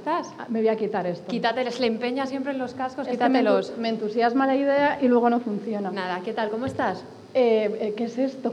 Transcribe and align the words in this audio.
Estás? 0.00 0.32
Ah, 0.38 0.46
me 0.48 0.60
voy 0.60 0.68
a 0.68 0.76
quitar 0.76 1.06
esto. 1.06 1.26
Quítate, 1.28 1.70
se 1.70 1.80
le 1.80 1.86
empeña 1.86 2.26
siempre 2.26 2.52
en 2.52 2.58
los 2.58 2.74
cascos, 2.74 3.06
Es 3.06 3.12
quítatelos. 3.12 3.74
me 3.78 3.90
entusiasma 3.90 4.46
la 4.46 4.56
idea 4.56 4.98
y 5.00 5.08
luego 5.08 5.28
no 5.30 5.40
funciona. 5.40 5.90
Nada, 5.90 6.20
¿qué 6.24 6.32
tal? 6.32 6.48
¿Cómo 6.50 6.66
estás? 6.66 7.04
Eh, 7.34 7.76
eh, 7.80 7.94
¿Qué 7.96 8.04
es 8.04 8.18
esto? 8.18 8.52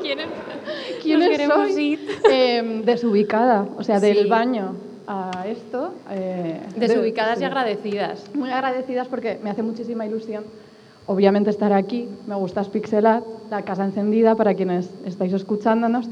¿Quiénes, 0.00 0.26
¿Quién 1.02 1.20
queremos 1.20 1.72
soy? 1.72 1.82
ir? 1.82 2.08
Eh, 2.30 2.82
desubicada, 2.84 3.66
o 3.76 3.82
sea, 3.82 3.98
del 3.98 4.18
Sí. 4.24 4.28
baño 4.28 4.76
a 5.06 5.44
esto. 5.48 5.94
eh, 6.10 6.60
de- 6.76 6.86
Desubicadas 6.88 7.38
y 7.38 7.40
sí. 7.40 7.44
agradecidas. 7.44 8.24
Muy 8.34 8.50
agradecidas 8.50 9.08
porque 9.08 9.40
me 9.42 9.50
hace 9.50 9.62
muchísima 9.62 10.06
ilusión, 10.06 10.44
obviamente, 11.06 11.50
estar 11.50 11.72
aquí. 11.72 12.08
Me 12.28 12.34
gusta 12.36 12.62
Pixelat, 12.62 13.24
la 13.50 13.62
casa 13.62 13.84
encendida 13.84 14.36
para 14.36 14.54
quienes 14.54 14.88
estáis 15.04 15.32
escuchándonos, 15.32 16.06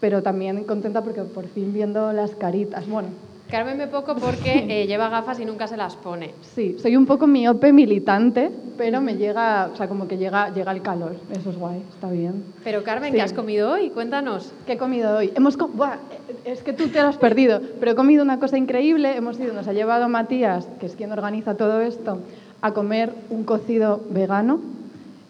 pero 0.00 0.22
también 0.22 0.62
contenta 0.64 1.02
porque 1.02 1.22
por 1.22 1.46
fin 1.48 1.72
viendo 1.72 2.12
las 2.12 2.34
caritas. 2.36 2.86
Bueno, 2.88 3.08
Carmen 3.52 3.76
me 3.76 3.86
poco 3.86 4.14
porque 4.16 4.64
eh, 4.82 4.86
lleva 4.86 5.10
gafas 5.10 5.38
y 5.38 5.44
nunca 5.44 5.68
se 5.68 5.76
las 5.76 5.94
pone. 5.94 6.30
Sí, 6.54 6.76
soy 6.80 6.96
un 6.96 7.04
poco 7.04 7.26
miope 7.26 7.70
militante, 7.72 8.50
pero 8.78 9.02
me 9.02 9.16
llega, 9.16 9.68
o 9.72 9.76
sea, 9.76 9.86
como 9.88 10.08
que 10.08 10.16
llega, 10.16 10.48
llega 10.54 10.72
el 10.72 10.80
calor. 10.80 11.16
Eso 11.30 11.50
es 11.50 11.56
guay, 11.58 11.82
está 11.90 12.10
bien. 12.10 12.42
Pero 12.64 12.82
Carmen, 12.82 13.10
Sí. 13.10 13.16
¿qué 13.16 13.22
has 13.22 13.34
comido 13.34 13.70
hoy? 13.72 13.90
Cuéntanos. 13.90 14.52
¿Qué 14.66 14.72
he 14.72 14.76
comido 14.78 15.18
hoy? 15.18 15.32
Hemos 15.36 15.58
com- 15.58 15.70
Buah, 15.76 15.98
es 16.46 16.62
que 16.62 16.72
tú 16.72 16.88
te 16.88 17.02
lo 17.02 17.08
has 17.08 17.18
perdido, 17.18 17.60
pero 17.78 17.92
he 17.92 17.94
comido 17.94 18.22
una 18.22 18.40
cosa 18.40 18.56
increíble. 18.56 19.14
Hemos 19.16 19.38
ido, 19.38 19.52
nos 19.52 19.68
ha 19.68 19.74
llevado 19.74 20.08
Matías, 20.08 20.66
que 20.80 20.86
es 20.86 20.96
quien 20.96 21.12
organiza 21.12 21.54
todo 21.54 21.82
esto, 21.82 22.20
a 22.62 22.72
comer 22.72 23.12
un 23.28 23.44
cocido 23.44 24.00
vegano. 24.08 24.60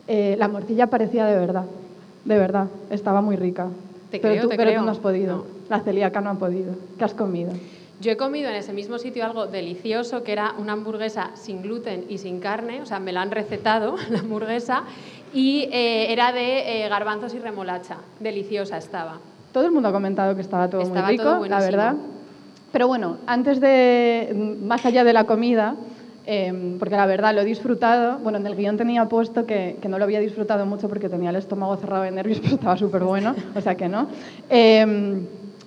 Eh, 0.06 0.37
la 0.39 0.47
morcilla 0.47 0.87
parecía 0.87 1.27
de 1.27 1.37
verdad, 1.39 1.65
de 2.25 2.39
verdad, 2.39 2.69
estaba 2.91 3.20
muy 3.20 3.34
rica. 3.34 3.67
Te 4.12 4.19
pero 4.20 4.34
creo, 4.34 4.43
tú, 4.45 4.48
te 4.50 4.56
pero 4.56 4.69
creo. 4.70 4.81
tú 4.81 4.87
no 4.87 4.93
has 4.93 4.98
podido. 4.98 5.37
No. 5.39 5.45
La 5.69 5.81
celíaca 5.81 6.20
no 6.20 6.31
ha 6.31 6.34
podido. 6.34 6.75
¿Qué 6.98 7.05
has 7.05 7.15
comido? 7.15 7.50
Yo 8.01 8.11
he 8.12 8.17
comido 8.17 8.48
en 8.48 8.57
ese 8.57 8.73
mismo 8.73 8.98
sitio 8.98 9.25
algo 9.25 9.47
delicioso, 9.47 10.25
que 10.25 10.33
era 10.33 10.55
una 10.59 10.73
hamburguesa 10.73 11.31
sin 11.35 11.62
gluten 11.62 12.05
y 12.09 12.19
sin 12.19 12.41
carne, 12.41 12.83
o 12.83 12.87
sea, 12.87 12.99
me 12.99 13.12
la 13.12 13.23
han 13.23 13.31
recetado, 13.31 13.97
la 14.11 14.21
hamburguesa, 14.21 14.83
y 15.33 15.69
eh, 15.73 16.12
era 16.12 16.33
de 16.33 16.84
eh, 16.84 16.89
garbanzos 16.89 17.34
y 17.34 17.39
remolacha. 17.39 17.99
Deliciosa 18.19 18.79
estaba. 18.79 19.19
Todo 19.53 19.67
el 19.67 19.73
mundo 19.73 19.89
ha 19.89 19.93
comentado 19.93 20.34
que 20.34 20.41
estaba 20.41 20.69
todo 20.69 20.83
Estaba 20.83 21.07
muy 21.07 21.12
rico, 21.12 21.25
todo 21.25 21.47
la 21.47 21.61
verdad. 21.61 21.95
Pero 22.73 22.89
bueno, 22.89 23.19
antes 23.27 23.61
de, 23.61 24.56
más 24.62 24.84
allá 24.87 25.05
de 25.05 25.12
la 25.12 25.25
comida, 25.25 25.77
eh, 26.27 26.77
porque 26.79 26.97
la 26.97 27.06
verdad 27.06 27.34
lo 27.34 27.43
he 27.43 27.45
disfrutado, 27.45 28.19
bueno, 28.19 28.39
en 28.39 28.47
el 28.47 28.56
guion 28.56 28.77
tenía 28.77 29.09
puesto 29.09 29.45
que, 29.45 29.77
que 29.81 29.89
no 29.89 29.99
lo 29.99 30.05
había 30.05 30.21
disfrutado 30.21 30.65
mucho 30.65 30.89
porque 30.89 31.09
tenía 31.09 31.31
el 31.31 31.37
estómago 31.37 31.77
cerrado 31.77 32.05
de 32.05 32.12
nervios, 32.12 32.41
pero 32.43 32.55
estaba 32.55 32.77
súper 32.77 33.03
bueno, 33.03 33.34
o 33.55 33.61
sea 33.61 33.75
que 33.75 33.89
no. 33.89 34.09
Eh, 34.49 35.21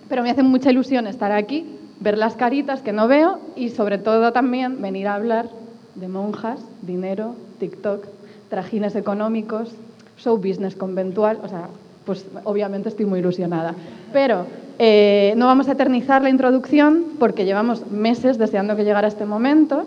pero 0.09 0.23
me 0.23 0.29
hace 0.29 0.43
mucha 0.43 0.71
ilusión 0.71 1.07
estar 1.07 1.31
aquí, 1.31 1.65
ver 1.99 2.17
las 2.17 2.35
caritas 2.35 2.81
que 2.81 2.93
no 2.93 3.07
veo 3.07 3.39
y 3.55 3.69
sobre 3.69 3.97
todo 3.97 4.31
también 4.33 4.81
venir 4.81 5.07
a 5.07 5.15
hablar 5.15 5.49
de 5.95 6.07
monjas, 6.07 6.59
dinero, 6.81 7.35
TikTok, 7.59 8.05
trajines 8.49 8.95
económicos, 8.95 9.71
show 10.17 10.37
business 10.37 10.75
conventual, 10.75 11.39
o 11.43 11.47
sea, 11.47 11.69
pues 12.05 12.25
obviamente 12.43 12.89
estoy 12.89 13.05
muy 13.05 13.19
ilusionada. 13.19 13.73
Pero 14.13 14.45
eh, 14.77 15.33
no 15.37 15.47
vamos 15.47 15.67
a 15.67 15.71
eternizar 15.71 16.21
la 16.21 16.29
introducción 16.29 17.03
porque 17.19 17.45
llevamos 17.45 17.89
meses 17.89 18.37
deseando 18.37 18.75
que 18.75 18.83
llegara 18.83 19.07
este 19.07 19.25
momento. 19.25 19.85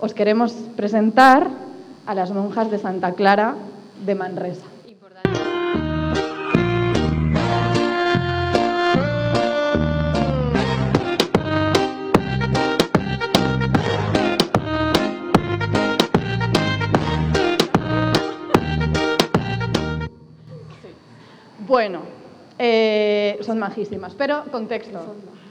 Os 0.00 0.14
queremos 0.14 0.52
presentar 0.76 1.48
a 2.06 2.14
las 2.14 2.32
monjas 2.32 2.70
de 2.70 2.78
Santa 2.78 3.12
Clara 3.12 3.54
de 4.04 4.14
Manresa. 4.14 4.71
Majísimas, 23.62 24.14
pero 24.14 24.44
contexto. 24.50 24.98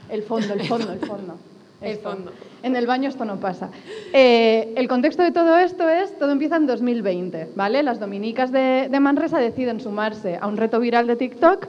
El 0.08 0.22
fondo, 0.22 0.52
el 0.54 0.66
fondo, 0.66 0.92
el 0.92 1.00
fondo. 1.00 1.34
El 1.80 1.92
Esto. 1.92 2.10
fondo. 2.10 2.32
En 2.62 2.76
el 2.76 2.86
baño 2.86 3.08
esto 3.08 3.24
no 3.24 3.40
pasa. 3.40 3.70
Eh, 4.12 4.72
el 4.76 4.86
contexto 4.86 5.22
de 5.22 5.32
todo 5.32 5.58
esto 5.58 5.88
es, 5.88 6.16
todo 6.16 6.30
empieza 6.30 6.56
en 6.56 6.66
2020, 6.66 7.48
¿vale? 7.56 7.82
Las 7.82 7.98
dominicas 7.98 8.52
de, 8.52 8.88
de 8.88 9.00
Manresa 9.00 9.38
deciden 9.38 9.80
sumarse 9.80 10.38
a 10.40 10.46
un 10.46 10.56
reto 10.56 10.78
viral 10.78 11.06
de 11.08 11.16
TikTok, 11.16 11.66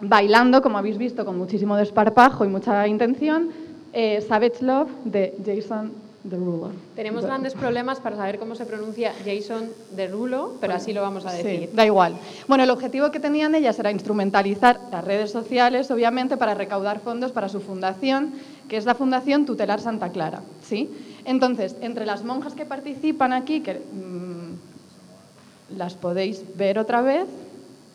bailando, 0.00 0.60
como 0.60 0.78
habéis 0.78 0.98
visto, 0.98 1.24
con 1.24 1.38
muchísimo 1.38 1.76
desparpajo 1.76 2.44
y 2.44 2.48
mucha 2.48 2.88
intención, 2.88 3.50
eh, 3.92 4.20
Savage 4.26 4.64
Love 4.64 4.90
de 5.04 5.34
Jason 5.44 5.92
Derulo. 6.24 6.70
Tenemos 6.94 7.22
De- 7.22 7.26
grandes 7.28 7.54
problemas 7.54 7.98
para 7.98 8.14
saber 8.16 8.38
cómo 8.38 8.54
se 8.54 8.64
pronuncia 8.64 9.12
Jason 9.24 9.70
Derulo, 9.96 10.54
pero 10.60 10.74
así 10.74 10.92
lo 10.92 11.02
vamos 11.02 11.26
a 11.26 11.30
Sí, 11.30 11.42
decir. 11.42 11.70
da 11.72 11.84
igual. 11.84 12.14
Bueno, 12.46 12.62
el 12.62 12.70
objetivo 12.70 13.10
que 13.10 13.18
tenían 13.18 13.54
ellas 13.56 13.76
era 13.80 13.90
instrumentalizar 13.90 14.78
las 14.92 15.04
redes 15.04 15.32
sociales, 15.32 15.90
obviamente, 15.90 16.36
para 16.36 16.54
recaudar 16.54 17.00
fondos 17.00 17.32
para 17.32 17.48
su 17.48 17.60
fundación, 17.60 18.34
que 18.68 18.76
es 18.76 18.84
la 18.84 18.94
Fundación 18.94 19.46
Tutelar 19.46 19.80
Santa 19.80 20.10
Clara. 20.10 20.42
¿sí? 20.62 20.90
Entonces, 21.24 21.74
entre 21.80 22.06
las 22.06 22.22
monjas 22.24 22.54
que 22.54 22.66
participan 22.66 23.32
aquí, 23.32 23.60
que 23.60 23.74
mm, 23.74 25.76
las 25.76 25.94
podéis 25.94 26.44
ver 26.56 26.78
otra 26.78 27.02
vez, 27.02 27.26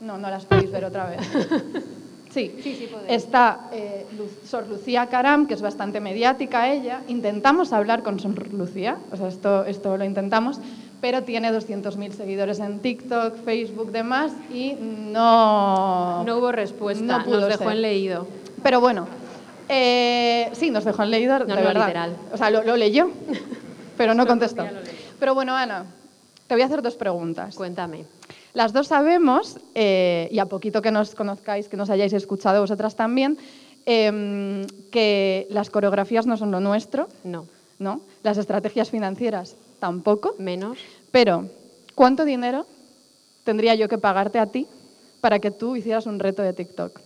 no, 0.02 0.18
no 0.18 0.30
las 0.30 0.46
podéis 0.46 0.72
ver 0.72 0.84
otra 0.86 1.10
vez. 1.10 1.20
Sí, 2.38 2.56
Sí, 2.62 2.76
sí 2.76 2.90
está 3.08 3.62
eh, 3.72 4.06
Sor 4.46 4.68
Lucía 4.68 5.08
Caram, 5.08 5.48
que 5.48 5.56
es 5.56 5.62
bastante 5.62 6.00
mediática 6.00 6.72
ella. 6.72 7.02
Intentamos 7.08 7.74
hablar 7.74 8.04
con 8.04 8.20
Sor 8.20 8.54
Lucía, 8.54 8.98
o 9.12 9.18
sea, 9.18 9.28
esto, 9.28 9.66
esto 9.66 9.98
lo 9.98 10.06
intentamos, 10.06 10.60
pero 11.02 11.24
tiene 11.24 11.52
200.000 11.52 12.12
seguidores 12.12 12.60
en 12.60 12.80
TikTok, 12.80 13.38
Facebook, 13.44 13.92
demás, 13.92 14.32
y 14.54 14.74
no... 14.80 16.24
No 16.26 16.38
hubo 16.38 16.52
respuesta, 16.52 17.18
No 17.20 17.24
pudo 17.26 17.40
nos 17.42 17.50
dejó 17.50 17.64
ser. 17.64 17.74
en 17.74 17.82
leído. 17.82 18.28
Pero 18.62 18.82
bueno, 18.82 19.08
eh, 19.68 20.50
sí, 20.54 20.70
nos 20.70 20.86
dejó 20.86 21.02
en 21.04 21.12
leído, 21.12 21.40
No, 21.40 21.46
de 21.46 21.62
no, 21.62 21.68
verdad. 21.68 21.88
literal. 21.88 22.16
O 22.34 22.38
sea, 22.38 22.52
lo, 22.52 22.62
lo 22.64 22.78
leyó, 22.78 23.10
pero 23.98 24.14
no 24.14 24.28
contestó. 24.28 24.64
Pero 25.20 25.34
bueno, 25.34 25.56
Ana, 25.56 25.86
te 26.46 26.54
voy 26.54 26.62
a 26.62 26.66
hacer 26.66 26.84
dos 26.84 26.96
preguntas. 26.96 27.56
Cuéntame. 27.56 28.06
Las 28.58 28.74
dos 28.74 28.88
sabemos, 28.88 29.60
eh, 29.76 30.28
y 30.32 30.40
a 30.40 30.48
poquito 30.48 30.82
que 30.82 30.90
nos 30.90 31.14
conozcáis, 31.14 31.70
que 31.70 31.78
nos 31.78 31.92
hayáis 31.92 32.12
escuchado 32.14 32.60
vosotras 32.60 32.96
también, 32.96 33.38
em, 33.86 34.66
que 34.90 35.46
las 35.52 35.70
coreografías 35.70 36.26
no 36.26 36.38
son 36.38 36.50
lo 36.50 36.60
nuestro, 36.60 37.08
No. 37.24 37.46
¿no? 37.78 38.02
Las 38.24 38.40
estrategias 38.40 38.90
financieras 38.90 39.56
tampoco. 39.80 40.34
Menos. 40.40 40.80
Pero, 41.12 41.46
¿cuánto 41.94 42.26
dinero 42.26 42.66
tendría 43.44 43.76
yo 43.76 43.88
que 43.88 44.00
pagarte 44.00 44.40
a 44.40 44.48
ti 44.48 44.66
para 45.22 45.38
que 45.38 45.52
tú 45.52 45.76
hicieras 45.76 46.08
un 46.08 46.18
reto 46.18 46.42
de 46.42 46.54
TikTok? 46.54 47.00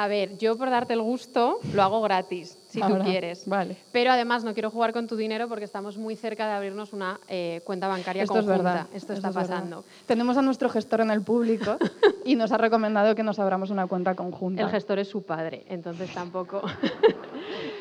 A 0.00 0.06
ver, 0.06 0.38
yo 0.38 0.56
por 0.56 0.70
darte 0.70 0.92
el 0.92 1.02
gusto 1.02 1.58
lo 1.74 1.82
hago 1.82 2.00
gratis, 2.00 2.56
si 2.68 2.80
Ahora, 2.80 2.98
tú 2.98 3.10
quieres. 3.10 3.42
vale. 3.48 3.76
Pero 3.90 4.12
además 4.12 4.44
no 4.44 4.54
quiero 4.54 4.70
jugar 4.70 4.92
con 4.92 5.08
tu 5.08 5.16
dinero 5.16 5.48
porque 5.48 5.64
estamos 5.64 5.98
muy 5.98 6.14
cerca 6.14 6.46
de 6.46 6.52
abrirnos 6.52 6.92
una 6.92 7.18
eh, 7.26 7.62
cuenta 7.64 7.88
bancaria 7.88 8.22
Esto 8.22 8.38
es 8.38 8.46
verdad. 8.46 8.82
Esto 8.94 8.96
esto 8.96 9.12
está 9.14 9.28
es 9.30 9.34
verdad. 9.34 9.50
pasando. 9.56 9.84
Tenemos 10.06 10.36
a 10.36 10.42
nuestro 10.42 10.68
gestor 10.68 11.00
en 11.00 11.10
el 11.10 11.22
público 11.22 11.78
y 12.24 12.36
nos 12.36 12.52
ha 12.52 12.58
recomendado 12.58 13.16
que 13.16 13.24
nos 13.24 13.40
abramos 13.40 13.70
una 13.70 13.88
cuenta 13.88 14.14
conjunta. 14.14 14.62
El 14.62 14.68
gestor 14.68 15.00
es 15.00 15.08
su 15.08 15.24
padre, 15.24 15.64
entonces 15.68 16.14
tampoco. 16.14 16.62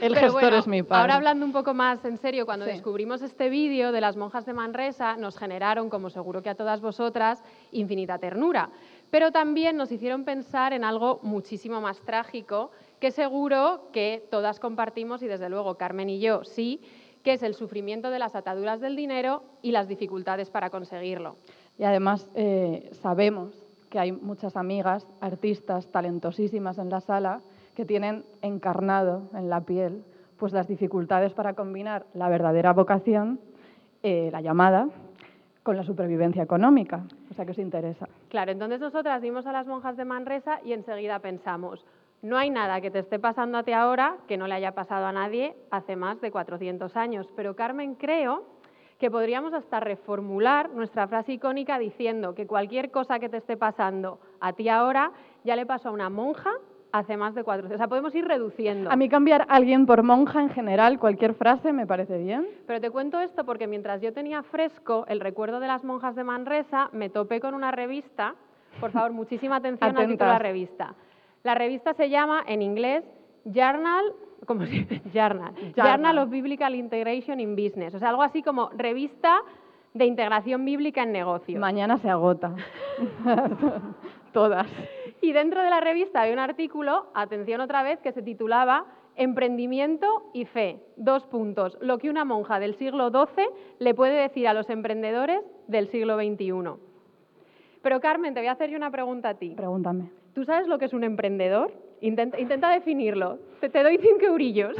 El 0.01 0.13
Pero 0.13 0.21
gestor 0.27 0.41
bueno, 0.41 0.57
es 0.57 0.67
mi 0.67 0.83
padre. 0.83 1.01
Ahora 1.01 1.15
hablando 1.15 1.45
un 1.45 1.51
poco 1.51 1.73
más 1.73 2.03
en 2.05 2.17
serio, 2.17 2.45
cuando 2.45 2.65
Sí. 2.65 2.71
descubrimos 2.71 3.21
este 3.21 3.49
vídeo 3.49 3.91
de 3.91 4.01
las 4.01 4.15
monjas 4.15 4.45
de 4.45 4.53
Manresa, 4.53 5.17
nos 5.17 5.37
generaron, 5.37 5.89
como 5.89 6.09
seguro 6.09 6.41
que 6.43 6.49
a 6.49 6.55
todas 6.55 6.81
vosotras, 6.81 7.43
infinita 7.71 8.17
ternura. 8.17 8.69
Pero 9.09 9.31
también 9.31 9.77
nos 9.77 9.91
hicieron 9.91 10.25
pensar 10.25 10.73
en 10.73 10.83
algo 10.83 11.19
muchísimo 11.23 11.81
más 11.81 12.01
trágico, 12.01 12.71
que 12.99 13.11
seguro 13.11 13.89
que 13.93 14.25
todas 14.29 14.59
compartimos, 14.59 15.23
y 15.23 15.27
desde 15.27 15.49
luego 15.49 15.75
Carmen 15.75 16.09
y 16.09 16.19
yo 16.19 16.43
sí, 16.43 16.81
que 17.23 17.33
es 17.33 17.43
el 17.43 17.55
sufrimiento 17.55 18.09
de 18.09 18.19
las 18.19 18.35
ataduras 18.35 18.79
del 18.79 18.95
dinero 18.95 19.43
y 19.61 19.71
las 19.71 19.87
dificultades 19.87 20.49
para 20.49 20.69
conseguirlo. 20.69 21.37
Y 21.77 21.83
además 21.83 22.29
eh, 22.35 22.89
sabemos 22.93 23.65
que 23.89 23.99
hay 23.99 24.11
muchas 24.11 24.57
amigas, 24.57 25.07
artistas 25.21 25.87
talentosísimas 25.87 26.77
en 26.77 26.89
la 26.89 27.01
sala, 27.01 27.41
que 27.75 27.85
tienen 27.85 28.25
encarnado 28.41 29.29
en 29.33 29.49
la 29.49 29.61
piel 29.61 30.03
pues 30.37 30.53
las 30.53 30.67
dificultades 30.67 31.33
para 31.33 31.53
combinar 31.53 32.05
la 32.13 32.29
verdadera 32.29 32.73
vocación, 32.73 33.39
eh, 34.03 34.29
la 34.31 34.41
llamada, 34.41 34.87
con 35.67 35.75
la 35.75 35.83
supervivencia 35.83 36.43
económica. 36.43 37.03
O 37.29 37.33
sea 37.33 37.43
que 37.43 37.51
os 37.51 37.57
interesa. 37.57 38.07
Claro, 38.29 38.53
entonces 38.53 38.79
nosotras 38.79 39.21
vimos 39.21 39.45
a 39.47 39.51
las 39.51 39.67
monjas 39.67 39.97
de 39.97 40.05
Manresa 40.05 40.61
y 40.63 40.71
enseguida 40.71 41.19
pensamos, 41.19 41.85
no 42.21 42.37
hay 42.37 42.49
nada 42.49 42.79
que 42.79 42.89
te 42.89 42.99
esté 42.99 43.19
pasando 43.19 43.57
a 43.57 43.63
ti 43.63 43.73
ahora 43.73 44.15
que 44.29 44.37
no 44.37 44.47
le 44.47 44.53
haya 44.53 44.71
pasado 44.71 45.07
a 45.07 45.11
nadie 45.11 45.57
hace 45.69 45.97
más 45.97 46.21
de 46.21 46.31
400 46.31 46.95
años. 46.95 47.27
Pero 47.35 47.57
Carmen, 47.57 47.95
creo 47.95 48.45
que 48.97 49.11
podríamos 49.11 49.53
hasta 49.53 49.81
reformular 49.81 50.69
nuestra 50.69 51.05
frase 51.05 51.33
icónica 51.33 51.77
diciendo 51.77 52.33
que 52.33 52.47
cualquier 52.47 52.89
cosa 52.89 53.19
que 53.19 53.27
te 53.27 53.35
esté 53.35 53.57
pasando 53.57 54.19
a 54.39 54.53
ti 54.53 54.69
ahora 54.69 55.11
ya 55.43 55.57
le 55.57 55.65
pasó 55.65 55.89
a 55.89 55.91
una 55.91 56.09
monja 56.09 56.53
hace 56.99 57.17
más 57.17 57.35
de 57.35 57.43
400. 57.43 57.75
O 57.75 57.77
sea, 57.77 57.87
podemos 57.87 58.13
ir 58.15 58.25
reduciendo. 58.25 58.91
A 58.91 58.95
mí 58.95 59.09
cambiar 59.09 59.45
alguien 59.49 59.85
por 59.85 60.03
monja 60.03 60.41
en 60.41 60.49
general, 60.49 60.99
cualquier 60.99 61.33
frase 61.35 61.73
me 61.73 61.85
parece 61.85 62.17
bien. 62.17 62.47
Pero 62.65 62.81
te 62.81 62.89
cuento 62.89 63.19
esto 63.19 63.45
porque 63.45 63.67
mientras 63.67 64.01
yo 64.01 64.13
tenía 64.13 64.43
fresco 64.43 65.05
el 65.07 65.19
recuerdo 65.19 65.59
de 65.59 65.67
las 65.67 65.83
monjas 65.83 66.15
de 66.15 66.23
Manresa, 66.23 66.89
me 66.93 67.09
topé 67.09 67.39
con 67.39 67.53
una 67.53 67.71
revista. 67.71 68.35
Por 68.79 68.91
favor, 68.91 69.11
muchísima 69.11 69.55
atención 69.57 69.97
al 69.97 70.07
título 70.07 70.25
de 70.25 70.33
la 70.33 70.39
revista. 70.39 70.95
La 71.43 71.55
revista 71.55 71.93
se 71.93 72.09
llama 72.09 72.43
en 72.47 72.61
inglés 72.61 73.03
Journal, 73.45 74.03
¿cómo 74.45 74.65
se 74.65 74.71
dice? 74.71 75.01
Journal. 75.13 75.53
Journal 75.75 76.17
of 76.19 76.29
Biblical 76.29 76.75
Integration 76.75 77.39
in 77.39 77.55
Business. 77.55 77.95
O 77.95 77.99
sea, 77.99 78.09
algo 78.09 78.23
así 78.23 78.43
como 78.43 78.69
revista 78.75 79.39
de 79.93 80.05
integración 80.05 80.63
bíblica 80.63 81.03
en 81.03 81.11
negocios. 81.11 81.59
Mañana 81.59 81.97
se 81.97 82.09
agota. 82.09 82.53
Todas. 84.33 84.67
Y 85.21 85.33
dentro 85.33 85.61
de 85.61 85.69
la 85.69 85.79
revista 85.79 86.21
hay 86.21 86.33
un 86.33 86.39
artículo, 86.39 87.07
atención 87.13 87.61
otra 87.61 87.83
vez, 87.83 87.99
que 87.99 88.11
se 88.11 88.21
titulaba 88.21 88.85
Emprendimiento 89.15 90.29
y 90.33 90.45
fe. 90.45 90.79
Dos 90.95 91.25
puntos. 91.25 91.75
Lo 91.81 91.97
que 91.97 92.09
una 92.09 92.23
monja 92.23 92.59
del 92.59 92.75
siglo 92.75 93.09
XII 93.09 93.45
le 93.79 93.95
puede 93.95 94.13
decir 94.13 94.47
a 94.47 94.53
los 94.53 94.69
emprendedores 94.69 95.41
del 95.67 95.87
siglo 95.89 96.17
XXI. 96.17 96.79
Pero 97.81 97.99
Carmen, 97.99 98.35
te 98.35 98.41
voy 98.41 98.47
a 98.47 98.51
hacer 98.51 98.69
yo 98.69 98.77
una 98.77 98.91
pregunta 98.91 99.29
a 99.29 99.33
ti. 99.33 99.55
Pregúntame. 99.55 100.11
¿Tú 100.33 100.45
sabes 100.45 100.67
lo 100.67 100.77
que 100.77 100.85
es 100.85 100.93
un 100.93 101.03
emprendedor? 101.03 101.73
Intenta, 102.01 102.69
definirlo. 102.69 103.39
Te, 103.59 103.69
doy 103.69 103.97
cinco 103.97 104.25
eurillos. 104.27 104.77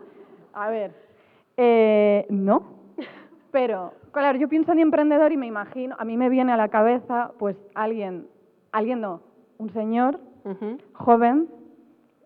a 0.52 0.70
ver, 0.70 0.92
eh, 1.56 2.26
no. 2.28 2.78
Pero, 3.50 3.92
claro, 4.12 4.38
yo 4.38 4.48
pienso 4.48 4.70
en 4.70 4.78
emprendedor 4.78 5.32
y 5.32 5.36
me 5.36 5.46
imagino, 5.46 5.96
a 5.98 6.04
mí 6.04 6.16
me 6.16 6.28
viene 6.28 6.52
a 6.52 6.56
la 6.56 6.68
cabeza, 6.68 7.32
pues 7.40 7.56
alguien, 7.74 8.28
alguien 8.70 9.00
no, 9.00 9.20
un 9.60 9.70
señor 9.74 10.18
joven, 10.94 11.48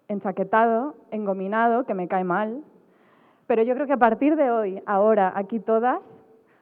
enchaquetado, 0.07 0.95
engominado, 1.11 1.85
que 1.85 1.93
me 1.93 2.07
cae 2.07 2.23
mal. 2.23 2.63
Pero 3.49 3.63
yo 3.65 3.75
creo 3.75 3.87
que 3.89 3.93
a 3.93 3.99
partir 3.99 4.37
de 4.37 4.53
hoy, 4.53 4.81
ahora, 4.87 5.33
aquí 5.35 5.59
todas, 5.59 5.99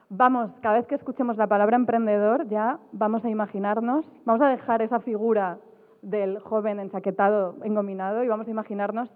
vamos, 0.09 0.51
cada 0.63 0.77
vez 0.77 0.87
que 0.87 0.95
escuchemos 0.95 1.37
la 1.37 1.47
palabra 1.47 1.77
emprendedor, 1.77 2.49
ya 2.49 2.79
vamos 2.93 3.23
a 3.23 3.29
imaginarnos, 3.29 4.11
vamos 4.25 4.41
a 4.41 4.49
dejar 4.49 4.81
esa 4.81 5.01
figura 5.01 5.59
del 6.01 6.39
joven 6.41 6.81
enchaquetado, 6.81 7.57
engominado, 7.65 8.25
y 8.25 8.29
vamos 8.29 8.49
a 8.49 8.51
imaginarnos 8.51 9.11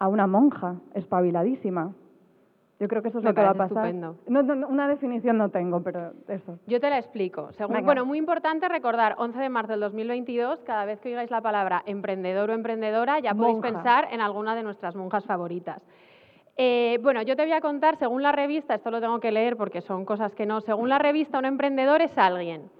a 0.00 0.08
una 0.08 0.26
monja 0.26 0.74
espabiladísima, 0.94 1.92
yo 2.78 2.88
creo 2.88 3.02
que 3.02 3.08
eso 3.08 3.18
es 3.18 3.24
lo 3.24 3.32
que 3.32 3.40
va 3.40 3.50
a 3.50 3.54
pasar. 3.54 3.94
No, 3.94 4.16
una 4.26 4.86
definición 4.86 5.38
no 5.38 5.48
tengo, 5.48 5.82
pero 5.82 6.12
eso. 6.28 6.58
Yo 6.66 6.78
te 6.78 6.90
la 6.90 6.98
explico. 6.98 7.48
bueno, 7.68 8.04
muy 8.04 8.18
importante 8.18 8.68
recordar, 8.68 9.14
11 9.18 9.38
de 9.38 9.48
marzo 9.48 9.72
del 9.72 9.80
2022, 9.80 10.62
cada 10.62 10.84
vez 10.84 11.00
que 11.00 11.08
oigáis 11.08 11.30
la 11.30 11.40
palabra 11.40 11.82
emprendedor 11.86 12.50
o 12.50 12.52
emprendedora, 12.52 13.18
ya 13.20 13.34
podéis 13.34 13.60
pensar 13.60 14.08
en 14.10 14.20
alguna 14.20 14.54
de 14.54 14.62
nuestras 14.62 14.94
monjas 14.94 15.24
favoritas. 15.24 15.82
Eh, 16.58 16.98
bueno, 17.02 17.22
yo 17.22 17.36
te 17.36 17.42
voy 17.42 17.52
a 17.52 17.60
contar, 17.60 17.96
según 17.96 18.22
la 18.22 18.32
revista, 18.32 18.74
esto 18.74 18.90
lo 18.90 19.00
tengo 19.00 19.20
que 19.20 19.32
leer 19.32 19.56
porque 19.56 19.80
son 19.80 20.04
cosas 20.04 20.34
que 20.34 20.46
no, 20.46 20.60
según 20.60 20.88
la 20.88 20.98
revista, 20.98 21.38
un 21.38 21.44
emprendedor 21.44 22.00
es 22.02 22.16
alguien 22.16 22.70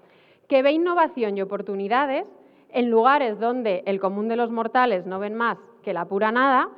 que 0.47 0.63
ve 0.63 0.71
innovación 0.71 1.37
y 1.37 1.41
oportunidades 1.41 2.25
en 2.69 2.89
lugares 2.89 3.39
donde 3.39 3.83
el 3.85 3.99
común 3.99 4.27
de 4.27 4.35
los 4.35 4.51
mortales 4.51 5.05
no 5.05 5.19
ven 5.19 5.35
más 5.35 5.57
que 5.83 5.93
la 5.93 6.05
pura 6.05 6.31
nada 6.31 6.69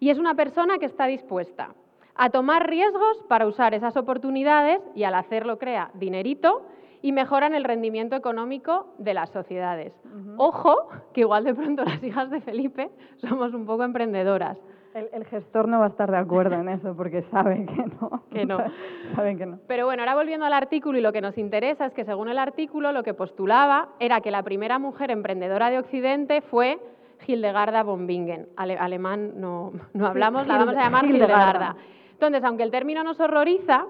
y 0.00 0.10
es 0.10 0.18
una 0.18 0.34
persona 0.34 0.78
que 0.78 0.86
está 0.86 1.06
dispuesta 1.06 1.74
a 2.18 2.30
tomar 2.30 2.68
riesgos 2.68 3.24
para 3.28 3.46
usar 3.46 3.74
esas 3.74 3.96
oportunidades 3.96 4.80
y 4.94 5.04
al 5.04 5.14
hacerlo 5.14 5.58
crea 5.58 5.90
dinerito 5.94 6.66
y 7.00 7.12
mejoran 7.12 7.54
el 7.54 7.62
rendimiento 7.62 8.16
económico 8.16 8.88
de 8.98 9.14
las 9.14 9.30
sociedades. 9.30 9.92
Ojo, 10.36 10.88
que 11.14 11.20
igual 11.20 11.44
de 11.44 11.54
pronto 11.54 11.84
las 11.84 12.02
hijas 12.02 12.28
de 12.30 12.40
Felipe 12.40 12.90
somos 13.18 13.54
un 13.54 13.64
poco 13.64 13.84
emprendedoras. 13.84 14.58
El, 14.94 15.24
gestor 15.26 15.68
no 15.68 15.78
va 15.78 15.84
a 15.84 15.88
estar 15.90 16.10
de 16.10 16.16
acuerdo 16.16 16.56
en 16.56 16.70
eso 16.70 16.96
porque 16.96 17.22
sabe 17.30 17.66
que 17.66 17.84
no. 18.00 18.24
Que 18.32 18.44
no. 18.44 18.58
Saben 19.14 19.38
que 19.38 19.46
no. 19.46 19.58
Pero 19.68 19.84
bueno, 19.86 20.02
ahora 20.02 20.16
volviendo 20.16 20.44
al 20.44 20.52
artículo 20.52 20.98
y 20.98 21.02
lo 21.02 21.12
que 21.12 21.20
nos 21.20 21.38
interesa 21.38 21.86
es 21.86 21.92
que 21.92 22.04
según 22.04 22.28
el 22.28 22.38
artículo 22.38 22.90
lo 22.90 23.04
que 23.04 23.14
postulaba 23.14 23.90
era 24.00 24.20
que 24.20 24.32
la 24.32 24.42
primera 24.42 24.80
mujer 24.80 25.12
emprendedora 25.12 25.70
de 25.70 25.78
Occidente 25.78 26.40
fue 26.40 26.80
Hildegarda 27.26 27.84
von 27.84 28.08
Bingen. 28.08 28.48
alemán 28.56 29.34
no, 29.36 29.72
no 29.92 30.06
hablamos, 30.06 30.48
la 30.48 30.58
vamos 30.58 30.74
a 30.74 30.82
llamar 30.82 31.04
Hildegarda. 31.04 31.76
Entonces, 32.18 32.42
aunque 32.42 32.64
el 32.64 32.72
término 32.72 33.04
nos 33.04 33.20
horroriza, 33.20 33.86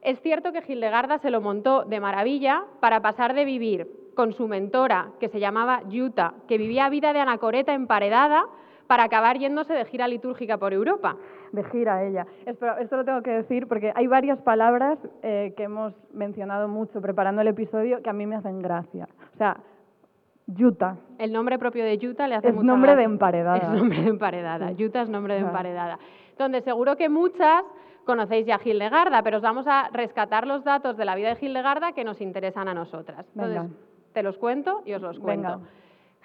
es 0.00 0.20
cierto 0.20 0.52
que 0.52 0.62
Hildegarda 0.64 1.18
se 1.18 1.30
lo 1.30 1.40
montó 1.40 1.82
de 1.82 1.98
maravilla 1.98 2.62
para 2.78 3.02
pasar 3.02 3.34
de 3.34 3.44
vivir 3.44 3.88
con 4.14 4.32
su 4.32 4.46
mentora, 4.46 5.08
que 5.18 5.28
se 5.28 5.40
llamaba 5.40 5.82
Yuta, 5.88 6.34
que 6.46 6.56
vivía 6.56 6.88
vida 6.88 7.12
de 7.12 7.18
anacoreta 7.18 7.74
emparedada, 7.74 8.44
para 8.86 9.02
acabar 9.02 9.38
yéndose 9.38 9.72
de 9.72 9.86
gira 9.86 10.06
litúrgica 10.06 10.56
por 10.56 10.72
Europa. 10.72 11.16
De 11.50 11.64
gira 11.64 12.04
ella. 12.04 12.28
Esto, 12.46 12.96
lo 12.96 13.04
tengo 13.04 13.22
que 13.22 13.32
decir 13.32 13.66
porque 13.66 13.92
hay 13.96 14.06
varias 14.06 14.38
palabras 14.42 14.96
eh, 15.22 15.52
que 15.56 15.64
hemos 15.64 15.94
mencionado 16.12 16.68
mucho 16.68 17.00
preparando 17.00 17.42
el 17.42 17.48
episodio 17.48 18.02
que 18.02 18.10
a 18.10 18.12
mí 18.12 18.24
me 18.24 18.36
hacen 18.36 18.60
gracia. 18.60 19.08
O 19.34 19.36
sea, 19.36 19.56
Yuta. 20.46 20.98
El 21.18 21.32
nombre 21.32 21.58
propio 21.58 21.82
de 21.82 21.98
Yuta 21.98 22.28
le 22.28 22.36
hace 22.36 22.50
es 22.50 22.54
nombre 22.54 22.94
de 22.94 23.02
emparedada. 23.02 23.56
Es 23.56 23.68
nombre 23.70 24.00
de 24.00 24.08
emparedada. 24.10 24.70
Yuta 24.72 25.02
es 25.02 25.08
nombre 25.08 25.34
de 25.34 25.40
emparedada 25.40 25.98
donde 26.38 26.62
seguro 26.62 26.96
que 26.96 27.08
muchas 27.08 27.64
conocéis 28.04 28.46
ya 28.46 28.56
a 28.56 28.60
Hildegarda, 28.62 29.22
pero 29.22 29.38
os 29.38 29.42
vamos 29.42 29.66
a 29.66 29.88
rescatar 29.92 30.46
los 30.46 30.62
datos 30.64 30.96
de 30.96 31.04
la 31.04 31.14
vida 31.14 31.34
de 31.34 31.46
Hildegarda 31.46 31.92
que 31.92 32.04
nos 32.04 32.20
interesan 32.20 32.68
a 32.68 32.74
nosotras. 32.74 33.26
Entonces, 33.34 33.70
te 34.12 34.22
los 34.22 34.36
cuento 34.38 34.82
y 34.84 34.92
os 34.92 35.02
los 35.02 35.18
cuento. 35.18 35.62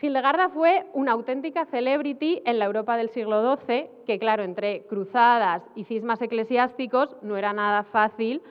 Hildegarda 0.01 0.49
fue 0.49 0.85
una 0.93 1.11
auténtica 1.11 1.65
celebrity 1.65 2.41
en 2.45 2.57
la 2.57 2.65
Europa 2.65 2.95
del 2.95 3.09
siglo 3.09 3.57
XII, 3.57 3.89
que 4.05 4.17
claro, 4.17 4.43
entre 4.43 4.83
cruzadas 4.83 5.61
y 5.75 5.83
cismas 5.83 6.21
eclesiásticos 6.21 7.17
no 7.21 7.35
era 7.35 7.51
nada 7.51 7.83
fácil 7.83 8.41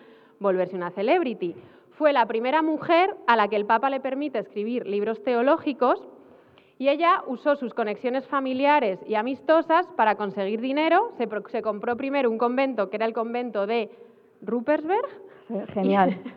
volverse 0.40 0.76
una 0.76 0.90
celebrity. 0.90 1.54
Fue 1.92 2.12
la 2.12 2.26
primera 2.26 2.60
mujer 2.60 3.16
a 3.26 3.34
la 3.34 3.48
que 3.48 3.56
el 3.56 3.64
Papa 3.64 3.88
le 3.88 4.00
permite 4.00 4.38
escribir 4.38 4.86
libros 4.86 5.22
teológicos 5.24 6.06
y 6.78 6.88
ella 6.88 7.22
usó 7.26 7.56
sus 7.56 7.74
conexiones 7.74 8.26
familiares 8.28 9.00
y 9.06 9.16
amistosas 9.16 9.86
para 9.96 10.14
conseguir 10.14 10.60
dinero. 10.60 11.12
Se, 11.50 11.60
compró 11.60 11.96
primero 11.96 12.30
un 12.30 12.38
convento, 12.38 12.88
que 12.88 12.96
era 12.96 13.06
el 13.06 13.12
convento 13.12 13.66
de 13.66 13.90
Ruppersberg. 14.42 15.06
Genial. 15.74 16.20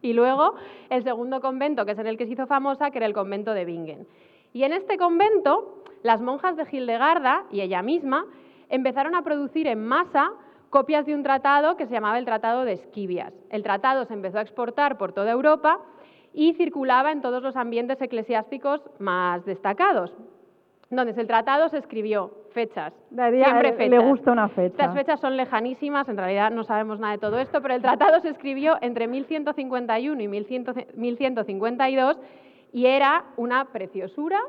Y, 0.00 0.12
luego 0.12 0.54
el 0.90 1.02
segundo 1.02 1.40
convento, 1.40 1.86
que 1.86 1.92
es 1.92 1.98
en 1.98 2.06
el 2.06 2.18
que 2.18 2.26
se 2.26 2.34
hizo 2.34 2.46
famosa, 2.46 2.90
que 2.90 2.98
era 2.98 3.06
el 3.06 3.14
convento 3.14 3.54
de 3.54 3.64
Bingen. 3.64 4.06
Y 4.52 4.64
en 4.64 4.74
este 4.74 4.98
convento, 4.98 5.82
las 6.02 6.20
monjas 6.20 6.58
de 6.58 6.66
Hildegarda 6.70 7.44
y 7.50 7.62
ella 7.62 7.80
misma 7.80 8.26
empezaron 8.68 9.14
a 9.14 9.22
producir 9.22 9.66
en 9.66 9.82
masa 9.82 10.30
copias 10.68 11.06
de 11.06 11.14
un 11.14 11.22
tratado 11.22 11.78
que 11.78 11.86
se 11.86 11.94
llamaba 11.94 12.18
el 12.18 12.26
Tratado 12.26 12.66
de 12.66 12.74
Esquivias. 12.74 13.32
El 13.48 13.62
tratado 13.62 14.04
se 14.04 14.12
empezó 14.12 14.36
a 14.36 14.42
exportar 14.42 14.98
por 14.98 15.14
toda 15.14 15.30
Europa 15.30 15.80
y 16.34 16.52
circulaba 16.54 17.12
en 17.12 17.22
todos 17.22 17.42
los 17.42 17.56
ambientes 17.56 18.00
eclesiásticos 18.02 18.82
más 18.98 19.44
destacados. 19.44 20.12
Entonces, 20.90 21.16
el 21.16 21.26
tratado 21.26 21.68
se 21.70 21.78
escribió 21.78 22.32
fechas, 22.52 22.92
siempre 23.08 23.72
fechas. 23.72 23.90
Le 23.90 23.98
gusta 23.98 24.32
una 24.32 24.48
fecha. 24.48 24.66
Estas 24.66 24.94
fechas 24.94 25.20
son 25.20 25.36
lejanísimas, 25.36 26.08
en 26.08 26.16
realidad 26.16 26.50
no 26.50 26.64
sabemos 26.64 27.00
nada 27.00 27.14
de 27.14 27.18
todo 27.18 27.38
esto, 27.38 27.62
pero 27.62 27.74
el 27.74 27.82
tratado 27.82 28.20
se 28.20 28.28
escribió 28.28 28.76
entre 28.80 29.08
1151 29.08 30.22
y 30.22 30.28
1152 30.28 32.18
y 32.72 32.86
era 32.86 33.24
una 33.36 33.66
preciosura, 33.66 34.40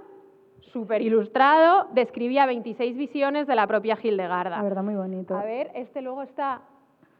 súper 0.74 1.02
ilustrado, 1.02 1.88
describía 1.94 2.46
26 2.46 2.98
visiones 2.98 3.48
de 3.48 3.56
la 3.56 3.66
propia 3.66 3.98
Hildegarda. 4.02 4.58
La 4.58 4.64
verdad, 4.64 4.84
muy 4.84 4.96
bonito. 4.96 5.36
A 5.38 5.46
ver, 5.46 5.72
este 5.74 6.02
luego 6.02 6.24
está 6.24 6.62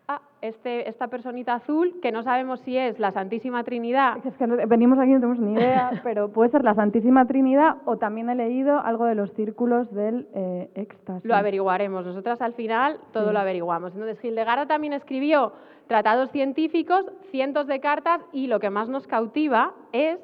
ah, 0.08 0.22
este, 0.42 0.90
esta 0.90 1.08
personita 1.08 1.56
azul, 1.56 2.00
que 2.02 2.12
no 2.12 2.24
sabemos 2.24 2.60
si 2.62 2.78
es 2.78 3.00
la 3.00 3.12
Santísima 3.12 3.64
Trinidad. 3.64 4.18
Es 4.26 4.36
que 4.38 4.46
venimos 4.46 5.00
aquí 5.00 5.12
y 5.12 5.14
no 5.14 5.20
tenemos 5.22 5.40
ni 5.40 5.54
idea, 5.54 5.92
pero 6.04 6.30
puede 6.30 6.52
ser 6.52 6.64
la 6.64 6.76
Santísima 6.76 7.26
Trinidad 7.26 7.78
o 7.86 7.98
también 7.98 8.30
he 8.30 8.36
leído 8.36 8.80
algo 8.80 9.06
de 9.06 9.16
los 9.16 9.32
círculos 9.34 9.92
del 9.94 10.28
eh, 10.34 10.70
éxtasis. 10.76 11.26
Lo 11.26 11.36
averiguaremos. 11.36 12.06
Nosotras 12.06 12.42
al 12.42 12.54
final 12.54 13.00
todo 13.12 13.28
Sí. 13.28 13.34
lo 13.34 13.40
averiguamos. 13.40 13.94
Entonces, 13.94 14.24
Hildegarda 14.24 14.66
también 14.66 14.94
escribió 14.94 15.54
tratados 15.88 16.32
científicos, 16.32 17.06
cientos 17.32 17.68
de 17.68 17.80
cartas 17.80 18.22
y 18.32 18.48
lo 18.48 18.60
que 18.60 18.70
más 18.70 18.90
nos 18.90 19.06
cautiva 19.08 19.74
es, 19.92 20.20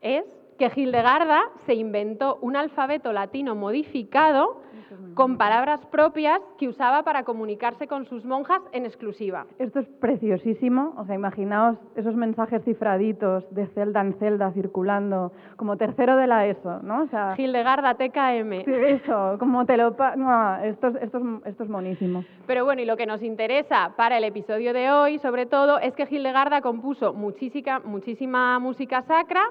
es 0.00 0.24
que 0.58 0.70
Hildegarda 0.74 1.42
se 1.66 1.74
inventó 1.74 2.38
un 2.40 2.56
alfabeto 2.56 3.12
latino 3.12 3.54
modificado 3.54 4.62
con 5.14 5.36
palabras 5.38 5.80
propias 5.86 6.40
que 6.58 6.68
usaba 6.68 7.02
para 7.02 7.24
comunicarse 7.24 7.86
con 7.86 8.04
sus 8.06 8.24
monjas 8.24 8.60
en 8.72 8.84
exclusiva. 8.86 9.46
Esto 9.58 9.80
es 9.80 9.88
preciosísimo, 10.00 10.94
o 10.96 11.04
sea, 11.06 11.14
imaginaos 11.14 11.76
esos 11.94 12.14
mensajes 12.14 12.62
cifraditos 12.64 13.44
de 13.54 13.66
celda 13.68 14.00
en 14.00 14.14
celda 14.18 14.52
circulando, 14.52 15.32
como 15.56 15.76
tercero 15.76 16.16
de 16.16 16.26
la 16.26 16.46
ESO, 16.46 16.80
¿no? 16.82 17.02
O 17.02 17.06
sea, 17.08 17.34
Hildegarda 17.36 17.94
TKM. 17.94 18.64
sí, 18.64 18.72
eso, 18.72 19.36
como 19.38 19.64
te 19.66 19.76
lo... 19.76 19.94
No, 20.16 20.56
esto, 20.58 20.88
es- 20.88 20.96
esto, 21.02 21.18
es, 21.18 21.24
esto 21.46 21.62
es 21.64 21.68
monísimo. 21.70 22.24
Pero 22.46 22.64
bueno, 22.64 22.82
y 22.82 22.84
lo 22.84 22.96
que 22.96 23.06
nos 23.06 23.22
interesa 23.22 23.92
para 23.96 24.18
el 24.18 24.24
episodio 24.24 24.72
de 24.72 24.90
hoy, 24.90 25.18
sobre 25.18 25.46
todo, 25.46 25.78
es 25.78 25.94
que 25.94 26.06
Hildegarda 26.10 26.60
compuso 26.60 27.12
muchísima, 27.12 27.80
muchísima 27.80 28.58
música 28.58 29.02
sacra, 29.02 29.42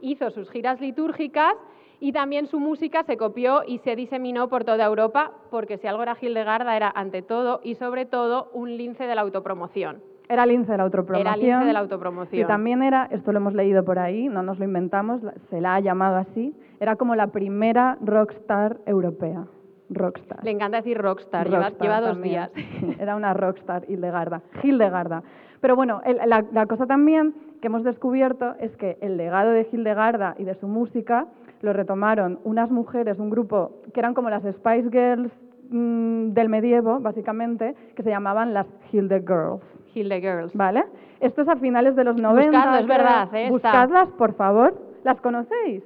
hizo 0.00 0.30
sus 0.30 0.50
giras 0.50 0.80
litúrgicas 0.80 1.54
y 2.00 2.12
también 2.12 2.46
su 2.46 2.58
música 2.58 3.02
se 3.04 3.16
copió 3.16 3.62
y 3.66 3.78
se 3.78 3.94
diseminó 3.94 4.48
por 4.48 4.64
toda 4.64 4.84
Europa, 4.86 5.32
porque 5.50 5.78
si 5.78 5.86
algo 5.86 6.02
era 6.02 6.16
Hildegarda 6.20 6.76
era 6.76 6.90
ante 6.94 7.22
todo 7.22 7.60
y 7.62 7.74
sobre 7.76 8.06
todo 8.06 8.50
un 8.54 8.76
lince 8.76 9.04
de 9.06 9.14
la 9.14 9.20
autopromoción. 9.20 10.02
Era 10.28 10.46
lince 10.46 10.70
de 10.72 10.78
la 10.78 10.84
autopromoción. 10.84 11.26
Era 11.26 11.36
lince 11.36 11.64
de 11.66 11.72
la 11.72 11.80
autopromoción. 11.80 12.40
Y 12.42 12.46
también 12.46 12.82
era, 12.82 13.06
esto 13.10 13.32
lo 13.32 13.38
hemos 13.38 13.52
leído 13.54 13.84
por 13.84 13.98
ahí, 13.98 14.28
no 14.28 14.42
nos 14.44 14.58
lo 14.60 14.64
inventamos, 14.64 15.20
se 15.50 15.60
la 15.60 15.74
ha 15.74 15.80
llamado 15.80 16.16
así, 16.16 16.54
era 16.78 16.94
como 16.96 17.16
la 17.16 17.26
primera 17.28 17.98
rockstar 18.00 18.78
europea. 18.86 19.44
Rockstar. 19.92 20.44
Le 20.44 20.52
encanta 20.52 20.76
decir 20.76 20.96
rockstar, 20.98 21.48
lleva, 21.50 21.64
Rockstar 21.64 21.82
lleva 21.84 22.00
dos 22.00 22.10
también. 22.12 22.48
días. 22.54 22.98
Era 23.00 23.16
una 23.16 23.34
rockstar 23.34 23.84
Hildegarda. 23.90 24.40
Hildegarda. 24.62 25.24
Pero 25.60 25.74
bueno, 25.74 26.00
el- 26.04 26.20
la, 26.26 26.44
la 26.52 26.66
cosa 26.66 26.86
también 26.86 27.34
que 27.60 27.66
hemos 27.66 27.82
descubierto 27.82 28.54
es 28.60 28.74
que 28.76 28.98
el 29.00 29.16
legado 29.16 29.50
de 29.50 29.66
Hildegarda 29.72 30.36
y 30.38 30.44
de 30.44 30.54
su 30.54 30.68
música 30.68 31.26
lo 31.60 31.72
retomaron 31.72 32.38
unas 32.44 32.70
mujeres, 32.70 33.18
un 33.18 33.30
grupo 33.30 33.80
que 33.92 34.00
eran 34.00 34.14
como 34.14 34.30
las 34.30 34.42
Spice 34.42 34.88
Girls 34.90 35.30
mm, 35.70 36.30
del 36.32 36.48
medievo, 36.48 37.00
básicamente, 37.00 37.74
que 37.94 38.02
se 38.02 38.10
llamaban 38.10 38.54
las 38.54 38.66
Hilde 38.92 39.20
Girls. 39.20 39.62
Hilde 39.94 40.20
Girls. 40.20 40.54
¿Vale? 40.54 40.84
Esto 41.20 41.42
es 41.42 41.48
a 41.48 41.56
finales 41.56 41.94
de 41.96 42.04
los 42.04 42.16
90. 42.16 42.50
Buscadlo, 42.50 42.78
es 42.80 42.86
verdad, 42.86 43.34
¿eh? 43.34 43.48
Buscadlas, 43.50 44.08
por 44.16 44.34
favor. 44.34 44.74
¿Las 45.04 45.20
conocéis? 45.20 45.82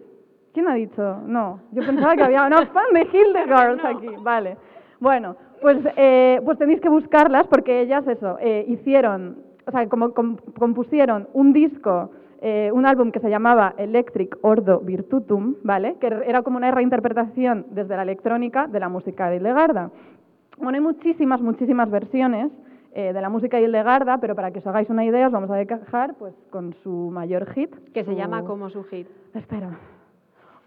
¿Quién 0.52 0.68
ha 0.68 0.74
dicho? 0.74 1.18
No. 1.26 1.60
Yo 1.72 1.84
pensaba 1.84 2.14
que 2.14 2.22
había 2.22 2.44
una 2.46 2.66
fan 2.66 2.84
de 2.92 3.00
Hildegard 3.12 3.76
No. 3.82 3.88
aquí. 3.88 4.08
Vale. 4.22 4.56
Bueno, 5.00 5.34
pues, 5.60 5.78
eh, 5.96 6.40
pues 6.44 6.58
tenéis 6.58 6.80
que 6.80 6.88
buscarlas 6.88 7.46
porque 7.48 7.80
ellas, 7.80 8.06
eso, 8.06 8.36
eh, 8.40 8.64
hicieron, 8.68 9.38
o 9.66 9.70
sea, 9.72 9.88
como 9.88 10.12
com- 10.12 10.36
compusieron 10.58 11.28
un 11.32 11.52
disco, 11.52 12.10
eh, 12.46 12.70
un 12.72 12.84
álbum 12.84 13.10
que 13.10 13.20
se 13.20 13.30
llamaba 13.30 13.74
Electric 13.78 14.36
Ordo 14.42 14.80
Virtutum, 14.80 15.54
¿vale? 15.62 15.96
Que 15.98 16.08
era 16.26 16.42
como 16.42 16.58
una 16.58 16.70
reinterpretación 16.70 17.64
desde 17.70 17.96
la 17.96 18.02
electrónica 18.02 18.66
de 18.66 18.80
la 18.80 18.90
música 18.90 19.30
de 19.30 19.36
Hildegarda. 19.36 19.90
Bueno, 20.58 20.76
hay 20.76 20.82
muchísimas, 20.82 21.40
muchísimas 21.40 21.90
versiones 21.90 22.52
eh, 22.92 23.14
de 23.14 23.20
la 23.22 23.30
música 23.30 23.56
de 23.56 23.62
Hildegarda, 23.62 24.18
pero 24.18 24.34
para 24.34 24.50
que 24.50 24.58
os 24.58 24.66
hagáis 24.66 24.90
una 24.90 25.06
idea 25.06 25.28
os 25.28 25.32
vamos 25.32 25.50
a 25.50 25.54
dejar 25.54 26.16
pues, 26.16 26.34
con 26.50 26.74
su 26.82 27.10
mayor 27.10 27.50
hit. 27.54 27.74
Que 27.94 28.04
se 28.04 28.14
llama 28.14 28.44
como 28.44 28.68
su 28.68 28.84
hit. 28.84 29.08
Espera. 29.32 29.78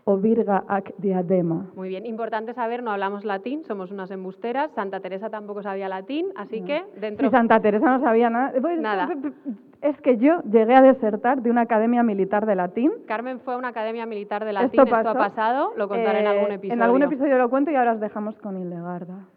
O 0.03 0.17
Virga 0.17 0.63
ac 0.67 0.95
Diadema. 0.97 1.67
Muy 1.75 1.89
bien, 1.89 2.07
importante 2.07 2.55
saber, 2.55 2.81
no 2.81 2.89
hablamos 2.89 3.23
latín, 3.23 3.63
somos 3.65 3.91
unas 3.91 4.09
embusteras, 4.09 4.71
Santa 4.71 4.99
Teresa 4.99 5.29
tampoco 5.29 5.61
sabía 5.61 5.89
latín, 5.89 6.25
así 6.37 6.61
que 6.61 6.83
dentro... 6.99 7.27
Si 7.27 7.31
Santa 7.31 7.59
Teresa 7.59 7.85
no 7.85 7.99
sabía 7.99 8.31
nada. 8.31 8.51
Pues, 8.59 8.81
Nada. 8.81 9.09
Es 9.81 9.99
que 10.01 10.17
yo 10.17 10.41
llegué 10.41 10.75
a 10.75 10.81
desertar 10.81 11.41
de 11.41 11.51
una 11.51 11.61
academia 11.61 12.01
militar 12.03 12.45
de 12.45 12.55
latín. 12.55 12.91
Carmen 13.07 13.39
fue 13.41 13.53
a 13.53 13.57
una 13.57 13.67
academia 13.69 14.05
militar 14.05 14.43
de 14.43 14.53
latín, 14.53 14.79
esto, 14.79 14.89
pasó. 14.89 15.09
ha 15.09 15.13
pasado, 15.13 15.73
lo 15.77 15.87
contaré 15.87 16.19
en 16.21 16.25
Eh, 16.25 16.29
algún 16.29 16.51
episodio. 16.51 16.73
En 16.73 16.81
algún 16.81 17.03
episodio 17.03 17.37
lo 17.37 17.49
cuento 17.49 17.71
y 17.71 17.75
ahora 17.75 17.93
os 17.93 17.99
dejamos 17.99 18.35
con 18.39 18.57
Hildegarda. 18.57 19.27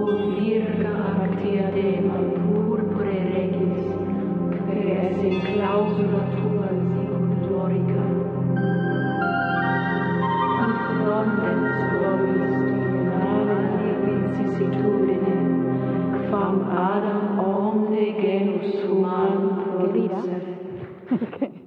O 0.00 0.06
virga 0.38 0.94
ac 1.24 1.42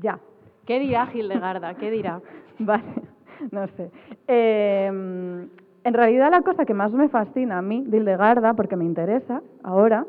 Ya. 0.00 0.20
¿Qué 0.66 0.78
dirá 0.78 1.08
Hildegarda? 1.12 1.74
¿Qué 1.74 1.90
dirá? 1.90 2.20
Vale, 2.60 2.84
no 3.50 3.66
sé. 3.68 3.90
Eh, 4.28 4.86
en 4.86 5.94
realidad 5.94 6.30
la 6.30 6.42
cosa 6.42 6.64
que 6.64 6.74
más 6.74 6.92
me 6.92 7.08
fascina 7.08 7.58
a 7.58 7.62
mí 7.62 7.84
de 7.86 7.96
Hildegarda, 7.98 8.54
porque 8.54 8.76
me 8.76 8.84
interesa 8.84 9.42
ahora, 9.62 10.06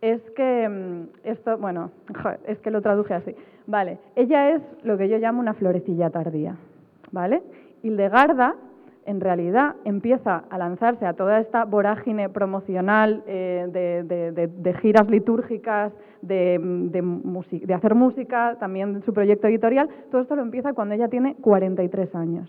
es 0.00 0.20
que 0.36 0.68
mm, 0.68 1.02
esto, 1.24 1.58
bueno, 1.58 1.90
es 2.46 2.58
que 2.60 2.70
lo 2.70 2.80
traduje 2.82 3.14
así. 3.14 3.34
Vale, 3.66 3.98
ella 4.14 4.50
es 4.50 4.62
lo 4.84 4.96
que 4.96 5.08
yo 5.08 5.18
llamo 5.18 5.40
una 5.40 5.54
florecilla 5.54 6.10
tardía, 6.10 6.56
¿vale? 7.10 7.42
Hildegarda, 7.82 8.54
en 9.06 9.20
realidad, 9.20 9.76
empieza 9.84 10.44
a 10.50 10.58
lanzarse 10.58 11.06
a 11.06 11.12
toda 11.14 11.40
esta 11.40 11.64
vorágine 11.64 12.28
promocional 12.28 13.22
eh, 13.26 13.66
de, 13.72 14.02
de- 14.04 14.32
de- 14.32 14.46
de 14.48 14.74
giras 14.74 15.08
litúrgicas, 15.08 15.92
de, 16.22 16.58
mm, 16.60 17.72
hacer 17.74 17.94
música, 17.94 18.56
también 18.58 19.02
su 19.04 19.12
proyecto 19.12 19.46
editorial. 19.46 19.88
Todo 20.10 20.22
esto 20.22 20.34
lo 20.36 20.42
empieza 20.42 20.72
cuando 20.72 20.94
ella 20.94 21.08
tiene 21.08 21.36
43 21.36 22.14
años. 22.16 22.48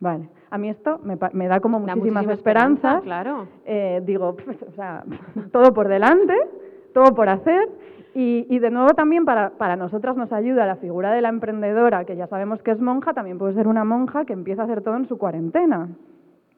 Vale, 0.00 0.28
a 0.50 0.56
mí 0.58 0.68
esto 0.70 0.98
me, 1.04 1.18
me 1.32 1.46
da 1.46 1.60
como 1.60 1.78
Da 1.80 1.94
muchísimas 1.94 2.24
muchísima 2.24 2.32
esperanza, 2.32 2.96
esperanzas. 2.98 3.02
claro. 3.04 3.48
Eh, 3.66 4.00
digo, 4.04 4.34
pues, 4.36 4.56
o 4.68 4.72
sea, 4.72 5.04
todo 5.52 5.72
por 5.74 5.88
delante, 5.88 6.34
todo 6.94 7.14
por 7.14 7.28
hacer. 7.28 7.68
Y, 8.14 8.44
y 8.48 8.58
de 8.58 8.70
nuevo 8.70 8.88
también 8.94 9.24
para, 9.24 9.50
para 9.50 9.76
nosotras 9.76 10.16
nos 10.16 10.32
ayuda 10.32 10.66
la 10.66 10.74
figura 10.76 11.12
de 11.12 11.20
la 11.20 11.28
emprendedora, 11.28 12.04
que 12.04 12.16
ya 12.16 12.26
sabemos 12.26 12.60
que 12.62 12.72
es 12.72 12.80
monja, 12.80 13.12
también 13.14 13.38
puede 13.38 13.54
ser 13.54 13.68
una 13.68 13.84
monja 13.84 14.24
que 14.24 14.32
empieza 14.32 14.62
a 14.62 14.64
hacer 14.64 14.80
todo 14.82 14.96
en 14.96 15.06
su 15.06 15.16
cuarentena. 15.16 15.88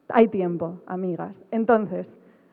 Hay 0.09 0.29
tiempo, 0.29 0.79
amigas. 0.87 1.33
Entonces, 1.51 2.07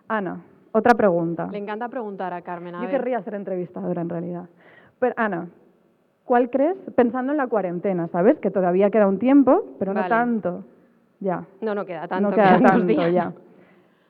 Ana, 0.08 0.42
otra 0.72 0.94
pregunta. 0.94 1.48
Le 1.50 1.58
encanta 1.58 1.88
preguntar 1.88 2.34
a 2.34 2.42
Carmen. 2.42 2.74
A 2.74 2.78
Yo 2.78 2.82
ver. 2.88 2.90
querría 2.90 3.22
ser 3.22 3.34
entrevistadora 3.36 4.02
en 4.02 4.08
realidad. 4.10 4.44
Pero, 4.98 5.14
Ana, 5.16 5.48
¿cuál 6.24 6.50
crees? 6.50 6.76
Pensando 6.94 7.32
en 7.32 7.38
la 7.38 7.46
cuarentena, 7.46 8.06
¿sabes? 8.08 8.38
Que 8.38 8.50
todavía 8.50 8.90
queda 8.90 9.06
un 9.08 9.18
tiempo, 9.18 9.62
pero 9.78 9.94
no 9.94 10.06
tanto. 10.08 10.64
Ya. 11.20 11.44
No, 11.60 11.74
no 11.74 11.84
queda 11.84 12.08
tanto. 12.08 12.30
no 12.30 12.34
queda 12.34 12.58
tanto 12.60 12.86
días. 12.86 13.12
ya. 13.12 13.32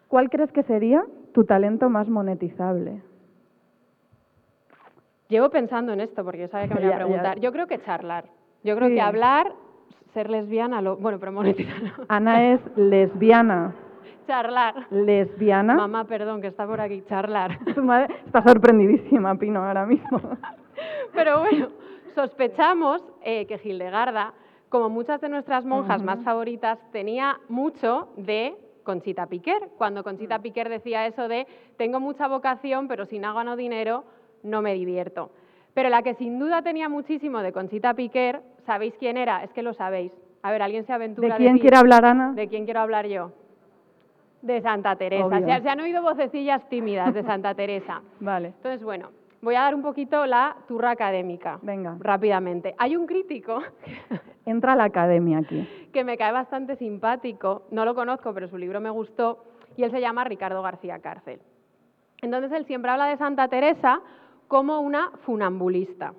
¿Cuál 0.09 0.31
crees 0.31 0.50
que 0.52 0.62
sería 0.64 1.05
tu 1.35 1.45
talento 1.45 1.88
más 1.90 2.09
monetizable? 2.09 3.02
Llevo 5.29 5.49
pensando 5.50 5.93
en 5.93 6.00
esto 6.00 6.25
porque 6.25 6.40
yo 6.40 6.49
sabía 6.49 6.69
que 6.69 6.75
me 6.75 6.81
iba 6.83 6.88
a 6.90 6.93
ya. 6.99 7.05
preguntar. 7.05 7.40
Yo 7.40 7.52
creo 7.52 7.67
que 7.67 7.81
charlar. 7.83 8.25
Yo 8.64 8.76
creo 8.76 8.88
Sí. 8.88 8.95
que 8.95 9.00
hablar, 9.00 9.52
ser 10.12 10.29
lesbiana, 10.29 10.83
lo... 10.83 10.97
bueno, 10.97 11.19
pero 11.19 11.33
monetizar 11.33 11.83
no. 11.83 11.93
Ana 12.09 12.52
es 12.52 12.61
lesbiana. 12.76 13.75
charlar. 14.26 14.75
Lesbiana. 14.90 15.75
Mamá, 15.76 16.05
perdón, 16.05 16.40
que 16.40 16.49
está 16.49 16.67
por 16.67 16.81
aquí, 16.81 17.02
charlar. 17.09 17.59
Tu 17.75 17.83
madre 17.83 18.14
está 18.26 18.43
sorprendidísima, 18.43 19.35
Pino, 19.37 19.64
ahora 19.64 19.87
mismo. 19.87 20.21
Pero 21.14 21.40
bueno, 21.40 21.69
sospechamos 22.14 23.02
eh, 23.23 23.47
que 23.47 23.61
Hildegarda, 23.62 24.33
como 24.71 24.89
muchas 24.89 25.21
de 25.21 25.29
nuestras 25.29 25.67
monjas 25.67 26.03
más 26.03 26.23
favoritas, 26.23 26.79
tenía 26.93 27.39
mucho 27.49 28.09
de 28.17 28.57
Conchita 28.85 29.27
Piquer. 29.27 29.69
Cuando 29.77 30.03
Conchita 30.03 30.39
Mm. 30.39 30.43
Piquer 30.43 30.69
decía 30.71 31.07
eso 31.07 31.29
de 31.29 31.47
tengo 31.77 32.00
mucha 32.00 32.27
vocación, 32.29 32.89
pero 32.89 33.05
si 33.05 33.19
no 33.19 33.35
gano 33.35 33.57
dinero, 33.57 34.05
no 34.43 34.62
me 34.62 34.73
divierto. 34.73 35.31
Pero 35.75 35.89
la 35.91 36.03
que 36.03 36.15
sin 36.15 36.39
duda 36.39 36.62
tenía 36.62 36.89
muchísimo 36.89 37.41
de 37.41 37.53
Conchita 37.53 37.93
Piquer, 37.95 38.41
¿sabéis 38.65 38.95
quién 38.99 39.17
era? 39.19 39.45
Es 39.45 39.53
que 39.53 39.62
lo 39.62 39.75
sabéis. 39.75 40.12
A 40.43 40.50
ver, 40.50 40.62
¿alguien 40.62 40.85
se 40.85 40.93
aventura 40.93 41.35
¿De 41.35 41.37
quién 41.37 41.59
quiere 41.59 41.77
hablar 41.77 42.05
Ana? 42.07 42.33
¿De 42.33 42.49
quién 42.49 42.65
quiero 42.65 42.81
hablar 42.81 43.07
yo? 43.07 43.33
de 44.43 44.62
Santa 44.62 44.97
Teresa. 44.97 45.39
Se, 45.39 45.61
se 45.62 45.69
han 45.69 45.81
oído 45.81 46.00
vocecillas 46.00 46.67
tímidas 46.71 47.12
de 47.12 47.23
Santa 47.25 47.55
Teresa. 47.61 48.00
Vale. 48.21 48.49
Entonces, 48.57 48.83
bueno, 48.83 49.11
voy 49.43 49.55
a 49.55 49.61
dar 49.61 49.75
un 49.75 49.83
poquito 49.83 50.25
la 50.25 50.57
turra 50.67 50.93
académica. 50.93 51.59
Venga. 51.61 51.97
Rápidamente. 52.00 52.75
Hay 52.79 52.97
un 52.97 53.07
crítico 53.07 53.61
Entra 54.50 54.73
a 54.73 54.76
la 54.76 54.85
academia 54.85 55.38
aquí. 55.38 55.66
que 55.92 56.02
me 56.04 56.16
cae 56.16 56.33
bastante 56.33 56.76
simpático, 56.76 57.62
no 57.71 57.85
lo 57.85 57.95
conozco, 57.95 58.35
pero 58.35 58.49
su 58.49 58.59
libro 58.59 58.80
me 58.80 58.90
gustó, 58.90 59.45
y 59.76 59.85
él 59.85 59.90
se 59.90 60.00
llama 60.00 60.25
Ricardo 60.25 60.61
García 60.62 60.99
Cárcel. 60.99 61.40
Entonces, 62.21 62.50
él 62.52 62.64
siempre 62.66 62.90
habla 62.90 63.07
de 63.07 63.16
Santa 63.16 63.49
Teresa 63.49 64.00
como 64.49 64.80
una 64.80 65.11
funambulista. 65.25 66.12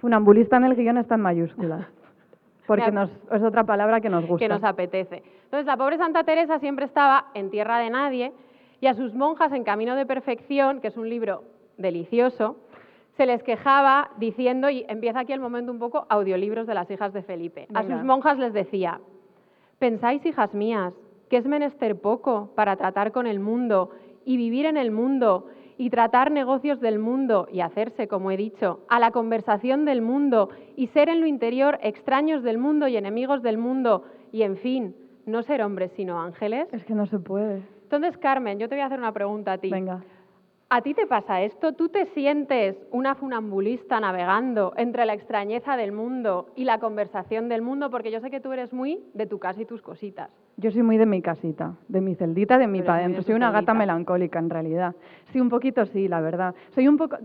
Funambulista 0.00 0.56
en 0.56 0.64
el 0.64 0.74
guion 0.74 0.96
está 0.96 1.14
en 1.16 1.20
mayúsculas. 1.20 1.86
Porque 2.66 2.90
nos, 2.90 3.10
es 3.30 3.42
otra 3.42 3.64
palabra 3.64 4.00
que 4.00 4.08
nos 4.08 4.26
gusta. 4.26 4.42
que 4.42 4.48
nos 4.48 4.64
apetece. 4.64 5.22
Entonces, 5.44 5.66
la 5.66 5.76
pobre 5.76 5.98
Santa 5.98 6.24
Teresa 6.24 6.58
siempre 6.58 6.86
estaba 6.86 7.26
en 7.34 7.50
tierra 7.50 7.78
de 7.78 7.90
nadie 7.90 8.32
y 8.80 8.86
a 8.86 8.94
sus 8.94 9.14
monjas 9.14 9.52
en 9.52 9.64
Camino 9.64 9.94
de 9.94 10.06
Perfección, 10.06 10.80
que 10.80 10.88
es 10.88 10.96
un 10.96 11.10
libro 11.10 11.44
delicioso, 11.76 12.56
se 13.16 13.26
les 13.26 13.42
quejaba 13.42 14.10
diciendo, 14.18 14.70
y 14.70 14.84
empieza 14.88 15.20
aquí 15.20 15.32
el 15.32 15.40
momento 15.40 15.70
un 15.70 15.78
poco 15.78 16.06
audiolibros 16.08 16.66
de 16.66 16.74
las 16.74 16.90
hijas 16.90 17.12
de 17.12 17.22
Felipe. 17.22 17.68
A 17.74 17.82
sus 17.84 18.02
monjas 18.02 18.38
les 18.38 18.52
decía, 18.52 19.00
pensáis, 19.78 20.24
hijas 20.26 20.52
mías, 20.54 20.92
que 21.28 21.36
es 21.36 21.46
menester 21.46 22.00
poco 22.00 22.50
para 22.54 22.76
tratar 22.76 23.12
con 23.12 23.26
el 23.26 23.40
mundo 23.40 23.90
y 24.24 24.36
vivir 24.36 24.66
en 24.66 24.76
el 24.76 24.90
mundo 24.90 25.46
y 25.76 25.90
tratar 25.90 26.30
negocios 26.30 26.80
del 26.80 26.98
mundo 26.98 27.48
y 27.52 27.60
hacerse, 27.60 28.06
como 28.08 28.30
he 28.30 28.36
dicho, 28.36 28.80
a 28.88 28.98
la 28.98 29.10
conversación 29.10 29.84
del 29.84 30.02
mundo 30.02 30.50
y 30.76 30.88
ser 30.88 31.08
en 31.08 31.20
lo 31.20 31.26
interior 31.26 31.78
extraños 31.82 32.42
del 32.42 32.58
mundo 32.58 32.88
y 32.88 32.96
enemigos 32.96 33.42
del 33.42 33.58
mundo 33.58 34.04
y, 34.32 34.42
en 34.42 34.56
fin, 34.56 34.94
no 35.26 35.42
ser 35.42 35.62
hombres 35.62 35.92
sino 35.96 36.20
ángeles. 36.20 36.68
Es 36.72 36.84
que 36.84 36.94
no 36.94 37.06
se 37.06 37.18
puede. 37.18 37.62
Entonces, 37.82 38.16
Carmen, 38.18 38.58
yo 38.58 38.68
te 38.68 38.74
voy 38.74 38.82
a 38.82 38.86
hacer 38.86 38.98
una 38.98 39.12
pregunta 39.12 39.52
a 39.52 39.58
ti. 39.58 39.70
Venga. 39.70 40.02
¿A 40.70 40.80
ti 40.80 40.94
te 40.94 41.06
pasa 41.06 41.42
esto? 41.42 41.74
¿Tú 41.74 41.88
te 41.88 42.06
sientes 42.06 42.76
una 42.90 43.14
funambulista 43.14 44.00
navegando 44.00 44.72
entre 44.76 45.04
la 45.04 45.12
extrañeza 45.12 45.76
del 45.76 45.92
mundo 45.92 46.48
y 46.56 46.64
la 46.64 46.80
conversación 46.80 47.48
del 47.48 47.62
mundo? 47.62 47.90
Porque 47.90 48.10
yo 48.10 48.20
sé 48.20 48.30
que 48.30 48.40
tú 48.40 48.50
eres 48.52 48.72
muy 48.72 49.04
de 49.12 49.26
tu 49.26 49.38
casa 49.38 49.60
y 49.60 49.66
tus 49.66 49.82
cositas. 49.82 50.30
Yo 50.56 50.70
soy 50.70 50.82
muy 50.82 50.96
de 50.96 51.06
mi 51.06 51.20
casita, 51.20 51.74
de 51.88 52.00
mi 52.00 52.14
celdita, 52.14 52.58
de 52.58 52.66
mi 52.66 52.78
Eres 52.78 52.86
pa' 52.86 52.92
muy 52.94 52.98
de 52.98 53.08
dentro. 53.08 53.22
tu 53.22 53.26
Soy 53.26 53.34
una 53.36 53.50
gata 53.50 53.74
melancólica, 53.74 54.38
en 54.38 54.50
realidad. 54.50 54.96
Sí, 55.32 55.40
un 55.40 55.48
poquito 55.48 55.84
sí, 55.86 56.08
la 56.08 56.20
verdad. 56.20 56.54
Soy 56.70 56.88
un 56.88 56.96
poco... 56.96 57.18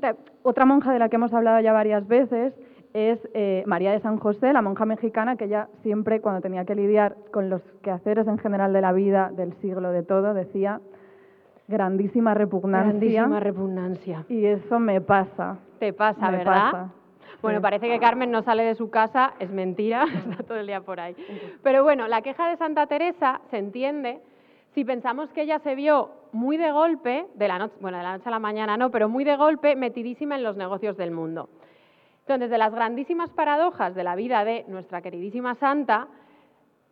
Otra 0.43 0.65
monja 0.65 0.91
de 0.91 0.99
la 0.99 1.09
que 1.09 1.15
hemos 1.15 1.33
hablado 1.33 1.59
ya 1.61 1.71
varias 1.71 2.07
veces 2.07 2.53
es 2.93 3.19
eh, 3.33 3.63
María 3.65 3.91
de 3.91 3.99
San 3.99 4.17
José, 4.17 4.51
la 4.51 4.61
monja 4.61 4.85
mexicana, 4.85 5.37
que 5.37 5.45
ella 5.45 5.69
siempre, 5.81 6.21
cuando 6.21 6.41
tenía 6.41 6.65
que 6.65 6.75
lidiar 6.75 7.15
con 7.31 7.49
los 7.49 7.61
quehaceres 7.81 8.27
en 8.27 8.37
general 8.37 8.73
de 8.73 8.81
la 8.81 8.91
vida, 8.91 9.31
del 9.35 9.53
siglo, 9.61 9.91
de 9.91 10.03
todo, 10.03 10.33
decía 10.33 10.81
grandísima 11.69 12.33
repugnancia. 12.33 12.89
Grandísima 12.91 13.39
repugnancia. 13.39 14.25
y 14.27 14.45
eso 14.45 14.79
me 14.79 14.99
pasa. 15.01 15.57
Te 15.79 15.93
pasa, 15.93 16.29
Me 16.31 16.37
¿verdad? 16.39 16.71
pasa. 16.71 16.89
Bueno, 17.41 17.59
Sí. 17.59 17.61
parece 17.61 17.87
que 17.87 17.99
Carmen 17.99 18.31
no 18.31 18.41
sale 18.41 18.63
de 18.63 18.75
su 18.75 18.89
casa, 18.89 19.33
es 19.39 19.49
mentira, 19.49 20.03
está 20.29 20.43
todo 20.43 20.57
el 20.57 20.67
día 20.67 20.81
por 20.81 20.99
ahí. 20.99 21.15
Pero 21.63 21.83
bueno, 21.83 22.07
la 22.07 22.21
queja 22.21 22.49
de 22.49 22.57
Santa 22.57 22.87
Teresa 22.87 23.39
se 23.49 23.57
entiende 23.57 24.19
si 24.73 24.83
pensamos 24.83 25.31
que 25.31 25.43
ella 25.43 25.59
se 25.59 25.73
vio 25.75 26.09
muy 26.33 26.57
de 26.57 26.71
golpe, 26.71 27.25
de 27.35 27.47
la 27.47 27.57
noche, 27.57 27.75
bueno, 27.79 27.97
de 27.97 28.03
la 28.03 28.13
noche 28.17 28.27
a 28.27 28.31
la 28.31 28.39
mañana 28.39 28.75
no, 28.77 28.91
pero 28.91 29.07
muy 29.09 29.23
de 29.23 29.35
golpe, 29.37 29.75
metidísima 29.75 30.35
en 30.35 30.43
los 30.43 30.57
negocios 30.57 30.97
del 30.97 31.11
mundo. 31.11 31.49
Entonces, 32.21 32.49
de 32.51 32.57
las 32.59 32.73
grandísimas 32.75 33.31
paradojas 33.31 33.95
de 33.95 34.03
la 34.03 34.15
vida 34.15 34.43
de 34.45 34.65
nuestra 34.67 35.01
queridísima 35.01 35.55
Santa, 35.55 36.07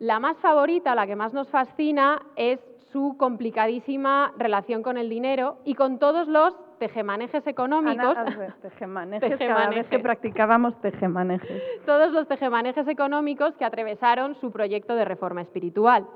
la 0.00 0.18
más 0.18 0.36
favorita, 0.38 0.94
la 0.96 1.06
que 1.06 1.14
más 1.14 1.32
nos 1.34 1.48
fascina, 1.48 2.20
es 2.36 2.58
su 2.92 3.16
complicadísima 3.18 4.32
relación 4.38 4.82
con 4.82 4.96
el 4.96 5.08
dinero 5.08 5.58
y 5.64 5.74
con 5.74 5.98
todos 5.98 6.28
los 6.28 6.54
tejemanejes 6.78 7.46
económicos. 7.46 8.16
Ana, 8.16 8.56
tejemanejes, 8.62 9.38
cada 9.38 9.68
vez 9.68 9.86
que 9.88 9.98
practicábamos 9.98 10.80
tejemanejes. 10.80 11.62
todos 11.84 12.12
los 12.12 12.26
tejemanejes 12.28 12.86
económicos 12.88 13.54
que 13.56 13.64
atravesaron 13.64 14.34
su 14.36 14.50
proyecto 14.50 14.94
de 14.94 15.04
reforma 15.04 15.42
espiritual. 15.42 16.06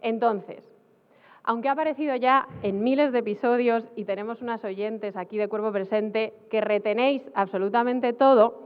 Entonces, 0.00 0.62
aunque 1.44 1.68
ha 1.68 1.72
aparecido 1.72 2.16
ya 2.16 2.48
en 2.62 2.82
miles 2.82 3.12
de 3.12 3.20
episodios 3.20 3.84
y 3.96 4.04
tenemos 4.04 4.42
unas 4.42 4.64
oyentes 4.64 5.16
aquí 5.16 5.36
de 5.36 5.48
cuerpo 5.48 5.72
presente 5.72 6.34
que 6.50 6.60
retenéis 6.60 7.22
absolutamente 7.34 8.12
todo, 8.12 8.64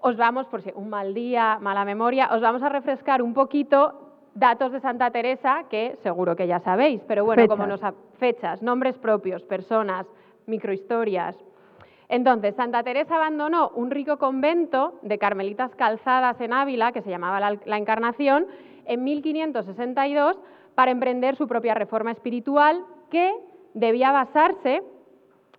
os 0.00 0.16
vamos, 0.16 0.46
por 0.46 0.60
si 0.62 0.70
un 0.74 0.90
mal 0.90 1.14
día, 1.14 1.58
mala 1.60 1.84
memoria, 1.84 2.28
os 2.32 2.40
vamos 2.40 2.62
a 2.62 2.68
refrescar 2.68 3.22
un 3.22 3.34
poquito 3.34 4.03
datos 4.34 4.72
de 4.72 4.80
Santa 4.80 5.10
Teresa 5.10 5.64
que 5.70 5.96
seguro 6.02 6.34
que 6.36 6.46
ya 6.46 6.58
sabéis, 6.60 7.00
pero 7.06 7.24
bueno, 7.24 7.46
como 7.48 7.66
nos 7.66 7.82
ha- 7.84 7.94
fechas, 8.18 8.62
nombres 8.62 8.98
propios, 8.98 9.42
personas, 9.44 10.06
microhistorias. 10.46 11.36
Entonces, 12.08 12.54
Santa 12.54 12.82
Teresa 12.82 13.16
abandonó 13.16 13.70
un 13.74 13.90
rico 13.90 14.18
convento 14.18 14.98
de 15.02 15.18
carmelitas 15.18 15.74
calzadas 15.74 16.40
en 16.40 16.52
Ávila, 16.52 16.92
que 16.92 17.00
se 17.02 17.10
llamaba 17.10 17.40
la, 17.40 17.56
la 17.64 17.78
Encarnación, 17.78 18.46
en 18.86 19.02
1562 19.04 20.38
para 20.74 20.90
emprender 20.90 21.36
su 21.36 21.46
propia 21.48 21.74
reforma 21.74 22.10
espiritual 22.10 22.84
que 23.10 23.34
debía 23.72 24.12
basarse 24.12 24.82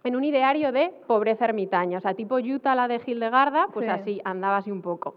en 0.03 0.15
un 0.15 0.23
ideario 0.23 0.71
de 0.71 0.93
pobreza 1.07 1.45
ermitaña, 1.45 1.97
o 1.97 2.01
sea, 2.01 2.13
tipo 2.13 2.35
Utah, 2.35 2.75
la 2.75 2.87
de 2.87 3.01
Hildegarda, 3.03 3.67
pues 3.73 3.85
Sí. 3.87 3.91
así, 3.91 4.21
andaba 4.23 4.57
así 4.57 4.69
un 4.71 4.83
poco. 4.83 5.15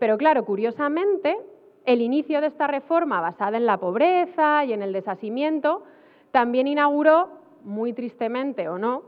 Pero 0.00 0.18
claro, 0.18 0.44
curiosamente, 0.44 1.36
el 1.84 2.00
inicio 2.02 2.40
de 2.40 2.48
esta 2.48 2.66
reforma 2.66 3.20
basada 3.20 3.56
en 3.56 3.66
la 3.66 3.78
pobreza 3.78 4.64
y 4.64 4.72
en 4.72 4.82
el 4.82 4.92
desasimiento 4.92 5.82
también 6.30 6.68
inauguró, 6.68 7.28
muy 7.64 7.92
tristemente 7.92 8.68
o 8.68 8.78
no, 8.78 9.02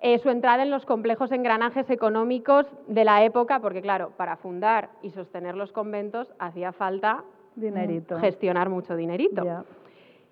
eh, 0.00 0.18
su 0.18 0.30
entrada 0.30 0.62
en 0.62 0.70
los 0.70 0.84
complejos 0.84 1.30
engranajes 1.30 1.88
económicos 1.88 2.66
de 2.88 3.04
la 3.04 3.22
época, 3.22 3.60
porque 3.60 3.82
claro, 3.82 4.10
para 4.16 4.36
fundar 4.36 4.90
y 5.02 5.10
sostener 5.10 5.54
los 5.54 5.70
conventos 5.70 6.32
hacía 6.38 6.72
falta 6.72 7.22
mm, 7.54 7.60
Dinerito. 7.60 8.18
gestionar 8.18 8.68
mucho 8.68 8.96
dinerito. 8.96 9.44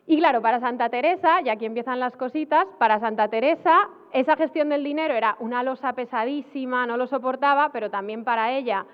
Y 0.07 0.19
claro, 0.19 0.43
para 0.43 0.59
Santa 0.59 0.89
Teresa, 0.89 1.41
y 1.45 1.51
aquí 1.51 1.67
empiezan 1.67 2.01
las 2.01 2.17
cositas, 2.17 2.67
para 2.79 2.99
Santa 2.99 3.29
Teresa 3.29 3.89
esa 4.13 4.37
gestión 4.37 4.71
del 4.71 4.83
dinero 4.83 5.15
era 5.15 5.37
una 5.39 5.63
losa 5.63 5.93
pesadísima, 5.93 6.87
no 6.87 6.97
lo 6.97 7.07
soportaba, 7.07 7.71
pero 7.73 7.91
también 7.91 8.25
para 8.25 8.53
ella, 8.53 8.85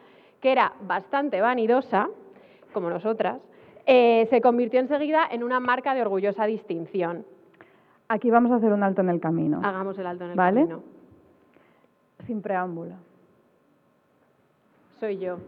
que 0.40 0.52
era 0.52 0.74
bastante 0.82 1.40
vanidosa, 1.40 2.08
como 2.76 2.90
nosotras, 2.90 3.38
eh, 3.86 4.26
se 4.28 4.42
convirtió 4.42 4.80
enseguida 4.80 5.22
en 5.30 5.42
una 5.42 5.60
marca 5.60 5.94
de 5.94 6.02
orgullosa 6.02 6.44
distinción. 6.44 7.24
Aquí 8.06 8.30
vamos 8.30 8.52
a 8.52 8.56
hacer 8.56 8.70
un 8.70 8.82
alto 8.82 9.00
en 9.00 9.08
el 9.08 9.18
camino. 9.18 9.62
Hagamos 9.64 9.98
el 9.98 10.06
alto 10.06 10.24
en 10.24 10.30
el 10.32 10.36
¿Vale? 10.36 10.60
camino. 10.60 10.82
Sin 12.26 12.42
preámbulo. 12.42 12.92
Soy 15.00 15.16
yo. 15.16 15.38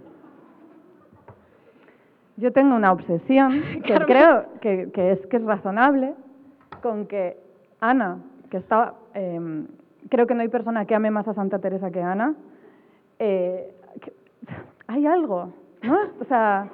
Yo 2.38 2.50
tengo 2.50 2.74
una 2.76 2.92
obsesión 2.92 3.60
que 3.84 3.94
creo 4.06 4.46
que, 4.62 4.90
que 4.90 5.12
es 5.12 5.26
que 5.26 5.36
es 5.36 5.42
razonable 5.44 6.14
con 6.82 7.06
que 7.06 7.36
Ana, 7.80 8.20
que 8.50 8.56
está, 8.56 8.94
eh, 9.12 9.66
creo 10.08 10.26
que 10.26 10.34
no 10.34 10.40
hay 10.40 10.48
persona 10.48 10.86
que 10.86 10.94
ame 10.94 11.10
más 11.10 11.28
a 11.28 11.34
Santa 11.34 11.58
Teresa 11.58 11.90
que 11.90 12.00
Ana. 12.00 12.34
eh, 13.18 13.74
que- 14.00 14.14
hay 14.86 15.04
algo, 15.06 15.52
¿no? 15.82 15.98
O 16.20 16.24
sea, 16.24 16.70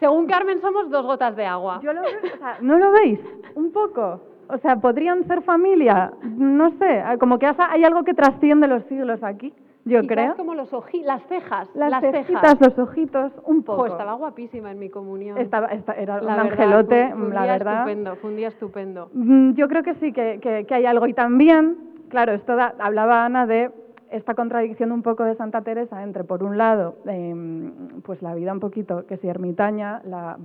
Según 0.00 0.26
Carmen, 0.26 0.60
somos 0.60 0.90
dos 0.90 1.04
gotas 1.06 1.34
de 1.36 1.46
agua. 1.46 1.80
yo 1.82 1.92
lo 1.92 2.02
veo, 2.02 2.10
o 2.34 2.38
sea, 2.38 2.58
¿no 2.60 2.78
lo 2.78 2.90
veis? 2.92 3.18
Un 3.54 3.72
poco. 3.72 4.20
O 4.48 4.58
sea, 4.58 4.76
podrían 4.76 5.24
ser 5.26 5.42
familia, 5.42 6.12
no 6.22 6.70
sé, 6.78 7.02
como 7.18 7.38
que 7.38 7.46
hay 7.58 7.82
algo 7.84 8.04
que 8.04 8.14
trasciende 8.14 8.68
los 8.68 8.84
siglos 8.84 9.20
aquí, 9.24 9.52
yo 9.84 10.00
Quizás 10.02 10.06
creo. 10.14 10.36
como 10.36 10.54
los 10.54 10.72
oji- 10.72 11.02
las 11.02 11.20
cejas. 11.26 11.68
Las, 11.74 12.00
cejitas, 12.00 12.54
los 12.60 12.78
ojitos, 12.78 13.32
un 13.44 13.62
poco. 13.64 13.86
Estaba 13.86 14.12
guapísima 14.14 14.70
en 14.70 14.78
mi 14.78 14.88
comunión. 14.88 15.36
Estaba- 15.38 15.66
esta- 15.68 15.94
era 15.94 16.20
La 16.20 16.20
un 16.20 16.26
verdad, 16.26 16.52
angelote, 16.52 17.06
fue- 17.08 17.16
fue 17.16 17.26
un 17.28 17.34
la 17.34 17.42
día 17.42 17.52
verdad. 17.54 17.74
Estupendo, 17.80 18.16
fue 18.16 18.30
un 18.30 18.36
día 18.36 18.48
estupendo. 18.48 19.08
Mm, 19.14 19.52
Yo 19.54 19.66
creo 19.68 19.82
que 19.82 19.94
sí, 19.94 20.12
que, 20.12 20.38
que- 20.40 20.64
que 20.66 20.74
hay 20.74 20.86
algo. 20.86 21.06
Y 21.08 21.14
también, 21.14 21.76
claro, 22.08 22.32
esto 22.32 22.54
da- 22.54 22.74
hablaba 22.78 23.24
Ana 23.24 23.46
de 23.46 23.70
esta 24.10 24.34
contradicción 24.34 24.92
un 24.92 25.02
poco 25.02 25.24
de 25.24 25.34
Santa 25.36 25.62
Teresa 25.62 26.02
entre, 26.02 26.24
por 26.24 26.42
un 26.42 26.56
lado, 26.58 26.96
em, 27.06 27.70
pues 28.02 28.22
la 28.22 28.34
vida 28.34 28.52
un 28.52 28.60
poquito, 28.60 29.06
que 29.06 29.16
si 29.18 29.28
ermitaña, 29.28 30.00
la, 30.04 30.36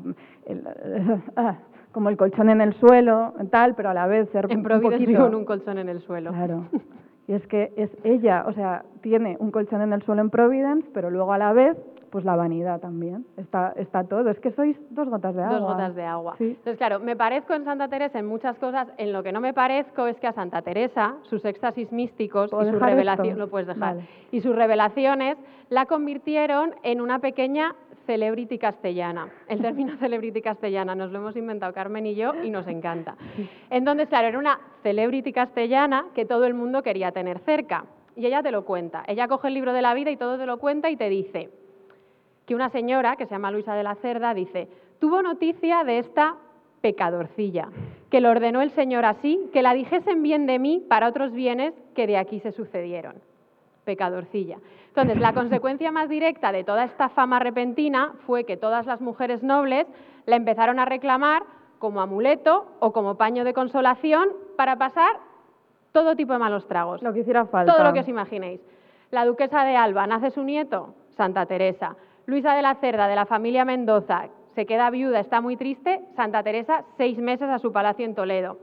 el- 0.46 0.64
ah, 1.36 1.58
como 1.92 2.10
el 2.10 2.18
colchón 2.18 2.50
en 2.50 2.62
el 2.62 2.74
suelo, 2.76 3.34
tal, 3.52 3.76
pero 3.76 3.90
a 3.90 3.94
la 3.94 4.08
vez 4.08 4.30
ser 4.30 4.48
En 4.50 4.60
un 4.60 4.64
poquito... 4.64 5.28
en 5.28 5.36
un 5.36 5.46
colchón 5.46 5.78
en 5.78 5.90
el 5.90 6.02
suelo. 6.02 6.32
Claro. 6.32 6.66
Y 7.28 7.34
es 7.34 7.48
que 7.48 7.72
es 7.78 7.90
ella, 8.04 8.44
o 8.48 8.52
sea, 8.52 8.84
tiene 9.02 9.38
un 9.40 9.52
colchón 9.52 9.82
en 9.82 9.94
el 9.94 10.02
suelo 10.02 10.22
en 10.22 10.30
Providence, 10.32 10.90
pero 10.94 11.10
luego 11.10 11.32
a 11.32 11.38
la 11.38 11.54
vez, 11.54 11.78
pues 12.12 12.26
la 12.26 12.36
vanidad 12.36 12.80
también. 12.80 13.26
Está, 13.38 13.74
está 13.78 14.04
todo. 14.04 14.30
Es 14.30 14.40
que 14.40 14.52
sois 14.52 14.78
dos 14.90 15.10
gotas 15.10 15.34
de 15.34 15.42
agua. 15.42 15.60
Dos 15.60 15.72
gotas 15.72 15.96
de 15.96 16.04
agua. 16.04 16.36
Sí. 16.38 16.50
Entonces, 16.50 16.78
claro, 16.78 17.00
me 17.00 17.16
parezco 17.16 17.54
en 17.54 17.64
Santa 17.64 17.88
Teresa 17.88 18.20
en 18.20 18.26
muchas 18.26 18.58
cosas. 18.60 18.90
En 18.98 19.14
lo 19.14 19.24
que 19.24 19.32
no 19.32 19.40
me 19.40 19.54
parezco 19.54 20.06
es 20.08 20.20
que 20.20 20.28
a 20.28 20.34
Santa 20.34 20.62
Teresa, 20.62 21.16
sus 21.24 21.44
éxtasis 21.46 21.92
místicos 21.92 22.52
¿Puedo 22.52 22.68
y 22.68 22.72
sus 22.72 22.80
revelaciones, 22.82 23.38
lo 23.38 23.50
puedes 23.50 23.68
dejar, 23.68 23.96
Vale. 23.96 24.08
y 24.32 24.42
sus 24.42 24.56
revelaciones 24.56 25.38
la 25.70 25.86
convirtieron 25.86 26.76
en 26.84 27.00
una 27.00 27.20
pequeña 27.20 27.76
celebrity 28.06 28.58
castellana. 28.58 29.30
El 29.48 29.62
término 29.62 29.96
celebrity 30.00 30.42
castellana 30.42 30.94
nos 30.96 31.12
lo 31.12 31.20
hemos 31.20 31.36
inventado 31.38 31.74
Carmen 31.74 32.06
y 32.06 32.16
yo 32.16 32.34
y 32.44 32.50
nos 32.50 32.68
encanta. 32.68 33.16
Entonces, 33.70 34.10
claro, 34.10 34.28
era 34.28 34.38
una 34.40 34.60
celebrity 34.84 35.32
castellana 35.32 36.08
que 36.14 36.26
todo 36.26 36.46
el 36.46 36.54
mundo 36.54 36.84
quería 36.84 37.12
tener 37.12 37.40
cerca. 37.40 37.86
Y 38.18 38.26
ella 38.26 38.44
te 38.44 38.52
lo 38.52 38.66
cuenta. 38.66 39.04
Ella 39.08 39.30
coge 39.30 39.48
el 39.48 39.54
libro 39.54 39.72
de 39.72 39.82
la 39.82 39.94
vida 39.94 40.12
y 40.12 40.18
todo 40.18 40.38
te 40.38 40.46
lo 40.46 40.58
cuenta 40.58 40.90
y 40.90 40.98
te 40.98 41.08
dice 41.08 41.50
que 42.52 42.56
una 42.56 42.68
señora 42.68 43.16
que 43.16 43.28
se 43.28 43.32
llama 43.32 43.50
Luisa 43.50 43.76
de 43.76 43.84
la 43.84 43.96
Cerda 43.96 44.34
dice, 44.34 44.68
tuvo 45.00 45.22
noticia 45.22 45.86
de 45.86 46.00
esta 46.00 46.36
pecadorcilla, 46.82 47.70
que 48.10 48.20
lo 48.20 48.30
ordenó 48.30 48.62
el 48.62 48.72
Señor 48.72 49.06
así, 49.06 49.50
que 49.54 49.62
la 49.62 49.74
dijesen 49.74 50.22
bien 50.22 50.48
de 50.48 50.60
mí 50.60 50.86
para 50.90 51.08
otros 51.08 51.32
bienes 51.32 51.74
que 51.96 52.08
de 52.08 52.18
aquí 52.18 52.42
se 52.42 52.52
sucedieron. 52.52 53.22
Pecadorcilla. 53.86 54.58
Entonces, 54.90 55.18
la 55.22 55.32
consecuencia 55.32 55.94
más 55.94 56.10
directa 56.10 56.52
de 56.52 56.66
toda 56.66 56.84
esta 56.84 57.08
fama 57.08 57.40
repentina 57.40 58.16
fue 58.28 58.44
que 58.44 58.58
todas 58.58 58.86
las 58.86 59.00
mujeres 59.00 59.44
nobles 59.44 59.88
la 60.26 60.36
empezaron 60.36 60.78
a 60.78 60.84
reclamar 60.84 61.44
como 61.80 62.02
amuleto 62.02 62.66
o 62.82 62.92
como 62.92 63.16
paño 63.16 63.46
de 63.46 63.54
consolación 63.54 64.28
para 64.58 64.76
pasar 64.76 65.22
todo 65.94 66.18
tipo 66.18 66.34
de 66.34 66.40
malos 66.40 66.68
tragos. 66.68 67.02
Lo 67.02 67.14
que 67.14 67.22
hiciera 67.22 67.46
falta. 67.46 67.72
Todo 67.72 67.86
lo 67.86 67.94
que 67.94 68.02
os 68.02 68.10
imaginéis. 68.10 68.60
La 69.10 69.24
duquesa 69.24 69.64
de 69.64 69.78
Alba 69.78 70.06
nace 70.06 70.32
su 70.32 70.44
nieto, 70.44 70.96
Santa 71.16 71.46
Teresa. 71.46 71.96
Luisa 72.32 72.54
de 72.56 72.62
la 72.62 72.76
Cerda, 72.76 73.10
de 73.10 73.16
la 73.16 73.26
familia 73.26 73.66
Mendoza, 73.66 74.30
se 74.56 74.66
queda 74.66 74.90
viuda, 74.90 75.20
está 75.20 75.42
muy 75.42 75.58
triste. 75.58 76.00
Santa 76.16 76.42
Teresa, 76.42 76.86
seis 76.96 77.18
meses 77.18 77.50
a 77.50 77.60
su 77.60 77.74
palacio 77.74 78.06
en 78.06 78.16
Toledo. 78.16 78.58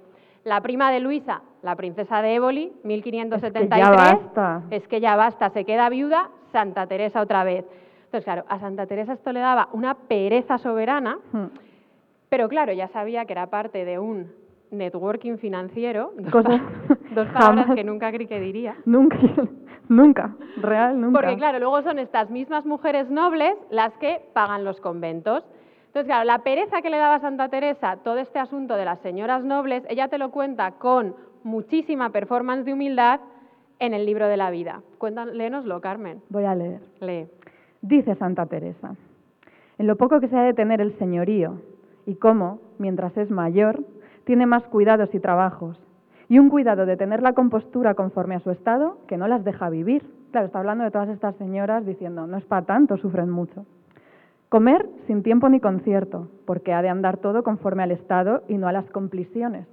La 0.44 0.62
prima 0.62 0.90
de 0.90 1.00
Luisa, 1.00 1.42
la 1.60 1.76
princesa 1.76 2.22
de 2.22 2.36
Éboli, 2.36 2.72
1573. 2.84 3.68
ya 3.78 3.90
basta. 3.90 4.62
Es 4.70 4.88
que 4.88 5.00
ya 5.00 5.16
basta, 5.16 5.50
se 5.50 5.66
queda 5.66 5.90
viuda, 5.90 6.30
Santa 6.50 6.86
Teresa 6.86 7.20
otra 7.20 7.44
vez. 7.44 7.66
Entonces, 8.06 8.24
claro, 8.24 8.44
a 8.48 8.58
Santa 8.58 8.86
Teresa 8.86 9.12
esto 9.12 9.32
le 9.32 9.40
daba 9.40 9.68
una 9.72 9.92
pereza 9.92 10.56
soberana, 10.56 11.18
Hmm. 11.32 11.48
pero 12.30 12.48
claro, 12.48 12.72
ya 12.72 12.88
sabía 12.88 13.26
que 13.26 13.34
era 13.34 13.48
parte 13.48 13.84
de 13.84 13.98
un 13.98 14.32
networking 14.70 15.36
financiero, 15.36 16.12
dos, 16.16 16.42
pa- 16.42 16.60
dos 17.14 17.26
palabras 17.28 17.64
jamás. 17.66 17.74
que 17.76 17.84
nunca 17.84 18.10
creí 18.10 18.26
que 18.26 18.40
diría. 18.40 18.76
Nunca, 18.86 19.18
nunca, 19.88 20.34
real, 20.56 21.00
nunca. 21.00 21.20
Porque 21.20 21.36
claro, 21.36 21.58
luego 21.58 21.82
son 21.82 21.98
estas 21.98 22.30
mismas 22.30 22.66
mujeres 22.66 23.10
nobles 23.10 23.54
las 23.70 23.92
que 23.94 24.22
pagan 24.32 24.64
los 24.64 24.80
conventos. 24.80 25.44
Entonces, 25.86 26.06
claro, 26.06 26.24
la 26.24 26.40
pereza 26.40 26.82
que 26.82 26.90
le 26.90 26.98
daba 26.98 27.18
Santa 27.20 27.48
Teresa 27.48 27.98
todo 28.04 28.18
este 28.18 28.38
asunto 28.38 28.74
de 28.74 28.84
las 28.84 29.00
señoras 29.00 29.42
nobles, 29.42 29.82
ella 29.88 30.08
te 30.08 30.18
lo 30.18 30.30
cuenta 30.30 30.72
con 30.72 31.14
muchísima 31.44 32.10
performance 32.10 32.64
de 32.64 32.74
humildad 32.74 33.20
en 33.78 33.94
el 33.94 34.04
libro 34.04 34.28
de 34.28 34.36
la 34.36 34.50
vida. 34.50 34.82
Léenoslo, 35.32 35.80
Carmen. 35.80 36.22
Voy 36.28 36.44
a 36.44 36.54
leer. 36.54 36.80
Lee. 37.00 37.26
Dice 37.80 38.14
Santa 38.16 38.46
Teresa, 38.46 38.96
en 39.78 39.86
lo 39.86 39.96
poco 39.96 40.20
que 40.20 40.28
se 40.28 40.36
ha 40.36 40.42
de 40.42 40.54
tener 40.54 40.80
el 40.80 40.98
señorío 40.98 41.60
y 42.06 42.16
cómo, 42.16 42.60
mientras 42.78 43.16
es 43.16 43.30
mayor, 43.30 43.84
tiene 44.24 44.46
más 44.46 44.64
cuidados 44.64 45.14
y 45.14 45.20
trabajos, 45.20 45.78
y 46.28 46.38
un 46.38 46.50
cuidado 46.50 46.84
de 46.86 46.96
tener 46.96 47.22
la 47.22 47.32
compostura 47.32 47.94
conforme 47.94 48.34
a 48.34 48.40
su 48.40 48.50
estado 48.50 48.98
que 49.06 49.16
no 49.16 49.28
las 49.28 49.44
deja 49.44 49.70
vivir. 49.70 50.04
Claro, 50.30 50.46
está 50.46 50.58
hablando 50.58 50.84
de 50.84 50.90
todas 50.90 51.08
estas 51.08 51.34
señoras 51.36 51.86
diciendo, 51.86 52.26
no 52.26 52.36
es 52.36 52.44
para 52.44 52.66
tanto, 52.66 52.98
sufren 52.98 53.30
mucho. 53.30 53.64
Comer 54.48 54.88
sin 55.06 55.22
tiempo 55.22 55.48
ni 55.48 55.60
concierto, 55.60 56.28
porque 56.46 56.72
ha 56.72 56.82
de 56.82 56.88
andar 56.88 57.18
todo 57.18 57.42
conforme 57.42 57.82
al 57.82 57.92
estado 57.92 58.42
y 58.48 58.58
no 58.58 58.68
a 58.68 58.72
las 58.72 58.88
compliciones. 58.90 59.66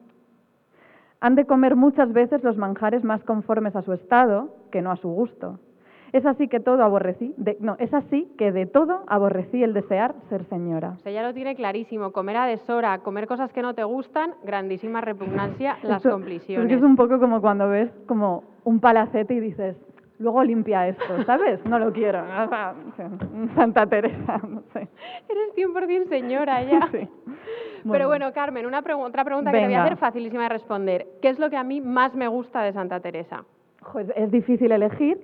Han 1.22 1.36
de 1.36 1.46
comer 1.46 1.76
muchas 1.76 2.12
veces 2.14 2.44
los 2.44 2.58
manjares 2.58 3.04
más 3.04 3.24
conformes 3.24 3.76
a 3.76 3.82
su 3.82 3.94
estado 3.94 4.54
que 4.72 4.82
no 4.82 4.92
a 4.92 4.98
su 4.98 5.10
gusto. 5.10 5.60
Es 6.14 6.26
así 6.26 6.48
que 6.48 6.60
todo 6.60 6.84
aborrecí, 6.84 7.34
de- 7.38 7.58
no, 7.60 7.76
es 7.80 7.94
así 7.94 8.32
que 8.38 8.52
de 8.52 8.66
todo 8.66 9.04
aborrecí 9.08 9.64
el 9.64 9.74
desear 9.74 10.16
ser 10.30 10.46
señora. 10.46 10.94
O 10.96 11.00
sea, 11.00 11.12
ella 11.12 11.24
lo 11.24 11.34
tiene 11.34 11.56
clarísimo. 11.56 12.12
Comer 12.12 12.38
a 12.38 12.46
deshora, 12.46 13.00
comer 13.00 13.28
cosas 13.28 13.52
que 13.52 13.62
no 13.62 13.74
te 13.74 13.84
gustan, 13.84 14.34
grandísima 14.44 15.02
repugnancia, 15.02 15.78
las 15.84 15.98
Esto- 15.98 16.12
compliciones. 16.12 16.72
Es 16.72 16.82
un 16.84 16.96
poco 16.96 17.20
como 17.20 17.42
cuando 17.42 17.68
ves 17.70 17.92
como 18.08 18.44
un 18.64 18.80
palacete 18.80 19.34
y 19.34 19.40
dices, 19.40 19.76
luego 20.20 20.44
limpia 20.44 20.88
esto, 20.88 21.24
¿sabes? 21.26 21.64
No 21.66 21.78
lo 21.80 21.92
quiero. 21.92 22.22
O 22.22 22.48
sea, 22.50 22.74
Santa 23.56 23.86
Teresa, 23.86 24.40
no 24.48 24.62
sé. 24.74 24.88
Eres 25.28 25.54
100% 25.56 26.08
señora 26.08 26.64
ya. 26.64 26.88
Sí. 26.92 27.08
Pero 27.92 28.08
bueno, 28.08 28.32
Carmen, 28.34 28.66
una 28.66 28.82
pregu- 28.84 29.04
otra 29.06 29.24
pregunta 29.24 29.52
que 29.52 29.60
te 29.60 29.66
voy 29.66 29.74
a 29.76 29.84
hacer 29.84 29.98
facilísima 29.98 30.44
de 30.44 30.50
responder. 30.50 31.06
¿Qué 31.22 31.30
es 31.30 31.38
lo 31.38 31.52
que 31.52 31.58
a 31.58 31.64
mí 31.64 31.82
más 31.82 32.16
me 32.16 32.28
gusta 32.28 32.64
de 32.64 32.74
Santa 32.74 33.00
Teresa? 33.00 33.44
Es 34.16 34.32
difícil 34.32 34.72
elegir, 34.72 35.20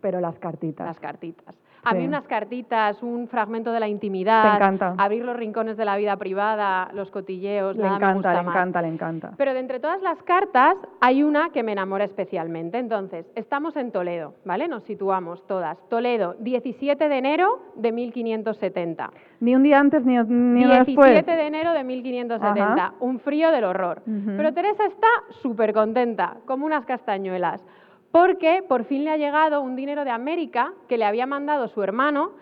pero 0.00 0.20
las 0.20 0.38
cartitas. 0.38 0.86
Las 0.86 1.00
cartitas. 1.00 1.54
A 1.84 1.94
mí 1.94 2.00
Sí. 2.00 2.08
unas 2.08 2.24
cartitas, 2.26 3.00
un 3.04 3.28
fragmento 3.28 3.70
de 3.72 3.78
la 3.80 3.86
intimidad, 3.88 4.42
Te 4.50 4.56
encanta. 4.56 4.94
abrir 4.98 5.24
los 5.24 5.36
rincones 5.36 5.76
de 5.76 5.84
la 5.84 5.96
vida 5.96 6.16
privada, 6.16 6.90
los 6.92 7.08
cotilleos, 7.10 7.76
le 7.76 7.82
nada 7.84 7.92
me 7.92 7.96
encanta, 7.98 8.14
gusta 8.14 8.34
le 8.34 8.42
más. 8.42 8.54
encanta, 8.56 8.82
le 8.82 8.88
encanta. 8.88 9.32
Pero 9.36 9.54
de 9.54 9.60
entre 9.60 9.78
todas 9.78 10.02
las 10.02 10.20
cartas 10.24 10.74
hay 11.00 11.22
una 11.22 11.50
que 11.50 11.62
me 11.62 11.72
enamora 11.72 12.04
especialmente. 12.04 12.78
Entonces, 12.78 13.26
estamos 13.36 13.76
en 13.76 13.92
Toledo, 13.92 14.34
¿vale? 14.44 14.66
Nos 14.66 14.82
situamos 14.84 15.46
todas. 15.46 15.78
Toledo, 15.88 16.34
17 16.40 17.08
de 17.08 17.16
enero 17.16 17.60
de 17.76 17.92
1570. 17.92 19.10
Ni 19.40 19.54
un 19.54 19.62
día 19.62 19.78
antes 19.78 20.04
ni, 20.04 20.18
ni 20.18 20.64
17 20.64 20.84
después. 20.84 21.26
de 21.26 21.46
enero 21.46 21.72
de 21.72 21.84
1570. 21.84 22.72
Ajá. 22.72 22.94
Un 23.00 23.20
frío 23.20 23.50
del 23.52 23.64
horror. 23.64 24.02
Pero 24.04 24.52
Teresa 24.52 24.84
está 24.86 25.06
súper 25.42 25.72
contenta, 25.72 26.38
como 26.44 26.66
unas 26.66 26.84
castañuelas, 26.86 27.64
porque 28.12 28.62
por 28.68 28.84
fin 28.84 29.04
le 29.04 29.10
ha 29.10 29.16
llegado 29.16 29.60
un 29.60 29.76
dinero 29.76 30.04
de 30.04 30.10
América 30.10 30.72
que 30.88 30.98
le 30.98 31.04
había 31.04 31.26
mandado 31.26 31.68
su 31.68 31.82
hermano, 31.82 32.32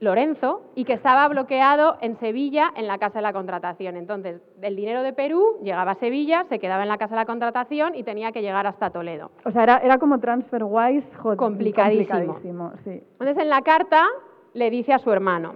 Lorenzo, 0.00 0.62
y 0.74 0.84
que 0.84 0.92
estaba 0.92 1.26
bloqueado 1.28 1.96
en 2.00 2.18
Sevilla 2.18 2.72
en 2.76 2.86
la 2.88 2.98
Casa 2.98 3.20
de 3.20 3.22
la 3.22 3.32
Contratación. 3.32 3.96
Entonces, 3.96 4.42
el 4.60 4.76
dinero 4.76 5.02
de 5.02 5.12
Perú 5.12 5.58
llegaba 5.62 5.92
a 5.92 5.94
Sevilla, 5.94 6.44
se 6.48 6.58
quedaba 6.58 6.82
en 6.82 6.88
la 6.88 6.98
Casa 6.98 7.14
de 7.14 7.20
la 7.20 7.26
Contratación 7.26 7.94
y 7.94 8.02
tenía 8.02 8.32
que 8.32 8.42
llegar 8.42 8.66
hasta 8.66 8.90
Toledo. 8.90 9.30
O 9.44 9.50
sea, 9.52 9.62
era, 9.62 9.78
era 9.78 9.98
como 9.98 10.18
TransferWise, 10.18 11.06
jo- 11.16 11.36
Complicadísimo. 11.36 12.08
complicadísimo, 12.34 12.72
sí. 12.84 13.02
Entonces, 13.12 13.38
en 13.38 13.48
la 13.48 13.62
carta 13.62 14.04
le 14.52 14.68
dice 14.68 14.92
a 14.92 14.98
su 14.98 15.10
hermano, 15.10 15.54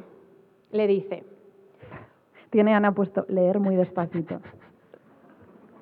le 0.70 0.86
dice, 0.86 1.24
Tiene 2.50 2.74
Ana 2.74 2.92
puesto 2.92 3.26
leer 3.28 3.58
muy 3.60 3.74
despacito. 3.76 4.40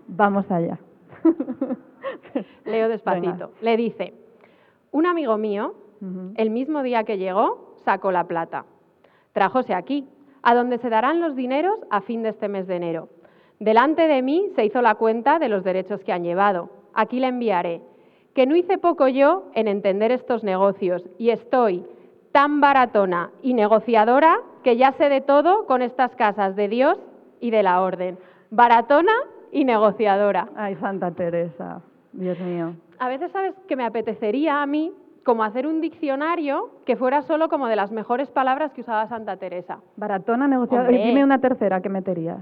Vamos 0.08 0.50
allá. 0.50 0.78
leo 2.64 2.88
despacito, 2.88 3.52
le 3.60 3.76
dice, 3.76 4.14
un 4.92 5.06
amigo 5.06 5.36
mío. 5.36 5.74
El 6.36 6.50
mismo 6.50 6.82
día 6.82 7.04
que 7.04 7.16
llegó, 7.16 7.74
sacó 7.84 8.12
la 8.12 8.24
plata. 8.24 8.66
Trájose 9.32 9.72
aquí, 9.72 10.06
a 10.42 10.54
donde 10.54 10.78
se 10.78 10.90
darán 10.90 11.20
los 11.20 11.34
dineros 11.34 11.78
a 11.90 12.02
fin 12.02 12.22
de 12.22 12.28
este 12.28 12.48
mes 12.48 12.66
de 12.66 12.76
enero. 12.76 13.08
Delante 13.58 14.06
de 14.06 14.20
mí 14.22 14.50
se 14.54 14.64
hizo 14.64 14.82
la 14.82 14.96
cuenta 14.96 15.38
de 15.38 15.48
los 15.48 15.64
derechos 15.64 16.04
que 16.04 16.12
han 16.12 16.22
llevado. 16.22 16.70
Aquí 16.94 17.18
le 17.18 17.28
enviaré. 17.28 17.80
Que 18.34 18.46
no 18.46 18.54
hice 18.54 18.76
poco 18.76 19.08
yo 19.08 19.50
en 19.54 19.68
entender 19.68 20.12
estos 20.12 20.44
negocios 20.44 21.02
y 21.18 21.30
estoy 21.30 21.84
tan 22.32 22.60
baratona 22.60 23.30
y 23.42 23.54
negociadora 23.54 24.38
que 24.62 24.76
ya 24.76 24.92
sé 24.92 25.08
de 25.08 25.22
todo 25.22 25.64
con 25.66 25.80
estas 25.80 26.14
casas 26.16 26.54
de 26.54 26.68
Dios 26.68 26.98
y 27.40 27.50
de 27.50 27.62
la 27.62 27.80
orden. 27.80 28.18
Baratona 28.50 29.14
y 29.52 29.64
negociadora. 29.64 30.50
Ay, 30.54 30.74
Santa 30.76 31.10
Teresa, 31.12 31.80
Dios 32.16 32.38
mío. 32.40 32.74
A 32.98 33.08
veces 33.08 33.30
sabes 33.32 33.54
que 33.68 33.76
me 33.76 33.84
apetecería 33.84 34.62
a 34.62 34.66
mí 34.66 34.92
como 35.24 35.42
hacer 35.44 35.66
un 35.66 35.80
diccionario 35.80 36.70
que 36.84 36.96
fuera 36.96 37.22
solo 37.22 37.48
como 37.48 37.66
de 37.66 37.76
las 37.76 37.90
mejores 37.92 38.30
palabras 38.30 38.72
que 38.72 38.80
usaba 38.82 39.06
Santa 39.08 39.36
Teresa. 39.36 39.78
Baratona 39.96 40.46
negociadora. 40.48 40.92
Y 40.92 41.04
dime 41.04 41.24
una 41.24 41.40
tercera 41.40 41.80
que 41.80 41.88
meterías. 41.88 42.38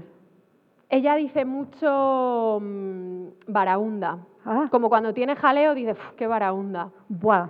Ella 0.89 1.15
dice 1.15 1.45
mucho 1.45 2.59
mm, 2.61 3.25
varaunda. 3.47 4.19
Ah, 4.45 4.67
Como 4.69 4.89
cuando 4.89 5.13
tiene 5.13 5.35
jaleo 5.35 5.73
dice, 5.73 5.93
"Uf, 5.93 6.11
qué 6.15 6.27
varaunda. 6.27 6.89
buah. 7.09 7.47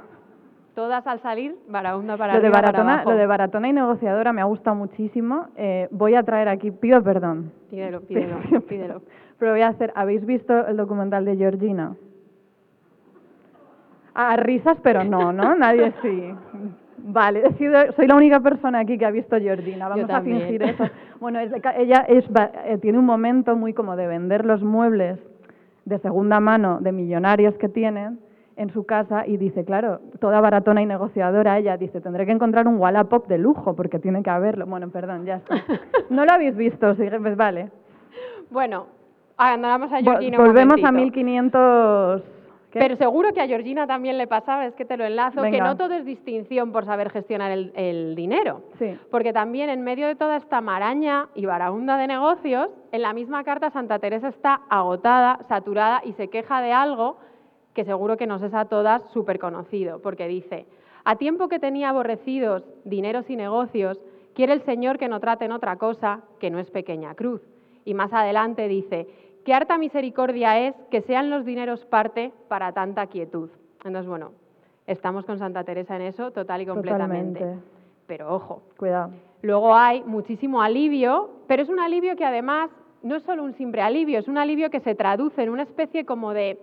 Todas 0.74 1.06
al 1.08 1.20
salir, 1.22 1.56
varaunda 1.70 2.18
para 2.18 2.34
Lo 2.36 2.42
de, 2.42 2.50
para 2.52 2.68
baratona, 2.68 2.94
abajo. 2.96 3.12
lo 3.12 3.18
de 3.18 3.26
baratona 3.28 3.68
y 3.70 3.74
negociadora 3.74 4.34
me 4.34 4.42
ha 4.42 4.46
gustado 4.46 4.76
muchísimo. 4.76 5.48
Eh, 5.56 5.88
voy 5.92 6.16
a 6.16 6.24
traer 6.24 6.50
aquí, 6.50 6.72
pido 6.72 7.02
perdón. 7.04 7.52
Pídelo, 7.70 8.02
pídelo, 8.02 8.38
pídelo. 8.70 9.02
Pero 9.40 9.52
voy 9.52 9.62
a 9.62 9.68
hacer, 9.70 9.92
¿habéis 9.96 10.26
visto 10.26 10.66
el 10.68 10.76
documental 10.78 11.24
de 11.26 11.36
Georgina? 11.38 11.96
Ah, 14.16 14.38
risas, 14.38 14.78
pero 14.82 15.04
no, 15.04 15.32
¿no? 15.34 15.56
Nadie 15.56 15.94
sí. 16.02 16.34
Vale, 17.08 17.44
he 17.46 17.54
sido- 17.54 17.92
soy 17.96 18.08
la 18.08 18.16
única 18.16 18.40
persona 18.40 18.80
aquí 18.80 18.98
que 18.98 19.06
ha 19.06 19.12
visto 19.12 19.38
Georgina. 19.38 19.88
Vamos 19.90 20.10
a 20.10 20.22
fingir 20.22 20.64
eso. 20.64 20.86
Bueno, 21.20 21.40
es 21.40 21.52
ella 21.78 22.06
es, 22.08 22.26
eh, 22.66 22.78
tiene 22.82 22.98
un 22.98 23.06
momento 23.06 23.56
muy 23.56 23.74
como 23.74 23.96
de 23.96 24.08
vender 24.08 24.46
los 24.46 24.64
muebles 24.64 25.20
de 25.86 26.00
segunda 26.00 26.40
mano 26.40 26.80
de 26.82 26.92
millonarios 26.92 27.54
que 27.56 27.70
tienen 27.70 28.20
en 28.58 28.70
su 28.72 28.86
casa 28.86 29.28
y 29.28 29.36
dice, 29.38 29.66
claro, 29.66 30.00
toda 30.20 30.40
baratona 30.42 30.82
y 30.82 30.86
negociadora, 30.86 31.58
ella 31.58 31.76
dice, 31.78 32.00
tendré 32.02 32.26
que 32.26 32.32
encontrar 32.32 32.68
un 32.68 32.78
Wallapop 32.78 33.28
de 33.28 33.38
lujo 33.38 33.76
porque 33.76 34.00
tiene 34.00 34.24
que 34.24 34.30
haberlo. 34.30 34.66
Bueno, 34.66 34.90
perdón, 34.90 35.26
ya 35.26 35.36
está. 35.36 35.56
No 36.10 36.24
lo 36.26 36.32
habéis 36.32 36.56
visto, 36.56 36.96
sí, 36.96 37.04
pues 37.22 37.36
vale. 37.36 37.70
Bueno, 38.50 38.88
abandonamos 39.38 39.92
a 39.92 40.00
Vol- 40.00 40.04
Georgina 40.06 40.38
un 40.40 40.46
Volvemos 40.46 40.84
a 40.84 40.92
momentito. 40.92 41.20
1500... 41.20 42.24
¿Qué? 42.76 42.82
Pero 42.82 42.98
seguro 42.98 43.32
que 43.32 43.40
a 43.40 43.48
Georgina 43.48 43.88
también 43.88 44.18
le 44.18 44.28
pasaba, 44.28 44.66
es 44.66 44.76
que 44.76 44.84
te 44.84 44.98
lo 44.98 45.06
enlazo, 45.06 45.42
que 45.44 45.62
no 45.62 45.78
todo 45.78 45.94
es 45.94 46.04
distinción 46.04 46.74
por 46.74 46.84
saber 46.84 47.10
gestionar 47.10 47.50
el, 47.52 47.72
el 47.74 48.16
dinero. 48.16 48.64
Sí. 48.78 49.00
Porque 49.10 49.32
también 49.32 49.70
en 49.70 49.82
medio 49.82 50.08
de 50.08 50.16
toda 50.16 50.36
esta 50.36 50.60
maraña 50.60 51.30
y 51.36 51.46
baraunda 51.46 51.98
de 51.98 52.08
negocios, 52.08 52.70
en 52.92 53.02
la 53.02 53.14
misma 53.14 53.46
carta 53.46 53.70
Santa 53.70 54.00
Teresa 54.00 54.28
está 54.28 54.62
agotada, 54.68 55.40
saturada 55.48 56.02
y 56.04 56.12
se 56.14 56.28
queja 56.28 56.60
de 56.60 56.74
algo 56.74 57.16
que 57.74 57.86
seguro 57.86 58.18
que 58.18 58.28
nos 58.28 58.42
es 58.42 58.54
a 58.54 58.66
todas 58.66 59.02
súper 59.14 59.40
conocido, 59.40 60.02
porque 60.02 60.28
dice, 60.28 60.66
a 61.06 61.16
tiempo 61.16 61.48
que 61.48 61.60
tenía 61.60 61.90
aborrecidos 61.90 62.64
dineros 62.84 63.30
y 63.30 63.38
negocios, 63.38 64.02
quiere 64.34 64.52
el 64.52 64.66
Señor 64.66 64.98
que 64.98 65.08
no 65.08 65.22
traten 65.22 65.54
otra 65.54 65.78
cosa 65.78 66.24
que 66.40 66.50
no 66.50 66.60
es 66.60 66.70
pequeña 66.72 67.16
cruz. 67.16 67.42
Y 67.86 67.94
más 67.94 68.12
adelante 68.12 68.68
dice, 68.68 69.08
qué 69.46 69.54
harta 69.54 69.78
misericordia 69.78 70.60
es 70.60 70.76
que 70.92 71.02
sean 71.02 71.30
los 71.30 71.46
dineros 71.46 71.86
parte 71.86 72.34
para 72.50 72.74
tanta 72.74 73.08
quietud. 73.08 73.50
Entonces, 73.86 74.10
bueno, 74.10 74.32
estamos 74.88 75.24
con 75.26 75.38
Santa 75.38 75.64
Teresa 75.64 75.96
en 75.96 76.02
eso 76.02 76.32
total 76.32 76.64
y 76.64 76.66
completamente. 76.66 77.40
Totalmente. 77.40 77.66
Pero 78.08 78.34
ojo, 78.34 78.64
Cuidado. 78.78 79.12
Luego 79.42 79.76
hay 79.76 80.04
muchísimo 80.04 80.62
alivio, 80.62 81.30
pero 81.48 81.62
es 81.62 81.70
un 81.70 81.80
alivio 81.80 82.16
que 82.16 82.26
además 82.26 82.72
no 83.04 83.16
es 83.16 83.24
solo 83.24 83.44
un 83.44 83.54
simple 83.54 83.82
alivio, 83.82 84.18
es 84.18 84.28
un 84.28 84.40
alivio 84.40 84.72
que 84.72 84.80
se 84.80 84.96
traduce 84.96 85.44
en 85.44 85.50
una 85.50 85.64
especie 85.64 86.06
como 86.06 86.34
de, 86.34 86.60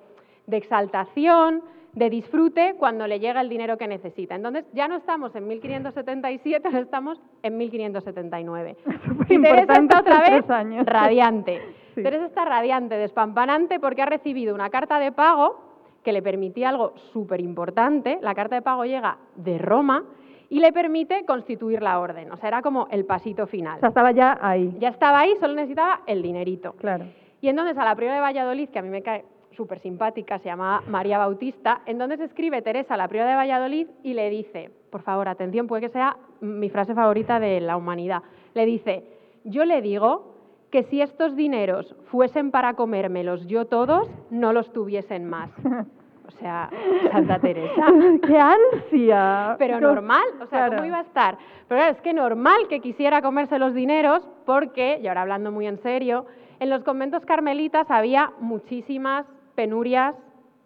de 0.49 0.57
exaltación, 0.57 1.63
de 1.93 2.11
disfrute 2.11 2.75
cuando 2.79 3.07
le 3.07 3.21
llega 3.21 3.41
el 3.41 3.49
dinero 3.49 3.79
que 3.79 3.87
necesita. 3.87 4.35
Entonces 4.35 4.65
ya 4.73 4.89
no 4.89 4.97
estamos 4.97 5.35
en 5.37 5.47
1577, 5.47 6.67
ahora 6.67 6.81
estamos 6.81 7.21
en 7.43 7.57
1579. 7.59 8.77
Súper 9.07 9.33
Y 9.33 9.41
Teresa 9.43 9.75
está 9.75 10.01
otra 10.01 10.21
vez 10.31 10.51
años. 10.51 10.87
radiante. 10.87 11.61
Sí. 11.95 12.03
Teresa 12.03 12.27
está 12.27 12.45
radiante, 12.45 12.97
despampanante, 12.97 13.81
porque 13.81 14.03
ha 14.03 14.07
recibido 14.07 14.55
una 14.55 14.71
carta 14.71 14.99
de 14.99 15.13
pago 15.13 15.73
que 16.03 16.13
le 16.13 16.23
permitía 16.23 16.69
algo 16.69 16.95
súper 17.13 17.41
importante. 17.41 18.19
La 18.23 18.35
carta 18.35 18.57
de 18.57 18.63
pago 18.63 18.85
llega 18.85 19.19
de 19.37 19.59
Roma 19.59 20.05
y 20.49 20.61
le 20.61 20.73
permite 20.73 21.25
constituir 21.25 21.83
la 21.83 21.99
orden. 21.99 22.31
O 22.33 22.37
sea, 22.37 22.49
era 22.49 22.63
como 22.63 22.89
el 22.91 23.05
pasito 23.05 23.47
final. 23.47 23.77
O 23.77 23.81
sea, 23.81 23.89
estaba 23.89 24.13
ya 24.13 24.39
ahí. 24.41 24.75
Ya 24.79 24.89
estaba 24.89 25.21
ahí, 25.21 25.35
solo 25.41 25.55
necesitaba 25.55 26.01
el 26.07 26.23
dinerito. 26.23 26.73
Claro. 26.73 27.07
Y 27.41 27.49
entonces 27.49 27.77
a 27.79 27.85
la 27.85 27.95
priora 27.95 28.15
de 28.15 28.21
Valladolid, 28.21 28.69
que 28.69 28.79
a 28.79 28.83
mí 28.83 28.89
me 28.89 29.03
cae 29.03 29.25
súper 29.53 29.81
simpática, 29.81 30.39
se 30.39 30.47
llama 30.47 30.83
María 30.89 31.19
Bautista, 31.19 31.83
entonces 31.87 32.21
escribe 32.21 32.63
Teresa 32.63 32.95
a 32.95 32.97
la 32.97 33.09
priora 33.09 33.29
de 33.29 33.37
Valladolid 33.37 33.87
y 34.03 34.15
le 34.15 34.31
dice, 34.31 34.71
por 34.91 35.03
favor, 35.03 35.29
atención, 35.29 35.67
puede 35.67 35.83
que 35.83 35.89
sea 35.91 36.17
mi 36.41 36.71
frase 36.71 36.95
favorita 36.95 37.39
de 37.39 37.61
la 37.61 37.77
humanidad, 37.77 38.23
le 38.55 38.65
dice, 38.65 39.05
yo 39.45 39.65
le 39.65 39.83
digo 39.83 40.32
que 40.73 40.83
si 40.85 41.03
estos 41.03 41.37
dineros 41.37 41.95
fuesen 42.11 42.51
para 42.51 42.75
comérmelos 42.75 43.47
yo 43.47 43.67
todos, 43.67 44.09
no 44.31 44.53
los 44.53 44.73
tuviesen 44.73 45.29
más. 45.29 45.51
O 46.25 46.31
sea, 46.45 46.71
Santa 47.11 47.39
Teresa. 47.41 47.87
¡Qué 48.27 48.39
ansia! 48.39 49.57
Pero 49.59 49.81
normal, 49.81 50.23
o 50.41 50.47
sea, 50.47 50.67
claro. 50.67 50.77
¿cómo 50.77 50.87
iba 50.87 50.99
a 50.99 51.03
estar? 51.03 51.37
Pero 51.69 51.79
claro, 51.81 51.95
es 51.95 52.01
que 52.01 52.13
normal 52.15 52.69
que 52.69 52.81
quisiera 52.81 53.21
comerse 53.21 53.59
los 53.59 53.75
dineros 53.75 54.27
porque, 54.47 54.99
y 55.03 55.09
ahora 55.09 55.23
hablando 55.23 55.53
muy 55.53 55.67
en 55.67 55.79
serio, 55.83 56.25
en 56.59 56.71
los 56.71 56.85
conventos 56.85 57.25
carmelitas 57.27 57.91
había 57.91 58.33
muchísimas 58.41 59.27
penurias 59.57 60.15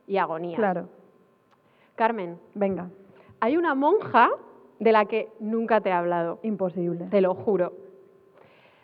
y 0.07 0.19
agonías. 0.19 0.59
Claro. 0.59 0.89
Carmen, 1.97 2.39
Venga, 2.55 2.89
hay 3.41 3.57
una 3.57 3.75
monja 3.75 4.29
de 4.79 4.93
la 4.93 5.07
que 5.07 5.31
nunca 5.41 5.81
te 5.81 5.89
he 5.89 5.93
hablado, 5.93 6.39
imposible. 6.43 7.07
te 7.11 7.21
lo 7.21 7.35
juro. 7.35 7.73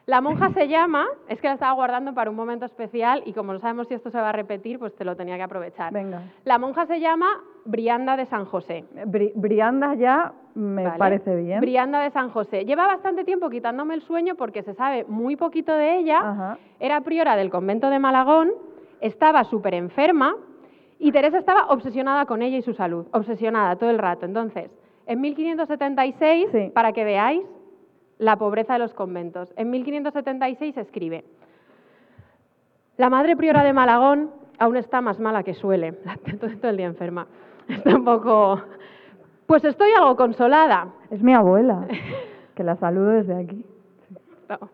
La 0.06 0.20
monja 0.20 0.50
se 0.52 0.66
llama, 0.66 1.06
es 1.28 1.40
que 1.40 1.46
la 1.46 1.54
estaba 1.54 1.72
guardando 1.74 2.12
para 2.12 2.28
un 2.28 2.34
momento 2.34 2.64
especial 2.66 3.22
y 3.24 3.32
como 3.32 3.52
no 3.52 3.60
sabemos 3.60 3.86
si 3.86 3.94
esto 3.94 4.10
se 4.10 4.18
va 4.20 4.30
a 4.30 4.32
repetir, 4.32 4.80
pues 4.80 4.94
te 4.96 5.04
lo 5.04 5.14
tenía 5.14 5.36
que 5.36 5.44
aprovechar. 5.44 5.92
Venga. 5.92 6.22
La 6.44 6.58
monja 6.58 6.86
se 6.86 6.98
llama 6.98 7.28
Brianda 7.64 8.16
de 8.16 8.26
San 8.26 8.44
José. 8.44 8.84
Bri- 9.06 9.30
Brianda 9.36 9.94
ya 9.94 10.32
me 10.56 10.84
Vale. 10.84 10.98
parece 10.98 11.36
bien. 11.36 11.60
Brianda 11.60 12.00
de 12.00 12.10
San 12.10 12.30
José. 12.30 12.64
Lleva 12.64 12.88
bastante 12.88 13.22
tiempo 13.22 13.48
quitándome 13.48 13.94
el 13.94 14.02
sueño 14.02 14.34
porque 14.34 14.64
se 14.64 14.74
sabe 14.74 15.04
muy 15.06 15.36
poquito 15.36 15.72
de 15.72 15.98
ella. 15.98 16.18
Ajá. 16.18 16.58
Era 16.80 17.00
priora 17.02 17.36
del 17.36 17.48
convento 17.50 17.88
de 17.88 18.00
Malagón, 18.00 18.50
estaba 19.00 19.44
súper 19.44 19.74
enferma 19.74 20.34
y 20.98 21.12
Teresa 21.12 21.38
estaba 21.38 21.66
obsesionada 21.68 22.26
con 22.26 22.42
ella 22.42 22.56
y 22.58 22.62
su 22.62 22.74
salud, 22.74 23.06
obsesionada 23.12 23.76
todo 23.76 23.90
el 23.90 23.98
rato. 23.98 24.26
Entonces, 24.26 24.68
en 25.06 25.20
1576, 25.20 26.48
Sí. 26.50 26.70
para 26.74 26.92
que 26.92 27.04
veáis 27.04 27.42
la 28.22 28.36
pobreza 28.36 28.74
de 28.74 28.78
los 28.78 28.94
conventos, 28.94 29.52
en 29.56 29.70
1576 29.70 30.76
escribe, 30.76 31.24
la 32.96 33.10
madre 33.10 33.36
priora 33.36 33.64
de 33.64 33.72
Malagón 33.72 34.30
aún 34.58 34.76
está 34.76 35.00
más 35.00 35.18
mala 35.18 35.42
que 35.42 35.54
suele, 35.54 35.92
todo, 36.40 36.50
todo 36.56 36.70
el 36.70 36.76
día 36.76 36.86
enferma. 36.86 37.26
Está 37.68 37.96
un 37.96 38.04
poco... 38.04 38.62
Pues 39.46 39.64
estoy 39.64 39.90
algo 39.92 40.14
consolada. 40.14 40.88
Es 41.10 41.20
mi 41.20 41.34
abuela, 41.34 41.86
que 42.54 42.62
la 42.62 42.76
saludo 42.76 43.10
desde 43.10 43.34
aquí. 43.34 43.66
No. 44.48 44.70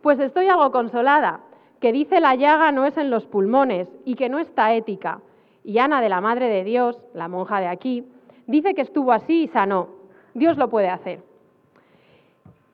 Pues 0.00 0.20
estoy 0.20 0.46
algo 0.46 0.70
consolada, 0.70 1.40
que 1.80 1.92
dice 1.92 2.20
la 2.20 2.36
llaga 2.36 2.70
no 2.70 2.86
es 2.86 2.96
en 2.96 3.10
los 3.10 3.26
pulmones 3.26 3.88
y 4.04 4.14
que 4.14 4.28
no 4.28 4.38
está 4.38 4.72
ética. 4.72 5.20
Y 5.64 5.78
Ana 5.78 6.00
de 6.00 6.08
la 6.08 6.20
Madre 6.20 6.48
de 6.48 6.62
Dios, 6.62 6.96
la 7.12 7.26
monja 7.26 7.58
de 7.58 7.66
aquí, 7.66 8.06
dice 8.46 8.74
que 8.74 8.82
estuvo 8.82 9.10
así 9.10 9.42
y 9.42 9.48
sanó. 9.48 9.88
Dios 10.34 10.56
lo 10.56 10.70
puede 10.70 10.88
hacer. 10.88 11.27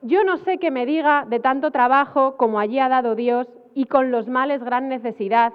Yo 0.05 0.23
no 0.23 0.37
sé 0.37 0.59
qué 0.59 0.69
me 0.69 0.85
diga 0.85 1.25
de 1.27 1.39
tanto 1.39 1.71
trabajo 1.71 2.37
como 2.37 2.59
allí 2.59 2.77
ha 2.77 2.89
dado 2.89 3.15
Dios 3.15 3.47
y 3.73 3.85
con 3.85 4.11
los 4.11 4.27
males 4.27 4.63
gran 4.63 4.87
necesidad, 4.87 5.51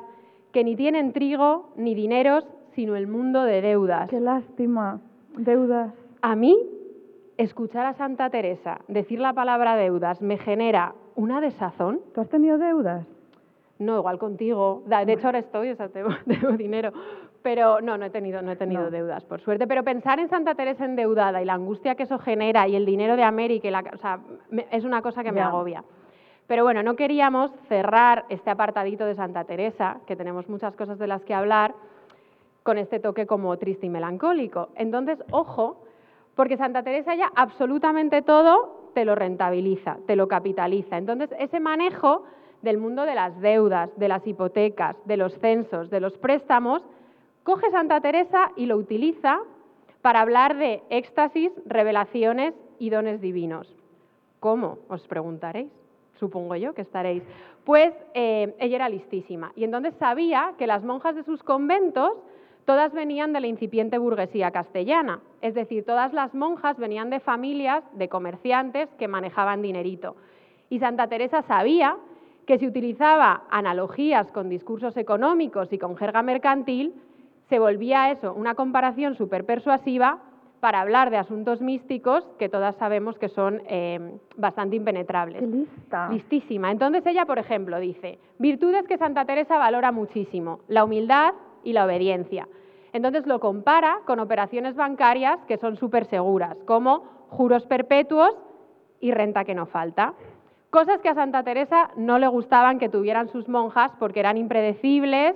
que 0.50 0.64
ni 0.64 0.74
tienen 0.74 1.12
trigo 1.12 1.70
ni 1.76 1.94
dineros, 1.94 2.44
sino 2.74 2.96
el 2.96 3.06
mundo 3.06 3.44
de 3.44 3.62
deudas. 3.62 4.10
Qué 4.10 4.18
lástima. 4.18 5.00
Deudas. 5.36 5.94
A 6.20 6.34
mí, 6.34 6.58
escuchar 7.36 7.86
a 7.86 7.94
Santa 7.94 8.28
Teresa 8.28 8.80
decir 8.88 9.20
la 9.20 9.32
palabra 9.34 9.76
deudas 9.76 10.20
me 10.20 10.36
genera 10.36 10.94
una 11.14 11.40
desazón. 11.40 12.00
¿Tú 12.12 12.20
has 12.20 12.28
tenido 12.28 12.58
deudas? 12.58 13.06
No, 13.78 13.98
igual 13.98 14.18
contigo. 14.18 14.82
De 14.86 15.12
hecho, 15.12 15.26
ahora 15.26 15.38
estoy, 15.38 15.70
o 15.70 15.76
sea, 15.76 15.90
tengo, 15.90 16.10
tengo 16.26 16.56
dinero. 16.56 16.92
Pero 17.42 17.80
no, 17.80 17.96
no 17.96 18.04
he 18.04 18.10
tenido, 18.10 18.42
no 18.42 18.50
he 18.52 18.56
tenido 18.56 18.82
No. 18.84 18.90
deudas, 18.90 19.24
por 19.24 19.40
suerte. 19.40 19.66
Pero 19.66 19.82
pensar 19.82 20.18
en 20.20 20.28
Santa 20.28 20.54
Teresa 20.54 20.84
endeudada 20.84 21.40
y 21.40 21.44
la 21.46 21.54
angustia 21.54 21.94
que 21.94 22.02
eso 22.02 22.18
genera 22.18 22.68
y 22.68 22.76
el 22.76 22.84
dinero 22.84 23.16
de 23.16 23.22
América, 23.24 23.66
y 23.68 23.70
la, 23.70 23.82
o 23.94 23.96
sea, 23.96 24.18
me- 24.50 24.66
es 24.70 24.84
una 24.84 25.00
cosa 25.00 25.22
que 25.24 25.32
me 25.32 25.40
agobia. 25.40 25.82
Pero 26.46 26.64
bueno, 26.64 26.82
no 26.82 26.96
queríamos 26.96 27.50
cerrar 27.68 28.24
este 28.28 28.50
apartadito 28.50 29.04
de 29.06 29.14
Santa 29.14 29.44
Teresa, 29.44 30.00
que 30.06 30.16
tenemos 30.16 30.48
muchas 30.48 30.74
cosas 30.76 30.98
de 30.98 31.06
las 31.06 31.24
que 31.24 31.32
hablar, 31.32 31.74
con 32.62 32.76
este 32.76 33.00
toque 33.00 33.26
como 33.26 33.56
triste 33.56 33.86
y 33.86 33.88
melancólico. 33.88 34.68
Entonces, 34.74 35.22
ojo, 35.30 35.82
porque 36.34 36.58
Santa 36.58 36.82
Teresa 36.82 37.14
ya 37.14 37.30
absolutamente 37.34 38.20
todo 38.20 38.90
te 38.94 39.04
lo 39.06 39.14
rentabiliza, 39.14 39.96
te 40.06 40.14
lo 40.14 40.28
capitaliza. 40.28 40.98
Entonces, 40.98 41.30
ese 41.38 41.58
manejo 41.58 42.24
del 42.60 42.76
mundo 42.76 43.06
de 43.06 43.14
las 43.14 43.40
deudas, 43.40 43.88
de 43.96 44.08
las 44.08 44.26
hipotecas, 44.26 44.96
de 45.06 45.16
los 45.16 45.32
censos, 45.38 45.88
de 45.88 46.00
los 46.00 46.18
préstamos, 46.18 46.82
coge 47.42 47.70
Santa 47.70 48.00
Teresa 48.00 48.52
y 48.56 48.66
lo 48.66 48.76
utiliza 48.76 49.40
para 50.02 50.20
hablar 50.20 50.56
de 50.56 50.82
éxtasis, 50.90 51.52
revelaciones 51.66 52.54
y 52.78 52.90
dones 52.90 53.20
divinos. 53.20 53.72
¿Cómo? 54.40 54.78
Os 54.88 55.06
preguntaréis. 55.06 55.70
Supongo 56.18 56.56
yo 56.56 56.74
que 56.74 56.82
estaréis. 56.82 57.22
Pues 57.64 57.92
eh, 58.14 58.54
ella 58.58 58.76
era 58.76 58.88
listísima 58.88 59.52
y 59.56 59.64
entonces 59.64 59.94
sabía 59.98 60.54
que 60.58 60.66
las 60.66 60.84
monjas 60.84 61.14
de 61.14 61.22
sus 61.22 61.42
conventos 61.42 62.12
todas 62.64 62.92
venían 62.92 63.32
de 63.32 63.40
la 63.40 63.46
incipiente 63.46 63.98
burguesía 63.98 64.50
castellana, 64.50 65.20
es 65.40 65.54
decir, 65.54 65.84
todas 65.84 66.12
las 66.12 66.34
monjas 66.34 66.76
venían 66.78 67.10
de 67.10 67.20
familias 67.20 67.82
de 67.94 68.08
comerciantes 68.08 68.88
que 68.98 69.08
manejaban 69.08 69.62
dinerito. 69.62 70.16
Y 70.68 70.78
Santa 70.78 71.08
Teresa 71.08 71.42
sabía 71.42 71.96
que 72.46 72.58
si 72.58 72.66
utilizaba 72.66 73.44
analogías 73.50 74.30
con 74.32 74.48
discursos 74.48 74.96
económicos 74.96 75.72
y 75.72 75.78
con 75.78 75.96
jerga 75.96 76.22
mercantil, 76.22 76.94
se 77.50 77.58
volvía 77.58 78.10
eso 78.10 78.32
una 78.32 78.54
comparación 78.54 79.16
súper 79.16 79.44
persuasiva 79.44 80.20
para 80.60 80.80
hablar 80.80 81.10
de 81.10 81.16
asuntos 81.16 81.60
místicos 81.60 82.24
que 82.38 82.48
todas 82.48 82.76
sabemos 82.76 83.18
que 83.18 83.28
son 83.28 83.62
eh, 83.66 84.18
bastante 84.36 84.76
impenetrables. 84.76 85.42
Lista. 85.42 86.08
Listísima. 86.10 86.70
Entonces 86.70 87.04
ella, 87.06 87.24
por 87.26 87.38
ejemplo, 87.38 87.80
dice, 87.80 88.18
virtudes 88.38 88.86
que 88.86 88.98
Santa 88.98 89.24
Teresa 89.24 89.58
valora 89.58 89.90
muchísimo, 89.90 90.60
la 90.68 90.84
humildad 90.84 91.34
y 91.64 91.72
la 91.72 91.86
obediencia. 91.86 92.46
Entonces 92.92 93.26
lo 93.26 93.40
compara 93.40 94.00
con 94.06 94.20
operaciones 94.20 94.74
bancarias 94.74 95.38
que 95.48 95.56
son 95.56 95.76
súper 95.76 96.04
seguras, 96.06 96.56
como 96.66 97.04
juros 97.30 97.66
perpetuos 97.66 98.36
y 99.00 99.12
renta 99.12 99.44
que 99.44 99.54
no 99.54 99.66
falta. 99.66 100.14
Cosas 100.70 101.00
que 101.00 101.08
a 101.08 101.14
Santa 101.14 101.42
Teresa 101.42 101.90
no 101.96 102.18
le 102.18 102.28
gustaban 102.28 102.78
que 102.78 102.88
tuvieran 102.88 103.28
sus 103.28 103.48
monjas 103.48 103.92
porque 103.98 104.20
eran 104.20 104.36
impredecibles, 104.36 105.34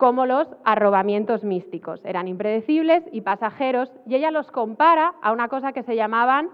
como 0.00 0.24
los 0.24 0.48
arrobamientos 0.64 1.44
místicos. 1.44 2.00
Eran 2.06 2.26
impredecibles 2.26 3.04
y 3.12 3.20
pasajeros, 3.20 3.92
y 4.06 4.14
ella 4.14 4.30
los 4.30 4.50
compara 4.50 5.12
a 5.20 5.30
una 5.30 5.48
cosa 5.48 5.74
que 5.74 5.82
se 5.82 5.94
llamaban 5.94 6.48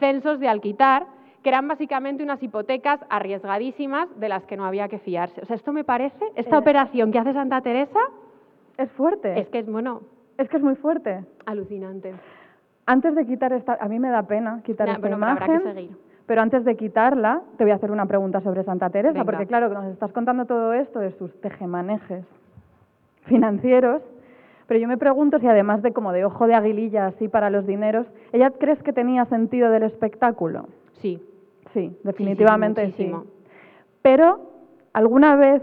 censos 0.00 0.40
de 0.40 0.48
alquitar, 0.48 1.06
que 1.44 1.48
eran 1.50 1.68
básicamente 1.68 2.24
unas 2.24 2.42
hipotecas 2.42 2.98
arriesgadísimas 3.08 4.08
de 4.18 4.28
las 4.28 4.44
que 4.46 4.56
no 4.56 4.64
había 4.66 4.88
que 4.88 4.98
fiarse. 4.98 5.40
O 5.42 5.44
sea, 5.46 5.54
esto 5.54 5.72
me 5.72 5.84
parece, 5.84 6.24
esta 6.34 6.56
Eh. 6.56 6.58
operación 6.58 7.12
que 7.12 7.20
hace 7.20 7.32
Santa 7.32 7.60
Teresa, 7.60 8.00
Es 8.76 8.90
fuerte. 8.92 9.38
Es 9.40 9.48
que 9.48 9.60
es, 9.60 9.66
bueno, 9.70 10.02
Es 10.36 10.48
que 10.48 10.56
es 10.56 10.62
muy 10.62 10.74
fuerte. 10.74 11.24
alucinante. 11.46 12.14
Antes 12.86 13.14
de 13.14 13.26
quitar 13.26 13.52
esta, 13.52 13.78
a 13.80 13.88
mí 13.88 13.98
me 14.00 14.08
da 14.10 14.22
pena 14.24 14.60
quitar 14.64 14.86
Nah, 14.88 14.94
esta 14.94 15.00
bueno, 15.08 15.16
pero 15.20 15.30
habrá 15.32 15.46
imagen. 15.46 15.68
que 15.68 15.74
seguir. 15.74 15.96
Pero 16.26 16.42
antes 16.42 16.64
de 16.64 16.76
quitarla, 16.76 17.42
te 17.56 17.64
voy 17.64 17.70
a 17.70 17.76
hacer 17.76 17.90
una 17.92 18.06
pregunta 18.06 18.40
sobre 18.40 18.62
Santa 18.64 18.90
Teresa, 18.90 19.12
Venga. 19.12 19.24
porque 19.24 19.46
claro, 19.46 19.68
nos 19.68 19.86
estás 19.86 20.12
contando 20.12 20.44
todo 20.46 20.72
esto 20.74 20.98
de 20.98 21.12
sus 21.12 21.40
tejemanejes 21.40 22.24
financieros, 23.28 24.02
pero 24.66 24.80
yo 24.80 24.88
me 24.88 24.98
pregunto 24.98 25.38
si 25.38 25.46
además 25.46 25.82
de 25.82 25.92
como 25.92 26.12
de 26.12 26.24
ojo 26.24 26.46
de 26.46 26.54
aguililla 26.54 27.06
así 27.06 27.28
para 27.28 27.50
los 27.50 27.66
dineros, 27.66 28.06
¿ella 28.32 28.50
crees 28.50 28.82
que 28.82 28.92
tenía 28.92 29.24
sentido 29.26 29.70
del 29.70 29.84
espectáculo? 29.84 30.66
Sí. 31.00 31.22
Sí, 31.72 31.96
definitivamente 32.02 32.80
sí. 32.82 32.86
muchísimo. 32.88 33.24
Pero 34.02 34.40
alguna 34.92 35.36
vez, 35.36 35.62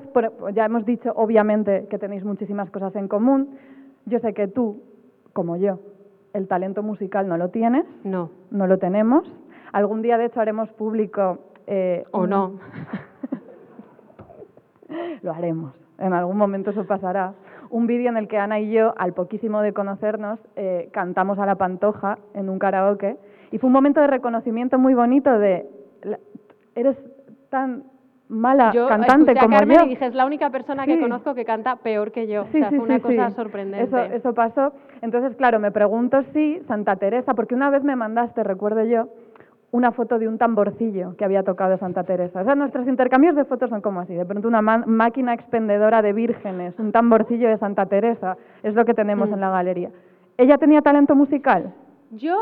ya 0.53 0.65
hemos 0.65 0.85
dicho 0.85 1.11
obviamente 1.15 1.87
que 1.89 1.97
tenéis 1.97 2.23
muchísimas 2.23 2.69
cosas 2.69 2.95
en 2.95 3.07
común, 3.07 3.57
yo 4.05 4.19
sé 4.19 4.33
que 4.33 4.47
tú, 4.47 4.83
como 5.33 5.57
yo, 5.57 5.79
el 6.33 6.47
talento 6.47 6.83
musical 6.83 7.27
no 7.27 7.37
lo 7.37 7.49
tienes, 7.49 7.85
No. 8.03 8.29
no 8.51 8.67
lo 8.67 8.77
tenemos. 8.77 9.23
Algún 9.71 10.01
día, 10.01 10.17
de 10.17 10.25
hecho, 10.25 10.41
haremos 10.41 10.69
público... 10.73 11.39
eh, 11.67 12.03
O 12.11 12.27
no. 12.27 12.59
Lo 15.21 15.31
haremos. 15.31 15.73
En 15.97 16.13
algún 16.13 16.37
momento 16.37 16.71
eso 16.71 16.85
pasará. 16.85 17.33
Un 17.69 17.87
vídeo 17.87 18.09
en 18.09 18.17
el 18.17 18.27
que 18.27 18.37
Ana 18.37 18.59
y 18.59 18.71
yo, 18.71 18.93
al 18.97 19.13
poquísimo 19.13 19.61
de 19.61 19.73
conocernos, 19.73 20.39
eh, 20.55 20.89
cantamos 20.91 21.39
a 21.39 21.45
la 21.45 21.55
pantoja 21.55 22.17
en 22.33 22.49
un 22.49 22.59
karaoke. 22.59 23.17
Y 23.51 23.57
fue 23.57 23.67
un 23.67 23.73
momento 23.73 24.01
de 24.01 24.07
reconocimiento 24.07 24.77
muy 24.77 24.93
bonito 24.93 25.37
de... 25.39 25.67
Eres 26.75 26.97
tan 27.49 27.83
mala 28.27 28.71
yo 28.73 28.87
cantante 28.87 29.31
escuché 29.31 29.39
a 29.39 29.43
como 29.43 29.57
Carmen 29.57 29.77
yo. 29.77 29.85
y 29.85 29.89
dije, 29.89 30.05
es 30.07 30.15
la 30.15 30.25
única 30.25 30.49
persona 30.49 30.85
que 30.85 30.99
conozco 30.99 31.35
que 31.35 31.45
canta 31.45 31.77
peor 31.77 32.11
que 32.11 32.27
yo. 32.27 32.45
Sí, 32.51 32.57
o 32.57 32.61
sea, 32.61 32.69
sí, 32.69 32.77
fue 32.77 32.85
una 32.85 32.99
cosa 32.99 33.31
sorprendente. 33.31 33.85
Eso, 33.85 33.99
eso 34.13 34.33
pasó. 34.33 34.73
Entonces, 35.01 35.35
claro, 35.37 35.59
me 35.59 35.71
pregunto 35.71 36.23
si 36.33 36.59
Santa 36.67 36.95
Teresa, 36.95 37.33
porque 37.33 37.55
una 37.55 37.69
vez 37.69 37.83
me 37.83 37.95
mandaste, 37.95 38.43
recuerdo 38.43 38.83
yo, 38.83 39.09
una 39.75 39.91
foto 39.91 40.17
de 40.17 40.27
un 40.27 40.37
tamborcillo 40.37 41.15
que 41.17 41.25
había 41.25 41.43
tocado 41.43 41.77
Santa 41.77 42.03
Teresa. 42.03 42.41
O 42.41 42.43
sea, 42.45 42.55
nuestros 42.55 42.87
intercambios 42.87 43.35
de 43.35 43.45
fotos 43.45 43.69
son 43.69 43.81
como 43.81 43.99
así. 43.99 44.13
De 44.15 44.25
pronto 44.25 44.47
una 44.47 44.61
máquina 44.61 45.33
expendedora 45.33 46.01
de 46.01 46.13
vírgenes, 46.13 46.73
un 46.79 46.91
tamborcillo 46.91 47.49
de 47.49 47.57
Santa 47.57 47.85
Teresa, 47.85 48.37
es 48.63 48.73
lo 48.73 48.85
que 48.85 48.93
tenemos 48.93 49.29
Mm. 49.29 49.33
en 49.33 49.39
la 49.41 49.49
galería. 49.51 49.89
¿Ella 50.37 50.57
tenía 50.57 50.81
talento 50.81 51.15
musical? 51.15 51.73
Yo, 52.11 52.37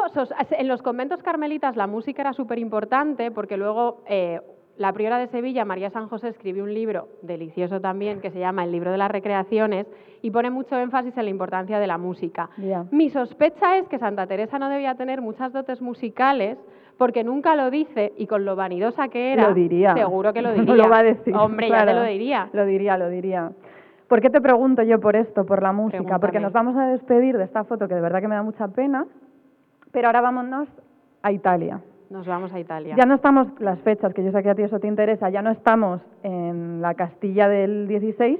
en 0.51 0.67
los 0.67 0.81
conventos 0.81 1.23
carmelitas 1.23 1.75
la 1.75 1.87
música 1.87 2.21
era 2.21 2.33
súper 2.33 2.59
importante 2.59 3.31
porque 3.31 3.57
luego 3.57 4.03
eh, 4.07 4.39
la 4.77 4.91
priora 4.91 5.17
de 5.19 5.27
Sevilla, 5.27 5.65
María 5.65 5.89
San 5.91 6.07
José, 6.09 6.29
escribió 6.29 6.63
un 6.63 6.73
libro 6.73 7.07
delicioso 7.21 7.79
también 7.79 8.19
que 8.21 8.31
se 8.31 8.39
llama 8.39 8.63
El 8.63 8.71
libro 8.71 8.91
de 8.91 8.97
las 8.97 9.11
recreaciones 9.11 9.85
y 10.21 10.31
pone 10.31 10.49
mucho 10.49 10.77
énfasis 10.77 11.15
en 11.17 11.25
la 11.25 11.29
importancia 11.29 11.79
de 11.79 11.85
la 11.87 11.97
música. 11.99 12.49
Ya. 12.57 12.85
Mi 12.91 13.09
sospecha 13.09 13.77
es 13.77 13.87
que 13.87 13.99
Santa 13.99 14.25
Teresa 14.27 14.57
no 14.59 14.69
debía 14.69 14.95
tener 14.95 15.21
muchas 15.21 15.53
dotes 15.53 15.81
musicales 15.81 16.57
porque 17.03 17.21
nunca 17.25 17.53
lo 17.57 17.69
dice 17.69 18.13
y 18.17 18.27
con 18.27 18.45
lo 18.45 18.55
vanidosa 18.55 19.09
que 19.09 19.33
era, 19.33 19.49
lo 19.49 19.53
diría. 19.53 19.93
seguro 19.93 20.31
que 20.31 20.41
lo 20.41 20.51
No 20.55 20.61
diría. 20.61 20.75
lo 20.85 20.89
va 20.89 20.99
a 20.99 21.03
decir. 21.03 21.35
Hombre, 21.35 21.67
ya 21.67 21.75
claro. 21.83 21.91
te 21.91 21.97
lo 21.97 22.03
diría. 22.05 22.49
Lo 22.53 22.65
diría, 22.65 22.97
lo 22.97 23.09
diría. 23.09 23.51
¿Por 24.07 24.21
qué 24.21 24.29
te 24.29 24.39
pregunto 24.39 24.83
yo 24.83 25.01
por 25.01 25.17
esto, 25.17 25.45
por 25.45 25.61
la 25.61 25.73
música? 25.73 25.97
Porque 26.17 26.39
Pregúntame. 26.39 26.43
nos 26.43 26.53
vamos 26.53 26.77
a 26.77 26.87
despedir 26.93 27.37
de 27.37 27.43
esta 27.43 27.65
foto 27.65 27.89
que 27.89 27.95
de 27.95 27.99
verdad 27.99 28.21
que 28.21 28.29
me 28.29 28.35
da 28.35 28.41
mucha 28.41 28.69
pena, 28.69 29.05
pero 29.91 30.07
ahora 30.07 30.21
vámonos 30.21 30.69
a 31.23 31.33
Italia. 31.33 31.81
Nos 32.09 32.25
vamos 32.25 32.53
a 32.53 32.59
Italia. 32.61 32.95
Ya 32.97 33.05
no 33.05 33.15
estamos, 33.15 33.47
las 33.59 33.79
fechas, 33.81 34.13
que 34.13 34.23
yo 34.23 34.31
sé 34.31 34.41
que 34.41 34.49
a 34.51 34.55
ti 34.55 34.61
eso 34.61 34.79
te 34.79 34.87
interesa, 34.87 35.29
ya 35.29 35.41
no 35.41 35.51
estamos 35.51 35.99
en 36.23 36.81
la 36.81 36.93
Castilla 36.93 37.49
del 37.49 37.89
16, 37.89 38.39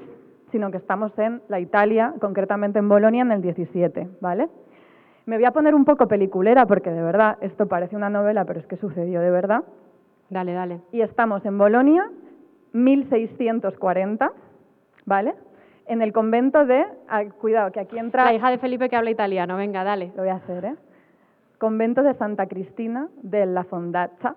sino 0.53 0.71
que 0.71 0.77
estamos 0.77 1.11
en 1.19 1.41
la 1.49 1.59
Italia, 1.59 2.13
concretamente 2.21 2.79
en 2.79 2.87
Bolonia, 2.87 3.23
en 3.23 3.33
el 3.33 3.41
17, 3.41 4.07
¿vale? 4.21 4.47
Me 5.25 5.37
voy 5.37 5.45
a 5.45 5.51
poner 5.51 5.73
un 5.73 5.85
poco 5.85 6.07
peliculera 6.07 6.65
porque 6.65 6.91
de 6.91 7.01
verdad 7.01 7.37
esto 7.41 7.67
parece 7.67 7.95
una 7.95 8.09
novela, 8.09 8.45
pero 8.45 8.59
es 8.59 8.65
que 8.67 8.77
sucedió 8.77 9.21
de 9.21 9.31
verdad. 9.31 9.63
Dale, 10.29 10.53
dale. 10.53 10.81
Y 10.91 11.01
estamos 11.01 11.45
en 11.45 11.57
Bolonia, 11.57 12.09
1640, 12.73 14.31
¿vale? 15.05 15.35
En 15.85 16.01
el 16.01 16.11
convento 16.11 16.65
de, 16.65 16.85
ah, 17.07 17.23
cuidado, 17.39 17.71
que 17.71 17.79
aquí 17.79 17.97
entra... 17.97 18.25
La 18.25 18.33
hija 18.33 18.49
de 18.49 18.57
Felipe 18.57 18.89
que 18.89 18.95
habla 18.95 19.11
italiano, 19.11 19.57
venga, 19.57 19.83
dale. 19.83 20.11
Lo 20.15 20.23
voy 20.23 20.29
a 20.29 20.35
hacer, 20.35 20.65
¿eh? 20.65 20.75
Convento 21.57 22.03
de 22.03 22.13
Santa 22.15 22.47
Cristina 22.47 23.07
de 23.21 23.45
la 23.45 23.63
Fondaccia 23.63 24.35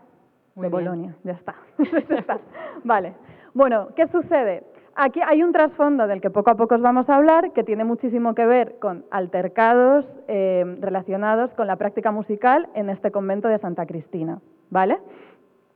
de. 0.55 0.68
Bolonia. 0.68 1.14
Ya 1.25 1.33
está. 1.33 1.55
Ya 2.09 2.16
está. 2.18 2.38
Vale. 2.85 3.14
Bueno, 3.55 3.88
¿qué 3.96 4.07
sucede? 4.09 4.64
Aquí 4.99 5.21
hay 5.27 5.43
un 5.43 5.53
trasfondo 5.53 6.07
del 6.07 6.23
que 6.23 6.31
poco 6.31 6.51
a 6.51 6.55
poco 6.55 6.75
os 6.75 6.81
vamos 6.81 7.07
a 7.11 7.17
hablar 7.17 7.53
que 7.53 7.63
tiene 7.63 7.85
muchísimo 7.85 8.35
que 8.35 8.47
ver 8.47 8.79
con 8.79 9.05
altercados 9.11 10.07
eh, 10.27 10.65
relacionados 10.81 11.51
con 11.53 11.67
la 11.67 11.77
práctica 11.77 12.13
musical 12.13 12.67
en 12.75 12.89
este 12.89 13.11
convento 13.11 13.47
de 13.49 13.59
Santa 13.59 13.85
Cristina. 13.85 14.41
¿Vale? 14.71 14.97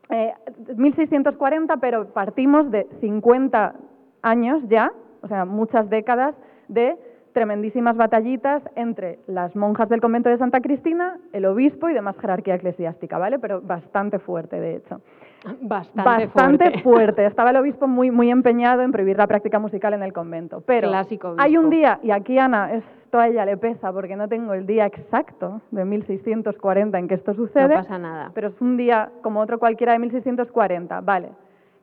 Eh, 0.09 0.33
1640, 0.75 1.77
pero 1.77 2.07
partimos 2.15 2.71
de 2.71 2.87
50 3.01 3.75
años 4.23 4.63
ya, 4.69 4.91
o 5.21 5.29
sea, 5.29 5.45
muchas 5.45 5.91
décadas 5.91 6.35
de 6.69 6.97
tremendísimas 7.35 7.99
batallitas 7.99 8.63
entre 8.75 9.19
las 9.27 9.55
monjas 9.55 9.91
del 9.91 10.01
convento 10.01 10.31
de 10.31 10.39
Santa 10.39 10.63
Cristina, 10.63 11.19
el 11.35 11.45
obispo 11.45 11.91
y 11.91 11.93
demás 11.93 12.17
jerarquía 12.19 12.55
eclesiástica, 12.55 13.19
¿vale? 13.19 13.39
Pero 13.39 13.61
bastante 13.61 14.19
fuerte, 14.19 14.59
de 14.59 14.77
hecho. 14.77 15.03
Bastante, 15.63 16.03
Bastante 16.03 16.65
fuerte. 16.65 16.83
fuerte. 16.83 17.27
Estaba 17.27 17.51
el 17.51 17.57
obispo 17.57 17.87
muy, 17.87 18.11
muy 18.11 18.31
empeñado 18.31 18.83
en 18.83 18.93
prohibir 18.93 19.17
la 19.17 19.27
práctica 19.27 19.59
musical 19.59 19.95
en 19.95 20.03
el 20.03 20.13
convento. 20.13 20.63
Pero 20.67 20.89
Clásico 20.89 21.35
hay 21.39 21.57
un 21.57 21.71
día, 21.71 21.99
y 22.03 22.11
aquí 22.11 22.39
Ana, 22.39 22.73
esto 22.73 23.19
a 23.19 23.29
ella 23.29 23.45
le 23.45 23.57
pesa 23.57 23.93
porque 23.93 24.17
no 24.17 24.29
tengo 24.29 24.53
el 24.53 24.67
día 24.67 24.87
exacto 24.87 25.63
de 25.71 25.85
1640 25.85 26.99
en 26.99 27.09
que 27.09 27.15
esto 27.15 27.35
sucede. 27.35 27.69
No 27.69 27.75
pasa 27.83 27.99
nada. 27.99 28.31
Pero 28.35 28.49
es 28.49 28.61
un 28.61 28.77
día 28.77 29.11
como 29.23 29.41
otro 29.41 29.59
cualquiera 29.59 29.95
de 29.95 29.99
1640. 30.01 31.01
Vale. 31.01 31.31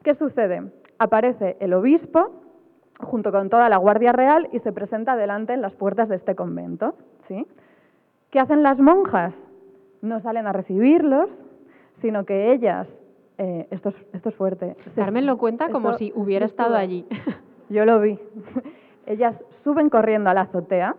¿Qué 0.04 0.14
sucede? 0.16 0.72
Aparece 1.00 1.58
el 1.60 1.74
obispo 1.74 2.30
junto 3.00 3.32
con 3.32 3.50
toda 3.50 3.70
la 3.70 3.78
Guardia 3.78 4.12
Real 4.12 4.48
y 4.52 4.60
se 4.60 4.72
presenta 4.72 5.16
delante 5.16 5.54
en 5.54 5.62
las 5.62 5.74
puertas 5.74 6.10
de 6.10 6.16
este 6.16 6.36
convento. 6.36 6.96
¿sí? 7.28 7.46
¿Qué 8.32 8.40
hacen 8.40 8.64
las 8.64 8.80
monjas? 8.80 9.34
No 10.02 10.20
salen 10.22 10.48
a 10.48 10.54
recibirlos, 10.54 11.30
sino 12.02 12.26
que 12.26 12.52
ellas, 12.54 12.88
eh, 13.38 13.68
esto, 13.72 13.90
es, 13.90 13.96
esto 14.14 14.30
es 14.30 14.36
fuerte. 14.36 14.76
Carmen 14.96 15.26
lo 15.26 15.38
cuenta 15.38 15.70
como 15.70 15.90
esto- 15.90 16.00
si 16.00 16.12
hubiera 16.16 16.46
estado 16.46 16.76
allí. 16.76 17.06
Yo 17.70 17.86
lo 17.86 18.00
vi. 18.00 18.18
Ellas 19.06 19.36
suben 19.64 19.90
corriendo 19.90 20.30
a 20.30 20.34
la 20.34 20.42
azotea, 20.42 20.96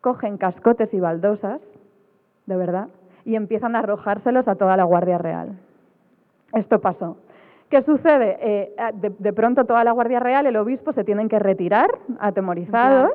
cogen 0.00 0.36
cascotes 0.38 0.92
y 0.94 1.00
baldosas, 1.00 1.60
de 2.46 2.56
verdad, 2.56 2.88
y 3.24 3.36
empiezan 3.36 3.76
a 3.76 3.80
arrojárselos 3.80 4.46
a 4.48 4.54
toda 4.56 4.76
la 4.76 4.84
Guardia 4.84 5.18
Real. 5.18 5.58
Esto 6.54 6.80
pasó. 6.80 7.16
¿Qué 7.70 7.82
sucede? 7.82 8.36
Eh, 8.40 8.74
de, 8.94 9.10
de 9.18 9.32
pronto 9.32 9.64
toda 9.64 9.82
la 9.84 9.92
Guardia 9.92 10.20
Real, 10.20 10.46
el 10.46 10.56
obispo, 10.56 10.92
se 10.92 11.04
tienen 11.04 11.28
que 11.28 11.38
retirar, 11.38 11.90
atemorizados. 12.20 13.10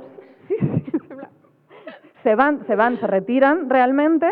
se 2.24 2.36
van, 2.36 2.66
se 2.68 2.76
van, 2.76 2.98
se 3.00 3.08
retiran 3.08 3.70
realmente. 3.70 4.28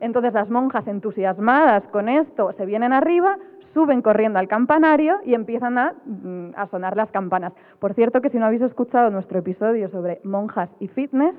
Entonces 0.00 0.32
las 0.32 0.50
monjas 0.50 0.86
entusiasmadas 0.86 1.84
con 1.92 2.08
esto 2.08 2.52
se 2.56 2.66
vienen 2.66 2.92
arriba, 2.92 3.36
suben 3.74 4.02
corriendo 4.02 4.38
al 4.38 4.48
campanario 4.48 5.18
y 5.24 5.34
empiezan 5.34 5.78
a, 5.78 5.94
mm, 6.04 6.50
a 6.56 6.66
sonar 6.66 6.96
las 6.96 7.10
campanas. 7.10 7.52
Por 7.78 7.94
cierto 7.94 8.20
que 8.20 8.30
si 8.30 8.38
no 8.38 8.46
habéis 8.46 8.62
escuchado 8.62 9.10
nuestro 9.10 9.38
episodio 9.38 9.88
sobre 9.90 10.20
monjas 10.24 10.68
y 10.80 10.88
fitness, 10.88 11.34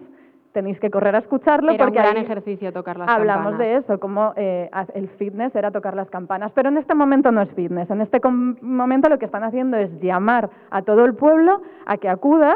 tenéis 0.53 0.79
que 0.79 0.89
correr 0.89 1.15
a 1.15 1.19
escucharlo 1.19 1.71
Era 1.71 1.85
un 1.85 1.89
porque 1.89 2.01
gran 2.01 2.17
ahí 2.17 2.23
ejercicio 2.23 2.71
tocar 2.73 2.97
las 2.97 3.09
hablamos 3.09 3.53
campanas. 3.53 3.59
de 3.59 3.75
eso, 3.77 3.99
como 3.99 4.33
eh, 4.35 4.69
el 4.93 5.09
fitness 5.09 5.55
era 5.55 5.71
tocar 5.71 5.95
las 5.95 6.09
campanas. 6.09 6.51
Pero 6.53 6.69
en 6.69 6.77
este 6.77 6.93
momento 6.93 7.31
no 7.31 7.41
es 7.41 7.49
fitness. 7.51 7.89
En 7.89 8.01
este 8.01 8.19
momento 8.61 9.09
lo 9.09 9.17
que 9.17 9.25
están 9.25 9.43
haciendo 9.43 9.77
es 9.77 9.89
llamar 10.01 10.49
a 10.69 10.81
todo 10.81 11.05
el 11.05 11.15
pueblo 11.15 11.61
a 11.85 11.97
que 11.97 12.09
acuda 12.09 12.55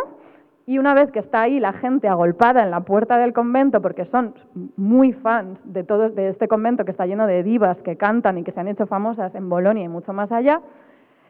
y 0.68 0.80
una 0.80 0.96
vez 0.96 1.12
que 1.12 1.20
está 1.20 1.42
ahí 1.42 1.60
la 1.60 1.74
gente 1.74 2.08
agolpada 2.08 2.64
en 2.64 2.72
la 2.72 2.82
puerta 2.82 3.18
del 3.18 3.34
convento, 3.34 3.82
porque 3.82 4.06
son 4.06 4.34
muy 4.76 5.14
fans 5.14 5.60
de, 5.64 5.84
todo, 5.84 6.10
de 6.10 6.30
este 6.30 6.48
convento 6.48 6.86
que 6.86 6.92
está 6.92 7.06
lleno 7.06 7.28
de 7.28 7.44
divas 7.44 7.78
que 7.84 7.98
cantan 7.98 8.40
y 8.40 8.44
que 8.44 8.52
se 8.52 8.60
han 8.60 8.68
hecho 8.68 8.88
famosas 8.88 9.36
en 9.36 9.48
Bolonia 9.48 9.84
y 9.84 9.88
mucho 9.88 10.12
más 10.12 10.32
allá, 10.32 10.62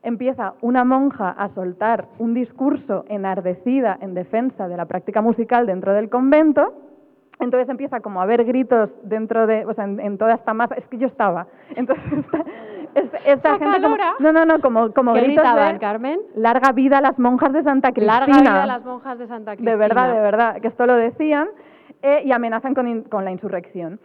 empieza 0.04 0.54
una 0.62 0.86
monja 0.86 1.32
a 1.32 1.50
soltar 1.50 2.08
un 2.17 2.34
discurso 2.34 3.04
enardecida 3.10 3.98
en 4.00 4.13
defensa 4.13 4.69
de 4.69 4.78
la 4.78 4.86
práctica 4.86 5.21
musical 5.21 5.65
dentro 5.65 5.93
del 5.93 6.10
convento. 6.10 6.74
Entonces 7.41 7.67
empieza 7.67 8.00
como 8.00 8.21
a 8.21 8.24
haber 8.24 8.45
gritos 8.45 8.89
dentro 9.04 9.48
de, 9.48 9.65
o 9.65 9.74
sea, 9.74 9.84
en, 9.84 10.00
en 10.00 10.18
toda 10.18 10.36
esta 10.36 10.53
masa. 10.53 10.76
Es 10.76 10.88
que 10.88 10.97
yo 10.97 11.07
estaba. 11.07 11.47
Entonces 11.76 12.24
esta, 13.26 13.58
gente 13.60 13.82
como, 13.82 13.98
no, 14.20 14.32
no, 14.32 14.46
no, 14.46 14.60
como, 14.62 14.91
como 14.93 15.14
¿Qué 15.14 15.22
gritos 15.22 15.43
gritaban, 15.43 15.74
de 15.74 15.80
Carmen? 15.80 16.20
larga 16.36 16.72
vida 16.72 16.98
a 17.00 17.02
las 17.02 17.20
monjas 17.20 17.52
de 17.54 17.64
Santa 17.64 17.91
Cristina. 17.91 18.20
Larga 18.20 18.39
vida 18.41 18.64
a 18.64 18.68
las 18.68 18.86
monjas 18.86 19.20
de 19.20 19.28
Santa 19.28 19.52
Cristina. 19.52 19.72
De 19.72 19.78
verdad, 19.78 20.14
de 20.14 20.20
verdad, 20.22 20.62
que 20.62 20.68
esto 20.70 20.86
lo 20.86 20.96
decían 20.96 21.48
eh, 22.02 22.24
y 22.26 22.32
amenazan 22.32 22.74
con, 22.74 22.88
in- 22.88 23.04
con 23.04 23.26
la 23.26 23.32
insurrección. 23.32 24.00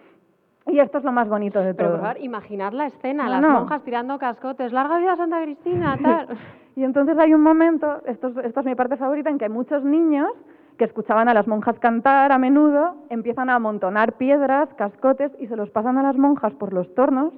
Y 0.66 0.78
esto 0.78 0.98
es 0.98 1.04
lo 1.04 1.12
más 1.12 1.28
bonito 1.28 1.60
de 1.60 1.74
Pero 1.74 1.88
todo. 1.90 1.98
por 1.98 2.06
favor, 2.08 2.22
imaginad 2.22 2.72
la 2.72 2.86
escena, 2.86 3.24
No, 3.24 3.30
las 3.30 3.40
no. 3.40 3.50
monjas 3.50 3.82
tirando 3.82 4.18
cascotes, 4.18 4.72
larga 4.72 4.98
vida 4.98 5.12
a 5.12 5.16
Santa 5.16 5.42
Cristina, 5.42 5.96
tal. 6.02 6.28
Y 6.76 6.84
entonces 6.84 7.18
hay 7.18 7.32
un 7.34 7.42
momento, 7.42 8.02
esto 8.06 8.28
es, 8.28 8.36
esta 8.44 8.60
es 8.60 8.66
mi 8.66 8.74
parte 8.74 8.96
favorita, 8.96 9.30
en 9.30 9.38
que 9.38 9.48
muchos 9.48 9.82
niños 9.84 10.28
que 10.78 10.84
escuchaban 10.84 11.28
a 11.28 11.34
las 11.34 11.46
monjas 11.46 11.78
cantar 11.78 12.32
a 12.32 12.38
menudo, 12.38 12.94
empiezan 13.10 13.50
a 13.50 13.56
amontonar 13.56 14.14
piedras, 14.14 14.68
cascotes 14.76 15.30
y 15.38 15.46
se 15.46 15.56
los 15.56 15.68
pasan 15.70 15.98
a 15.98 16.02
las 16.02 16.16
monjas 16.16 16.54
por 16.54 16.72
los 16.72 16.94
tornos, 16.94 17.34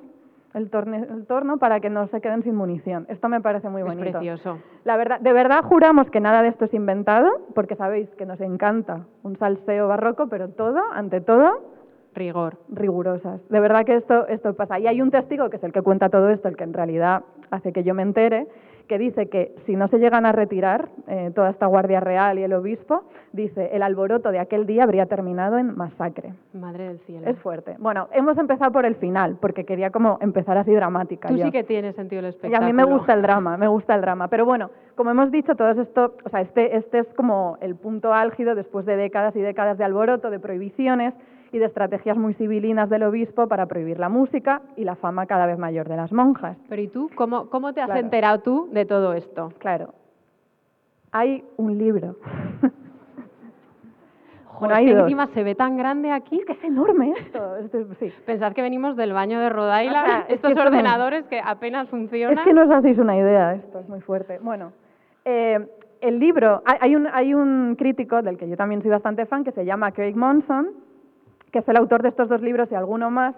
el, 0.54 0.70
torne- 0.70 1.06
el 1.10 1.26
torno, 1.26 1.58
para 1.58 1.80
que 1.80 1.90
no 1.90 2.06
se 2.08 2.20
queden 2.20 2.42
sin 2.42 2.54
munición. 2.54 3.06
Esto 3.08 3.28
me 3.28 3.40
parece 3.40 3.68
muy 3.68 3.82
Es 3.82 3.88
bonito. 3.88 4.10
precioso. 4.10 4.58
La 4.84 4.96
verdad, 4.96 5.20
de 5.20 5.32
verdad 5.32 5.62
juramos 5.64 6.10
que 6.10 6.20
nada 6.20 6.42
de 6.42 6.48
esto 6.48 6.64
es 6.66 6.74
inventado, 6.74 7.28
porque 7.54 7.76
sabéis 7.76 8.08
que 8.16 8.26
nos 8.26 8.40
encanta 8.40 9.06
un 9.22 9.36
salseo 9.38 9.88
barroco, 9.88 10.28
pero 10.28 10.48
todo, 10.50 10.80
ante 10.92 11.20
todo, 11.20 11.50
Rigor. 12.14 12.58
rigurosas. 12.68 13.40
De 13.48 13.58
verdad 13.60 13.84
que 13.86 13.94
esto, 13.96 14.26
esto 14.28 14.54
pasa. 14.54 14.78
Y 14.78 14.86
hay 14.86 15.00
un 15.00 15.10
testigo, 15.10 15.48
que 15.48 15.56
es 15.56 15.64
el 15.64 15.72
que 15.72 15.80
cuenta 15.82 16.10
todo 16.10 16.28
esto, 16.28 16.48
el 16.48 16.56
que 16.56 16.64
en 16.64 16.74
realidad 16.74 17.22
hace 17.50 17.72
que 17.72 17.84
yo 17.84 17.94
me 17.94 18.02
entere, 18.02 18.46
que 18.88 18.98
dice 18.98 19.28
que 19.28 19.54
si 19.66 19.76
no 19.76 19.88
se 19.88 19.98
llegan 19.98 20.26
a 20.26 20.32
retirar 20.32 20.88
eh, 21.06 21.30
toda 21.34 21.50
esta 21.50 21.66
Guardia 21.66 22.00
Real 22.00 22.38
y 22.38 22.42
el 22.42 22.52
obispo, 22.52 23.04
dice, 23.32 23.70
el 23.72 23.82
alboroto 23.82 24.30
de 24.30 24.38
aquel 24.38 24.66
día 24.66 24.84
habría 24.84 25.06
terminado 25.06 25.58
en 25.58 25.76
masacre. 25.76 26.34
Madre 26.52 26.88
del 26.88 26.98
cielo. 27.00 27.28
Es 27.28 27.38
fuerte. 27.38 27.76
Bueno, 27.78 28.08
hemos 28.12 28.36
empezado 28.38 28.72
por 28.72 28.84
el 28.84 28.96
final, 28.96 29.36
porque 29.40 29.64
quería 29.64 29.90
como 29.90 30.18
empezar 30.20 30.56
así 30.58 30.72
dramática. 30.72 31.28
Tú 31.28 31.36
yo. 31.36 31.44
sí 31.46 31.52
que 31.52 31.64
tienes 31.64 31.94
sentido 31.96 32.20
el 32.20 32.24
Y 32.24 32.28
a 32.28 32.30
espectáculo. 32.30 32.66
mí 32.66 32.72
me 32.72 32.84
gusta 32.84 33.14
el 33.14 33.22
drama, 33.22 33.56
me 33.56 33.68
gusta 33.68 33.94
el 33.94 34.00
drama. 34.00 34.28
Pero 34.28 34.44
bueno, 34.44 34.70
como 34.94 35.10
hemos 35.10 35.30
dicho, 35.30 35.54
todo 35.54 35.70
esto, 35.70 36.14
o 36.24 36.28
sea, 36.28 36.40
este, 36.40 36.76
este 36.76 37.00
es 37.00 37.06
como 37.14 37.58
el 37.60 37.76
punto 37.76 38.12
álgido 38.12 38.54
después 38.54 38.86
de 38.86 38.96
décadas 38.96 39.34
y 39.36 39.40
décadas 39.40 39.78
de 39.78 39.84
alboroto, 39.84 40.30
de 40.30 40.38
prohibiciones 40.38 41.14
y 41.52 41.58
de 41.58 41.66
estrategias 41.66 42.16
muy 42.16 42.34
civilinas 42.34 42.88
del 42.90 43.02
obispo 43.04 43.46
para 43.46 43.66
prohibir 43.66 43.98
la 44.00 44.08
música 44.08 44.62
y 44.76 44.84
la 44.84 44.96
fama 44.96 45.26
cada 45.26 45.46
vez 45.46 45.58
mayor 45.58 45.88
de 45.88 45.96
las 45.96 46.10
monjas. 46.12 46.56
Pero 46.68 46.82
¿y 46.82 46.88
tú? 46.88 47.10
¿Cómo, 47.14 47.48
cómo 47.50 47.72
te 47.74 47.80
has 47.82 47.86
Claro. 47.86 48.00
enterado 48.00 48.38
tú 48.40 48.68
de 48.72 48.84
todo 48.86 49.12
esto? 49.12 49.52
Claro. 49.58 49.94
Hay 51.12 51.44
un 51.58 51.76
libro. 51.78 52.16
Bueno, 54.60 54.76
es 54.76 54.84
que 54.84 55.00
encima 55.00 55.26
se 55.28 55.42
ve 55.42 55.54
tan 55.56 55.76
grande 55.76 56.12
aquí. 56.12 56.38
Es 56.38 56.44
que 56.46 56.52
es 56.52 56.62
enorme 56.62 57.14
esto. 57.18 57.56
Este- 57.56 57.84
sí. 57.98 58.12
Pensad 58.26 58.52
que 58.52 58.62
venimos 58.62 58.96
del 58.96 59.12
baño 59.12 59.40
de 59.40 59.48
Rhode 59.48 59.84
Island, 59.86 60.04
O 60.04 60.06
sea, 60.10 60.20
es 60.20 60.26
que 60.26 60.34
estos 60.34 60.50
esto 60.52 60.62
no- 60.62 60.68
ordenadores 60.70 61.24
que 61.26 61.40
apenas 61.44 61.88
funcionan. 61.88 62.38
Es 62.38 62.44
que 62.44 62.52
no 62.52 62.62
os 62.62 62.70
hacéis 62.70 62.96
una 62.98 63.16
idea, 63.16 63.54
esto 63.54 63.80
es 63.80 63.88
muy 63.88 64.00
fuerte. 64.02 64.38
Bueno, 64.40 64.72
eh, 65.24 65.58
el 66.00 66.18
libro, 66.20 66.62
hay 66.80 66.94
un, 66.94 67.08
hay 67.12 67.34
un 67.34 67.74
crítico 67.76 68.22
del 68.22 68.36
que 68.38 68.48
yo 68.48 68.56
también 68.56 68.82
soy 68.82 68.90
bastante 68.92 69.26
fan, 69.26 69.42
que 69.42 69.50
se 69.52 69.64
llama 69.64 69.90
Craig 69.90 70.14
Monson, 70.14 70.68
que 71.52 71.60
es 71.60 71.68
el 71.68 71.76
autor 71.76 72.02
de 72.02 72.08
estos 72.08 72.28
dos 72.28 72.40
libros 72.42 72.68
y 72.72 72.74
alguno 72.74 73.10
más. 73.10 73.34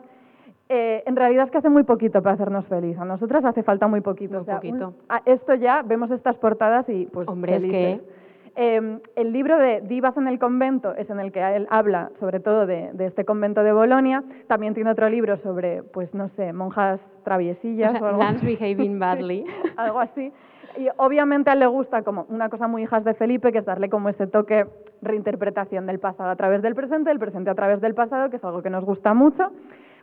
Eh, 0.71 1.03
en 1.07 1.15
realidad 1.17 1.45
es 1.45 1.51
que 1.51 1.59
hace 1.59 1.69
muy 1.69 1.83
poquito 1.83 2.23
para 2.23 2.35
hacernos 2.37 2.65
feliz. 2.67 2.99
A 2.99 3.05
nosotras 3.05 3.45
hace 3.45 3.63
falta 3.63 3.87
muy 3.87 4.01
poquito. 4.01 4.35
Muy 4.35 4.43
O 4.43 4.45
sea, 4.45 4.57
poquito. 4.57 4.89
un- 4.89 4.95
a- 5.11 5.21
esto 5.27 5.55
ya, 5.55 5.83
vemos 5.83 6.11
estas 6.11 6.37
portadas 6.39 6.89
y 6.89 7.07
pues 7.07 7.29
Hombre, 7.29 7.57
es 7.57 7.61
felices. 7.61 8.01
que- 8.01 8.25
Eh, 8.57 9.01
el 9.17 9.33
libro 9.33 9.59
de 9.59 9.81
Divas 9.81 10.17
en 10.17 10.29
el 10.29 10.39
convento 10.39 10.95
es 10.95 11.11
en 11.11 11.19
el 11.19 11.33
que 11.33 11.41
él 11.57 11.67
habla 11.71 12.11
sobre 12.21 12.39
todo 12.39 12.67
de, 12.67 12.93
de 12.93 13.07
este 13.07 13.25
convento 13.25 13.65
de 13.65 13.73
Bolonia. 13.73 14.23
También 14.47 14.75
tiene 14.75 14.91
otro 14.93 15.09
libro 15.09 15.37
sobre, 15.39 15.83
pues 15.83 16.15
no 16.15 16.29
sé, 16.37 16.53
monjas 16.53 17.01
traviesillas 17.25 17.97
O 17.97 17.99
sea, 17.99 18.17
o 18.17 18.23
algo 18.23 18.41
behaving 18.45 18.99
badly. 19.01 19.45
Sí, 19.45 19.71
algo 19.77 19.99
así. 19.99 20.33
Y 20.77 20.89
obviamente 20.97 21.51
a 21.51 21.53
él 21.55 21.61
le 21.61 21.67
gusta 21.67 22.03
como 22.03 22.27
una 22.29 22.49
cosa 22.49 22.67
muy 22.69 22.83
hijas 22.83 23.05
de 23.05 23.15
Felipe, 23.15 23.53
que 23.53 23.59
es 23.59 23.65
darle 23.65 23.89
como 23.89 24.09
ese 24.09 24.27
toque 24.27 24.67
reinterpretación 25.03 25.87
del 25.87 25.99
pasado 26.01 26.31
a 26.31 26.37
través 26.37 26.63
del 26.63 26.75
presente, 26.75 27.11
del 27.11 27.19
presente 27.19 27.51
a 27.51 27.55
través 27.55 27.81
del 27.81 27.95
pasado, 27.95 28.31
que 28.31 28.37
es 28.37 28.45
algo 28.45 28.63
que 28.63 28.71
nos 28.71 28.85
gusta 28.85 29.15
mucho. 29.15 29.51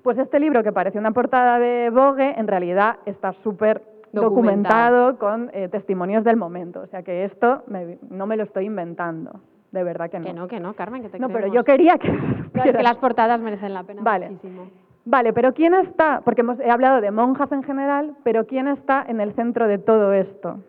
Pues 0.04 0.18
este 0.18 0.40
libro, 0.40 0.64
que 0.64 0.72
parece 0.72 0.98
una 0.98 1.12
portada 1.12 1.60
de 1.60 1.90
Vogue, 1.92 2.34
en 2.40 2.48
realidad 2.48 2.98
está 3.06 3.34
súper 3.44 3.82
Documentado. 4.14 5.08
documentado 5.14 5.20
con 5.20 5.50
eh, 5.54 5.70
testimonios 5.70 6.24
del 6.24 6.36
momento. 6.38 6.82
O 6.82 6.88
sea 6.88 7.02
que 7.04 7.24
esto 7.26 7.64
me- 7.68 7.98
no 8.10 8.26
me 8.28 8.36
lo 8.38 8.44
estoy 8.44 8.66
inventando. 8.66 9.40
De 9.72 9.84
verdad 9.86 10.10
que 10.10 10.20
no. 10.20 10.26
Que 10.26 10.34
no, 10.34 10.48
que 10.50 10.60
no, 10.60 10.74
Carmen, 10.74 11.02
que 11.02 11.10
te 11.10 11.18
No, 11.20 11.30
pero 11.30 11.48
yo 11.48 11.64
quería 11.64 11.98
que... 11.98 12.12
No, 12.12 12.64
es 12.64 12.72
que 12.76 12.84
las 12.84 12.98
portadas 12.98 13.40
merecen 13.40 13.74
la 13.74 13.84
pena 13.84 14.02
Vale. 14.04 14.30
muchísimo. 14.32 14.64
Vale, 15.06 15.34
pero 15.34 15.54
¿quién 15.54 15.74
está? 15.74 16.22
Porque 16.24 16.42
hemos, 16.42 16.60
he 16.60 16.70
hablado 16.70 17.02
de 17.02 17.12
monjas 17.12 17.52
en 17.52 17.64
general, 17.64 18.16
pero 18.24 18.46
¿quién 18.46 18.68
está 18.68 19.04
en 19.08 19.20
el 19.20 19.34
centro 19.34 19.68
de 19.68 19.78
todo 19.80 20.14
esto? 20.14 20.60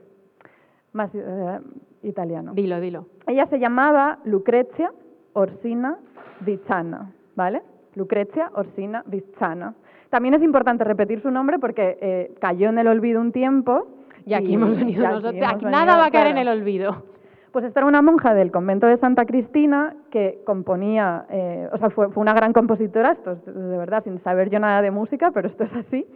Más 0.92 1.10
eh, 1.14 1.60
italiano. 2.02 2.52
Dilo, 2.54 2.80
dilo. 2.80 3.06
Ella 3.26 3.46
se 3.46 3.58
llamaba 3.58 4.18
Lucrezia 4.24 4.90
Orsina 5.34 5.98
Vizzana, 6.40 7.12
¿vale? 7.36 7.62
Lucrezia 7.94 8.50
Orsina 8.54 9.02
Vizzana. 9.06 9.74
También 10.08 10.34
es 10.34 10.42
importante 10.42 10.84
repetir 10.84 11.20
su 11.20 11.30
nombre 11.30 11.58
porque 11.58 11.98
eh, 12.00 12.34
cayó 12.40 12.70
en 12.70 12.78
el 12.78 12.86
olvido 12.86 13.20
un 13.20 13.32
tiempo. 13.32 13.86
Y 14.24 14.34
aquí 14.34 14.54
hemos 14.54 14.70
venido 14.76 15.02
y 15.02 15.04
aquí 15.04 15.14
nosotros. 15.14 15.34
hemos 15.34 15.48
Aquí 15.48 15.64
venido, 15.64 15.70
nada 15.70 15.96
va 15.96 16.06
a 16.06 16.10
caer 16.10 16.28
en 16.28 16.38
el 16.38 16.48
olvido. 16.48 17.11
Pues 17.52 17.66
esta 17.66 17.80
era 17.80 17.86
una 17.86 18.00
monja 18.00 18.32
del 18.32 18.50
convento 18.50 18.86
de 18.86 18.96
Santa 18.96 19.26
Cristina 19.26 19.94
que 20.10 20.40
componía, 20.46 21.26
eh, 21.28 21.68
o 21.70 21.76
sea, 21.76 21.90
fue, 21.90 22.10
fue 22.10 22.22
una 22.22 22.32
gran 22.32 22.54
compositora, 22.54 23.12
esto 23.12 23.32
es 23.32 23.44
de 23.44 23.76
verdad, 23.76 24.02
sin 24.04 24.22
saber 24.22 24.48
yo 24.48 24.58
nada 24.58 24.80
de 24.80 24.90
música, 24.90 25.30
pero 25.32 25.48
esto 25.48 25.64
es 25.64 25.72
así. 25.74 26.06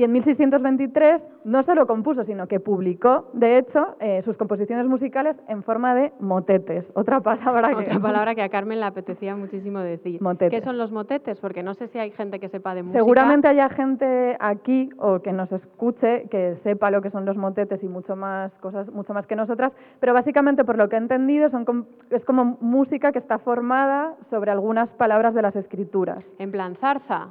Y 0.00 0.04
en 0.04 0.12
1623 0.12 1.20
no 1.44 1.62
solo 1.64 1.86
compuso, 1.86 2.24
sino 2.24 2.46
que 2.46 2.58
publicó, 2.58 3.28
de 3.34 3.58
hecho, 3.58 3.96
eh, 4.00 4.22
sus 4.24 4.34
composiciones 4.38 4.86
musicales 4.86 5.36
en 5.46 5.62
forma 5.62 5.94
de 5.94 6.10
motetes. 6.20 6.86
Otra 6.94 7.20
palabra 7.20 7.68
que... 7.74 7.84
Otra 7.84 8.00
palabra 8.08 8.34
que 8.34 8.40
a 8.40 8.48
Carmen 8.48 8.80
le 8.80 8.86
apetecía 8.86 9.36
muchísimo 9.36 9.80
decir. 9.80 10.22
Motetes. 10.22 10.58
¿Qué 10.58 10.64
son 10.64 10.78
los 10.78 10.90
motetes? 10.90 11.38
Porque 11.38 11.62
no 11.62 11.74
sé 11.74 11.88
si 11.88 11.98
hay 11.98 12.12
gente 12.12 12.40
que 12.40 12.48
sepa 12.48 12.74
de 12.74 12.82
música. 12.82 12.98
Seguramente 12.98 13.48
haya 13.48 13.68
gente 13.68 14.38
aquí 14.40 14.88
o 14.96 15.20
que 15.20 15.32
nos 15.34 15.52
escuche 15.52 16.28
que 16.30 16.56
sepa 16.62 16.90
lo 16.90 17.02
que 17.02 17.10
son 17.10 17.26
los 17.26 17.36
motetes 17.36 17.82
y 17.82 17.86
mucho 17.88 18.16
más 18.16 18.50
cosas, 18.60 18.90
mucho 18.90 19.12
más 19.12 19.26
que 19.26 19.36
nosotras, 19.36 19.70
pero 20.00 20.14
básicamente 20.14 20.64
por 20.64 20.78
lo 20.78 20.88
que 20.88 20.96
he 20.96 20.98
entendido 20.98 21.50
son 21.50 21.66
com- 21.66 21.84
es 22.08 22.24
como 22.24 22.56
música 22.62 23.12
que 23.12 23.18
está 23.18 23.38
formada 23.38 24.14
sobre 24.30 24.50
algunas 24.50 24.88
palabras 24.94 25.34
de 25.34 25.42
las 25.42 25.54
escrituras. 25.56 26.24
En 26.38 26.50
plan 26.52 26.74
zarza. 26.76 27.28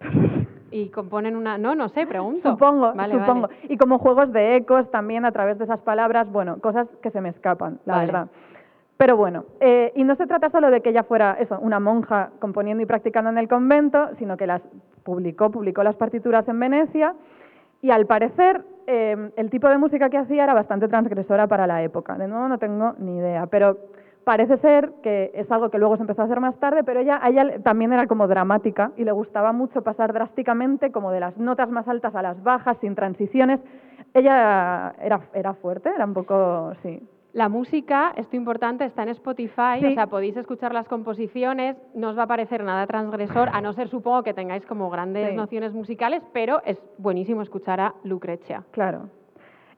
Y 0.70 0.88
componen 0.90 1.36
una... 1.36 1.58
No, 1.58 1.74
no 1.74 1.88
sé, 1.88 2.06
pregunto. 2.06 2.50
Supongo, 2.50 2.92
Vale, 2.94 3.14
supongo. 3.14 3.48
vale. 3.48 3.54
Y 3.68 3.76
como 3.76 3.98
juegos 3.98 4.32
de 4.32 4.56
ecos 4.56 4.90
también 4.90 5.24
a 5.24 5.32
través 5.32 5.58
de 5.58 5.64
esas 5.64 5.80
palabras, 5.80 6.30
bueno, 6.30 6.58
cosas 6.60 6.86
que 7.02 7.10
se 7.10 7.20
me 7.20 7.30
escapan, 7.30 7.80
la 7.86 7.94
Vale. 7.94 8.06
verdad. 8.06 8.28
Pero 8.96 9.16
bueno, 9.16 9.46
eh, 9.60 9.92
y 9.96 10.04
no 10.04 10.14
se 10.16 10.26
trata 10.26 10.50
solo 10.50 10.70
de 10.70 10.82
que 10.82 10.90
ella 10.90 11.04
fuera 11.04 11.36
eso, 11.40 11.58
una 11.60 11.80
monja 11.80 12.30
componiendo 12.38 12.82
y 12.82 12.86
practicando 12.86 13.30
en 13.30 13.38
el 13.38 13.48
convento, 13.48 14.10
sino 14.18 14.36
que 14.36 14.46
las 14.46 14.60
publicó, 15.04 15.50
publicó 15.50 15.82
las 15.82 15.96
partituras 15.96 16.46
en 16.48 16.60
Venecia 16.60 17.14
y 17.80 17.90
al 17.90 18.04
parecer 18.04 18.62
eh, 18.86 19.30
el 19.36 19.48
tipo 19.48 19.68
de 19.68 19.78
música 19.78 20.10
que 20.10 20.18
hacía 20.18 20.44
era 20.44 20.52
bastante 20.52 20.86
transgresora 20.86 21.46
para 21.46 21.66
la 21.66 21.82
época. 21.82 22.18
De 22.18 22.28
nuevo 22.28 22.46
no 22.46 22.58
tengo 22.58 22.92
ni 22.98 23.16
idea, 23.16 23.46
pero 23.46 23.78
parece 24.24 24.58
ser 24.58 24.92
que 25.02 25.30
es 25.34 25.50
algo 25.50 25.70
que 25.70 25.78
luego 25.78 25.96
se 25.96 26.02
empezó 26.02 26.22
a 26.22 26.26
hacer 26.26 26.40
más 26.40 26.54
tarde, 26.60 26.84
pero 26.84 27.00
ella, 27.00 27.18
a 27.22 27.28
ella 27.30 27.44
le- 27.44 27.58
también 27.60 27.92
era 27.92 28.06
como 28.06 28.28
dramática 28.28 28.92
y 28.96 29.04
le 29.04 29.12
gustaba 29.12 29.52
mucho 29.52 29.82
pasar 29.82 30.12
drásticamente 30.12 30.92
como 30.92 31.10
de 31.10 31.20
las 31.20 31.36
notas 31.38 31.70
más 31.70 31.88
altas 31.88 32.14
a 32.14 32.22
las 32.22 32.42
bajas, 32.42 32.76
sin 32.80 32.94
transiciones. 32.94 33.60
Ella 34.14 34.94
era, 35.00 35.22
era 35.34 35.54
fuerte, 35.54 35.90
era 35.94 36.04
un 36.04 36.14
poco, 36.14 36.72
sí. 36.82 37.00
La 37.32 37.48
música, 37.48 38.12
esto 38.16 38.34
importante, 38.34 38.84
está 38.84 39.04
en 39.04 39.10
Spotify, 39.10 39.78
Sí. 39.78 39.86
o 39.86 39.94
sea, 39.94 40.08
podéis 40.08 40.36
escuchar 40.36 40.74
las 40.74 40.88
composiciones, 40.88 41.76
no 41.94 42.08
os 42.08 42.18
va 42.18 42.24
a 42.24 42.26
parecer 42.26 42.64
nada 42.64 42.84
transgresor, 42.88 43.48
a 43.52 43.60
no 43.60 43.72
ser, 43.72 43.86
supongo, 43.88 44.24
que 44.24 44.34
tengáis 44.34 44.66
como 44.66 44.90
grandes 44.90 45.30
Sí. 45.30 45.36
nociones 45.36 45.72
musicales, 45.72 46.22
pero 46.32 46.60
es 46.64 46.76
buenísimo 46.98 47.40
escuchar 47.42 47.80
a 47.80 47.94
Lucrecia. 48.02 48.64
Claro. 48.72 49.08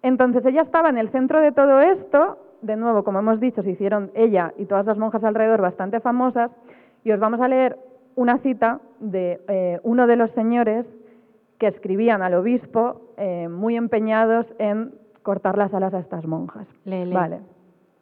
Entonces 0.02 0.44
ella 0.46 0.62
estaba 0.62 0.88
en 0.88 0.96
el 0.96 1.10
centro 1.10 1.40
de 1.40 1.52
todo 1.52 1.80
esto, 1.80 2.38
de 2.62 2.76
nuevo, 2.76 3.04
como 3.04 3.18
hemos 3.18 3.40
dicho, 3.40 3.62
se 3.62 3.70
hicieron 3.70 4.10
ella 4.14 4.52
y 4.56 4.64
todas 4.66 4.86
las 4.86 4.96
monjas 4.98 5.22
alrededor 5.24 5.60
bastante 5.60 6.00
famosas, 6.00 6.50
y 7.04 7.10
os 7.12 7.20
vamos 7.20 7.40
a 7.40 7.48
leer 7.48 7.76
una 8.14 8.38
cita 8.38 8.80
de 9.00 9.40
eh, 9.48 9.80
uno 9.82 10.06
de 10.06 10.16
los 10.16 10.30
señores 10.32 10.86
que 11.58 11.66
escribían 11.68 12.22
al 12.22 12.34
obispo 12.34 13.00
eh, 13.16 13.48
muy 13.48 13.76
empeñados 13.76 14.46
en 14.58 14.92
cortar 15.22 15.56
las 15.58 15.72
alas 15.74 15.94
a 15.94 16.00
estas 16.00 16.26
monjas. 16.26 16.66
Lele. 16.84 17.14
Vale. 17.14 17.38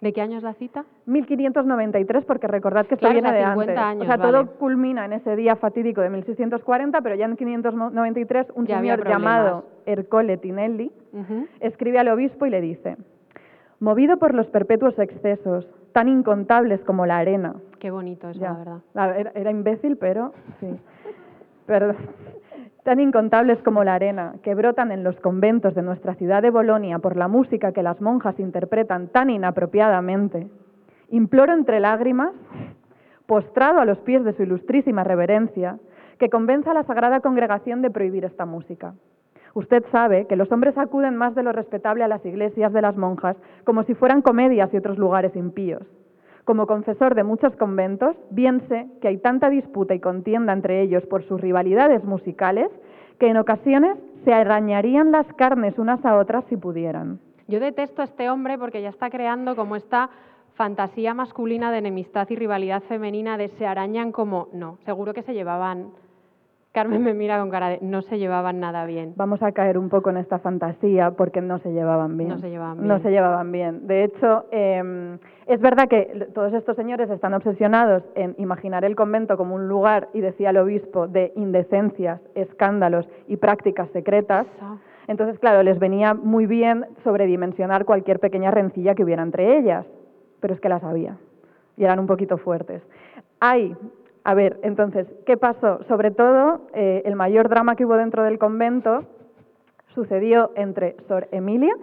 ¿De 0.00 0.14
qué 0.14 0.22
año 0.22 0.38
es 0.38 0.42
la 0.42 0.54
cita? 0.54 0.86
1593, 1.04 2.24
porque 2.24 2.46
recordad 2.46 2.86
que 2.86 2.94
esto 2.94 3.06
Claro, 3.06 3.14
viene 3.20 3.28
o 3.28 3.32
sea, 3.32 3.38
de 3.40 3.52
50 3.52 3.72
antes. 3.72 3.84
años, 3.84 4.02
o 4.02 4.06
sea, 4.06 4.16
vale. 4.16 4.32
todo 4.32 4.58
culmina 4.58 5.04
en 5.04 5.12
ese 5.12 5.36
día 5.36 5.56
fatídico 5.56 6.00
de 6.00 6.08
1640, 6.08 7.00
pero 7.02 7.14
ya 7.16 7.26
en 7.26 7.36
593 7.36 8.46
un 8.54 8.66
Ya 8.66 8.78
señor 8.80 9.06
llamado. 9.06 9.64
Ercole 9.84 10.38
Tinelli 10.38 10.90
Ujú. 11.12 11.46
escribe 11.60 11.98
al 11.98 12.08
obispo 12.08 12.46
y 12.46 12.50
le 12.50 12.60
dice, 12.62 12.96
movido 13.80 14.18
por 14.18 14.34
los 14.34 14.46
perpetuos 14.48 14.98
excesos, 14.98 15.66
tan 15.92 16.08
incontables 16.08 16.80
como 16.84 17.06
la 17.06 17.18
arena. 17.18 17.56
Qué 17.78 17.90
bonito 17.90 18.28
eso, 18.28 18.38
Ya, 18.38 18.52
la 18.52 18.58
verdad. 18.58 19.18
era, 19.18 19.32
era 19.34 19.50
imbécil, 19.50 19.96
pero 19.96 20.32
sí. 20.60 20.68
Perdón. 21.66 21.96
Tan 22.84 22.98
incontables 22.98 23.62
como 23.62 23.84
la 23.84 23.94
arena, 23.94 24.34
que 24.42 24.54
brotan 24.54 24.90
en 24.90 25.04
los 25.04 25.14
conventos 25.20 25.74
de 25.74 25.82
nuestra 25.82 26.14
ciudad 26.14 26.40
de 26.42 26.50
Bolonia 26.50 26.98
por 26.98 27.16
la 27.16 27.28
música 27.28 27.72
que 27.72 27.82
las 27.82 28.00
monjas 28.00 28.38
interpretan 28.40 29.08
tan 29.08 29.28
inapropiadamente. 29.30 30.48
Imploro 31.10 31.52
entre 31.52 31.78
lágrimas, 31.80 32.32
postrado 33.26 33.80
a 33.80 33.84
los 33.84 33.98
pies 33.98 34.24
de 34.24 34.32
su 34.32 34.42
ilustrísima 34.44 35.04
reverencia, 35.04 35.78
que 36.18 36.30
convenza 36.30 36.70
a 36.70 36.74
la 36.74 36.84
sagrada 36.84 37.20
congregación 37.20 37.82
de 37.82 37.90
prohibir 37.90 38.24
esta 38.24 38.46
música. 38.46 38.94
Usted 39.54 39.84
sabe 39.90 40.26
que 40.26 40.36
los 40.36 40.50
hombres 40.52 40.76
acuden 40.78 41.16
más 41.16 41.34
de 41.34 41.42
lo 41.42 41.52
respetable 41.52 42.04
a 42.04 42.08
las 42.08 42.24
iglesias 42.24 42.72
de 42.72 42.82
las 42.82 42.96
monjas 42.96 43.36
como 43.64 43.82
si 43.84 43.94
fueran 43.94 44.22
comedias 44.22 44.72
y 44.72 44.76
otros 44.76 44.98
lugares 44.98 45.34
impíos. 45.34 45.82
Como 46.44 46.66
confesor 46.66 47.14
de 47.14 47.24
muchos 47.24 47.54
conventos, 47.56 48.16
bien 48.30 48.62
sé 48.68 48.86
que 49.00 49.08
hay 49.08 49.18
tanta 49.18 49.50
disputa 49.50 49.94
y 49.94 50.00
contienda 50.00 50.52
entre 50.52 50.82
ellos 50.82 51.04
por 51.06 51.22
sus 51.24 51.40
rivalidades 51.40 52.02
musicales 52.04 52.70
que 53.18 53.28
en 53.28 53.36
ocasiones 53.36 53.98
se 54.24 54.32
arañarían 54.32 55.12
las 55.12 55.26
carnes 55.34 55.78
unas 55.78 56.04
a 56.04 56.16
otras 56.16 56.44
si 56.48 56.56
pudieran. 56.56 57.20
Yo 57.48 57.60
detesto 57.60 58.02
a 58.02 58.04
este 58.04 58.30
hombre 58.30 58.58
porque 58.58 58.80
ya 58.80 58.88
está 58.88 59.10
creando 59.10 59.56
como 59.56 59.76
esta 59.76 60.10
fantasía 60.54 61.14
masculina 61.14 61.72
de 61.72 61.78
enemistad 61.78 62.28
y 62.30 62.36
rivalidad 62.36 62.82
femenina 62.82 63.36
de 63.36 63.48
se 63.48 63.66
arañan 63.66 64.12
como 64.12 64.48
no, 64.52 64.78
seguro 64.84 65.12
que 65.12 65.22
se 65.22 65.34
llevaban. 65.34 65.90
Carmen 66.72 67.02
me 67.02 67.14
mira 67.14 67.40
con 67.40 67.50
cara 67.50 67.68
de 67.68 67.78
no 67.82 68.00
se 68.02 68.18
llevaban 68.18 68.60
nada 68.60 68.84
bien. 68.86 69.14
Vamos 69.16 69.42
a 69.42 69.50
caer 69.50 69.76
un 69.76 69.88
poco 69.88 70.10
en 70.10 70.18
esta 70.18 70.38
fantasía 70.38 71.10
porque 71.10 71.40
no 71.40 71.58
se 71.58 71.72
llevaban 71.72 72.16
bien. 72.16 72.30
No 72.30 72.38
se 72.38 72.48
llevaban 72.48 72.78
No 72.86 72.94
bien. 72.94 73.02
se 73.02 73.10
llevaban 73.10 73.50
bien. 73.50 73.86
De 73.88 74.04
hecho, 74.04 74.44
eh, 74.52 75.18
es 75.46 75.60
verdad 75.60 75.88
que 75.88 76.28
todos 76.32 76.52
estos 76.52 76.76
señores 76.76 77.10
están 77.10 77.34
obsesionados 77.34 78.04
en 78.14 78.36
imaginar 78.38 78.84
el 78.84 78.94
convento 78.94 79.36
como 79.36 79.56
un 79.56 79.66
lugar, 79.66 80.08
y 80.14 80.20
decía 80.20 80.50
el 80.50 80.58
obispo, 80.58 81.08
de 81.08 81.32
indecencias, 81.34 82.20
escándalos 82.36 83.08
y 83.26 83.36
prácticas 83.36 83.88
secretas. 83.90 84.46
Entonces, 85.08 85.40
claro, 85.40 85.64
les 85.64 85.80
venía 85.80 86.14
muy 86.14 86.46
bien 86.46 86.86
sobredimensionar 87.02 87.84
cualquier 87.84 88.20
pequeña 88.20 88.52
rencilla 88.52 88.94
que 88.94 89.02
hubiera 89.02 89.24
entre 89.24 89.58
ellas, 89.58 89.84
pero 90.38 90.54
es 90.54 90.60
que 90.60 90.68
las 90.68 90.84
había 90.84 91.16
y 91.76 91.82
eran 91.84 91.98
un 91.98 92.06
poquito 92.06 92.36
fuertes. 92.38 92.80
Hay, 93.40 93.74
a 94.24 94.34
ver, 94.34 94.60
entonces, 94.62 95.06
¿qué 95.26 95.36
pasó? 95.36 95.82
Sobre 95.88 96.10
todo, 96.10 96.68
eh, 96.74 97.02
el 97.04 97.16
mayor 97.16 97.48
drama 97.48 97.76
que 97.76 97.86
hubo 97.86 97.96
dentro 97.96 98.22
del 98.22 98.38
convento 98.38 99.04
sucedió 99.94 100.52
entre 100.56 100.96
Sor 101.08 101.28
Emilia 101.32 101.74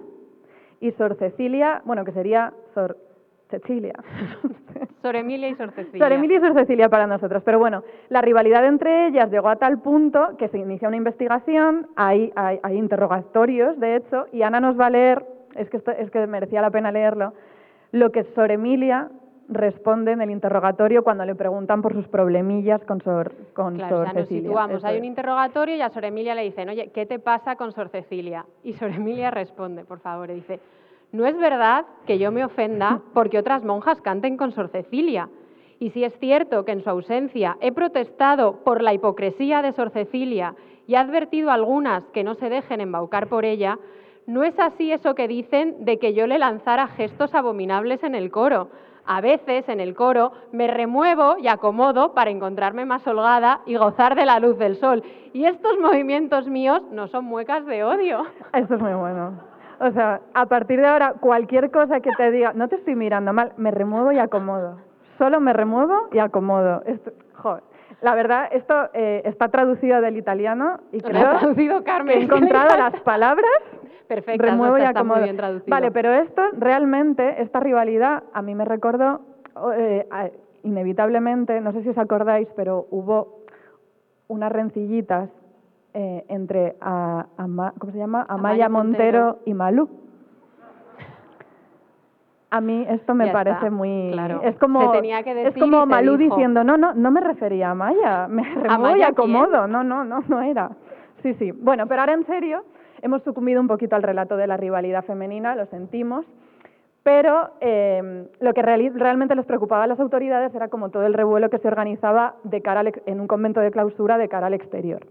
y 0.79 0.91
Sor 0.91 1.15
Cecilia, 1.15 1.81
bueno, 1.85 2.05
que 2.05 2.11
sería 2.11 2.53
Sor 2.73 2.97
Cecilia. 3.49 3.93
Sor 5.01 5.15
Emilia 5.15 5.49
y 5.49 5.55
Sor 5.55 5.71
Cecilia. 5.71 6.05
Sor 6.05 6.11
Emilia 6.11 6.37
y 6.37 6.41
Sor 6.41 6.53
Cecilia 6.53 6.89
para 6.89 7.07
nosotros. 7.07 7.41
Pero 7.43 7.59
bueno, 7.59 7.83
la 8.09 8.21
rivalidad 8.21 8.65
entre 8.65 9.07
ellas 9.07 9.31
llegó 9.31 9.49
a 9.49 9.55
tal 9.55 9.79
punto 9.79 10.37
que 10.37 10.47
se 10.49 10.57
inicia 10.57 10.87
una 10.87 10.97
investigación, 10.97 11.87
hay, 11.95 12.31
hay, 12.35 12.59
hay 12.61 12.77
interrogatorios, 12.77 13.79
de 13.79 13.95
hecho, 13.95 14.27
y 14.31 14.43
Ana 14.43 14.59
nos 14.59 14.79
va 14.79 14.87
a 14.87 14.91
leer, 14.91 15.25
es 15.55 15.69
que, 15.69 15.77
esto, 15.77 15.91
es 15.91 16.11
que 16.11 16.27
merecía 16.27 16.61
la 16.61 16.69
pena 16.69 16.91
leerlo, 16.91 17.33
lo 17.91 18.11
que 18.11 18.25
Sor 18.35 18.51
Emilia 18.51 19.09
responde 19.49 20.11
en 20.11 20.21
el 20.21 20.29
interrogatorio 20.29 21.03
cuando 21.03 21.25
le 21.25 21.35
preguntan 21.35 21.81
por 21.81 21.93
sus 21.93 22.07
problemillas 22.07 22.83
con 22.83 23.01
Sor, 23.01 23.31
con 23.53 23.75
Claro, 23.75 23.97
Sor 23.97 24.05
nos 24.07 24.13
Cecilia. 24.15 24.41
situamos. 24.49 24.83
Hay 24.83 24.97
un 24.97 25.05
interrogatorio 25.05 25.75
y 25.75 25.81
a 25.81 25.89
Sor 25.89 26.05
Emilia 26.05 26.35
le 26.35 26.43
dicen, 26.43 26.69
oye, 26.69 26.91
¿qué 26.93 27.05
te 27.05 27.19
pasa 27.19 27.55
con 27.55 27.71
Sor 27.71 27.89
Cecilia? 27.89 28.45
Y 28.63 28.73
Sor 28.73 28.91
Emilia 28.91 29.31
responde, 29.31 29.85
por 29.85 29.99
favor, 29.99 30.29
y 30.29 30.35
dice, 30.35 30.59
no 31.11 31.25
es 31.25 31.37
verdad 31.37 31.85
que 32.05 32.17
yo 32.19 32.31
me 32.31 32.43
ofenda 32.43 33.01
porque 33.13 33.39
otras 33.39 33.63
monjas 33.63 34.01
canten 34.01 34.37
con 34.37 34.51
Sor 34.51 34.67
Cecilia. 34.69 35.29
Y 35.79 35.91
si 35.91 36.03
es 36.03 36.17
cierto 36.19 36.65
que 36.65 36.71
en 36.71 36.81
su 36.83 36.89
ausencia 36.89 37.55
he 37.61 37.71
protestado 37.71 38.63
por 38.63 38.81
la 38.81 38.93
hipocresía 38.93 39.61
de 39.61 39.71
Sor 39.73 39.91
Cecilia 39.91 40.55
y 40.87 40.95
he 40.95 40.97
advertido 40.97 41.51
a 41.51 41.53
algunas 41.53 42.03
que 42.07 42.23
no 42.23 42.33
se 42.33 42.49
dejen 42.49 42.81
embaucar 42.81 43.27
por 43.27 43.45
ella, 43.45 43.77
no 44.25 44.43
es 44.43 44.57
así 44.59 44.91
eso 44.91 45.15
que 45.15 45.27
dicen 45.27 45.85
de 45.85 45.99
que 45.99 46.13
yo 46.13 46.27
le 46.27 46.39
lanzara 46.39 46.87
gestos 46.87 47.33
abominables 47.35 48.03
en 48.03 48.15
el 48.15 48.31
coro. 48.31 48.69
A 49.07 49.21
veces 49.21 49.67
en 49.69 49.79
el 49.79 49.95
coro 49.95 50.33
me 50.51 50.67
remuevo 50.67 51.37
y 51.37 51.47
acomodo 51.47 52.13
para 52.13 52.29
encontrarme 52.29 52.85
más 52.85 53.07
holgada 53.07 53.61
y 53.65 53.75
gozar 53.75 54.15
de 54.15 54.25
la 54.25 54.39
luz 54.39 54.57
del 54.57 54.75
sol. 54.75 55.01
Y 55.31 55.45
estos 55.45 55.79
movimientos 55.79 56.47
míos 56.47 56.81
no 56.91 57.07
son 57.07 57.23
muecas 57.23 57.65
de 57.65 57.85
odio. 57.85 58.25
Esto 58.53 58.75
es 58.75 58.81
muy 58.81 58.93
bueno. 58.93 59.39
O 59.79 59.91
sea, 59.91 60.19
a 60.33 60.45
partir 60.47 60.81
de 60.81 60.87
ahora, 60.87 61.13
cualquier 61.19 61.71
cosa 61.71 62.01
que 62.01 62.09
te 62.17 62.31
diga, 62.31 62.51
no 62.53 62.67
te 62.67 62.75
estoy 62.75 62.95
mirando 62.95 63.31
mal, 63.31 63.53
me 63.57 63.71
remuevo 63.71 64.11
y 64.11 64.19
acomodo. 64.19 64.79
Solo 65.17 65.39
me 65.39 65.53
remuevo 65.53 66.09
y 66.11 66.19
acomodo. 66.19 66.81
Esto, 66.85 67.11
joder. 67.35 67.63
La 68.01 68.13
verdad, 68.15 68.49
esto 68.51 68.89
eh, 68.93 69.21
está 69.25 69.49
traducido 69.49 69.99
del 70.01 70.17
italiano 70.17 70.79
y 70.91 70.99
Lo 70.99 71.09
creo 71.09 71.27
ha 71.29 71.39
traducido 71.39 71.83
Carmen. 71.83 72.13
que 72.13 72.19
he 72.19 72.23
encontrado 72.23 72.77
las 72.77 72.99
palabras 73.03 73.49
Perfectas, 74.07 74.49
remuevo 74.51 74.73
no 74.77 74.79
y 74.79 74.81
está, 74.81 74.89
está 74.91 75.03
muy 75.03 75.09
acomodo. 75.11 75.23
bien 75.23 75.35
traducido. 75.37 75.75
Vale, 75.75 75.91
pero 75.91 76.13
esto 76.13 76.41
realmente, 76.57 77.41
esta 77.41 77.59
rivalidad, 77.59 78.23
a 78.33 78.41
mí 78.41 78.53
me 78.55 78.65
recordó, 78.65 79.21
eh, 79.75 80.07
a- 80.11 80.29
inevitablemente, 80.63 81.59
no 81.61 81.71
sé 81.73 81.81
si 81.83 81.89
os 81.89 81.97
acordáis, 81.97 82.47
pero 82.55 82.85
hubo 82.91 83.39
unas 84.27 84.51
rencillitas 84.51 85.29
eh, 85.93 86.23
entre 86.29 86.75
a- 86.79 87.25
¿cómo 87.79 87.91
se 87.91 87.97
llama? 87.97 88.25
Amaya, 88.29 88.65
Amaya 88.67 88.69
Montero. 88.69 89.19
Montero. 89.25 89.39
y 89.45 89.53
Malú. 89.55 89.89
A 92.49 92.61
mí 92.61 92.85
esto 92.89 93.13
me 93.13 93.25
Ya 93.27 93.33
parece 93.33 93.57
está, 93.57 93.69
muy 93.71 94.09
claro. 94.13 94.41
es 94.43 94.55
como 94.57 94.79
Se 94.93 94.97
tenía 94.99 95.21
que 95.23 95.47
es 95.47 95.53
como 95.57 95.85
Malú 95.85 96.15
dijo. 96.15 96.35
diciendo 96.35 96.63
no 96.63 96.77
no 96.77 96.93
no 96.93 97.11
me 97.11 97.19
refería 97.19 97.67
a 97.67 97.71
Amaya 97.71 98.27
me 98.29 98.43
remuevo 98.43 98.65
y 98.65 98.73
¿Amaya 98.73 98.95
quién? 98.95 99.11
acomodo 99.11 99.67
no 99.67 99.83
no 99.83 100.03
no 100.05 100.23
no 100.27 100.41
era 100.41 100.71
sí 101.23 101.33
sí 101.35 101.51
bueno 101.51 101.87
pero 101.87 102.01
ahora 102.01 102.13
en 102.13 102.25
serio 102.25 102.63
hemos 103.01 103.21
sucumbido 103.23 103.59
un 103.59 103.67
poquito 103.67 103.95
al 103.97 104.03
relato 104.03 104.37
de 104.37 104.47
la 104.47 104.55
rivalidad 104.55 105.03
femenina 105.03 105.55
lo 105.55 105.65
sentimos 105.65 106.25
pero 107.03 107.49
eh, 107.61 108.27
lo 108.39 108.53
que 108.53 108.61
realmente 108.61 109.35
les 109.35 109.45
preocupaba 109.45 109.83
a 109.83 109.87
las 109.87 109.99
autoridades 109.99 110.53
era 110.55 110.67
como 110.69 110.89
todo 110.89 111.05
el 111.05 111.13
revuelo 111.13 111.49
que 111.49 111.57
se 111.59 111.67
organizaba 111.67 112.35
de 112.43 112.61
cara 112.61 112.79
al 112.81 112.93
en 113.05 113.19
un 113.19 113.27
convento 113.27 113.59
de 113.59 113.71
clausura 113.71 114.17
de 114.17 114.29
cara 114.29 114.47
al 114.47 114.53
exterior 114.53 115.05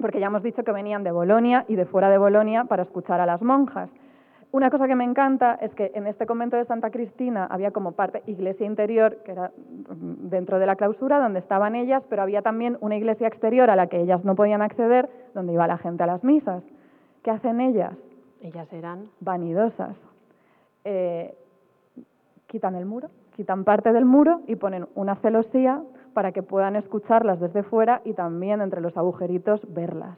porque 0.00 0.20
ya 0.20 0.26
hemos 0.26 0.42
dicho 0.42 0.62
que 0.64 0.72
venían 0.72 1.02
de 1.02 1.10
Bolonia 1.12 1.64
y 1.66 1.76
de 1.76 1.86
fuera 1.86 2.08
de 2.10 2.18
Bolonia 2.18 2.64
para 2.64 2.84
escuchar 2.84 3.20
a 3.20 3.26
las 3.26 3.42
monjas. 3.42 3.90
Una 4.50 4.70
cosa 4.70 4.86
que 4.86 4.94
me 4.94 5.04
encanta 5.04 5.58
es 5.60 5.74
que 5.74 5.92
en 5.94 6.06
este 6.06 6.24
convento 6.24 6.56
de 6.56 6.64
Santa 6.64 6.90
Cristina 6.90 7.46
había 7.50 7.70
como 7.70 7.92
parte 7.92 8.22
iglesia 8.26 8.66
interior, 8.66 9.18
que 9.24 9.32
era 9.32 9.50
mm, 9.50 10.28
dentro 10.28 10.58
de 10.58 10.64
la 10.64 10.76
clausura, 10.76 11.18
donde 11.18 11.40
estaban 11.40 11.74
ellas, 11.74 12.02
pero 12.08 12.22
había 12.22 12.40
también 12.40 12.78
una 12.80 12.96
iglesia 12.96 13.28
exterior 13.28 13.68
a 13.68 13.76
la 13.76 13.88
que 13.88 14.00
ellas 14.00 14.24
no 14.24 14.34
podían 14.34 14.62
acceder, 14.62 15.10
donde 15.34 15.52
iba 15.52 15.66
la 15.66 15.76
gente 15.76 16.02
a 16.02 16.06
las 16.06 16.24
misas. 16.24 16.62
¿Qué 17.22 17.30
hacen 17.30 17.60
ellas? 17.60 17.92
Ellas 18.40 18.72
eran. 18.72 19.10
Vanidosas. 19.20 19.96
Eh, 20.84 21.34
quitan 22.46 22.74
el 22.74 22.86
muro, 22.86 23.10
quitan 23.36 23.64
parte 23.64 23.92
del 23.92 24.06
muro 24.06 24.40
y 24.46 24.56
ponen 24.56 24.86
una 24.94 25.16
celosía 25.16 25.82
para 26.14 26.32
que 26.32 26.42
puedan 26.42 26.74
escucharlas 26.74 27.38
desde 27.38 27.62
fuera 27.64 28.00
y 28.04 28.14
también 28.14 28.62
entre 28.62 28.80
los 28.80 28.96
agujeritos 28.96 29.60
verlas. 29.74 30.16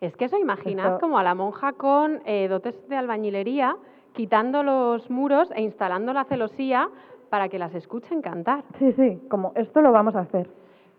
Es 0.00 0.16
que 0.16 0.26
eso 0.26 0.38
imaginad 0.38 0.86
Eso- 0.88 1.00
como 1.00 1.18
a 1.18 1.22
la 1.22 1.34
monja 1.34 1.72
con 1.72 2.20
eh, 2.26 2.48
dotes 2.48 2.74
de 2.88 2.96
albañilería, 2.96 3.76
quitando 4.12 4.62
los 4.62 5.10
muros 5.10 5.50
e 5.54 5.62
instalando 5.62 6.12
la 6.12 6.24
celosía 6.24 6.88
para 7.30 7.48
que 7.48 7.58
las 7.58 7.74
escuchen 7.74 8.22
cantar. 8.22 8.64
Sí, 8.78 8.92
sí, 8.92 9.20
como 9.28 9.52
esto 9.56 9.80
lo 9.80 9.92
vamos 9.92 10.14
a 10.16 10.20
hacer. 10.20 10.48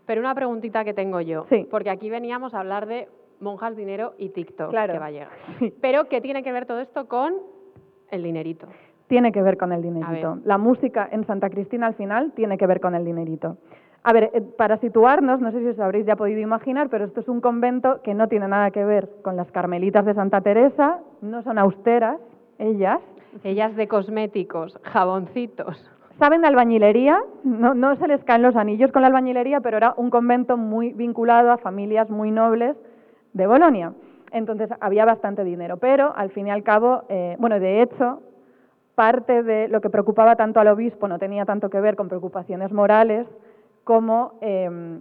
Pero 0.06 0.20
una 0.20 0.34
preguntita 0.34 0.84
que 0.84 0.94
tengo 0.94 1.20
yo, 1.20 1.44
Sí. 1.48 1.66
porque 1.70 1.90
aquí 1.90 2.10
veníamos 2.10 2.54
a 2.54 2.60
hablar 2.60 2.86
de 2.86 3.08
monjas, 3.40 3.76
dinero 3.76 4.14
y 4.18 4.30
TikTok, 4.30 4.70
Claro. 4.70 4.92
que 4.94 4.98
va 4.98 5.06
a 5.06 5.10
llegar. 5.10 5.28
Pero 5.80 6.08
¿qué 6.08 6.20
tiene 6.20 6.42
que 6.42 6.52
ver 6.52 6.66
todo 6.66 6.80
esto 6.80 7.06
con 7.08 7.34
el 8.10 8.22
dinerito? 8.22 8.66
Tiene 9.06 9.32
que 9.32 9.40
ver 9.42 9.56
con 9.56 9.72
el 9.72 9.80
dinerito. 9.82 10.38
La 10.44 10.58
música 10.58 11.08
en 11.10 11.24
Santa 11.26 11.48
Cristina 11.50 11.86
al 11.86 11.94
final 11.94 12.32
tiene 12.32 12.58
que 12.58 12.66
ver 12.66 12.80
con 12.80 12.94
el 12.94 13.04
dinerito. 13.04 13.56
A 14.04 14.12
ver, 14.12 14.30
eh, 14.32 14.40
para 14.40 14.78
situarnos, 14.78 15.40
no 15.40 15.50
sé 15.50 15.60
si 15.60 15.66
os 15.66 15.80
habréis 15.80 16.06
ya 16.06 16.16
podido 16.16 16.40
imaginar, 16.40 16.88
pero 16.88 17.04
esto 17.04 17.20
es 17.20 17.28
un 17.28 17.40
convento 17.40 18.00
que 18.02 18.14
no 18.14 18.28
tiene 18.28 18.48
nada 18.48 18.70
que 18.70 18.84
ver 18.84 19.08
con 19.22 19.36
las 19.36 19.50
carmelitas 19.50 20.04
de 20.04 20.14
Santa 20.14 20.40
Teresa, 20.40 21.00
no 21.20 21.42
son 21.42 21.58
austeras, 21.58 22.18
ellas. 22.58 23.00
Ellas 23.44 23.74
de 23.76 23.88
cosméticos, 23.88 24.78
jaboncitos. 24.82 25.90
Saben 26.18 26.40
de 26.40 26.48
albañilería, 26.48 27.20
no, 27.44 27.74
no 27.74 27.94
se 27.96 28.08
les 28.08 28.24
caen 28.24 28.42
los 28.42 28.56
anillos 28.56 28.90
con 28.90 29.02
la 29.02 29.08
albañilería, 29.08 29.60
pero 29.60 29.76
era 29.76 29.94
un 29.96 30.10
convento 30.10 30.56
muy 30.56 30.92
vinculado 30.92 31.52
a 31.52 31.58
familias 31.58 32.10
muy 32.10 32.30
nobles 32.30 32.76
de 33.34 33.46
Bolonia. 33.46 33.92
Entonces 34.32 34.68
había 34.80 35.04
bastante 35.04 35.44
dinero, 35.44 35.76
pero 35.76 36.12
al 36.16 36.30
fin 36.30 36.48
y 36.48 36.50
al 36.50 36.62
cabo, 36.62 37.04
eh, 37.08 37.36
bueno, 37.38 37.60
de 37.60 37.82
hecho, 37.82 38.20
parte 38.94 39.44
de 39.44 39.68
lo 39.68 39.80
que 39.80 39.90
preocupaba 39.90 40.34
tanto 40.34 40.58
al 40.58 40.68
obispo 40.68 41.06
no 41.06 41.20
tenía 41.20 41.44
tanto 41.44 41.70
que 41.70 41.80
ver 41.80 41.94
con 41.94 42.08
preocupaciones 42.08 42.72
morales 42.72 43.26
como 43.88 44.34
eh, 44.42 45.00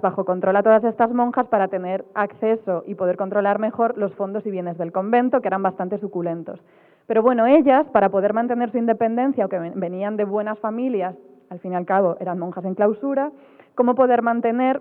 bajo 0.00 0.24
control 0.24 0.56
a 0.56 0.62
todas 0.62 0.84
estas 0.84 1.12
monjas 1.12 1.46
para 1.48 1.68
tener 1.68 2.06
acceso 2.14 2.82
y 2.86 2.94
poder 2.94 3.18
controlar 3.18 3.58
mejor 3.58 3.98
los 3.98 4.14
fondos 4.14 4.46
y 4.46 4.50
bienes 4.50 4.78
del 4.78 4.90
convento, 4.90 5.42
que 5.42 5.48
eran 5.48 5.62
bastante 5.62 5.98
suculentos. 5.98 6.58
Pero 7.06 7.22
bueno, 7.22 7.44
ellas, 7.46 7.86
para 7.92 8.08
poder 8.08 8.32
mantener 8.32 8.70
su 8.70 8.78
independencia, 8.78 9.44
o 9.44 9.48
que 9.50 9.58
ven- 9.58 9.78
venían 9.78 10.16
de 10.16 10.24
buenas 10.24 10.58
familias, 10.58 11.14
al 11.50 11.58
fin 11.58 11.72
y 11.72 11.74
al 11.76 11.84
cabo 11.84 12.16
eran 12.20 12.38
monjas 12.38 12.64
en 12.64 12.74
clausura, 12.74 13.32
cómo 13.74 13.94
poder 13.94 14.22
mantener 14.22 14.80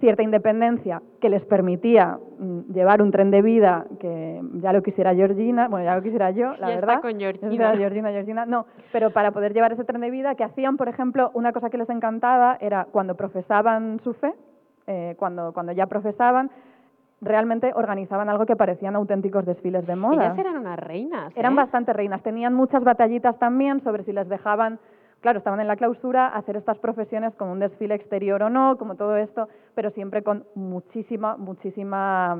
cierta 0.00 0.22
independencia 0.22 1.02
que 1.20 1.28
les 1.28 1.44
permitía 1.44 2.18
mm, 2.38 2.72
llevar 2.72 3.02
un 3.02 3.10
tren 3.10 3.30
de 3.30 3.42
vida 3.42 3.86
que 4.00 4.40
ya 4.54 4.72
lo 4.72 4.82
quisiera 4.82 5.14
Georgina, 5.14 5.68
bueno, 5.68 5.84
ya 5.84 5.96
lo 5.96 6.02
quisiera 6.02 6.30
yo, 6.30 6.52
la 6.56 6.68
Ya 6.68 6.74
está 6.74 6.86
verdad. 6.86 7.02
con 7.02 7.12
Ya 7.12 7.18
Georgina. 7.18 7.52
está 7.52 7.76
Georgina, 7.76 8.10
Georgina, 8.10 8.46
no, 8.46 8.66
pero 8.92 9.10
para 9.10 9.30
poder 9.32 9.52
llevar 9.54 9.72
ese 9.72 9.84
tren 9.84 10.00
de 10.00 10.10
vida, 10.10 10.34
que 10.34 10.44
hacían, 10.44 10.76
por 10.76 10.88
ejemplo, 10.88 11.30
una 11.34 11.52
cosa 11.52 11.70
que 11.70 11.78
les 11.78 11.88
encantaba 11.90 12.56
era 12.60 12.86
cuando 12.90 13.14
profesaban 13.16 14.00
su 14.04 14.14
fe, 14.14 14.32
eh, 14.86 15.14
cuando, 15.18 15.52
cuando 15.52 15.72
ya 15.72 15.86
profesaban, 15.86 16.50
realmente 17.20 17.72
organizaban 17.74 18.28
algo 18.28 18.46
que 18.46 18.54
parecían 18.56 18.94
auténticos 18.94 19.44
desfiles 19.44 19.86
de 19.86 19.96
moda. 19.96 20.26
Ellas 20.26 20.38
eran 20.38 20.56
unas 20.58 20.78
reinas. 20.78 21.36
Eran 21.36 21.54
¿eh? 21.54 21.56
bastante 21.56 21.92
reinas. 21.92 22.22
Tenían 22.22 22.54
muchas 22.54 22.84
batallitas 22.84 23.38
también 23.38 23.82
sobre 23.82 24.04
si 24.04 24.12
les 24.12 24.28
dejaban, 24.28 24.78
claro, 25.20 25.38
estaban 25.38 25.60
en 25.60 25.68
la 25.68 25.76
clausura, 25.76 26.28
hacer 26.28 26.56
estas 26.56 26.78
profesiones 26.78 27.34
como 27.34 27.52
un 27.52 27.60
desfile 27.60 27.94
exterior 27.94 28.42
o 28.42 28.50
no, 28.50 28.76
como 28.78 28.94
todo 28.94 29.16
esto, 29.16 29.48
pero 29.74 29.90
siempre 29.90 30.22
con 30.22 30.44
muchísima, 30.54 31.36
muchísima, 31.36 32.38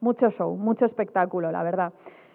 mucho 0.00 0.30
show, 0.30 0.56
mucho 0.56 0.84
espectáculo, 0.84 1.50
la 1.50 1.62
verdad. 1.62 1.92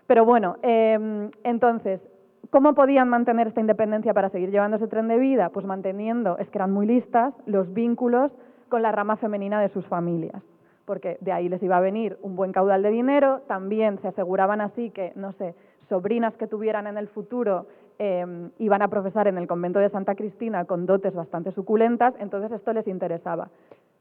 Pero 0.07 0.26
bueno, 0.26 0.57
eh, 0.63 1.30
entonces, 1.43 2.01
¿cómo 2.49 2.74
podían 2.74 3.09
mantener 3.09 3.47
esta 3.47 3.61
independencia 3.61 4.13
para 4.13 4.30
seguir 4.30 4.51
llevando 4.51 4.78
ese 4.78 4.88
tren 4.88 5.07
de 5.07 5.18
vida? 5.18 5.49
Pues 5.49 5.65
manteniendo, 5.65 6.38
es 6.38 6.49
que 6.49 6.57
eran 6.57 6.72
muy 6.72 6.86
listas, 6.86 7.34
los 7.45 7.74
vínculos 7.74 8.32
con 8.70 8.82
la 8.82 8.91
rama 8.91 9.18
femenina 9.18 9.61
de 9.61 9.70
sus 9.70 9.86
familias 9.88 10.41
porque 10.88 11.18
de 11.20 11.34
ahí 11.34 11.49
les 11.49 11.61
iba 11.61 11.76
a 11.76 11.82
venir 11.82 12.18
un 12.22 12.38
buen 12.38 12.53
caudal 12.53 12.82
de 12.82 12.89
dinero, 12.89 13.41
también 13.45 13.99
se 13.99 14.07
aseguraban 14.07 14.61
así 14.61 14.89
que, 14.89 15.11
no 15.15 15.34
sé, 15.34 15.53
sobrinas 15.89 16.34
que 16.36 16.47
tuvieran 16.47 16.88
en 16.88 16.97
el 16.97 17.09
futuro 17.09 17.68
eh, 18.00 18.50
iban 18.60 18.82
a 18.82 18.88
profesar 18.89 19.28
en 19.28 19.38
el 19.38 19.48
convento 19.48 19.80
de 19.80 19.89
Santa 19.89 20.16
Cristina 20.16 20.66
con 20.66 20.86
dotes 20.86 21.14
bastante 21.14 21.52
suculentas, 21.52 22.14
entonces 22.20 22.52
esto 22.52 22.74
les 22.74 22.88
interesaba. 22.88 23.50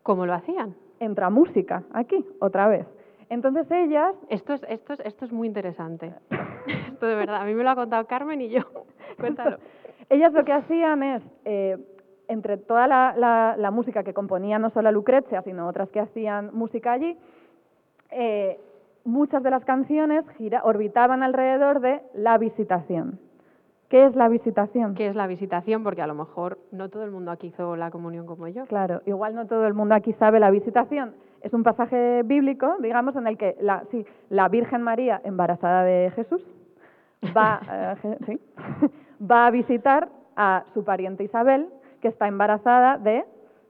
¿Cómo 0.02 0.26
lo 0.26 0.34
hacían? 0.34 0.74
Entra 1.00 1.30
música 1.30 1.82
aquí, 1.92 2.24
otra 2.40 2.68
vez. 2.68 2.86
Entonces 3.28 3.68
ellas, 3.70 4.14
Esto 4.28 4.52
es, 4.54 4.62
esto 4.68 4.92
es, 4.92 5.00
esto 5.00 5.24
es 5.24 5.32
muy 5.32 5.48
interesante. 5.48 6.12
esto 6.92 7.06
de 7.06 7.14
verdad, 7.16 7.42
a 7.42 7.44
mí 7.44 7.54
me 7.54 7.64
lo 7.64 7.70
ha 7.70 7.74
contado 7.74 8.06
Carmen 8.06 8.40
y 8.40 8.50
yo. 8.50 8.60
Cuéntalo. 9.18 9.56
ellas 10.10 10.32
lo 10.32 10.44
que 10.44 10.52
hacían 10.52 11.02
es, 11.02 11.22
eh, 11.44 11.76
entre 12.28 12.56
toda 12.56 12.86
la, 12.86 13.14
la- 13.16 13.56
la 13.58 13.70
música 13.70 14.02
que 14.04 14.12
componía 14.14 14.58
no 14.58 14.70
solo 14.70 14.92
Lucrecia, 14.92 15.42
sino 15.42 15.66
otras 15.68 15.88
que 15.90 16.00
hacían 16.00 16.50
música 16.52 16.92
allí, 16.92 17.16
eh, 18.10 18.58
muchas 19.04 19.42
de 19.42 19.50
las 19.50 19.64
canciones 19.64 20.24
gira- 20.38 20.62
orbitaban 20.64 21.22
alrededor 21.22 21.80
de 21.80 22.00
la 22.14 22.38
visitación. 22.38 23.18
¿Qué 23.88 24.06
es 24.06 24.16
la 24.16 24.28
visitación? 24.28 24.94
¿Qué 24.94 25.06
es 25.06 25.14
la 25.14 25.26
visitación? 25.28 25.84
Porque 25.84 26.02
a 26.02 26.06
lo 26.06 26.14
mejor 26.14 26.58
no 26.72 26.88
todo 26.88 27.04
el 27.04 27.12
mundo 27.12 27.30
aquí 27.30 27.48
hizo 27.48 27.76
la 27.76 27.90
comunión 27.90 28.26
como 28.26 28.48
yo. 28.48 28.66
Claro, 28.66 29.00
igual 29.06 29.34
no 29.34 29.46
todo 29.46 29.66
el 29.66 29.74
mundo 29.74 29.94
aquí 29.94 30.12
sabe 30.14 30.40
la 30.40 30.50
visitación. 30.50 31.14
Es 31.42 31.52
un 31.52 31.62
pasaje 31.62 32.22
bíblico, 32.24 32.76
digamos, 32.80 33.14
en 33.14 33.28
el 33.28 33.38
que 33.38 33.56
la, 33.60 33.84
sí, 33.92 34.04
la 34.28 34.48
Virgen 34.48 34.82
María, 34.82 35.20
embarazada 35.24 35.84
de 35.84 36.10
Jesús, 36.16 36.42
va, 37.36 37.60
eh, 38.02 38.16
sí, 38.26 38.40
va 39.24 39.46
a 39.46 39.50
visitar 39.52 40.08
a 40.34 40.64
su 40.74 40.84
pariente 40.84 41.22
Isabel, 41.22 41.68
que 42.00 42.08
está 42.08 42.26
embarazada 42.26 42.98
de 42.98 43.24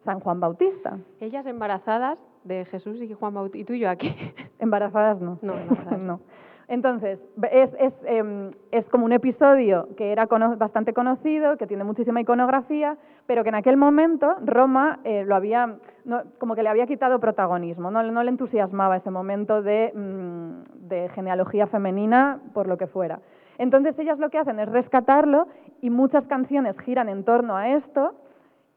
San 0.04 0.20
Juan 0.20 0.40
Bautista. 0.40 0.98
Ellas 1.20 1.44
embarazadas 1.44 2.18
de 2.44 2.64
Jesús 2.66 2.96
y 3.02 3.12
Juan 3.12 3.34
Bautista. 3.34 3.58
¿Y 3.58 3.64
tú 3.64 3.72
y 3.74 3.80
yo 3.80 3.90
aquí? 3.90 4.14
Embarazadas 4.58 5.20
no. 5.20 5.38
No, 5.42 5.58
embarazadas 5.58 6.00
no. 6.00 6.20
Entonces, 6.68 7.20
es, 7.52 7.70
es, 7.78 7.92
em, 8.06 8.50
es 8.72 8.84
como 8.88 9.04
un 9.04 9.12
episodio 9.12 9.88
que 9.96 10.10
era 10.10 10.26
cono- 10.26 10.56
bastante 10.56 10.92
conocido, 10.92 11.56
que 11.56 11.66
tiene 11.66 11.84
muchísima 11.84 12.20
iconografía, 12.20 12.96
pero 13.26 13.44
que 13.44 13.50
en 13.50 13.54
aquel 13.54 13.76
momento 13.76 14.34
Roma 14.44 14.98
eh, 15.04 15.24
lo 15.24 15.36
había, 15.36 15.76
no- 16.04 16.22
como 16.38 16.56
que 16.56 16.64
le 16.64 16.68
había 16.68 16.86
quitado 16.86 17.20
protagonismo, 17.20 17.90
no, 17.92 18.02
no 18.02 18.22
le 18.24 18.30
entusiasmaba 18.30 18.96
ese 18.96 19.10
momento 19.12 19.62
de, 19.62 19.92
mm, 19.94 20.88
de 20.88 21.08
genealogía 21.10 21.68
femenina, 21.68 22.40
por 22.52 22.66
lo 22.66 22.76
que 22.76 22.88
fuera. 22.88 23.20
Entonces 23.58 23.96
ellas 23.98 24.18
lo 24.18 24.28
que 24.30 24.38
hacen 24.38 24.58
es 24.58 24.68
rescatarlo 24.68 25.46
y 25.80 25.90
muchas 25.90 26.26
canciones 26.26 26.76
giran 26.80 27.08
en 27.08 27.22
torno 27.24 27.56
a 27.56 27.68
esto, 27.70 28.14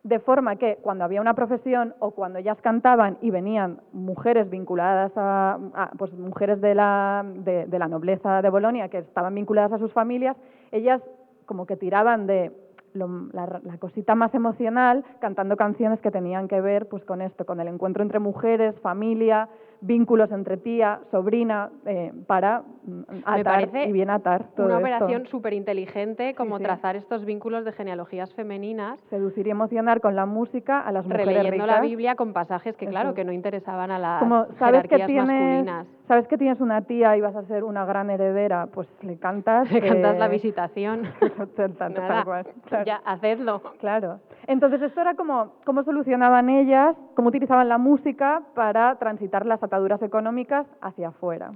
de 0.03 0.19
forma 0.19 0.55
que 0.55 0.77
cuando 0.81 1.03
había 1.03 1.19
una 1.19 1.33
profesión 1.33 1.93
o 1.99 2.11
cuando 2.11 2.39
ellas 2.39 2.57
cantaban 2.61 3.17
y 3.21 3.31
venían 3.31 3.81
mujeres 3.91 4.49
vinculadas 4.49 5.11
a, 5.15 5.59
pues 5.97 6.13
mujeres 6.13 6.61
de 6.61 6.73
la, 6.73 7.25
de, 7.25 7.65
de 7.65 7.79
la 7.79 7.87
nobleza 7.87 8.41
de 8.41 8.49
Bolonia 8.49 8.87
que 8.87 8.99
estaban 8.99 9.35
vinculadas 9.35 9.73
a 9.73 9.77
sus 9.77 9.91
familias, 9.91 10.37
ellas 10.71 11.01
como 11.45 11.65
que 11.65 11.75
tiraban 11.75 12.27
de 12.27 12.51
la, 12.93 13.59
la 13.63 13.77
cosita 13.77 14.15
más 14.15 14.33
emocional 14.33 15.03
cantando 15.19 15.57
canciones 15.57 15.99
que 15.99 16.11
tenían 16.11 16.47
que 16.47 16.61
ver 16.61 16.87
pues 16.87 17.03
con 17.03 17.21
esto, 17.21 17.45
con 17.45 17.59
el 17.59 17.67
encuentro 17.67 18.01
entre 18.01 18.19
mujeres, 18.19 18.79
familia, 18.79 19.49
vínculos 19.81 20.31
entre 20.31 20.57
tía, 20.57 20.99
sobrina, 21.11 21.69
eh, 21.85 22.11
para 22.27 22.63
mm, 22.85 23.01
atar 23.25 23.69
y 23.87 23.91
bien 23.91 24.09
atar 24.09 24.47
todo 24.55 24.65
Una 24.65 24.77
operación 24.77 25.25
súper 25.27 25.53
inteligente 25.53 26.33
como 26.35 26.57
sí. 26.57 26.63
trazar 26.63 26.95
estos 26.95 27.23
vínculos 27.25 27.63
de 27.65 27.71
genealogías 27.71 28.33
femeninas, 28.33 28.99
Seducir 29.09 29.47
y 29.47 29.51
emocionar 29.51 30.01
con 30.01 30.15
la 30.15 30.25
música 30.25 30.81
a 30.81 30.91
las 30.91 31.05
mujeres 31.05 31.27
releyendo 31.27 31.65
la 31.65 31.73
ricas. 31.75 31.81
Biblia 31.89 32.15
con 32.15 32.33
pasajes 32.33 32.75
que, 32.75 32.87
claro, 32.87 33.09
Eso. 33.09 33.15
que 33.15 33.23
no 33.23 33.31
interesaban 33.31 33.91
a 33.91 33.99
las 33.99 34.19
Como 34.19 34.45
sabes 34.57 34.83
que 34.83 34.97
jerarquías 34.97 35.07
tienes, 35.07 35.27
masculinas. 35.65 35.87
sabes 36.07 36.27
que 36.27 36.37
tienes 36.37 36.59
una 36.59 36.81
tía 36.81 37.15
y 37.17 37.21
vas 37.21 37.35
a 37.35 37.43
ser 37.43 37.63
una 37.63 37.85
gran 37.85 38.09
heredera, 38.09 38.67
pues 38.73 38.87
le 39.01 39.17
cantas. 39.17 39.71
Le 39.71 39.81
cantas 39.81 40.17
la 40.17 40.25
eh, 40.25 40.29
visitación. 40.29 41.03
tal, 41.77 41.93
Nada, 41.93 42.23
cual, 42.25 42.47
claro. 42.65 42.85
Ya, 42.85 43.01
hacedlo. 43.05 43.61
Claro. 43.79 44.19
Entonces 44.47 44.81
esto 44.81 44.99
era 45.01 45.15
como 45.15 45.53
cómo 45.65 45.83
solucionaban 45.83 46.49
ellas, 46.49 46.95
cómo 47.15 47.29
utilizaban 47.29 47.69
la 47.69 47.77
música 47.77 48.41
para 48.55 48.95
transitar 48.97 49.45
las 49.45 49.61
ataduras 49.69 50.01
económicas 50.01 50.65
hacia 50.81 51.09
afuera. 51.09 51.51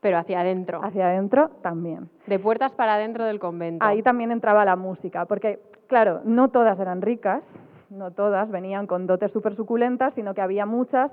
Pero 0.00 0.18
hacia 0.18 0.40
adentro. 0.40 0.80
Hacia 0.84 1.06
adentro 1.08 1.48
también. 1.62 2.08
De 2.26 2.38
puertas 2.38 2.70
para 2.72 2.94
adentro 2.94 3.24
del 3.24 3.40
convento. 3.40 3.84
Ahí 3.84 4.02
también 4.02 4.30
entraba 4.30 4.64
la 4.64 4.76
música, 4.76 5.24
porque, 5.24 5.58
claro, 5.88 6.20
no 6.24 6.48
todas 6.50 6.78
eran 6.78 7.00
ricas, 7.02 7.42
no 7.90 8.10
todas 8.10 8.50
venían 8.50 8.86
con 8.86 9.06
dotes 9.06 9.32
súper 9.32 9.56
suculentas, 9.56 10.12
sino 10.14 10.34
que 10.34 10.42
había 10.42 10.66
muchas 10.66 11.10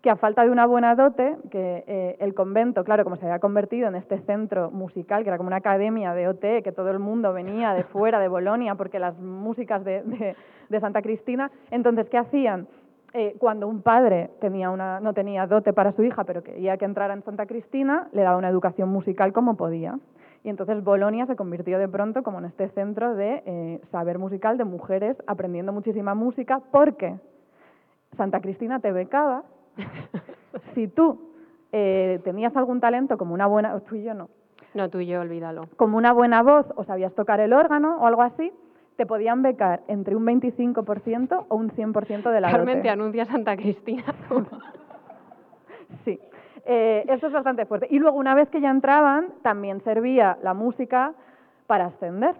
que 0.00 0.10
a 0.10 0.16
falta 0.16 0.42
de 0.44 0.50
una 0.50 0.66
buena 0.66 0.94
dote, 0.94 1.34
que 1.50 1.82
eh, 1.86 2.16
el 2.20 2.34
convento, 2.34 2.84
claro, 2.84 3.04
como 3.04 3.16
se 3.16 3.24
había 3.24 3.38
convertido 3.38 3.88
en 3.88 3.94
este 3.94 4.18
centro 4.20 4.70
musical, 4.70 5.22
que 5.22 5.28
era 5.30 5.38
como 5.38 5.46
una 5.46 5.56
academia 5.56 6.12
de 6.12 6.28
OT, 6.28 6.62
que 6.62 6.72
todo 6.76 6.90
el 6.90 6.98
mundo 6.98 7.32
venía 7.32 7.72
de 7.72 7.84
fuera, 7.84 8.18
de 8.20 8.28
Bolonia, 8.28 8.74
porque 8.74 8.98
las 8.98 9.18
músicas 9.18 9.82
de, 9.84 10.02
de- 10.02 10.36
de 10.68 10.80
Santa 10.80 11.00
Cristina, 11.02 11.50
entonces, 11.70 12.08
¿qué 12.10 12.18
hacían? 12.18 12.66
Eh, 13.16 13.36
cuando 13.38 13.68
un 13.68 13.80
padre 13.80 14.30
tenía 14.40 14.70
una, 14.70 14.98
no 14.98 15.14
tenía 15.14 15.46
dote 15.46 15.72
para 15.72 15.92
su 15.92 16.02
hija, 16.02 16.24
pero 16.24 16.42
quería 16.42 16.76
que 16.76 16.84
entrara 16.84 17.14
en 17.14 17.22
Santa 17.22 17.46
Cristina, 17.46 18.08
le 18.10 18.22
daba 18.22 18.36
una 18.36 18.48
educación 18.48 18.88
musical 18.88 19.32
como 19.32 19.56
podía. 19.56 20.00
Y 20.42 20.48
entonces 20.48 20.82
Bolonia 20.82 21.24
se 21.26 21.36
convirtió 21.36 21.78
de 21.78 21.86
pronto 21.86 22.24
como 22.24 22.40
en 22.40 22.46
este 22.46 22.68
centro 22.70 23.14
de 23.14 23.44
eh, 23.46 23.80
saber 23.92 24.18
musical 24.18 24.58
de 24.58 24.64
mujeres 24.64 25.16
aprendiendo 25.28 25.72
muchísima 25.72 26.16
música, 26.16 26.60
porque 26.72 27.14
Santa 28.16 28.40
Cristina 28.40 28.80
te 28.80 28.90
becaba. 28.90 29.44
si 30.74 30.88
tú 30.88 31.30
eh, 31.70 32.20
tenías 32.24 32.56
algún 32.56 32.80
talento, 32.80 33.16
como 33.16 33.32
una 33.32 33.46
buena, 33.46 33.78
tú 33.80 33.94
y 33.94 34.02
yo 34.02 34.14
no, 34.14 34.28
No, 34.74 34.90
tú 34.90 34.98
y 34.98 35.06
yo, 35.06 35.20
olvídalo. 35.20 35.68
como 35.76 35.96
una 35.98 36.12
buena 36.12 36.42
voz 36.42 36.66
o 36.74 36.82
sabías 36.82 37.14
tocar 37.14 37.38
el 37.38 37.52
órgano 37.52 37.98
o 37.98 38.06
algo 38.08 38.22
así, 38.22 38.52
te 38.96 39.06
podían 39.06 39.42
becar 39.42 39.82
entre 39.88 40.14
un 40.16 40.24
25% 40.24 41.46
o 41.48 41.56
un 41.56 41.70
100% 41.70 42.30
de 42.30 42.40
la 42.40 42.50
Carmen, 42.50 42.76
dote. 42.76 42.82
te 42.82 42.90
anuncia 42.90 43.24
Santa 43.26 43.56
Cristina. 43.56 44.04
Sí, 46.04 46.18
Eh, 46.66 47.04
eso 47.08 47.26
es 47.26 47.32
bastante 47.32 47.66
fuerte. 47.66 47.86
Y 47.90 47.98
luego, 47.98 48.16
una 48.16 48.34
vez 48.34 48.48
que 48.48 48.58
ya 48.60 48.70
entraban, 48.70 49.28
también 49.42 49.82
servía 49.84 50.38
la 50.42 50.54
música 50.54 51.12
para 51.66 51.86
ascender. 51.86 52.34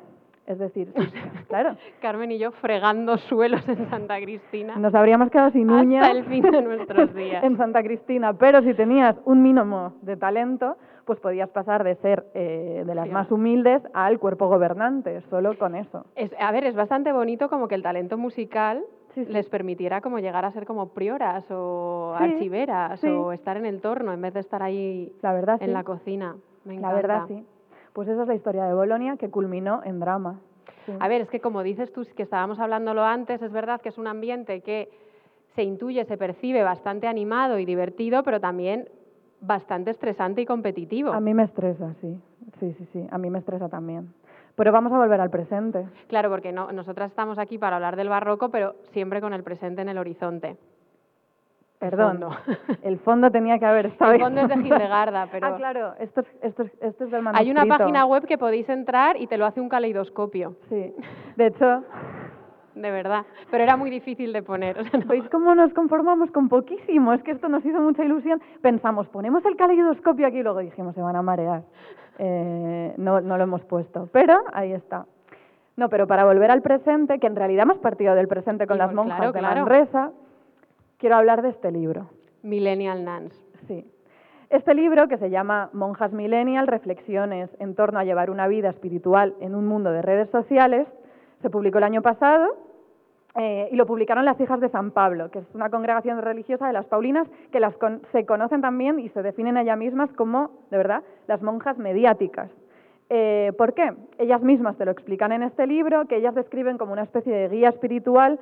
Es 0.46 0.58
decir, 0.58 0.92
sí, 0.94 1.02
claro, 1.48 1.76
Carmen 2.00 2.30
y 2.32 2.38
yo 2.38 2.50
fregando 2.52 3.16
suelos 3.16 3.66
en 3.68 3.88
Santa 3.88 4.20
Cristina. 4.20 4.76
nos 4.76 4.94
habríamos 4.94 5.30
quedado 5.30 5.50
sin 5.52 5.70
Hasta 5.70 5.82
uñas 5.82 6.08
el 6.10 6.24
fin 6.26 6.42
de 6.42 6.60
nuestros 6.62 7.14
días. 7.14 7.42
en 7.42 7.56
Santa 7.56 7.82
Cristina, 7.82 8.34
pero 8.34 8.60
si 8.62 8.74
tenías 8.74 9.16
un 9.24 9.42
mínimo 9.42 9.94
de 10.02 10.16
talento, 10.18 10.76
pues 11.06 11.18
podías 11.20 11.48
pasar 11.50 11.82
de 11.84 11.96
ser 11.96 12.26
eh, 12.34 12.82
de 12.86 12.94
las 12.94 13.06
Sí. 13.06 13.10
más 13.12 13.30
humildes 13.30 13.82
al 13.94 14.18
cuerpo 14.18 14.48
gobernante, 14.48 15.22
solo 15.30 15.56
con 15.58 15.74
eso. 15.74 16.04
Es- 16.14 16.34
a 16.38 16.50
ver, 16.52 16.64
es 16.64 16.74
bastante 16.74 17.12
bonito 17.12 17.48
como 17.48 17.66
que 17.68 17.74
el 17.74 17.82
talento 17.82 18.18
musical 18.18 18.84
Sí, 19.14 19.24
sí. 19.24 19.32
les 19.32 19.48
permitiera 19.48 20.00
como 20.00 20.18
llegar 20.18 20.44
a 20.44 20.50
ser 20.50 20.66
como 20.66 20.88
prioras 20.88 21.44
o 21.50 22.16
Sí, 22.18 22.24
archiveras 22.24 23.02
o 23.04 23.32
estar 23.32 23.56
en 23.56 23.64
el 23.64 23.80
torno 23.80 24.12
en 24.12 24.20
vez 24.20 24.34
de 24.34 24.40
estar 24.40 24.60
ahí 24.62 25.12
La 25.22 25.32
verdad, 25.32 25.62
en 25.62 25.72
la 25.72 25.84
cocina. 25.84 26.34
Me 26.64 26.72
La 26.74 26.78
encanta. 26.88 26.96
verdad, 26.96 27.24
sí. 27.28 27.46
Pues 27.94 28.08
esa 28.08 28.22
es 28.22 28.28
la 28.28 28.34
historia 28.34 28.64
de 28.64 28.74
Bolonia 28.74 29.16
que 29.16 29.30
culminó 29.30 29.80
en 29.84 30.00
drama. 30.00 30.40
Sí. 30.84 30.92
A 30.98 31.08
ver, 31.08 31.22
es 31.22 31.30
que 31.30 31.40
como 31.40 31.62
dices 31.62 31.92
tú, 31.92 32.04
que 32.16 32.24
estábamos 32.24 32.58
hablándolo 32.58 33.04
antes, 33.04 33.40
es 33.40 33.52
verdad 33.52 33.80
que 33.80 33.88
es 33.88 33.98
un 33.98 34.08
ambiente 34.08 34.60
que 34.62 34.90
se 35.54 35.62
intuye, 35.62 36.04
se 36.04 36.18
percibe 36.18 36.64
bastante 36.64 37.06
animado 37.06 37.58
y 37.60 37.64
divertido, 37.64 38.24
pero 38.24 38.40
también 38.40 38.88
bastante 39.40 39.92
estresante 39.92 40.40
y 40.42 40.46
competitivo. 40.46 41.12
A 41.12 41.20
mí 41.20 41.34
me 41.34 41.44
estresa, 41.44 41.94
sí. 42.00 42.20
Sí, 42.58 42.74
sí, 42.76 42.88
sí. 42.92 43.06
A 43.10 43.18
mí 43.18 43.30
me 43.30 43.38
estresa 43.38 43.68
también. 43.68 44.12
Pero 44.56 44.72
vamos 44.72 44.92
a 44.92 44.98
volver 44.98 45.20
al 45.20 45.30
presente. 45.30 45.86
Claro, 46.08 46.30
porque 46.30 46.50
no, 46.50 46.72
nosotras 46.72 47.10
estamos 47.10 47.38
aquí 47.38 47.58
para 47.58 47.76
hablar 47.76 47.94
del 47.94 48.08
barroco, 48.08 48.50
pero 48.50 48.74
siempre 48.92 49.20
con 49.20 49.32
el 49.32 49.44
presente 49.44 49.82
en 49.82 49.88
el 49.88 49.98
horizonte. 49.98 50.56
Perdón. 51.90 52.18
fondo. 52.20 52.36
El 52.82 52.98
fondo 52.98 53.30
tenía 53.30 53.58
que 53.58 53.66
haber 53.66 53.86
estado. 53.86 54.12
El 54.12 54.20
fondo 54.20 54.40
es 54.42 54.48
de 54.48 54.54
Hildegarda, 54.54 55.28
pero 55.30 55.46
Ah, 55.48 55.56
claro. 55.56 55.94
Esto 55.98 56.20
es, 56.22 56.26
esto 56.42 56.62
es, 56.64 56.72
esto 56.80 57.04
es 57.04 57.10
del 57.10 57.26
hay 57.34 57.50
una 57.50 57.60
manuscrito. 57.64 57.78
página 57.78 58.06
web 58.06 58.26
que 58.26 58.38
podéis 58.38 58.68
entrar 58.68 59.20
y 59.20 59.26
te 59.26 59.36
lo 59.38 59.46
hace 59.46 59.60
un 59.60 59.68
caleidoscopio. 59.68 60.56
Sí. 60.68 60.94
De 61.36 61.46
hecho, 61.46 61.84
de 62.74 62.90
verdad. 62.90 63.24
Pero 63.50 63.62
era 63.62 63.76
muy 63.76 63.88
difícil 63.90 64.32
de 64.32 64.42
poner. 64.42 64.78
o 64.78 64.84
sea, 64.84 64.98
no- 65.00 65.06
¿Veis 65.06 65.28
cómo 65.30 65.54
nos 65.54 65.72
conformamos 65.74 66.30
con 66.32 66.48
poquísimo? 66.48 67.12
Es 67.12 67.22
que 67.22 67.30
esto 67.32 67.48
nos 67.48 67.64
hizo 67.64 67.80
mucha 67.80 68.04
ilusión. 68.04 68.40
Pensamos, 68.62 69.06
ponemos 69.08 69.44
el 69.44 69.56
caleidoscopio 69.56 70.26
aquí 70.26 70.38
y 70.38 70.42
luego 70.42 70.58
dijimos, 70.60 70.94
se 70.94 71.02
van 71.02 71.16
a 71.16 71.22
marear. 71.22 71.62
Eh, 72.18 72.94
no, 72.96 73.20
no 73.20 73.36
lo 73.36 73.42
hemos 73.44 73.62
puesto, 73.64 74.08
pero 74.12 74.34
ahí 74.52 74.72
está. 74.72 75.06
No, 75.76 75.88
pero 75.88 76.06
para 76.06 76.24
volver 76.24 76.50
al 76.52 76.62
presente, 76.62 77.18
que 77.18 77.26
en 77.26 77.34
realidad 77.34 77.64
hemos 77.64 77.78
partido 77.78 78.14
del 78.14 78.28
presente 78.28 78.66
con 78.66 78.76
Y 78.76 78.78
las 78.78 78.92
monjas 78.94 79.16
claro, 79.18 79.32
de 79.32 79.38
claro. 79.40 79.60
Manresa, 79.66 80.10
quiero 80.98 81.16
hablar 81.16 81.42
de 81.42 81.50
este 81.50 81.70
libro. 81.70 82.08
Millennial 82.42 83.04
Nuns. 83.04 83.32
Sí. 83.66 83.86
Este 84.50 84.74
libro, 84.74 85.08
que 85.08 85.16
se 85.18 85.30
llama 85.30 85.70
Monjas 85.72 86.12
Millennial, 86.12 86.66
Reflexiones 86.66 87.50
en 87.58 87.74
torno 87.74 87.98
a 87.98 88.04
llevar 88.04 88.30
una 88.30 88.46
vida 88.46 88.68
espiritual 88.70 89.34
en 89.40 89.54
un 89.54 89.66
mundo 89.66 89.90
de 89.90 90.02
redes 90.02 90.28
sociales, 90.30 90.86
se 91.42 91.50
publicó 91.50 91.78
el 91.78 91.84
año 91.84 92.02
pasado 92.02 92.54
eh, 93.36 93.68
y 93.72 93.76
lo 93.76 93.86
publicaron 93.86 94.24
las 94.24 94.38
hijas 94.40 94.60
de 94.60 94.68
San 94.68 94.92
Pablo, 94.92 95.30
que 95.30 95.40
es 95.40 95.54
una 95.54 95.70
congregación 95.70 96.20
religiosa 96.22 96.66
de 96.68 96.72
las 96.72 96.86
Paulinas 96.86 97.26
que 97.50 97.58
las 97.58 97.76
con- 97.78 98.02
se 98.12 98.24
conocen 98.26 98.60
también 98.60 99.00
y 99.00 99.08
se 99.08 99.22
definen 99.22 99.56
ellas 99.56 99.76
mismas 99.78 100.12
como, 100.12 100.50
de 100.70 100.76
verdad, 100.76 101.02
las 101.26 101.42
monjas 101.42 101.76
mediáticas. 101.78 102.50
Eh, 103.10 103.52
¿Por 103.58 103.74
qué? 103.74 103.92
Ellas 104.18 104.42
mismas 104.42 104.76
te 104.76 104.84
lo 104.84 104.92
explican 104.92 105.32
en 105.32 105.42
este 105.42 105.66
libro, 105.66 106.06
que 106.06 106.16
ellas 106.16 106.34
describen 106.34 106.78
como 106.78 106.92
una 106.92 107.02
especie 107.02 107.34
de 107.34 107.48
guía 107.48 107.70
espiritual, 107.70 108.38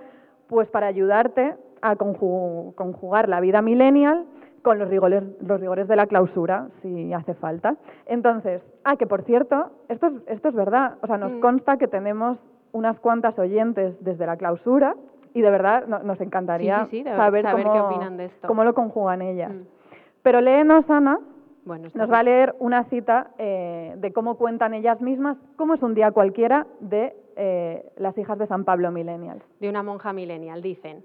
pues 0.49 0.69
para 0.69 0.89
ayudarte 0.89 1.55
a 1.83 1.97
conju- 1.97 2.75
conjugar 2.75 3.29
la 3.29 3.41
vida 3.41 3.61
millennial 3.63 4.25
con 4.63 4.79
los 4.79 4.89
rigores, 4.89 5.25
los 5.41 5.61
rigores 5.61 5.89
de 5.89 5.97
la 5.97 6.07
clausura, 6.07 6.69
si 6.83 7.13
hace 7.13 7.35
falta. 7.35 7.77
Entonces, 8.07 8.63
ah, 8.85 8.97
que 8.97 9.07
por 9.07 9.23
cierto, 9.23 9.71
esto 9.89 10.07
es, 10.07 10.13
esto 10.29 10.49
es 10.49 10.55
verdad, 10.55 10.95
o 11.03 11.07
sea, 11.09 11.19
nos 11.19 11.33
Mm. 11.33 11.41
consta 11.41 11.77
que 11.79 11.89
tenemos 11.89 12.39
unas 12.73 12.99
cuantas 13.01 13.37
oyentes 13.39 13.97
desde 14.05 14.25
la 14.25 14.37
clausura 14.37 14.95
y 15.35 15.41
de 15.43 15.51
verdad 15.51 15.87
no- 15.89 15.99
nos 16.05 16.21
encantaría 16.21 16.85
Sí, 16.85 16.91
sí, 16.91 16.97
sí, 16.99 17.03
de- 17.03 17.17
saber, 17.17 17.45
qué 17.45 17.51
cómo, 17.65 17.87
opinan 17.87 18.17
de 18.17 18.27
esto. 18.27 18.47
cómo 18.47 18.63
lo 18.65 18.73
conjugan 18.75 19.21
ellas. 19.23 19.53
Mm. 19.53 19.63
Pero 20.23 20.41
léenos, 20.41 20.89
Ana, 20.89 21.19
Bueno, 21.65 21.89
nos 21.95 22.11
va 22.11 22.19
a 22.21 22.23
leer 22.25 22.55
una 22.59 22.85
cita 22.85 23.31
eh, 23.39 23.95
de 23.97 24.13
cómo 24.13 24.37
cuentan 24.37 24.75
ellas 24.75 25.01
mismas 25.01 25.37
cómo 25.57 25.75
es 25.75 25.83
un 25.83 25.95
día 25.95 26.11
cualquiera 26.13 26.67
de 26.81 27.15
eh, 27.37 27.85
las 27.97 28.17
hijas 28.19 28.37
de 28.39 28.47
San 28.47 28.65
Pablo 28.65 28.91
Millennials. 28.91 29.43
de 29.61 29.69
una 29.69 29.83
monja 29.83 30.13
millennial. 30.13 30.61
Dicen, 30.61 31.03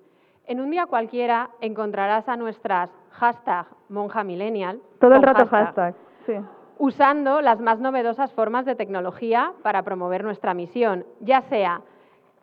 en 0.47 0.61
un 0.61 0.71
día 0.71 0.85
cualquiera 0.85 1.49
encontrarás 1.61 2.27
a 2.27 2.37
nuestras 2.37 2.89
hashtag 3.11 3.67
monja 3.89 4.23
millennial. 4.23 4.81
Todo 4.99 5.15
el 5.15 5.21
rato 5.21 5.45
hashtag. 5.47 5.95
Sí. 6.25 6.33
usando 6.77 7.41
las 7.41 7.59
más 7.61 7.79
novedosas 7.79 8.33
formas 8.33 8.65
de 8.65 8.75
tecnología 8.75 9.53
para 9.63 9.83
promover 9.83 10.23
nuestra 10.23 10.53
misión, 10.53 11.05
ya 11.21 11.41
sea 11.43 11.81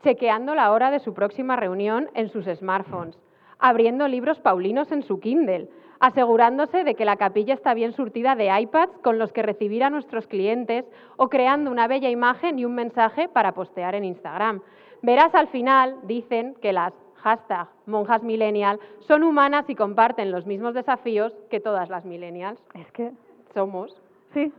chequeando 0.02 0.54
la 0.54 0.72
hora 0.72 0.90
de 0.90 1.00
su 1.00 1.14
próxima 1.14 1.56
reunión 1.56 2.08
en 2.14 2.28
sus 2.28 2.46
smartphones, 2.46 3.18
abriendo 3.58 4.08
libros 4.08 4.40
paulinos 4.40 4.90
en 4.90 5.02
su 5.02 5.20
Kindle, 5.20 5.68
asegurándose 6.00 6.84
de 6.84 6.94
que 6.94 7.04
la 7.04 7.16
capilla 7.16 7.54
está 7.54 7.74
bien 7.74 7.92
surtida 7.92 8.34
de 8.34 8.50
iPads 8.60 8.98
con 9.02 9.18
los 9.18 9.32
que 9.32 9.42
recibir 9.42 9.84
a 9.84 9.90
nuestros 9.90 10.26
clientes 10.26 10.84
o 11.16 11.28
creando 11.28 11.70
una 11.70 11.86
bella 11.86 12.10
imagen 12.10 12.58
y 12.58 12.64
un 12.64 12.74
mensaje 12.74 13.28
para 13.28 13.52
postear 13.52 13.94
en 13.94 14.04
Instagram. 14.04 14.60
Verás 15.00 15.34
al 15.34 15.48
final, 15.48 15.96
dicen, 16.04 16.54
que 16.60 16.72
las 16.72 16.92
hashtag 17.24 17.66
monjas 17.86 18.22
millennial 18.22 18.78
son 19.00 19.22
humanas 19.24 19.64
y 19.68 19.74
comparten 19.74 20.30
los 20.30 20.44
mismos 20.46 20.74
desafíos 20.74 21.32
que 21.50 21.58
todas 21.58 21.88
las 21.88 22.04
millennials. 22.04 22.60
Es 22.74 22.90
que 22.92 23.10
Somos. 23.54 23.96
Sí, 24.34 24.52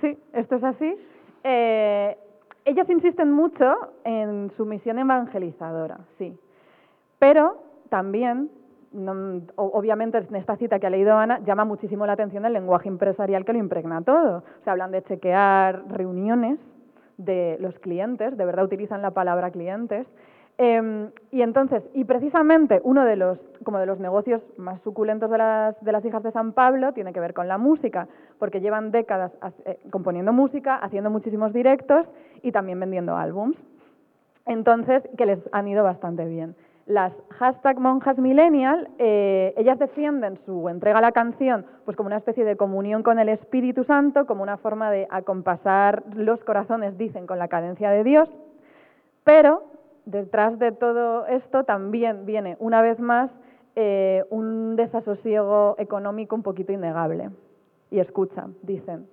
sí, 0.00 0.16
esto 0.32 0.56
es 0.56 0.64
así. 0.64 0.94
Eh, 1.42 2.16
ellas 2.64 2.88
insisten 2.90 3.32
mucho 3.32 3.74
en 4.04 4.52
su 4.56 4.64
misión 4.66 4.98
evangelizadora, 4.98 5.98
sí. 6.18 6.38
Pero 7.18 7.56
también, 7.88 8.50
no- 8.92 9.40
obviamente 9.56 10.18
en 10.18 10.36
esta 10.36 10.56
cita 10.56 10.78
que 10.78 10.86
ha 10.86 10.90
leído 10.90 11.16
Ana, 11.16 11.40
llama 11.40 11.64
muchísimo 11.64 12.06
la 12.06 12.12
atención 12.12 12.44
el 12.44 12.52
lenguaje 12.52 12.88
empresarial 12.88 13.44
que 13.44 13.52
lo 13.54 13.58
impregna 13.58 14.02
todo. 14.02 14.38
O 14.60 14.64
sea, 14.64 14.74
hablan 14.74 14.90
de 14.92 15.02
chequear 15.02 15.82
reuniones 15.88 16.58
de 17.16 17.56
los 17.60 17.76
clientes, 17.80 18.36
de 18.36 18.44
verdad 18.44 18.64
utilizan 18.64 19.02
la 19.02 19.10
palabra 19.12 19.50
clientes. 19.50 20.06
Eh, 20.58 21.10
y 21.30 21.42
entonces, 21.42 21.82
y 21.94 22.04
precisamente 22.04 22.80
uno 22.84 23.04
de 23.04 23.16
los, 23.16 23.38
como 23.64 23.78
de 23.78 23.86
los 23.86 23.98
negocios 23.98 24.42
más 24.58 24.80
suculentos 24.82 25.30
de 25.30 25.38
las, 25.38 25.82
de 25.82 25.92
las 25.92 26.04
hijas 26.04 26.22
de 26.22 26.30
San 26.30 26.52
Pablo 26.52 26.92
tiene 26.92 27.12
que 27.12 27.20
ver 27.20 27.34
con 27.34 27.48
la 27.48 27.58
música, 27.58 28.06
porque 28.38 28.60
llevan 28.60 28.90
décadas 28.90 29.32
eh, 29.64 29.78
componiendo 29.90 30.32
música, 30.32 30.76
haciendo 30.76 31.10
muchísimos 31.10 31.52
directos 31.52 32.06
y 32.42 32.52
también 32.52 32.78
vendiendo 32.78 33.16
álbums. 33.16 33.56
Entonces, 34.46 35.02
que 35.16 35.26
les 35.26 35.38
han 35.52 35.68
ido 35.68 35.84
bastante 35.84 36.24
bien. 36.26 36.54
Las 36.86 37.12
hashtag 37.38 37.78
monjas 37.78 38.18
millennial, 38.18 38.88
eh, 38.98 39.54
ellas 39.56 39.78
defienden 39.78 40.38
su 40.44 40.68
entrega 40.68 40.98
a 40.98 41.00
la 41.00 41.12
canción 41.12 41.64
pues 41.84 41.96
como 41.96 42.08
una 42.08 42.16
especie 42.16 42.44
de 42.44 42.56
comunión 42.56 43.04
con 43.04 43.20
el 43.20 43.28
Espíritu 43.28 43.84
Santo, 43.84 44.26
como 44.26 44.42
una 44.42 44.56
forma 44.56 44.90
de 44.90 45.06
acompasar 45.10 46.02
los 46.16 46.42
corazones, 46.42 46.98
dicen, 46.98 47.26
con 47.26 47.38
la 47.38 47.46
cadencia 47.46 47.90
de 47.90 48.02
Dios. 48.02 48.28
Pero 49.22 49.62
detrás 50.04 50.58
de 50.58 50.72
todo 50.72 51.26
esto 51.26 51.64
también 51.64 52.26
viene, 52.26 52.56
una 52.58 52.82
vez 52.82 52.98
más, 53.00 53.30
eh, 53.74 54.24
un 54.30 54.76
desasosiego 54.76 55.76
económico 55.78 56.36
un 56.36 56.42
poquito 56.42 56.72
innegable. 56.72 57.30
Y 57.90 58.00
escucha, 58.00 58.48
dicen, 58.62 59.06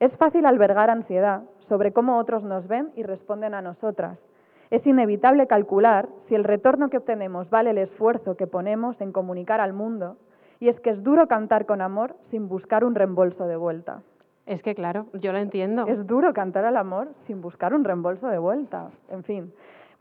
es 0.00 0.16
fácil 0.16 0.46
albergar 0.46 0.90
ansiedad 0.90 1.42
sobre 1.68 1.92
cómo 1.92 2.18
otros 2.18 2.42
nos 2.42 2.66
ven 2.66 2.90
y 2.96 3.02
responden 3.02 3.54
a 3.54 3.62
nosotras. 3.62 4.18
Es 4.70 4.86
inevitable 4.86 5.46
calcular 5.46 6.08
si 6.26 6.34
el 6.34 6.44
retorno 6.44 6.90
que 6.90 6.96
obtenemos 6.96 7.50
vale 7.50 7.70
el 7.70 7.78
esfuerzo 7.78 8.36
que 8.36 8.46
ponemos 8.46 9.00
en 9.00 9.12
comunicar 9.12 9.60
al 9.60 9.72
mundo. 9.72 10.16
Y 10.60 10.68
es 10.68 10.80
que 10.80 10.90
es 10.90 11.02
duro 11.02 11.28
cantar 11.28 11.66
con 11.66 11.80
amor 11.80 12.16
sin 12.30 12.48
buscar 12.48 12.84
un 12.84 12.94
reembolso 12.94 13.46
de 13.46 13.56
vuelta. 13.56 14.02
Es 14.46 14.62
que 14.62 14.74
claro, 14.74 15.06
yo 15.14 15.32
lo 15.32 15.38
entiendo. 15.38 15.86
Es 15.86 16.06
duro 16.06 16.32
cantar 16.32 16.64
al 16.64 16.76
amor 16.76 17.08
sin 17.26 17.40
buscar 17.40 17.74
un 17.74 17.84
reembolso 17.84 18.28
de 18.28 18.38
vuelta. 18.38 18.90
En 19.08 19.22
fin, 19.24 19.52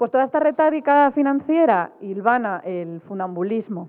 pues 0.01 0.09
toda 0.09 0.23
esta 0.23 0.39
retórica 0.39 1.11
financiera 1.11 1.91
hilvana 2.01 2.63
el 2.65 3.01
funambulismo. 3.01 3.87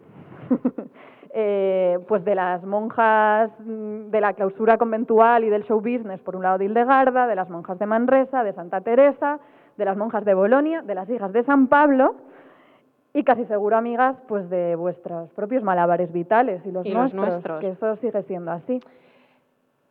eh, 1.35 1.99
pues 2.07 2.23
de 2.27 2.35
las 2.35 2.63
monjas 2.65 3.51
mm, 3.61 4.11
de 4.11 4.21
la 4.21 4.35
clausura 4.35 4.77
conventual 4.77 5.43
y 5.43 5.49
del 5.49 5.65
show 5.65 5.81
business, 5.81 6.21
por 6.21 6.37
un 6.37 6.43
lado 6.43 6.59
de 6.59 6.67
Hildegarda, 6.67 7.27
de 7.27 7.35
las 7.35 7.49
monjas 7.49 7.79
de 7.79 7.87
Manresa, 7.87 8.45
de 8.45 8.53
Santa 8.53 8.83
Teresa, 8.83 9.41
de 9.79 9.85
las 9.87 9.97
monjas 9.97 10.27
de 10.27 10.35
Bolonia, 10.35 10.83
de 10.83 10.95
las 10.95 11.09
hijas 11.09 11.33
de 11.33 11.45
San 11.45 11.69
Pablo 11.69 12.15
y 13.15 13.25
casi 13.25 13.47
seguro, 13.47 13.79
amigas, 13.79 14.15
pues 14.29 14.51
de 14.51 14.77
vuestros 14.77 15.31
propios 15.31 15.63
malabares 15.63 16.13
vitales 16.13 16.61
y 16.67 16.73
los, 16.73 16.85
Y 16.85 16.91
los 16.91 17.15
nuestros, 17.15 17.33
nuestros. 17.33 17.61
que 17.61 17.71
eso 17.71 17.97
sigue 17.97 18.23
siendo 18.25 18.51
así. 18.51 18.83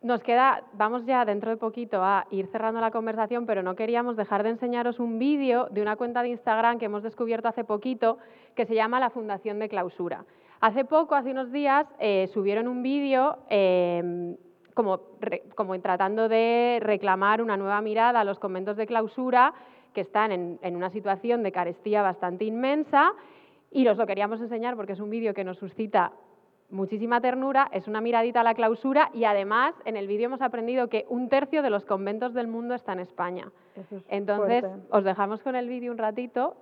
Nos 0.02 0.20
queda, 0.24 0.64
vamos 0.72 1.06
ya 1.06 1.24
dentro 1.24 1.50
de 1.50 1.56
poquito 1.56 2.02
a 2.02 2.26
ir 2.32 2.48
cerrando 2.48 2.80
la 2.80 2.90
conversación, 2.90 3.46
pero 3.46 3.62
no 3.62 3.76
queríamos 3.76 4.16
dejar 4.16 4.42
de 4.42 4.50
enseñaros 4.50 4.98
un 4.98 5.20
vídeo 5.20 5.68
de 5.70 5.80
una 5.80 5.94
cuenta 5.94 6.22
de 6.22 6.30
Instagram 6.30 6.80
que 6.80 6.86
hemos 6.86 7.04
descubierto 7.04 7.46
hace 7.46 7.62
poquito 7.62 8.18
que 8.56 8.66
se 8.66 8.74
llama 8.74 8.98
La 8.98 9.10
Fundación 9.10 9.60
de 9.60 9.68
Clausura. 9.68 10.24
Hace 10.60 10.84
poco, 10.84 11.14
hace 11.14 11.30
unos 11.30 11.52
días, 11.52 11.86
eh, 12.00 12.28
subieron 12.34 12.66
un 12.66 12.82
vídeo 12.82 13.38
eh, 13.48 14.36
como, 14.74 15.02
como 15.54 15.80
tratando 15.80 16.28
de 16.28 16.78
reclamar 16.82 17.40
una 17.40 17.56
nueva 17.56 17.80
mirada 17.80 18.20
a 18.20 18.24
los 18.24 18.40
conventos 18.40 18.76
de 18.76 18.86
clausura 18.86 19.54
que 19.94 20.00
están 20.00 20.32
en, 20.32 20.58
en 20.62 20.74
una 20.74 20.90
situación 20.90 21.44
de 21.44 21.52
carestía 21.52 22.02
bastante 22.02 22.44
inmensa 22.44 23.12
y 23.70 23.86
os 23.86 23.96
lo 23.96 24.06
queríamos 24.06 24.40
enseñar 24.40 24.74
porque 24.74 24.94
es 24.94 25.00
un 25.00 25.10
vídeo 25.10 25.32
que 25.32 25.44
nos 25.44 25.58
suscita 25.58 26.12
muchísima 26.72 27.20
ternura, 27.20 27.68
es 27.72 27.86
una 27.86 28.00
miradita 28.00 28.40
a 28.40 28.44
la 28.44 28.54
clausura 28.54 29.10
y 29.12 29.24
además 29.24 29.74
en 29.84 29.96
el 29.96 30.06
vídeo 30.08 30.26
hemos 30.26 30.42
aprendido 30.42 30.88
que 30.88 31.06
un 31.08 31.28
tercio 31.28 31.62
de 31.62 31.70
los 31.70 31.84
conventos 31.84 32.34
del 32.34 32.48
mundo 32.48 32.74
está 32.74 32.94
en 32.94 33.00
España. 33.00 33.52
Eso 33.76 33.96
es 33.96 34.04
Entonces, 34.08 34.60
fuerte. 34.62 34.86
os 34.90 35.04
dejamos 35.04 35.42
con 35.42 35.54
el 35.54 35.68
vídeo 35.68 35.92
un 35.92 35.98
ratito. 35.98 36.56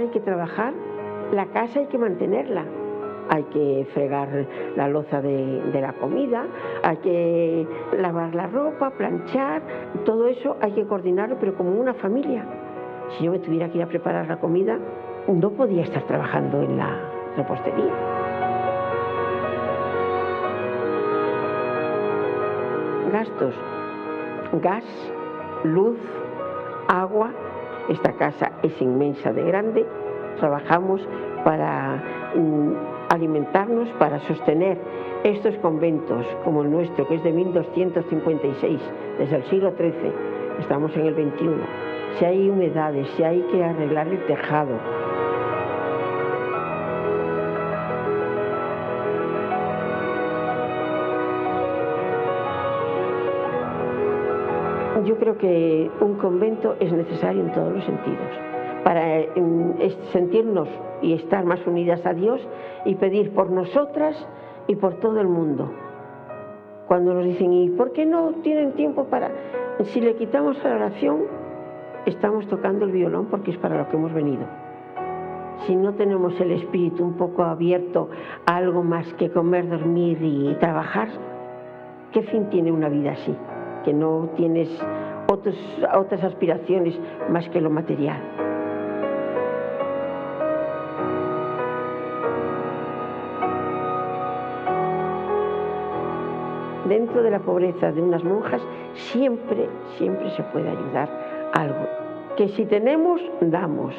Hay 0.00 0.08
que 0.08 0.20
trabajar, 0.20 0.74
la 1.32 1.46
casa 1.46 1.80
hay 1.80 1.86
que 1.86 1.98
mantenerla. 1.98 2.64
Hay 3.32 3.44
que 3.44 3.86
fregar 3.94 4.28
la 4.74 4.88
loza 4.88 5.22
de, 5.22 5.62
de 5.72 5.80
la 5.80 5.92
comida, 5.92 6.46
hay 6.82 6.96
que 6.96 7.66
lavar 7.96 8.34
la 8.34 8.48
ropa, 8.48 8.90
planchar, 8.90 9.62
todo 10.04 10.26
eso 10.26 10.56
hay 10.60 10.72
que 10.72 10.84
coordinarlo, 10.84 11.36
pero 11.38 11.54
como 11.54 11.70
una 11.70 11.94
familia. 11.94 12.44
Si 13.10 13.24
yo 13.24 13.30
me 13.30 13.38
tuviera 13.38 13.68
que 13.68 13.78
ir 13.78 13.84
a 13.84 13.86
preparar 13.86 14.26
la 14.26 14.38
comida, 14.38 14.80
no 15.28 15.50
podía 15.50 15.84
estar 15.84 16.02
trabajando 16.08 16.60
en 16.60 16.76
la 16.76 16.98
repostería. 17.36 17.94
Gastos, 23.12 23.54
gas, 24.60 24.84
luz, 25.64 25.98
agua. 26.88 27.30
Esta 27.90 28.12
casa 28.12 28.52
es 28.62 28.80
inmensa 28.80 29.32
de 29.32 29.42
grande. 29.42 29.84
Trabajamos 30.38 31.00
para 31.44 32.30
mm, 32.36 32.72
alimentarnos, 33.12 33.88
para 33.98 34.20
sostener 34.20 34.78
estos 35.24 35.56
conventos 35.56 36.24
como 36.44 36.62
el 36.62 36.70
nuestro, 36.70 37.06
que 37.08 37.16
es 37.16 37.24
de 37.24 37.32
1256, 37.32 38.80
desde 39.18 39.36
el 39.36 39.44
siglo 39.46 39.72
XIII. 39.76 40.12
Estamos 40.60 40.96
en 40.96 41.06
el 41.06 41.14
XXI. 41.14 41.48
Si 42.18 42.24
hay 42.24 42.48
humedades, 42.48 43.08
si 43.16 43.24
hay 43.24 43.40
que 43.50 43.64
arreglar 43.64 44.06
el 44.06 44.24
tejado, 44.24 44.78
Yo 55.10 55.16
creo 55.18 55.36
que 55.38 55.90
un 56.00 56.14
convento 56.18 56.76
es 56.78 56.92
necesario 56.92 57.42
en 57.42 57.50
todos 57.52 57.72
los 57.72 57.84
sentidos, 57.84 58.28
para 58.84 59.18
es- 59.18 59.98
sentirnos 60.12 60.68
y 61.02 61.14
estar 61.14 61.44
más 61.44 61.66
unidas 61.66 62.06
a 62.06 62.14
Dios 62.14 62.40
y 62.84 62.94
pedir 62.94 63.32
por 63.34 63.50
nosotras 63.50 64.14
y 64.68 64.76
por 64.76 65.00
todo 65.00 65.20
el 65.20 65.26
mundo. 65.26 65.68
Cuando 66.86 67.12
nos 67.12 67.24
dicen, 67.24 67.52
¿y 67.52 67.70
por 67.70 67.90
qué 67.90 68.06
no 68.06 68.34
tienen 68.44 68.74
tiempo 68.74 69.06
para...? 69.06 69.32
Si 69.82 70.00
le 70.00 70.14
quitamos 70.14 70.62
la 70.62 70.76
oración, 70.76 71.22
estamos 72.06 72.46
tocando 72.46 72.84
el 72.84 72.92
violón 72.92 73.26
porque 73.32 73.50
es 73.50 73.56
para 73.58 73.78
lo 73.78 73.88
que 73.88 73.96
hemos 73.96 74.12
venido. 74.12 74.44
Si 75.66 75.74
no 75.74 75.94
tenemos 75.94 76.40
el 76.40 76.52
espíritu 76.52 77.02
un 77.02 77.14
poco 77.14 77.42
abierto 77.42 78.10
a 78.46 78.54
algo 78.58 78.84
más 78.84 79.12
que 79.14 79.28
comer, 79.28 79.68
dormir 79.68 80.18
y 80.22 80.54
trabajar, 80.60 81.08
¿qué 82.12 82.22
fin 82.22 82.48
tiene 82.48 82.70
una 82.70 82.88
vida 82.88 83.10
así? 83.10 83.34
Que 83.84 83.92
no 83.94 84.28
tienes 84.36 84.68
otros, 85.30 85.56
otras 85.94 86.22
aspiraciones 86.24 86.98
más 87.28 87.48
que 87.50 87.60
lo 87.60 87.70
material. 87.70 88.20
Dentro 96.88 97.22
de 97.22 97.30
la 97.30 97.38
pobreza 97.38 97.92
de 97.92 98.02
unas 98.02 98.24
monjas 98.24 98.60
siempre, 98.94 99.68
siempre 99.96 100.30
se 100.30 100.42
puede 100.44 100.68
ayudar 100.70 101.08
algo. 101.52 101.86
Que 102.36 102.48
si 102.48 102.64
tenemos, 102.66 103.20
damos. 103.40 103.94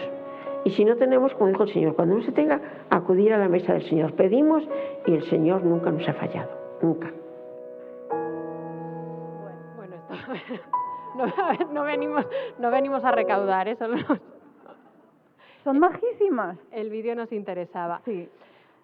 Y 0.66 0.72
si 0.72 0.84
no 0.84 0.96
tenemos, 0.98 1.34
como 1.36 1.48
dijo 1.48 1.64
el 1.64 1.70
Señor, 1.74 1.96
cuando 1.96 2.16
no 2.16 2.24
se 2.24 2.32
tenga, 2.32 2.60
acudir 2.90 3.34
a 3.34 3.38
la 3.38 3.48
mesa 3.48 3.74
del 3.74 3.84
Señor. 3.84 4.14
Pedimos 4.14 4.64
y 5.06 5.14
el 5.14 5.24
Señor 5.24 5.64
nunca 5.64 5.92
nos 5.92 6.08
ha 6.10 6.14
fallado. 6.14 6.50
Nunca. 6.82 7.12
Bueno, 9.78 9.96
esto- 9.96 10.62
no, 11.16 11.26
no 11.72 11.84
venimos, 11.84 12.26
no 12.60 12.72
venimos 12.72 13.04
a 13.04 13.12
recaudar, 13.12 13.68
¿eh? 13.68 13.78
Son 15.64 15.80
majísimas. 15.80 16.58
el 16.72 16.90
vídeo 16.90 17.16
nos 17.16 17.32
interesaba. 17.32 18.02
Sí. 18.06 18.28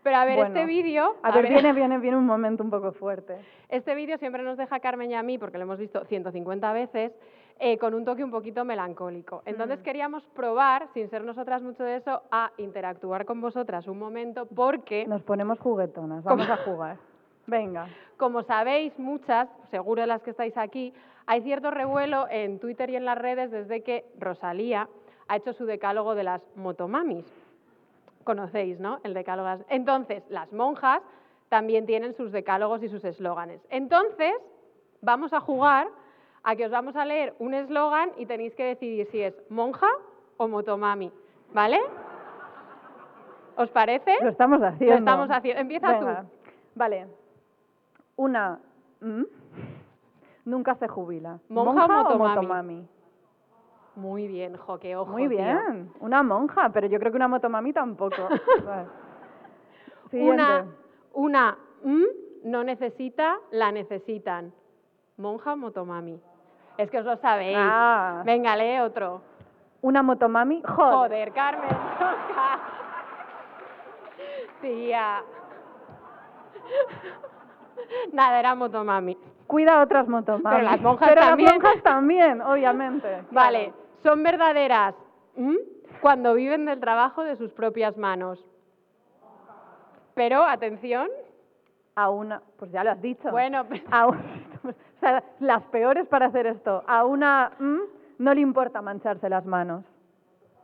Pero 0.04 0.16
a 0.18 0.26
ver, 0.26 0.36
Bueno, 0.38 0.56
este 0.56 0.66
vídeo... 0.68 1.16
A 1.24 1.32
ver, 1.32 1.50
viene, 1.50 1.74
viene, 1.74 1.98
viene 1.98 2.16
un 2.18 2.26
momento 2.26 2.64
un 2.64 2.70
poco 2.70 2.92
fuerte. 2.94 3.36
Este 3.68 3.94
vídeo 3.96 4.18
siempre 4.20 4.44
nos 4.44 4.58
deja 4.58 4.76
a 4.76 4.80
Carmen 4.80 5.12
y 5.12 5.16
a 5.16 5.24
mí, 5.24 5.38
porque 5.38 5.58
lo 5.58 5.64
hemos 5.64 5.80
visto 5.80 6.06
150 6.06 6.72
veces, 6.72 7.12
eh, 7.60 7.78
con 7.78 7.94
un 7.96 8.06
toque 8.06 8.24
un 8.24 8.30
poquito 8.32 8.64
melancólico. 8.64 9.42
Entonces 9.46 9.80
Mm. 9.80 9.84
queríamos 9.84 10.24
probar, 10.28 10.88
sin 10.94 11.10
ser 11.10 11.24
nosotras 11.26 11.62
mucho 11.64 11.84
de 11.84 11.98
eso, 11.98 12.22
a 12.32 12.52
interactuar 12.58 13.26
con 13.26 13.42
vosotras 13.42 13.88
un 13.88 13.98
momento, 14.00 14.46
porque, 14.46 15.06
Nos 15.08 15.24
ponemos 15.24 15.60
juguetonas, 15.60 16.24
vamos 16.24 16.48
a 16.50 16.58
jugar. 16.58 16.98
Venga. 17.48 17.88
como 18.18 18.44
sabéis 18.44 18.98
muchas, 19.00 19.50
seguro 19.72 20.02
de 20.02 20.08
las 20.08 20.22
que 20.22 20.30
estáis 20.32 20.56
aquí, 20.58 20.94
hay 21.28 21.42
cierto 21.42 21.72
revuelo 21.72 22.26
en 22.30 22.58
Twitter 22.60 22.90
y 22.90 22.96
en 22.96 23.06
las 23.06 23.18
redes 23.18 23.52
desde 23.52 23.84
que 23.84 24.06
Rosalía 24.18 24.88
ha 25.28 25.36
hecho 25.36 25.52
su 25.54 25.66
decálogo 25.66 26.16
de 26.16 26.24
las 26.24 26.42
motomamis. 26.56 27.26
Conocéis, 28.24 28.80
¿no? 28.80 29.00
El 29.04 29.14
decálogo. 29.14 29.64
Entonces, 29.70 30.24
las 30.30 30.52
monjas 30.54 31.02
también 31.50 31.86
tienen 31.86 32.16
sus 32.16 32.32
decálogos 32.32 32.82
y 32.82 32.90
sus 32.90 33.04
eslóganes. 33.04 33.62
Entonces, 33.70 34.34
vamos 35.02 35.34
a 35.34 35.42
jugar 35.42 35.88
a 36.44 36.56
que 36.56 36.66
os 36.66 36.72
vamos 36.72 36.96
a 36.96 37.04
leer 37.04 37.36
un 37.40 37.54
eslogan 37.54 38.12
y 38.18 38.26
tenéis 38.26 38.56
que 38.56 38.64
decidir 38.64 39.08
si 39.12 39.22
es 39.22 39.34
monja 39.50 39.88
o 40.38 40.48
motomami, 40.48 41.12
¿vale? 41.54 41.80
¿Os 43.58 43.70
parece? 43.72 44.16
Lo 44.22 44.30
estamos 44.30 44.62
haciendo. 44.62 44.94
Lo 44.94 45.00
estamos 45.00 45.30
haciendo. 45.30 45.62
Empieza 45.62 45.92
Venga. 45.92 46.22
tú. 46.22 46.28
Vale. 46.76 47.08
Una. 48.16 48.60
¿mm? 49.02 49.24
Nunca 50.48 50.76
se 50.76 50.88
jubila. 50.88 51.40
¿Monja 51.50 51.84
o 51.84 51.90
motomami? 51.90 52.18
motomami? 52.18 52.88
Muy 53.98 54.28
bien, 54.30 54.56
jo, 54.56 54.80
qué 54.80 54.96
ojo, 54.96 55.12
Muy 55.12 55.28
tío. 55.28 55.38
bien. 55.38 55.92
Una 56.00 56.24
monja, 56.24 56.70
pero 56.70 56.88
yo 56.88 57.00
creo 57.00 57.12
que 57.12 57.18
una 57.18 57.28
motomami 57.28 57.74
tampoco. 57.74 58.16
Una, 60.14 60.66
una 61.14 61.58
mm, 61.84 62.06
no 62.46 62.64
necesita, 62.64 63.40
la 63.52 63.74
necesitan. 63.74 64.54
Monja 65.18 65.52
o 65.52 65.58
motomami. 65.58 66.18
Es 66.78 66.90
que 66.90 67.00
os 67.00 67.06
lo 67.06 67.18
sabéis. 67.18 67.58
Ah. 67.60 68.22
Venga, 68.26 68.56
lee 68.56 68.80
otro. 68.80 69.22
Una 69.82 70.02
motomami. 70.02 70.64
Joder. 70.66 70.94
Joder, 70.94 71.34
Carmen. 71.34 71.78
Tía. 74.62 75.24
Nada, 78.14 78.40
era 78.40 78.56
motomami. 78.56 79.18
Cuida 79.48 79.80
a 79.80 79.84
otras 79.84 80.08
motomamis. 80.08 80.50
Pero 80.60 80.64
las 80.72 80.82
monjas 80.82 81.10
Pero 81.10 81.22
también. 81.22 81.50
las 81.50 81.56
monjas 81.64 81.84
también, 81.84 82.42
obviamente. 82.42 83.24
Vale, 83.32 83.74
son 84.04 84.22
verdaderas 84.24 84.94
cuando 86.02 86.34
viven 86.34 86.66
del 86.66 86.80
trabajo 86.80 87.24
de 87.24 87.36
sus 87.38 87.52
propias 87.52 87.96
manos. 87.98 88.44
Pero, 90.14 90.44
atención, 90.44 91.08
A 91.96 92.10
una. 92.10 92.42
Pues 92.58 92.72
ya 92.72 92.84
lo 92.84 92.92
has 92.92 93.02
dicho. 93.02 93.30
bueno, 93.32 93.66
A 93.92 94.08
un- 94.08 94.18
o 94.18 95.00
sea, 95.00 95.24
las 95.40 95.64
peores 95.66 96.08
para 96.08 96.26
hacer 96.28 96.48
esto. 96.48 96.84
A 96.88 97.06
una 97.06 97.52
mm, 97.60 97.80
no 98.20 98.34
le 98.34 98.42
importa 98.42 98.82
mancharse 98.82 99.30
las 99.30 99.46
manos. 99.46 99.84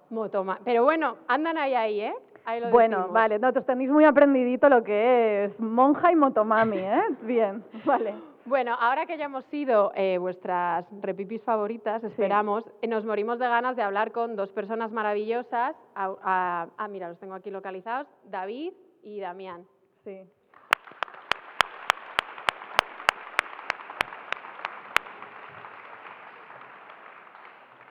motoma. 0.09 0.59
Pero 0.65 0.83
bueno, 0.83 1.17
andan 1.27 1.57
ahí, 1.57 1.73
ahí, 1.73 2.01
¿eh? 2.01 2.13
Ahí 2.45 2.59
lo 2.59 2.69
Bueno, 2.71 2.97
decimos. 2.97 3.13
vale, 3.13 3.39
nosotros 3.39 3.65
tenéis 3.65 3.89
muy 3.89 4.03
aprendidito 4.05 4.67
lo 4.69 4.83
que 4.83 5.45
es 5.45 5.59
monja 5.59 6.11
y 6.11 6.15
motomami, 6.15 6.77
¿eh? 6.77 7.01
Bien, 7.21 7.63
vale. 7.85 8.13
Bueno, 8.45 8.75
ahora 8.77 9.05
que 9.05 9.17
ya 9.17 9.25
hemos 9.25 9.45
sido 9.45 9.93
eh, 9.95 10.17
vuestras 10.17 10.85
repipis 11.01 11.41
favoritas, 11.43 12.03
esperamos, 12.03 12.65
eh, 12.81 12.87
nos 12.87 13.05
morimos 13.05 13.39
de 13.39 13.47
ganas 13.47 13.77
de 13.77 13.83
hablar 13.83 14.11
con 14.11 14.35
dos 14.35 14.49
personas 14.51 14.91
maravillosas. 14.91 15.75
Ah, 15.95 16.67
mira, 16.89 17.07
los 17.07 17.19
tengo 17.19 17.35
aquí 17.35 17.49
localizados, 17.51 18.07
David 18.25 18.73
y 19.01 19.21
Damián. 19.21 19.65
Sí. 20.03 20.27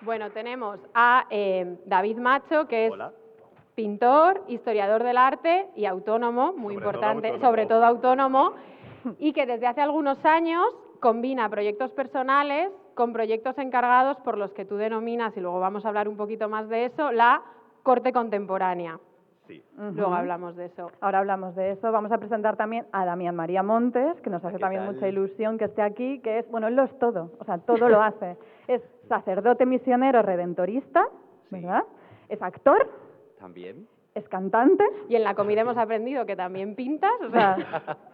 Bueno, 0.02 0.30
tenemos 0.32 0.80
a 0.94 1.26
eh, 1.30 1.76
David 1.86 2.18
Macho, 2.18 2.66
que 2.66 2.86
es 2.88 2.92
pintor, 3.74 4.42
historiador 4.48 5.02
del 5.04 5.16
arte 5.16 5.68
y 5.76 5.86
autónomo, 5.86 6.52
muy 6.52 6.74
Sobre 6.74 6.84
todo 6.84 6.90
importante, 6.90 7.28
autónomo. 7.28 7.48
sobre 7.48 7.66
todo 7.66 7.84
autónomo, 7.86 8.52
y 9.18 9.32
que 9.32 9.46
desde 9.46 9.66
hace 9.66 9.80
algunos 9.80 10.24
años 10.24 10.64
combina 11.00 11.48
proyectos 11.48 11.90
personales 11.92 12.70
con 12.94 13.12
proyectos 13.12 13.56
encargados 13.58 14.16
por 14.18 14.36
los 14.38 14.52
que 14.52 14.64
tú 14.64 14.76
denominas, 14.76 15.36
y 15.36 15.40
luego 15.40 15.58
vamos 15.60 15.84
a 15.84 15.88
hablar 15.88 16.08
un 16.08 16.16
poquito 16.16 16.48
más 16.48 16.68
de 16.68 16.84
eso, 16.86 17.10
la 17.12 17.42
corte 17.82 18.12
contemporánea. 18.12 18.98
Sí. 19.48 19.62
Luego 19.76 20.14
hablamos 20.14 20.54
de 20.56 20.66
eso. 20.66 20.92
Ahora 21.00 21.18
hablamos 21.18 21.56
de 21.56 21.72
eso. 21.72 21.90
Vamos 21.90 22.12
a 22.12 22.18
presentar 22.18 22.56
también 22.56 22.86
a 22.92 23.04
Damián 23.04 23.34
María 23.34 23.62
Montes, 23.64 24.20
que 24.20 24.30
nos 24.30 24.42
hace 24.44 24.54
¿qué 24.54 24.60
también 24.60 24.84
tal? 24.84 24.94
mucha 24.94 25.08
ilusión 25.08 25.58
que 25.58 25.64
esté 25.64 25.82
aquí, 25.82 26.20
que 26.20 26.38
es, 26.38 26.48
bueno, 26.50 26.68
él 26.68 26.76
lo 26.76 26.84
es 26.84 26.96
todo, 27.00 27.32
o 27.40 27.44
sea, 27.44 27.58
todo 27.58 27.88
lo 27.88 28.00
hace. 28.02 28.36
Es 28.68 28.80
sacerdote 29.08 29.66
misionero 29.66 30.22
redentorista, 30.22 31.04
Sí. 31.50 31.56
¿verdad? 31.60 31.82
Es 32.28 32.40
actor, 32.40 32.88
También. 33.40 33.86
Es 34.14 34.28
cantante, 34.28 34.84
Y 35.08 35.16
en 35.16 35.24
la 35.24 35.34
comida 35.34 35.62
hemos 35.62 35.76
aprendido 35.78 36.26
que 36.26 36.36
también 36.36 36.74
pintas, 36.74 37.10
o 37.26 37.30
sea, 37.30 37.56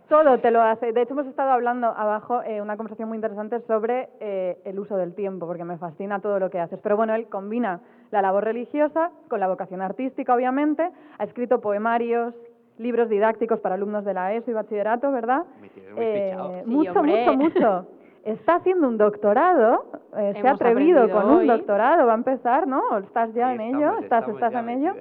todo 0.08 0.38
te 0.38 0.50
lo 0.52 0.62
hace. 0.62 0.92
De 0.92 1.02
hecho, 1.02 1.14
hemos 1.14 1.26
estado 1.26 1.50
hablando 1.50 1.88
abajo 1.88 2.40
eh, 2.42 2.62
una 2.62 2.76
conversación 2.76 3.08
muy 3.08 3.16
interesante 3.18 3.60
sobre 3.66 4.08
eh, 4.20 4.58
el 4.64 4.78
uso 4.78 4.96
del 4.96 5.14
tiempo, 5.14 5.46
porque 5.46 5.64
me 5.64 5.76
fascina 5.76 6.20
todo 6.20 6.38
lo 6.38 6.50
que 6.50 6.60
haces. 6.60 6.78
Pero 6.82 6.96
bueno, 6.96 7.14
él 7.14 7.26
combina 7.28 7.80
la 8.12 8.22
labor 8.22 8.44
religiosa 8.44 9.10
con 9.28 9.40
la 9.40 9.48
vocación 9.48 9.82
artística, 9.82 10.34
obviamente. 10.34 10.88
Ha 11.18 11.24
escrito 11.24 11.60
poemarios, 11.60 12.32
libros 12.78 13.08
didácticos 13.08 13.58
para 13.58 13.74
alumnos 13.74 14.04
de 14.04 14.14
la 14.14 14.34
ESO 14.34 14.52
y 14.52 14.54
bachillerato, 14.54 15.10
¿verdad? 15.10 15.42
Eh, 15.56 15.60
Me 15.62 15.68
tienes 15.70 15.94
muy 15.94 16.06
fichado. 16.06 16.54
Sí, 16.64 16.70
mucho, 16.70 16.92
hombre. 17.00 17.26
mucho, 17.26 17.36
mucho. 17.36 17.86
Está 18.24 18.56
haciendo 18.56 18.86
un 18.88 18.98
doctorado, 18.98 19.84
eh, 20.16 20.34
se 20.40 20.46
ha 20.46 20.52
atrevido 20.52 21.08
con 21.10 21.24
un 21.30 21.38
hoy. 21.38 21.46
doctorado, 21.46 22.06
va 22.06 22.12
a 22.12 22.16
empezar, 22.16 22.66
¿no? 22.66 22.98
¿Estás 22.98 23.32
ya 23.32 23.48
Sí, 23.48 23.54
en 23.54 23.60
estamos, 23.62 23.78
ello? 23.82 23.98
¿Estás, 24.04 24.28
estás 24.28 24.52
ya 24.52 24.60
en 24.60 24.68
ello? 24.68 24.94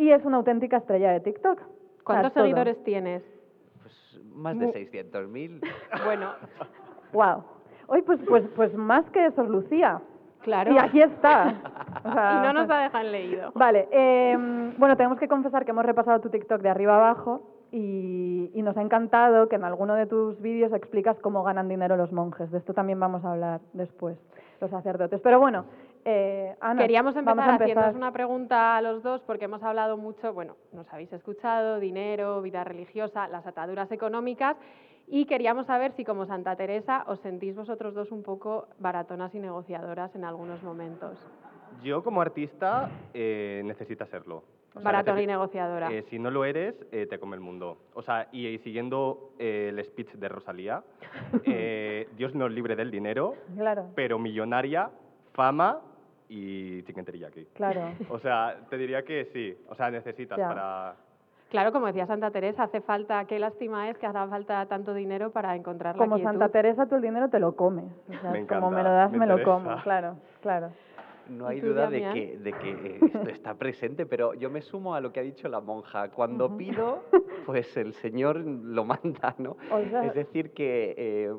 Y 0.00 0.12
es 0.12 0.24
una 0.24 0.38
auténtica 0.38 0.78
estrella 0.78 1.12
de 1.12 1.20
TikTok. 1.20 1.58
O 1.58 1.62
sea, 1.62 2.04
¿cuántos 2.04 2.32
todo. 2.32 2.44
seguidores 2.44 2.82
tienes? 2.84 3.22
Pues 3.82 4.20
más 4.32 4.58
de 4.58 4.72
600.000. 4.72 5.60
Bueno, 6.06 6.30
Wow. 7.12 7.44
Hoy, 7.86 8.00
pues, 8.02 8.18
pues, 8.26 8.44
pues 8.56 8.72
más 8.74 9.04
que 9.10 9.26
eso, 9.26 9.42
Lucía. 9.42 10.00
Claro. 10.40 10.72
Y 10.72 10.78
aquí 10.78 11.02
está. 11.02 11.54
O 12.02 12.12
sea, 12.12 12.38
Y 12.40 12.46
no 12.46 12.52
nos 12.54 12.68
la 12.68 12.82
dejan 12.84 13.12
leído. 13.12 13.52
Vale, 13.54 13.88
eh, 13.90 14.72
bueno, 14.78 14.96
tenemos 14.96 15.18
que 15.18 15.28
confesar 15.28 15.66
que 15.66 15.72
hemos 15.72 15.84
repasado 15.84 16.18
tu 16.20 16.30
TikTok 16.30 16.62
de 16.62 16.70
arriba 16.70 16.96
abajo 16.96 17.42
y, 17.70 18.50
y 18.54 18.62
nos 18.62 18.78
ha 18.78 18.82
encantado 18.82 19.50
que 19.50 19.56
en 19.56 19.64
alguno 19.64 19.96
de 19.96 20.06
tus 20.06 20.40
vídeos 20.40 20.72
explicas 20.72 21.18
cómo 21.20 21.42
ganan 21.42 21.68
dinero 21.68 21.98
los 21.98 22.10
monjes. 22.10 22.50
De 22.50 22.56
esto 22.58 22.72
también 22.72 22.98
vamos 22.98 23.22
a 23.26 23.32
hablar 23.32 23.60
después, 23.74 24.16
los 24.62 24.70
sacerdotes. 24.70 25.20
Pero 25.20 25.38
bueno, 25.40 25.66
eh, 26.04 26.56
Ana, 26.60 26.80
Queríamos 26.82 27.14
vamos 27.14 27.30
empezar 27.30 27.50
a 27.50 27.52
empezar. 27.52 27.70
haciéndoos 27.78 27.96
una 27.96 28.12
pregunta 28.12 28.76
a 28.76 28.82
los 28.82 29.02
dos 29.02 29.20
porque 29.22 29.44
hemos 29.46 29.62
hablado 29.62 29.96
mucho, 29.96 30.32
bueno, 30.32 30.56
nos 30.72 30.90
habéis 30.92 31.12
escuchado, 31.12 31.78
dinero, 31.80 32.40
vida 32.42 32.64
religiosa, 32.64 33.28
las 33.28 33.46
ataduras 33.46 33.90
económicas 33.92 34.56
y 35.06 35.24
queríamos 35.26 35.66
saber 35.66 35.92
si 35.96 36.04
como 36.04 36.26
Santa 36.26 36.54
Teresa 36.56 37.04
os 37.08 37.18
sentís 37.20 37.54
vosotros 37.56 37.94
dos 37.94 38.10
un 38.12 38.22
poco 38.22 38.68
baratonas 38.78 39.34
y 39.34 39.38
negociadoras 39.40 40.14
en 40.14 40.24
algunos 40.24 40.62
momentos. 40.62 41.18
Yo 41.82 42.02
como 42.02 42.20
artista 42.20 42.90
eh, 43.14 43.62
necesitas 43.64 44.08
serlo. 44.10 44.44
O 44.70 44.74
sea, 44.74 44.82
Baratona 44.82 45.20
y 45.22 45.26
negociadora. 45.26 45.90
eh, 45.90 46.04
si 46.10 46.18
no 46.20 46.30
lo 46.30 46.44
eres, 46.44 46.76
eh, 46.92 47.06
te 47.10 47.18
come 47.18 47.34
el 47.34 47.40
mundo. 47.42 47.78
O 47.94 48.02
sea, 48.02 48.28
y, 48.30 48.46
y 48.46 48.58
siguiendo 48.58 49.32
eh, 49.38 49.70
el 49.70 49.84
speech 49.84 50.12
de 50.12 50.28
Rosalía, 50.28 50.84
eh, 51.44 52.08
Dios 52.16 52.34
nos 52.36 52.52
libre 52.52 52.76
del 52.76 52.90
dinero, 52.92 53.34
Claro, 53.56 53.86
pero 53.96 54.20
millonaria, 54.20 54.90
fama 55.32 55.80
y 56.30 56.82
chicken 56.84 57.04
teriyaki. 57.04 57.44
claro. 57.54 57.92
O 58.08 58.18
sea, 58.20 58.56
te 58.70 58.78
diría 58.78 59.02
que 59.04 59.26
sí. 59.32 59.54
O 59.68 59.74
sea, 59.74 59.90
necesitas 59.90 60.38
Ya. 60.38 60.48
para... 60.48 60.96
Claro, 61.50 61.72
como 61.72 61.86
decía 61.88 62.06
Santa 62.06 62.30
Teresa, 62.30 62.62
hace 62.62 62.80
falta, 62.80 63.24
qué 63.24 63.40
lástima 63.40 63.90
es 63.90 63.98
que 63.98 64.06
haga 64.06 64.28
falta 64.28 64.64
tanto 64.66 64.94
dinero 64.94 65.32
para 65.32 65.56
encontrar 65.56 65.96
la 65.96 66.04
Como 66.04 66.14
quietud. 66.14 66.30
Santa 66.30 66.48
Teresa, 66.50 66.86
tú 66.86 66.94
el 66.94 67.02
dinero 67.02 67.28
te 67.28 67.40
lo 67.40 67.56
comes. 67.56 67.86
O 68.08 68.20
sea, 68.20 68.30
Me 68.30 68.42
es 68.42 68.46
como 68.46 68.68
encanta, 68.68 68.76
me 68.76 68.82
lo 68.84 68.90
das, 68.90 69.10
me 69.10 69.18
me, 69.18 69.26
lo 69.26 69.42
como. 69.42 69.76
Claro, 69.82 70.16
claro. 70.42 70.70
No 71.28 71.46
hay 71.48 71.58
¿Y 71.58 71.60
tú, 71.60 71.68
duda 71.68 71.90
de 71.90 72.02
que, 72.12 72.38
de 72.38 72.52
que 72.52 72.98
esto 73.04 73.28
está 73.28 73.54
presente, 73.54 74.06
pero 74.06 74.34
yo 74.34 74.48
me 74.50 74.62
sumo 74.62 74.94
a 74.94 75.00
lo 75.00 75.12
que 75.12 75.18
ha 75.20 75.22
dicho 75.24 75.48
la 75.48 75.60
monja. 75.60 76.08
Cuando 76.10 76.46
Ujú. 76.46 76.56
pido, 76.56 77.04
pues 77.46 77.76
el 77.76 77.94
Señor 77.94 78.36
lo 78.44 78.84
manda, 78.84 79.34
¿no? 79.38 79.56
O 79.72 79.80
sea, 79.90 80.04
Es 80.06 80.14
decir, 80.14 80.52
que 80.52 80.94
eh, 80.96 81.32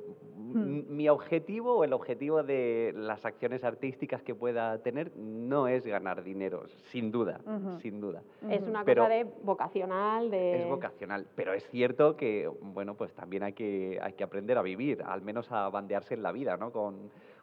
Hmm. 0.53 0.61
m- 0.61 0.83
mi 0.89 1.09
objetivo 1.09 1.75
o 1.77 1.83
el 1.83 1.93
objetivo 1.93 2.43
de 2.43 2.93
las 2.95 3.25
acciones 3.25 3.63
artísticas 3.63 4.21
que 4.23 4.35
pueda 4.35 4.77
tener 4.79 5.11
no 5.17 5.67
es 5.67 5.85
ganar 5.85 6.23
dinero, 6.23 6.63
sin 6.91 7.11
duda, 7.11 7.39
Ujú. 7.45 7.79
sin 7.79 8.01
duda. 8.01 8.21
Es 8.49 8.61
una 8.67 8.83
Pero- 8.83 9.03
cosa 9.03 9.13
de 9.15 9.25
vocacional, 9.43 10.29
de... 10.31 10.61
Es 10.63 10.69
vocacional, 10.69 11.25
pero 11.35 11.53
es 11.53 11.63
cierto 11.69 12.15
que, 12.17 12.49
bueno, 12.61 12.95
pues 12.95 13.13
también 13.13 13.43
hay 13.43 13.53
que, 13.53 13.99
hay 14.01 14.13
que 14.13 14.23
aprender 14.23 14.57
a 14.57 14.61
vivir, 14.61 15.03
al 15.03 15.21
menos 15.21 15.51
a 15.51 15.69
bandearse 15.69 16.13
en 16.15 16.23
la 16.23 16.31
vida, 16.31 16.57
¿no? 16.57 16.71
Con, 16.71 16.95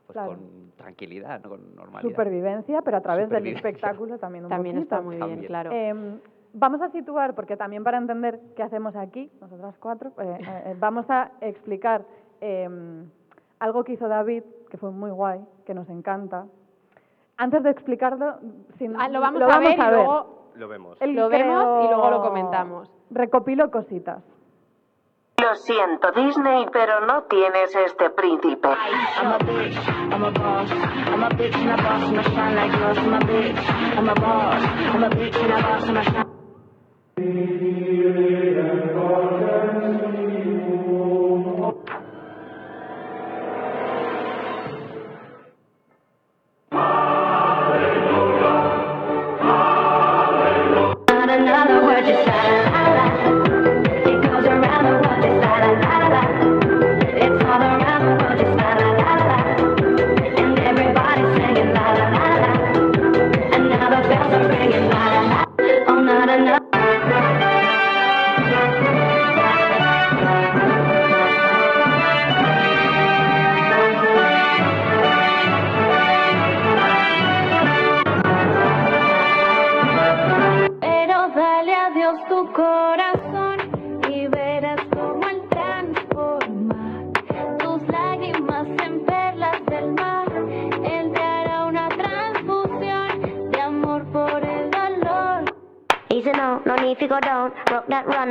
pues 0.07 0.15
Claro. 0.15 0.31
con 0.33 0.73
tranquilidad, 0.77 1.43
¿no? 1.43 1.51
Con 1.51 1.75
normalidad. 1.77 2.11
Supervivencia, 2.11 2.81
pero 2.83 2.97
a 2.97 3.01
través 3.03 3.29
del 3.29 3.47
espectáculo 3.49 4.19
también 4.19 4.45
un 4.45 4.51
También 4.51 4.79
está 4.79 5.03
poquito. 5.03 5.07
muy 5.07 5.17
bien, 5.17 5.29
También. 5.29 5.47
claro. 5.47 5.71
Em, 5.73 6.19
vamos 6.55 6.81
a 6.81 6.89
situar, 6.91 7.35
porque 7.35 7.57
también 7.59 7.85
para 7.85 7.99
entender 7.99 8.41
qué 8.57 8.63
hacemos 8.63 8.97
aquí, 8.97 9.31
nosotras 9.41 9.77
cuatro, 9.79 10.13
eh, 10.19 10.39
eh, 10.41 10.75
vamos 10.81 11.05
a 11.11 11.33
explicar 11.43 12.07
em, 12.41 13.09
algo 13.61 13.85
que 13.85 13.93
hizo 13.93 14.09
David, 14.09 14.43
que 14.71 14.77
fue 14.77 14.91
muy 14.91 15.11
guay, 15.11 15.41
que 15.67 15.75
nos 15.75 15.89
encanta. 15.89 16.47
Antes 17.37 17.63
de 17.63 17.71
explicarlo, 17.71 18.37
sin- 18.79 18.97
Ah, 19.01 19.09
lo 19.09 19.21
vamos, 19.21 19.43
a, 19.43 19.59
ver 19.59 19.73
y 19.73 19.77
luego 19.77 20.51
Lo 20.57 20.67
vemos. 20.69 21.01
Él 21.01 21.15
lo 21.15 21.29
vemos 21.29 21.85
y 21.85 21.89
luego 21.89 22.11
lo 22.11 22.21
comentamos. 22.23 22.91
Recopilo 23.11 23.71
cositas. 23.71 24.23
Lo 25.41 25.55
siento, 25.55 26.11
Disney, 26.11 26.67
pero 26.73 27.07
no 27.07 27.23
tienes 27.23 27.75
este 27.77 28.11
príncipe. 28.11 28.69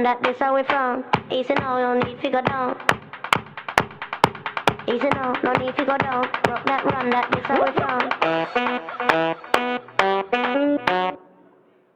That 0.07 0.23
this 0.23 0.39
how 0.39 0.55
we 0.55 0.63
from. 0.63 1.03
Easy 1.29 1.53
no, 1.55 1.69
no 1.83 1.99
need 1.99 2.21
to 2.21 2.29
go 2.29 2.41
down. 2.41 2.77
Easy 4.87 5.09
no, 5.19 5.35
no 5.43 5.51
need 5.61 5.75
to 5.75 5.83
go 5.83 5.97
down. 5.97 6.23
Rock 6.47 6.63
that 6.65 6.85
run, 6.91 7.09
that 7.09 7.27
this 7.33 7.43
how 7.43 7.59
we 7.63 7.71
from. 7.75 7.99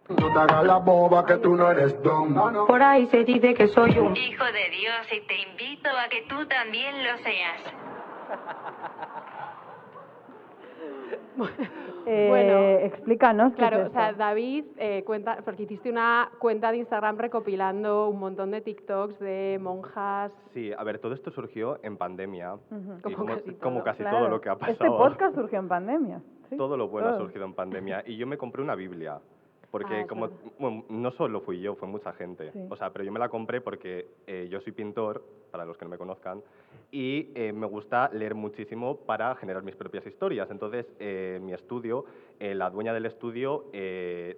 No 0.10 0.28
te 0.34 0.40
hagas 0.40 0.66
la 0.66 0.80
boba 0.80 1.26
que 1.26 1.38
tú 1.38 1.56
no 1.56 1.72
eres 1.72 2.04
don. 2.04 2.36
Por 2.68 2.84
ahí 2.84 3.08
se 3.08 3.24
dice 3.24 3.54
que 3.54 3.70
soy 3.70 3.98
un 3.98 4.14
Hijo 4.18 4.44
de 4.44 4.70
Dios, 4.72 5.08
y 5.10 5.22
te 5.28 5.38
invito 5.48 5.90
a 5.90 6.10
que 6.10 6.24
tú 6.28 6.46
también 6.48 7.04
lo 7.06 7.18
seas. 7.20 7.62
Eh, 12.52 12.74
Bueno, 12.74 12.86
explícanos. 12.86 13.54
qué 13.56 13.64
es 13.64 13.70
Claro, 13.70 13.88
o 13.88 13.92
sea. 13.92 14.14
David, 14.14 14.66
eh, 14.78 15.04
cuenta, 15.06 15.38
porque 15.44 15.64
hiciste 15.64 15.90
una 15.90 16.30
cuenta 16.40 16.72
de 16.72 16.78
Instagram 16.78 17.18
recopilando 17.18 18.10
un 18.10 18.20
montón 18.20 18.52
de 18.52 18.62
TikToks 18.62 19.20
de 19.20 19.60
monjas. 19.62 20.32
Sí, 20.54 20.72
a 20.78 20.84
ver, 20.84 21.00
todo 21.00 21.14
esto 21.14 21.32
surgió 21.32 21.80
en 21.84 21.98
pandemia. 21.98 22.56
Como 23.04 23.26
casi 23.26 23.52
como 23.56 23.76
todo. 23.78 23.84
casi 23.84 24.00
Claro. 24.04 24.18
todo 24.20 24.30
lo 24.30 24.42
que 24.42 24.50
ha 24.50 24.56
pasado. 24.56 24.72
Este 24.74 24.88
podcast 24.88 25.36
surgió 25.36 25.60
en 25.60 25.68
pandemia. 25.68 26.22
¿sí? 26.50 26.58
Todo 26.58 26.78
lo 26.78 26.88
bueno 26.90 27.08
ha 27.10 27.12
Todo. 27.12 27.22
surgido 27.26 27.46
en 27.46 27.54
pandemia. 27.54 28.04
Y 28.06 28.18
yo 28.18 28.28
me 28.28 28.38
compré 28.38 28.62
una 28.62 28.76
Biblia. 28.76 29.20
Porque 29.72 30.02
Ah, 30.02 30.06
como, 30.08 30.28
bueno, 30.60 30.84
no 30.90 31.12
solo 31.12 31.40
fui 31.40 31.62
yo, 31.62 31.76
fue 31.76 31.88
mucha 31.88 32.12
gente. 32.12 32.52
Sí. 32.52 32.68
O 32.70 32.76
sea, 32.76 32.90
pero 32.90 33.06
yo 33.06 33.12
me 33.14 33.20
la 33.20 33.30
compré 33.30 33.62
porque 33.62 34.06
eh, 34.28 34.50
yo 34.52 34.60
soy 34.60 34.74
pintor, 34.74 35.24
para 35.50 35.64
los 35.64 35.78
que 35.78 35.86
no 35.86 35.92
me 35.92 35.98
conozcan, 35.98 36.42
y 36.92 37.30
eh, 37.36 37.54
me 37.54 37.66
gusta 37.68 38.10
leer 38.12 38.36
muchísimo 38.36 38.98
para 38.98 39.34
generar 39.36 39.64
mis 39.64 39.76
propias 39.78 40.06
historias. 40.06 40.52
Entonces, 40.52 40.86
eh, 41.00 41.40
mi 41.42 41.54
estudio, 41.54 42.04
eh, 42.38 42.54
la 42.54 42.70
dueña 42.70 42.94
del 42.94 43.06
estudio 43.06 43.66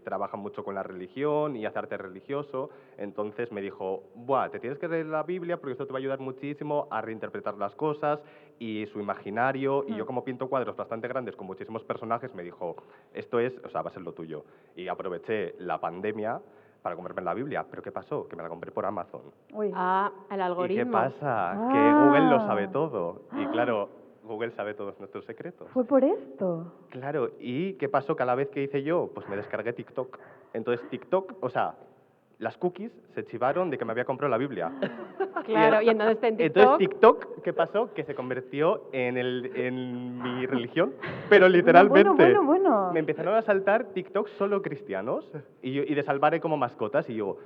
trabaja 0.03 0.37
mucho 0.37 0.63
con 0.63 0.75
la 0.75 0.83
religión 0.83 1.55
y 1.55 1.65
hace 1.65 1.79
arte 1.79 1.97
religioso. 1.97 2.69
Entonces 2.97 3.51
me 3.51 3.61
dijo, 3.61 4.03
Buah, 4.13 4.49
te 4.49 4.59
tienes 4.59 4.77
que 4.77 4.87
leer 4.87 5.07
la 5.07 5.23
Biblia 5.23 5.57
porque 5.57 5.71
esto 5.71 5.87
te 5.87 5.93
va 5.93 5.97
a 5.97 6.01
ayudar 6.01 6.19
muchísimo 6.19 6.87
a 6.91 7.01
reinterpretar 7.01 7.57
las 7.57 7.73
cosas 7.75 8.19
y 8.59 8.85
su 8.87 8.99
imaginario. 8.99 9.85
Y 9.87 9.95
yo 9.95 10.05
como 10.05 10.23
pinto 10.23 10.47
cuadros 10.47 10.75
bastante 10.75 11.07
grandes 11.07 11.35
con 11.35 11.47
muchísimos 11.47 11.83
personajes, 11.83 12.35
me 12.35 12.43
dijo, 12.43 12.75
esto 13.13 13.39
es, 13.39 13.53
o 13.63 13.69
sea, 13.69 13.81
va 13.81 13.89
a 13.89 13.93
ser 13.93 14.03
lo 14.03 14.13
tuyo. 14.13 14.43
Y 14.75 14.87
aproveché 14.87 15.55
la 15.57 15.79
pandemia 15.79 16.39
para 16.83 16.95
comprarme 16.95 17.21
la 17.23 17.33
Biblia. 17.33 17.65
¿Pero 17.67 17.81
qué 17.81 17.91
pasó? 17.91 18.27
Que 18.27 18.35
me 18.35 18.43
la 18.43 18.49
compré 18.49 18.69
por 18.71 18.85
Amazon. 18.85 19.21
Uy. 19.53 19.71
Ah, 19.73 20.11
el 20.29 20.37
¿Y 20.37 20.41
algoritmo. 20.41 20.83
qué 20.85 20.91
pasa? 20.91 21.69
Que 21.71 21.93
Google 21.93 22.29
lo 22.29 22.39
sabe 22.41 22.65
Ah. 22.65 22.71
todo. 22.71 23.21
Y 23.31 23.45
claro, 23.47 23.89
Google 24.23 24.51
sabe 24.51 24.73
todos 24.73 24.99
nuestros 24.99 25.25
secretos. 25.25 25.67
Fue 25.71 25.85
por 25.85 26.03
esto. 26.03 26.71
Claro, 26.89 27.31
¿y 27.39 27.73
qué 27.73 27.89
pasó? 27.89 28.15
Que 28.15 28.23
a 28.23 28.25
la 28.25 28.35
vez 28.35 28.49
que 28.49 28.61
hice 28.63 28.83
yo, 28.83 29.09
pues 29.15 29.27
me 29.29 29.35
descargué 29.37 29.73
TikTok. 29.73 30.19
Entonces 30.53 30.87
TikTok, 30.89 31.35
o 31.41 31.49
sea, 31.49 31.75
las 32.39 32.57
cookies 32.57 32.91
se 33.15 33.25
chivaron 33.25 33.69
de 33.69 33.77
que 33.77 33.85
me 33.85 33.91
había 33.91 34.05
comprado 34.05 34.29
la 34.29 34.37
Biblia. 34.37 34.71
Claro, 35.43 35.81
y 35.81 35.89
entonces 35.89 36.23
en 36.23 36.37
TikTok, 36.37 36.57
Entonces 36.63 36.77
TikTok, 36.89 37.41
¿qué 37.43 37.51
pasó? 37.51 37.93
Que 37.93 38.05
se 38.05 38.15
convirtió 38.15 38.83
en, 38.93 39.17
el, 39.17 39.51
en 39.57 40.21
mi 40.23 40.45
religión, 40.45 40.93
pero 41.29 41.49
literalmente. 41.49 42.09
Bueno, 42.13 42.15
bueno, 42.15 42.43
bueno. 42.43 42.52
Me 42.93 42.99
empezaron 42.99 43.35
a 43.35 43.41
saltar 43.41 43.85
TikTok 43.93 44.27
solo 44.37 44.61
cristianos 44.61 45.29
y, 45.61 45.73
yo- 45.73 45.83
y 45.83 45.93
de 45.95 46.03
salvaré 46.03 46.39
como 46.39 46.55
mascotas 46.57 47.09
y 47.09 47.15
yo, 47.15 47.37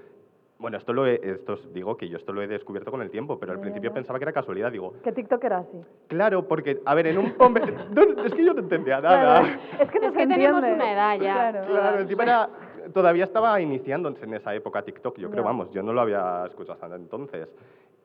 Bueno, 0.59 0.77
esto 0.77 0.91
lo 0.91 1.05
he, 1.05 1.19
esto 1.23 1.55
digo 1.71 1.95
que 1.97 2.09
yo 2.09 2.17
esto 2.17 2.33
lo 2.33 2.41
he 2.41 2.47
descubierto 2.47 2.89
con 2.89 3.03
el 3.03 3.11
tiempo, 3.11 3.37
pero 3.39 3.51
al 3.53 3.59
principio 3.59 3.93
pensaba 3.93 4.17
que 4.17 4.23
era 4.25 4.31
casualidad. 4.33 4.71
Digo, 4.71 4.91
¿Qué 5.03 5.11
TikTok 5.11 5.43
era 5.43 5.59
así? 5.59 5.79
claro, 6.07 6.47
porque, 6.47 6.79
a 6.83 6.95
ver, 6.95 7.05
en 7.07 7.19
un... 7.19 7.35
Hombre, 7.37 7.63
no, 7.95 8.23
es 8.23 8.33
que 8.33 8.43
yo 8.43 8.55
no 8.55 8.61
entendía 8.61 8.99
nada. 8.99 9.41
Claro, 9.41 9.47
es 9.79 9.91
que 9.91 9.97
Es 9.97 10.11
que 10.13 10.25
tenemos 10.25 10.57
una 10.63 10.93
edad 10.93 11.13
ya. 11.19 11.51
Claro. 11.51 11.67
Claro, 11.67 11.99
encima 11.99 12.23
era, 12.23 12.49
todavía 12.91 13.25
estaba 13.25 13.61
iniciándose 13.61 14.23
en 14.25 14.33
esa 14.33 14.55
época 14.55 14.81
TikTok, 14.81 15.19
yo 15.19 15.29
creo, 15.29 15.43
vamos, 15.43 15.69
yo 15.73 15.83
no 15.83 15.93
lo 15.93 16.01
había 16.01 16.45
escuchado 16.47 16.73
hasta 16.73 16.95
entonces. 16.95 17.47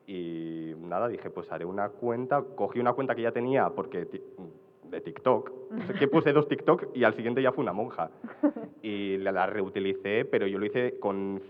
Y 0.05 0.73
nada, 0.77 1.07
dije, 1.07 1.31
pues 1.31 1.51
haré 1.51 1.65
una 1.65 1.89
cuenta, 1.89 2.43
cogí 2.55 2.79
una 2.79 2.93
cuenta 2.93 3.15
que 3.15 3.23
ya 3.23 3.31
tenía 3.31 3.67
porque 3.71 4.05
de 4.93 5.01
TikTok, 5.01 5.51
que 5.99 6.07
puse 6.07 6.31
dos 6.31 6.47
TikTok 6.47 6.95
y 6.95 7.03
al 7.03 7.15
siguiente 7.15 7.41
ya 7.41 7.51
fue 7.51 7.63
una 7.63 7.73
monja. 7.73 8.09
Y 8.81 9.17
la, 9.17 9.31
la 9.31 9.47
reutilicé, 9.47 10.23
pero 10.25 10.47
yo 10.47 10.59
lo 10.59 10.65
hice 10.65 10.99
con... 10.99 11.41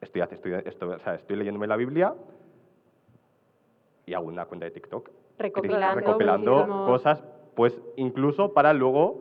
Estoy, 0.00 0.20
estoy, 0.22 0.52
esto- 0.64 0.88
o 0.90 0.98
sea, 1.00 1.14
estoy 1.14 1.36
leyéndome 1.36 1.66
la 1.66 1.76
Biblia 1.76 2.14
y 4.04 4.14
hago 4.14 4.26
una 4.28 4.44
cuenta 4.44 4.66
de 4.66 4.70
TikTok 4.72 5.10
Recopilando 5.38 6.00
recopilando 6.00 6.82
cosas, 6.86 7.22
pues 7.54 7.78
incluso 7.96 8.52
para 8.52 8.72
luego 8.72 9.20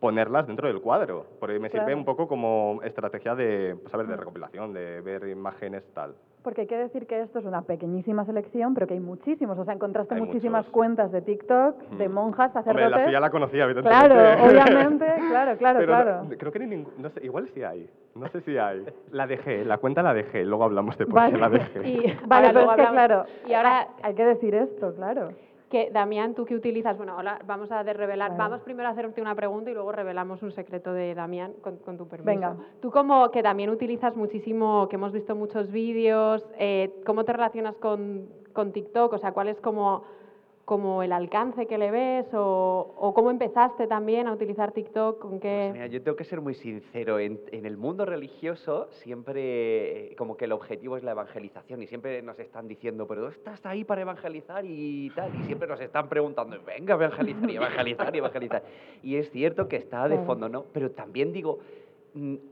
ponerlas 0.00 0.46
dentro 0.46 0.68
del 0.68 0.80
cuadro, 0.80 1.26
porque 1.40 1.58
me 1.58 1.68
sirve 1.70 1.84
Claro. 1.86 1.98
un 1.98 2.04
poco 2.04 2.26
como 2.28 2.80
estrategia 2.84 3.34
de, 3.34 3.76
pues, 3.82 3.92
a 3.94 3.96
ver, 3.98 4.06
de 4.06 4.16
recopilación, 4.16 4.72
de 4.72 5.00
ver 5.00 5.28
imágenes 5.28 5.84
tal. 5.94 6.14
Porque 6.42 6.62
hay 6.62 6.66
que 6.66 6.76
decir 6.76 7.06
que 7.06 7.20
esto 7.20 7.38
es 7.38 7.44
una 7.44 7.62
pequeñísima 7.62 8.24
selección, 8.24 8.74
pero 8.74 8.86
que 8.88 8.94
hay 8.94 9.00
muchísimos. 9.00 9.56
O 9.58 9.64
sea, 9.64 9.74
encontraste 9.74 10.14
Hay 10.14 10.20
muchísimas 10.22 10.62
muchos. 10.62 10.72
cuentas 10.72 11.12
de 11.12 11.22
TikTok, 11.22 11.78
de 11.98 12.08
Mm. 12.08 12.12
monjas, 12.12 12.48
Hombre, 12.56 12.62
sacerdotes. 12.72 12.90
la 12.90 13.04
suya 13.06 13.20
la 13.20 13.30
conocía, 13.30 13.64
evidentemente. 13.64 14.06
Claro, 14.08 14.14
obviamente, 14.98 15.06
claro, 15.30 15.56
claro, 15.56 15.78
Pero 15.78 15.92
no- 15.96 16.02
claro. 16.02 16.28
creo 16.38 16.52
que 16.52 16.58
ni 16.58 16.66
ningún, 16.66 16.92
no 16.98 17.10
sé, 17.10 17.24
igual 17.24 17.48
sí 17.54 17.62
hay, 17.62 17.88
no 18.16 18.28
sé 18.28 18.40
si 18.40 18.58
hay. 18.58 18.84
La 19.12 19.26
dejé, 19.28 19.64
la 19.64 19.78
cuenta 19.78 20.02
la 20.02 20.12
dejé, 20.14 20.44
luego 20.44 20.64
hablamos 20.64 20.98
de 20.98 21.06
por 21.06 21.14
Vale. 21.14 21.32
qué 21.34 21.38
la 21.38 21.48
dejé. 21.48 21.88
Y 21.88 22.18
Vale, 22.26 22.48
pero 22.48 22.60
es 22.72 22.76
que 22.76 22.86
claro, 22.88 23.24
Y 23.46 23.52
ahora, 23.54 23.88
hay 24.02 24.14
que 24.14 24.24
decir 24.24 24.54
esto, 24.54 24.94
claro. 24.96 25.28
Que 25.72 25.90
Damián, 25.90 26.34
tú 26.34 26.44
que 26.44 26.54
utilizas, 26.54 26.98
bueno, 26.98 27.14
ahora 27.14 27.40
vamos 27.46 27.72
a 27.72 27.82
revelar, 27.82 28.36
vamos 28.36 28.60
primero 28.60 28.90
a 28.90 28.92
hacerte 28.92 29.22
una 29.22 29.34
pregunta 29.34 29.70
y 29.70 29.74
luego 29.74 29.90
revelamos 29.90 30.42
un 30.42 30.52
secreto 30.52 30.92
de 30.92 31.14
Damián 31.14 31.54
con, 31.62 31.78
con 31.78 31.96
tu 31.96 32.06
permiso. 32.06 32.26
Venga. 32.26 32.56
Tú 32.82 32.90
como 32.90 33.30
que 33.30 33.42
también 33.42 33.70
utilizas 33.70 34.14
muchísimo, 34.14 34.86
que 34.90 34.96
hemos 34.96 35.12
visto 35.12 35.34
muchos 35.34 35.70
vídeos, 35.72 36.46
eh, 36.58 36.92
¿cómo 37.06 37.24
te 37.24 37.32
relacionas 37.32 37.74
con, 37.78 38.28
con 38.52 38.72
TikTok? 38.72 39.14
O 39.14 39.18
sea, 39.18 39.32
¿cuál 39.32 39.48
es 39.48 39.58
como, 39.62 40.04
como 40.72 41.02
el 41.02 41.12
alcance 41.12 41.66
que 41.66 41.76
le 41.76 41.90
ves 41.90 42.32
o, 42.32 42.94
o 42.96 43.12
cómo 43.12 43.30
empezaste 43.30 43.86
también 43.86 44.26
a 44.26 44.32
utilizar 44.32 44.72
TikTok? 44.72 45.18
¿Con 45.18 45.38
qué? 45.38 45.66
Pues 45.68 45.74
mira, 45.74 45.86
yo 45.88 46.02
tengo 46.02 46.16
que 46.16 46.24
ser 46.24 46.40
muy 46.40 46.54
sincero. 46.54 47.18
En, 47.18 47.38
en 47.50 47.66
el 47.66 47.76
mundo 47.76 48.06
religioso 48.06 48.88
siempre 48.90 50.12
eh, 50.12 50.16
como 50.16 50.38
que 50.38 50.46
el 50.46 50.52
objetivo 50.52 50.96
es 50.96 51.02
la 51.02 51.10
evangelización 51.10 51.82
y 51.82 51.86
siempre 51.86 52.22
nos 52.22 52.38
están 52.38 52.68
diciendo, 52.68 53.06
pero 53.06 53.28
estás 53.28 53.66
ahí 53.66 53.84
para 53.84 54.00
evangelizar 54.00 54.64
y 54.64 55.10
tal. 55.10 55.30
Y 55.38 55.42
siempre 55.42 55.68
nos 55.68 55.78
están 55.78 56.08
preguntando, 56.08 56.56
venga, 56.64 56.94
evangelizar 56.94 57.50
y 57.50 57.56
evangelizar 57.56 58.14
y 58.14 58.18
evangelizar. 58.18 58.62
Y 59.02 59.16
es 59.16 59.30
cierto 59.30 59.68
que 59.68 59.76
está 59.76 60.08
de 60.08 60.16
fondo, 60.20 60.48
¿no? 60.48 60.64
Pero 60.72 60.92
también 60.92 61.34
digo, 61.34 61.58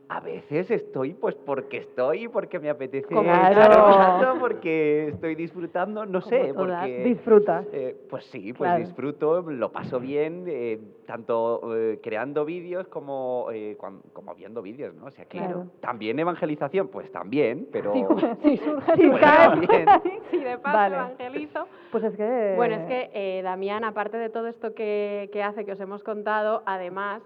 a 0.09 0.21
veces 0.21 0.71
estoy 0.71 1.13
pues 1.13 1.35
porque 1.35 1.77
estoy, 1.79 2.29
porque 2.29 2.59
me 2.59 2.71
apetece 2.71 3.09
Claro. 3.09 4.37
porque 4.41 5.09
estoy 5.09 5.35
disfrutando, 5.35 6.07
no 6.07 6.23
sé, 6.23 6.55
porque... 6.57 7.03
Disfrutas. 7.05 7.67
Eh, 7.73 7.95
pues 8.09 8.25
sí, 8.27 8.55
pues 8.55 8.71
Claro. 8.71 8.85
disfruto, 8.85 9.43
lo 9.43 9.71
paso 9.71 10.01
bien, 10.01 10.45
eh, 10.49 10.81
tanto 11.07 11.77
eh, 11.77 12.01
creando 12.03 12.47
vídeos 12.47 12.89
como, 12.89 13.49
eh, 13.53 13.77
cuan- 13.79 14.01
como 14.15 14.35
viendo 14.35 14.63
vídeos, 14.63 14.95
¿no? 14.95 15.07
O 15.07 15.11
sea 15.11 15.27
que 15.27 15.37
Claro. 15.37 15.67
también 15.81 16.19
evangelización, 16.19 16.89
pues 16.89 17.13
también, 17.13 17.69
pero... 17.71 17.93
Sí, 17.93 18.05
si 18.43 18.57
surge 18.65 18.97
Si 18.97 19.09
Pues 19.11 19.21
cae 19.23 19.49
también. 19.49 19.87
Sí, 20.31 20.39
de 20.39 20.57
paso 20.59 20.77
Vale. 20.77 20.97
evangelizo. 20.97 21.67
Pues 21.93 22.05
es 22.05 22.17
que... 22.17 22.55
Bueno, 22.57 22.77
es 22.77 22.87
que 22.87 23.11
eh, 23.13 23.43
Damián, 23.43 23.85
aparte 23.85 24.17
de 24.17 24.31
todo 24.31 24.47
esto 24.47 24.75
que, 24.75 25.29
que 25.35 25.43
hace, 25.43 25.67
que 25.67 25.73
os 25.73 25.81
hemos 25.81 26.03
contado, 26.03 26.63
además 26.65 27.21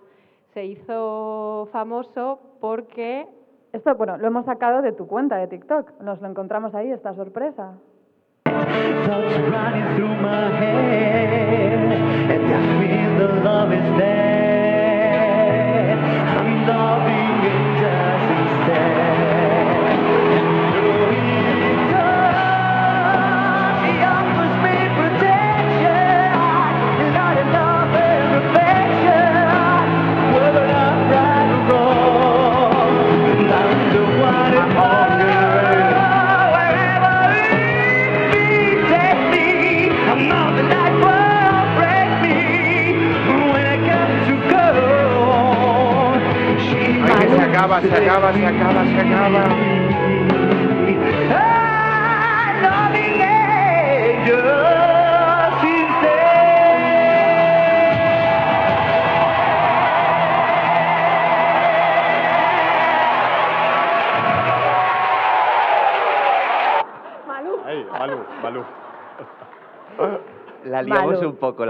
se 0.55 0.64
hizo 0.64 1.68
famoso 1.72 2.38
porque 2.61 3.26
Esto, 3.72 3.92
bueno, 3.96 4.16
lo 4.16 4.28
hemos 4.28 4.44
sacado 4.44 4.82
de 4.82 4.92
tu 4.92 5.09
cuenta 5.09 5.36
de 5.36 5.48
TikTok. 5.48 6.00
Nos 6.00 6.20
lo 6.20 6.28
encontramos 6.28 6.72
ahí, 6.76 6.92
esta 6.92 7.12
sorpresa. 7.12 7.74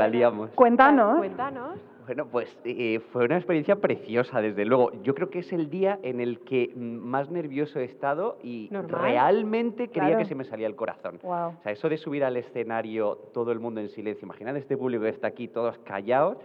La 0.04 0.08
liamos. 0.08 0.50
Cuéntanos. 0.50 1.18
Cuéntanos. 1.18 1.78
Bueno, 2.06 2.26
pues 2.26 2.54
eh, 2.64 3.00
fue 3.12 3.24
una 3.24 3.36
experiencia 3.36 3.76
preciosa, 3.76 4.42
desde 4.42 4.66
luego. 4.66 4.92
Yo 5.02 5.14
creo 5.14 5.30
que 5.30 5.38
es 5.38 5.50
el 5.54 5.70
día 5.70 5.98
en 6.02 6.20
el 6.20 6.40
que 6.40 6.70
más 6.76 7.30
nervioso 7.30 7.80
he 7.80 7.84
estado 7.84 8.36
y 8.42 8.68
Normal. 8.70 9.00
realmente 9.00 9.88
creía 9.88 10.08
Claro. 10.08 10.18
que 10.18 10.24
se 10.26 10.34
me 10.34 10.44
salía 10.44 10.66
el 10.66 10.76
corazón. 10.76 11.18
Wow. 11.22 11.32
O 11.48 11.62
sea, 11.62 11.72
eso 11.72 11.88
de 11.88 11.96
subir 11.96 12.22
al 12.22 12.36
escenario, 12.36 13.16
todo 13.32 13.52
el 13.52 13.58
mundo 13.58 13.80
en 13.80 13.88
silencio. 13.88 14.26
Imaginad 14.26 14.54
este 14.58 14.76
público 14.76 15.04
que 15.04 15.08
está 15.08 15.28
aquí, 15.28 15.48
todos 15.48 15.78
callados, 15.78 16.36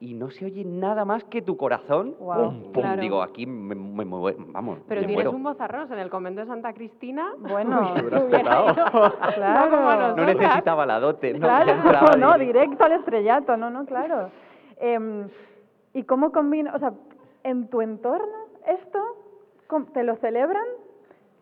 y 0.00 0.12
no 0.14 0.30
se 0.30 0.44
oye 0.44 0.64
nada 0.64 1.04
más 1.04 1.24
que 1.24 1.40
tu 1.40 1.56
corazón. 1.56 2.14
Guau, 2.18 2.44
¡Pum! 2.50 2.62
pum. 2.64 2.72
claro. 2.72 3.00
Digo, 3.00 3.22
aquí 3.22 3.46
me, 3.46 3.74
me 3.74 4.04
muevo, 4.04 4.30
vamos, 4.48 4.78
Pero 4.88 5.00
me 5.00 5.06
tienes 5.06 5.24
muero. 5.24 5.30
un 5.36 5.42
bozarrón 5.44 5.90
en 5.92 5.98
el 5.98 6.10
convento 6.10 6.40
de 6.42 6.46
Santa 6.46 6.72
Cristina. 6.74 7.32
Bueno. 7.38 7.94
Claro. 8.30 8.74
No 9.38 9.70
No 9.70 10.16
No 10.16 10.24
necesitaba 10.26 10.84
la 10.84 11.00
dote, 11.00 11.32
¿no? 11.34 11.40
Claro, 11.40 11.70
entraba 11.72 12.16
no, 12.18 12.36
directo. 12.38 12.84
al 12.84 12.92
estrellato, 12.92 13.56
no, 13.56 13.70
no, 13.70 13.86
claro. 13.86 14.30
Em, 14.78 15.28
¿Y 15.94 16.02
cómo 16.02 16.32
combina, 16.32 16.72
o 16.74 16.78
sea, 16.78 16.92
en 17.44 17.68
tu 17.68 17.80
entorno 17.80 18.34
esto, 18.66 18.98
te 19.92 20.02
lo 20.02 20.16
celebran? 20.16 20.64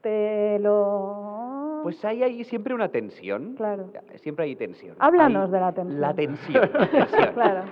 ¿Te 0.03 0.59
lo...? 0.59 1.62
Pues 1.83 2.05
hay 2.05 2.22
ahí 2.22 2.45
siempre 2.45 2.74
una 2.74 2.89
tensión. 2.89 3.55
Claro. 3.57 3.91
Siempre 4.16 4.45
hay 4.45 4.57
tensión. 4.57 4.97
Háblanos 4.99 5.46
Hay 5.46 5.50
de 5.53 5.61
la 5.61 5.72
tensión. 5.72 6.00
La 6.00 6.14
tensión. 6.14 6.71
la 6.72 6.87
tensión. 6.91 7.33
Claro. 7.34 7.64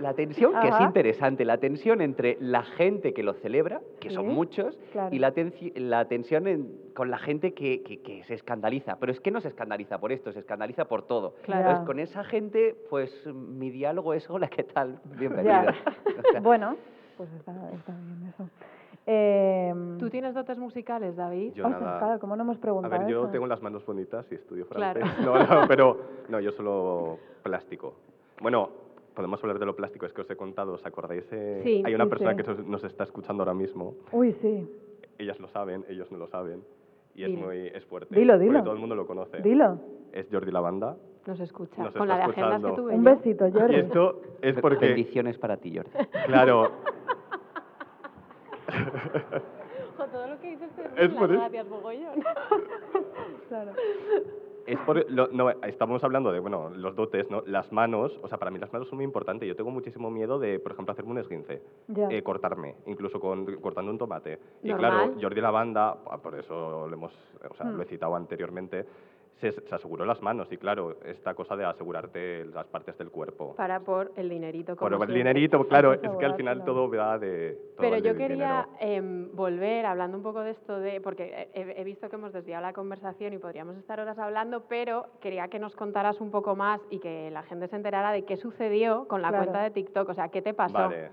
La 0.00 0.14
tensión, 0.14 0.52
que 0.62 0.68
es 0.68 0.80
interesante, 0.80 1.44
la 1.44 1.58
tensión 1.58 2.00
entre 2.00 2.38
la 2.40 2.62
gente 2.62 3.12
que 3.12 3.22
lo 3.22 3.34
celebra, 3.34 3.80
que 4.00 4.10
son 4.10 4.28
muchos, 4.28 4.78
claro. 4.92 5.14
y 5.14 5.18
la, 5.18 5.34
tensi- 5.34 5.74
la 5.76 6.06
tensión 6.06 6.46
en- 6.46 6.72
con 6.94 7.10
la 7.10 7.18
gente 7.18 7.52
que, 7.52 7.82
que- 7.82 8.00
que 8.00 8.24
se 8.24 8.34
escandaliza. 8.34 8.96
Pero 8.98 9.12
es 9.12 9.20
que 9.20 9.30
no 9.30 9.40
se 9.40 9.48
escandaliza 9.48 9.98
por 9.98 10.10
esto, 10.12 10.32
se 10.32 10.38
escandaliza 10.38 10.86
por 10.86 11.02
todo. 11.06 11.34
Claro. 11.42 11.60
Entonces, 11.62 11.86
con 11.86 11.98
esa 11.98 12.24
gente, 12.24 12.76
pues 12.88 13.26
mi 13.26 13.70
diálogo 13.70 14.14
es, 14.14 14.28
hola, 14.30 14.48
¿qué 14.48 14.64
tal? 14.64 15.00
Bienvenido. 15.18 15.52
Ya. 16.34 16.40
bueno, 16.42 16.76
pues 17.16 17.30
está, 17.34 17.52
está 17.72 17.92
bien 17.92 18.30
eso. 18.32 18.48
Em, 19.10 19.96
¿Tú 19.96 20.10
tienes 20.10 20.34
dotes 20.34 20.58
musicales, 20.58 21.16
David? 21.16 21.54
Yo 21.54 21.64
ostras, 21.64 21.82
nada. 21.82 21.98
claro, 21.98 22.20
¿cómo 22.20 22.36
no 22.36 22.42
hemos 22.42 22.58
A 22.58 22.60
preguntado 22.60 22.98
ver, 22.98 23.08
yo 23.10 23.22
eso? 23.22 23.30
tengo 23.30 23.46
las 23.46 23.62
manos 23.62 23.86
bonitas 23.86 24.30
y 24.30 24.34
estudio 24.34 24.66
Claro. 24.68 25.00
francés. 25.00 25.24
No, 25.26 25.38
no, 25.62 25.66
pero 25.66 25.96
no, 26.28 26.40
yo 26.40 26.52
solo 26.52 27.16
plástico. 27.42 27.94
Bueno, 28.42 28.68
podemos 29.14 29.42
hablar 29.42 29.58
de 29.58 29.64
lo 29.64 29.74
plástico, 29.74 30.04
es 30.04 30.12
que 30.12 30.20
os 30.20 30.30
he 30.30 30.36
contado, 30.36 30.74
¿os 30.74 30.84
acordáis? 30.84 31.24
eh? 31.32 31.60
Sí, 31.64 31.82
Hay 31.86 31.94
una 31.94 32.04
sí, 32.04 32.10
persona 32.10 32.32
sí. 32.32 32.36
que 32.42 32.62
nos- 32.64 32.84
está 32.84 33.04
escuchando 33.04 33.42
ahora 33.42 33.54
mismo. 33.54 33.94
Uy, 34.12 34.34
sí, 34.42 34.68
Ellas 35.16 35.40
lo 35.40 35.48
saben, 35.48 35.86
ellos 35.88 36.12
no 36.12 36.18
lo 36.18 36.28
saben. 36.28 36.62
Y 37.14 37.24
es 37.24 37.30
Dilo. 37.30 37.46
muy 37.46 37.66
es 37.66 37.84
fuerte. 37.86 38.14
Dilo, 38.14 38.38
dilo. 38.38 38.52
Porque 38.52 38.64
todo 38.64 38.74
el 38.74 38.80
mundo 38.80 38.94
lo 38.94 39.06
conoce. 39.06 39.40
dilo. 39.40 39.80
Es 40.12 40.28
Jordi 40.30 40.52
Lavanda. 40.52 40.96
Nos 41.26 41.40
escucha. 41.40 41.82
Nos 41.82 41.94
Con 41.94 42.06
la 42.08 42.16
de 42.18 42.22
agendas 42.24 42.62
que 42.62 42.70
tuve 42.72 42.94
Un 42.94 43.04
besito, 43.04 43.50
Jordi. 43.50 43.74
Y 43.74 43.78
esto 43.80 44.20
es 44.42 44.54
porque, 44.60 44.86
Bendiciones 44.86 45.36
para 45.38 45.56
ti, 45.56 45.74
Jordi. 45.76 45.90
claro, 46.26 46.70
Jo, 49.96 50.04
todo 50.06 50.28
lo 50.28 50.38
que 50.40 50.50
dices 50.50 50.70
Es 50.96 51.08
por 51.10 51.30
eso. 51.30 51.40
gracias, 51.40 51.66
mogollón. 51.68 52.22
Claro. 53.48 53.72
Es 54.66 54.78
por 54.80 55.10
lo- 55.10 55.28
no, 55.28 55.48
estamos 55.62 56.04
hablando 56.04 56.30
de, 56.30 56.40
bueno, 56.40 56.68
los 56.70 56.94
dotes, 56.94 57.28
¿no? 57.30 57.42
Las 57.46 57.72
manos, 57.72 58.12
o 58.22 58.28
sea, 58.28 58.36
para 58.38 58.50
mí 58.50 58.58
las 58.58 58.70
manos 58.72 58.86
son 58.88 58.96
muy 58.98 59.04
importantes. 59.04 59.48
Yo 59.48 59.56
tengo 59.56 59.70
muchísimo 59.70 60.10
miedo 60.10 60.38
de, 60.38 60.58
por 60.58 60.72
ejemplo, 60.72 60.92
hacerme 60.92 61.12
un 61.12 61.18
esguince, 61.18 61.62
Ya. 61.88 62.08
eh, 62.10 62.22
cortarme, 62.22 62.74
incluso 62.86 63.18
con, 63.18 63.46
cortando 63.62 63.90
un 63.90 63.96
tomate. 63.98 64.38
Y 64.62 64.68
Normal. 64.68 64.90
claro, 64.90 65.14
Jordi 65.20 65.40
Lavanda, 65.40 65.94
por 66.22 66.34
eso 66.34 66.86
lo 66.86 66.94
hemos, 66.94 67.12
o 67.50 67.54
sea, 67.54 67.66
Mm. 67.66 67.76
lo 67.76 67.82
he 67.82 67.86
citado 67.86 68.14
anteriormente, 68.14 68.84
se, 69.40 69.52
se 69.52 69.74
aseguró 69.74 70.04
las 70.04 70.20
manos. 70.22 70.48
Y 70.50 70.56
claro, 70.56 70.96
esta 71.04 71.34
cosa 71.34 71.56
de 71.56 71.64
asegurarte 71.64 72.44
las 72.46 72.66
partes 72.66 72.96
del 72.98 73.10
cuerpo. 73.10 73.54
Para 73.56 73.80
por 73.80 74.12
el 74.16 74.28
dinerito. 74.28 74.76
Por 74.76 74.90
como 74.90 75.04
el 75.04 75.08
siempre. 75.10 75.16
dinerito, 75.16 75.66
claro, 75.68 75.92
es 75.92 76.00
que 76.18 76.24
al 76.26 76.34
final 76.36 76.64
todo 76.64 76.90
va 76.90 77.18
de... 77.18 77.52
todo 77.76 77.88
Pero 77.90 77.96
yo 77.98 78.16
quería 78.16 78.68
em, 78.80 79.34
volver 79.34 79.86
hablando 79.86 80.16
un 80.16 80.22
poco 80.22 80.40
de 80.40 80.50
esto 80.52 80.78
de, 80.80 81.00
porque 81.00 81.48
he, 81.54 81.80
he 81.80 81.84
visto 81.84 82.08
que 82.08 82.16
hemos 82.16 82.32
desviado 82.32 82.62
la 82.62 82.72
conversación 82.72 83.32
y 83.32 83.38
podríamos 83.38 83.76
estar 83.76 84.00
horas 84.00 84.18
hablando, 84.18 84.64
pero 84.68 85.06
quería 85.20 85.48
que 85.48 85.58
nos 85.58 85.74
contaras 85.76 86.20
un 86.20 86.30
poco 86.30 86.56
más 86.56 86.80
y 86.90 86.98
que 86.98 87.30
la 87.30 87.42
gente 87.44 87.68
se 87.68 87.76
enterara 87.76 88.12
de 88.12 88.24
qué 88.24 88.36
sucedió 88.36 89.06
con 89.08 89.22
la 89.22 89.28
Claro. 89.28 89.44
cuenta 89.44 89.62
de 89.62 89.70
TikTok, 89.70 90.08
o 90.08 90.14
sea, 90.14 90.28
qué 90.28 90.42
te 90.42 90.54
pasó. 90.54 90.74
Vale. 90.74 91.10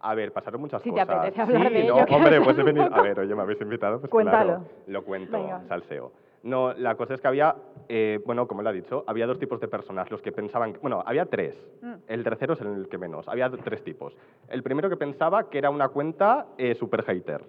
A 0.00 0.14
ver, 0.14 0.32
pasaron 0.32 0.60
muchas 0.60 0.80
Si 0.82 0.90
te 0.92 1.00
cosas. 1.00 1.08
apetece 1.16 1.42
hablar 1.42 1.68
sí, 1.68 1.74
de 1.74 1.84
no, 1.88 1.96
ello, 1.98 2.16
hombre, 2.16 2.36
es 2.36 2.44
pues 2.44 2.56
he 2.58 2.62
venido. 2.62 2.88
A 2.94 3.02
ver, 3.02 3.18
oye, 3.18 3.34
me 3.34 3.42
habéis 3.42 3.60
invitado, 3.60 3.98
pues 3.98 4.10
Cuéntalo. 4.10 4.44
claro, 4.58 4.64
lo 4.86 5.02
cuento, 5.04 5.32
Venga. 5.36 5.60
salseo. 5.68 6.12
No, 6.44 6.72
la 6.72 6.94
cosa 6.94 7.14
es 7.14 7.20
que 7.20 7.28
había, 7.28 7.54
eh, 7.88 8.20
bueno, 8.24 8.46
como 8.46 8.62
le 8.62 8.68
ha 8.68 8.72
dicho, 8.72 9.02
había 9.06 9.26
dos 9.26 9.38
tipos 9.38 9.60
de 9.60 9.68
personas. 9.68 10.10
Los 10.10 10.22
que 10.22 10.30
pensaban, 10.32 10.72
que- 10.72 10.78
bueno, 10.78 11.02
había 11.04 11.26
tres. 11.26 11.54
Mm. 11.82 11.94
El 12.06 12.22
tercero 12.24 12.54
es 12.54 12.60
el 12.60 12.88
que 12.88 12.96
menos. 12.98 13.26
Había 13.28 13.50
tres 13.50 13.82
tipos. 13.82 14.16
El 14.48 14.62
primero 14.62 14.88
que 14.88 14.96
pensaba 14.96 15.50
que 15.50 15.58
era 15.58 15.70
una 15.70 15.88
cuenta 15.88 16.46
eh, 16.56 16.74
super 16.74 17.02
hater. 17.04 17.42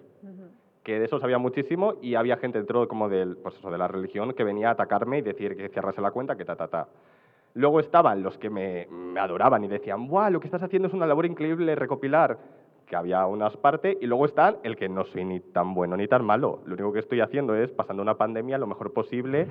Que 0.82 0.98
de 0.98 1.04
eso 1.04 1.20
sabía 1.20 1.36
muchísimo 1.38 1.94
y 2.00 2.14
había 2.14 2.36
gente 2.38 2.58
dentro 2.58 2.88
como 2.88 3.08
del, 3.08 3.36
pues 3.36 3.54
eso, 3.56 3.70
de 3.70 3.76
la 3.78 3.86
religión 3.86 4.32
que 4.32 4.44
venía 4.44 4.68
a 4.68 4.72
atacarme 4.72 5.18
y 5.18 5.22
decir 5.22 5.54
que 5.56 5.68
cerrase 5.68 6.00
la 6.00 6.10
cuenta, 6.10 6.36
que 6.36 6.44
ta, 6.46 6.56
ta, 6.56 6.68
ta. 6.68 6.88
Luego 7.54 7.80
estaban 7.80 8.22
los 8.22 8.38
que 8.38 8.48
me, 8.48 8.86
me 8.90 9.20
adoraban 9.20 9.62
y 9.62 9.68
decían, 9.68 10.08
¡buah, 10.08 10.30
lo 10.30 10.40
que 10.40 10.46
estás 10.46 10.62
haciendo 10.62 10.88
es 10.88 10.94
una 10.94 11.06
labor 11.06 11.26
increíble, 11.26 11.74
recopilar! 11.74 12.38
Que 12.90 12.96
había 12.96 13.24
unas 13.26 13.56
partes, 13.56 13.96
y 14.00 14.06
luego 14.06 14.24
está 14.26 14.56
el 14.64 14.74
que 14.74 14.88
no 14.88 15.04
soy 15.04 15.24
ni 15.24 15.38
tan 15.38 15.74
bueno 15.74 15.96
ni 15.96 16.08
tan 16.08 16.24
malo. 16.24 16.58
Lo 16.66 16.74
único 16.74 16.92
que 16.92 16.98
estoy 16.98 17.20
haciendo 17.20 17.54
es 17.54 17.70
pasando 17.70 18.02
una 18.02 18.16
pandemia 18.16 18.58
lo 18.58 18.66
mejor 18.66 18.92
posible 18.92 19.46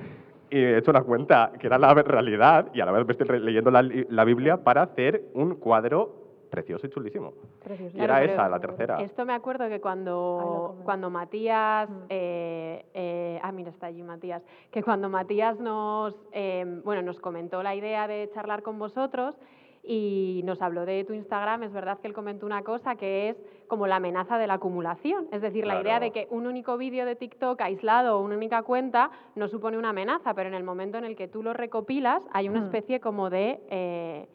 y 0.50 0.58
he 0.58 0.76
hecho 0.76 0.90
una 0.90 1.02
cuenta 1.02 1.50
que 1.58 1.66
era 1.66 1.78
la 1.78 1.94
realidad 1.94 2.66
y 2.74 2.82
a 2.82 2.84
la 2.84 2.92
vez 2.92 3.06
me 3.06 3.12
estoy 3.12 3.40
leyendo 3.40 3.70
la, 3.70 3.82
la 3.82 4.24
Biblia 4.24 4.58
para 4.58 4.82
hacer 4.82 5.22
un 5.32 5.54
cuadro 5.54 6.16
precioso 6.50 6.86
y 6.86 6.90
chulísimo. 6.90 7.32
Precioso. 7.64 7.96
Y 7.96 8.00
era 8.02 8.18
Claro, 8.18 8.32
esa, 8.32 8.48
la 8.50 8.60
tercera. 8.60 9.00
Esto 9.00 9.24
me 9.24 9.32
acuerdo 9.32 9.68
que 9.70 9.80
cuando, 9.80 10.76
cuando 10.84 11.08
Matías, 11.08 11.88
Mm. 11.88 11.94
eh, 12.10 12.84
eh, 12.92 13.40
ah, 13.42 13.52
mira, 13.52 13.70
está 13.70 13.86
allí 13.86 14.02
Matías, 14.02 14.42
que 14.70 14.82
cuando 14.82 15.08
Matías 15.08 15.58
nos, 15.60 16.14
eh, 16.32 16.80
bueno, 16.84 17.00
nos 17.02 17.18
comentó 17.20 17.62
la 17.62 17.74
idea 17.74 18.06
de 18.06 18.28
charlar 18.34 18.62
con 18.62 18.78
vosotros 18.78 19.34
y 19.82 20.42
nos 20.44 20.60
habló 20.62 20.84
de 20.84 21.04
tu 21.04 21.12
Instagram, 21.14 21.62
es 21.62 21.72
verdad 21.72 21.98
que 22.00 22.06
él 22.08 22.12
comentó 22.14 22.44
una 22.46 22.62
cosa 22.62 22.96
que 22.96 23.30
es 23.30 23.36
como 23.66 23.86
la 23.86 23.96
amenaza 23.96 24.36
de 24.38 24.46
la 24.46 24.54
acumulación, 24.54 25.26
es 25.32 25.40
decir, 25.42 25.66
la 25.66 25.80
idea 25.80 26.00
de 26.00 26.10
que 26.10 26.26
un 26.30 26.46
único 26.46 26.76
vídeo 26.76 27.06
de 27.06 27.16
TikTok 27.16 27.60
aislado 27.62 28.18
o 28.18 28.22
una 28.22 28.36
única 28.36 28.62
cuenta 28.62 29.10
no 29.36 29.48
supone 29.48 29.78
una 29.78 29.90
amenaza, 29.90 30.34
pero 30.34 30.48
en 30.48 30.54
el 30.54 30.64
momento 30.64 30.98
en 30.98 31.04
el 31.04 31.16
que 31.16 31.28
tú 31.28 31.42
lo 31.42 31.52
recopilas 31.54 32.22
hay 32.32 32.48
una 32.48 32.60
Mm. 32.60 32.64
especie 32.64 33.00
como 33.00 33.30
de... 33.30 33.60
eh, 33.70 34.28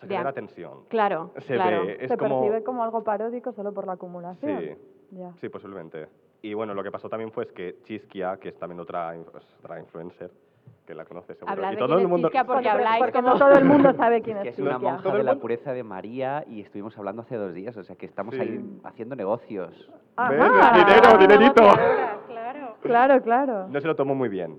Se 0.00 0.06
de 0.08 0.14
genera 0.14 0.32
tensión. 0.32 0.84
claro, 0.88 1.30
Se 1.38 1.54
claro. 1.54 1.86
ve, 1.86 1.98
es 2.00 2.08
Se 2.10 2.16
como... 2.16 2.40
percibe 2.40 2.64
como 2.64 2.82
algo 2.82 3.04
paródico 3.04 3.52
solo 3.52 3.72
por 3.72 3.86
la 3.86 3.92
acumulación. 3.92 4.60
Sí. 4.60 4.70
Ya. 5.12 5.32
Sí, 5.40 5.48
posiblemente. 5.48 6.08
Y 6.40 6.54
bueno, 6.54 6.74
lo 6.74 6.82
que 6.82 6.90
pasó 6.90 7.08
también 7.08 7.30
fue 7.30 7.44
es 7.44 7.52
que 7.52 7.76
Chisquia, 7.84 8.36
que 8.38 8.48
es 8.48 8.58
también 8.58 8.80
otra, 8.80 9.14
inf- 9.16 9.36
es 9.38 9.54
otra 9.60 9.78
influencer, 9.78 10.30
que 10.86 10.94
la 10.94 11.04
conoce 11.04 11.34
seguro. 11.34 11.52
Hablar 11.52 11.72
y 11.72 11.76
de 11.76 11.80
todo 11.82 11.94
el 11.96 12.02
es 12.02 12.08
mundo... 12.08 12.28
Porque 12.28 12.44
Porque- 12.44 12.68
habláis 12.68 12.98
porque 12.98 13.12
como... 13.12 13.28
no 13.28 13.38
todo 13.38 13.52
el 13.52 13.64
mundo 13.64 13.92
sabe 13.94 14.20
quién 14.22 14.42
que 14.42 14.48
es 14.48 14.54
es 14.58 14.64
una 14.64 14.78
monja 14.78 15.12
de 15.16 15.22
la 15.22 15.36
pureza 15.36 15.72
de 15.72 15.82
María 15.84 16.44
y 16.48 16.60
estuvimos 16.60 16.96
hablando 16.98 17.22
hace 17.22 17.36
dos 17.36 17.54
días, 17.54 17.76
o 17.76 17.84
sea 17.84 17.96
que 17.96 18.06
estamos 18.06 18.34
Sí. 18.34 18.40
ahí 18.40 18.60
haciendo 18.84 19.14
negocios. 19.16 19.88
Dinero, 20.18 21.18
dinerito. 21.18 21.62
Claro. 22.26 22.76
Claro, 22.82 23.22
claro. 23.22 23.68
No 23.68 23.80
se 23.80 23.86
lo 23.86 23.94
tomó 23.94 24.14
muy 24.14 24.28
bien. 24.28 24.58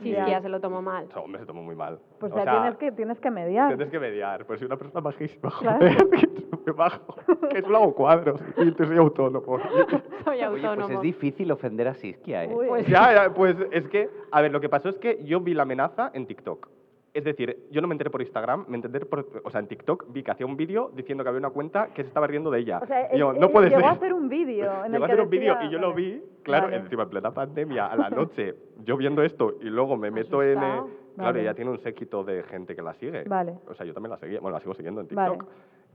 Chisquia 0.00 0.26
Ya. 0.28 0.40
se 0.40 0.48
lo 0.48 0.60
tomó 0.60 0.82
mal. 0.82 1.06
O 1.08 1.12
sea, 1.12 1.22
hombre, 1.22 1.40
se 1.40 1.46
tomó 1.46 1.62
muy 1.62 1.74
mal. 1.76 1.98
Pues 2.18 2.32
O 2.32 2.36
ya 2.36 2.44
sea, 2.44 2.52
tienes, 2.52 2.76
que, 2.76 2.92
tienes 2.92 3.20
que 3.20 3.30
mediar. 3.30 3.68
Tienes 3.68 3.88
que 3.90 4.00
mediar, 4.00 4.44
pues 4.46 4.58
soy 4.58 4.66
una 4.66 4.76
persona 4.76 5.00
majísima, 5.00 5.50
Claro. 5.60 5.78
joder, 5.78 5.96
que 6.10 6.26
es 6.26 6.66
muy 6.66 6.74
bajo, 6.76 7.14
que 7.50 7.62
solo 7.62 7.76
hago 7.78 7.94
cuadros, 7.94 8.40
y 8.56 8.70
te 8.72 8.86
soy 8.86 8.96
autónomo. 8.98 9.58
Soy 10.24 10.36
Oye, 10.36 10.44
autónomo. 10.44 10.86
pues 10.86 10.90
es 10.96 11.00
difícil 11.02 11.50
ofender 11.50 11.88
a 11.88 11.94
Siskia, 11.94 12.44
¿eh? 12.44 12.50
Pues- 12.52 12.86
ya, 12.86 13.12
ya, 13.12 13.34
pues 13.34 13.56
es 13.72 13.88
que, 13.88 14.08
a 14.30 14.40
ver, 14.40 14.52
lo 14.52 14.60
que 14.60 14.68
pasó 14.68 14.88
es 14.88 14.98
que 14.98 15.22
yo 15.24 15.40
vi 15.40 15.52
la 15.54 15.62
amenaza 15.64 16.10
en 16.14 16.26
TikTok. 16.26 16.68
Es 17.14 17.24
decir, 17.24 17.66
yo 17.70 17.82
no 17.82 17.88
me 17.88 17.94
enteré 17.94 18.08
por 18.08 18.22
Instagram, 18.22 18.64
me 18.68 18.76
enteré 18.76 19.04
por, 19.04 19.26
o 19.44 19.50
sea, 19.50 19.60
en 19.60 19.66
TikTok 19.66 20.06
vi 20.12 20.22
que 20.22 20.30
hacía 20.30 20.46
un 20.46 20.56
vídeo 20.56 20.90
diciendo 20.94 21.22
que 21.22 21.28
había 21.28 21.40
una 21.40 21.50
cuenta 21.50 21.88
que 21.88 22.02
se 22.02 22.08
estaba 22.08 22.26
riendo 22.26 22.50
de 22.50 22.60
ella. 22.60 22.78
O 22.82 22.86
sea, 22.86 23.14
Y 23.14 23.18
yo, 23.18 23.32
él- 23.32 23.38
no 23.38 23.46
él 23.48 23.52
puede 23.52 23.68
llegó 23.68 23.80
ser. 23.80 23.88
a 23.90 23.92
hacer 23.92 24.14
un 24.14 24.28
vídeo 24.30 24.72
Llegó 24.88 25.04
a 25.04 25.06
hacer 25.06 25.20
un 25.20 25.28
vídeo 25.28 25.56
y 25.62 25.70
yo 25.70 25.78
lo 25.78 25.90
vale. 25.90 26.02
vi, 26.02 26.22
claro, 26.42 26.64
Vale. 26.68 26.76
encima 26.78 27.02
en 27.02 27.08
plena 27.10 27.30
pandemia, 27.34 27.86
a 27.86 27.96
la 27.96 28.08
noche, 28.10 28.54
yo 28.84 28.96
viendo 28.96 29.22
esto 29.22 29.56
y 29.60 29.64
luego 29.66 29.96
me 29.98 30.10
meto 30.10 30.42
en... 30.42 30.56
eh, 30.58 30.60
claro, 30.60 30.88
Vale. 31.16 31.42
ella 31.42 31.52
tiene 31.54 31.70
un 31.70 31.78
séquito 31.80 32.24
de 32.24 32.42
gente 32.44 32.74
que 32.74 32.80
la 32.80 32.94
sigue. 32.94 33.24
Vale. 33.24 33.58
O 33.68 33.74
sea, 33.74 33.84
yo 33.84 33.92
también 33.92 34.12
la 34.12 34.16
seguía, 34.16 34.40
bueno, 34.40 34.54
la 34.56 34.60
sigo 34.60 34.72
siguiendo 34.74 35.02
en 35.02 35.08
Vale. 35.14 35.36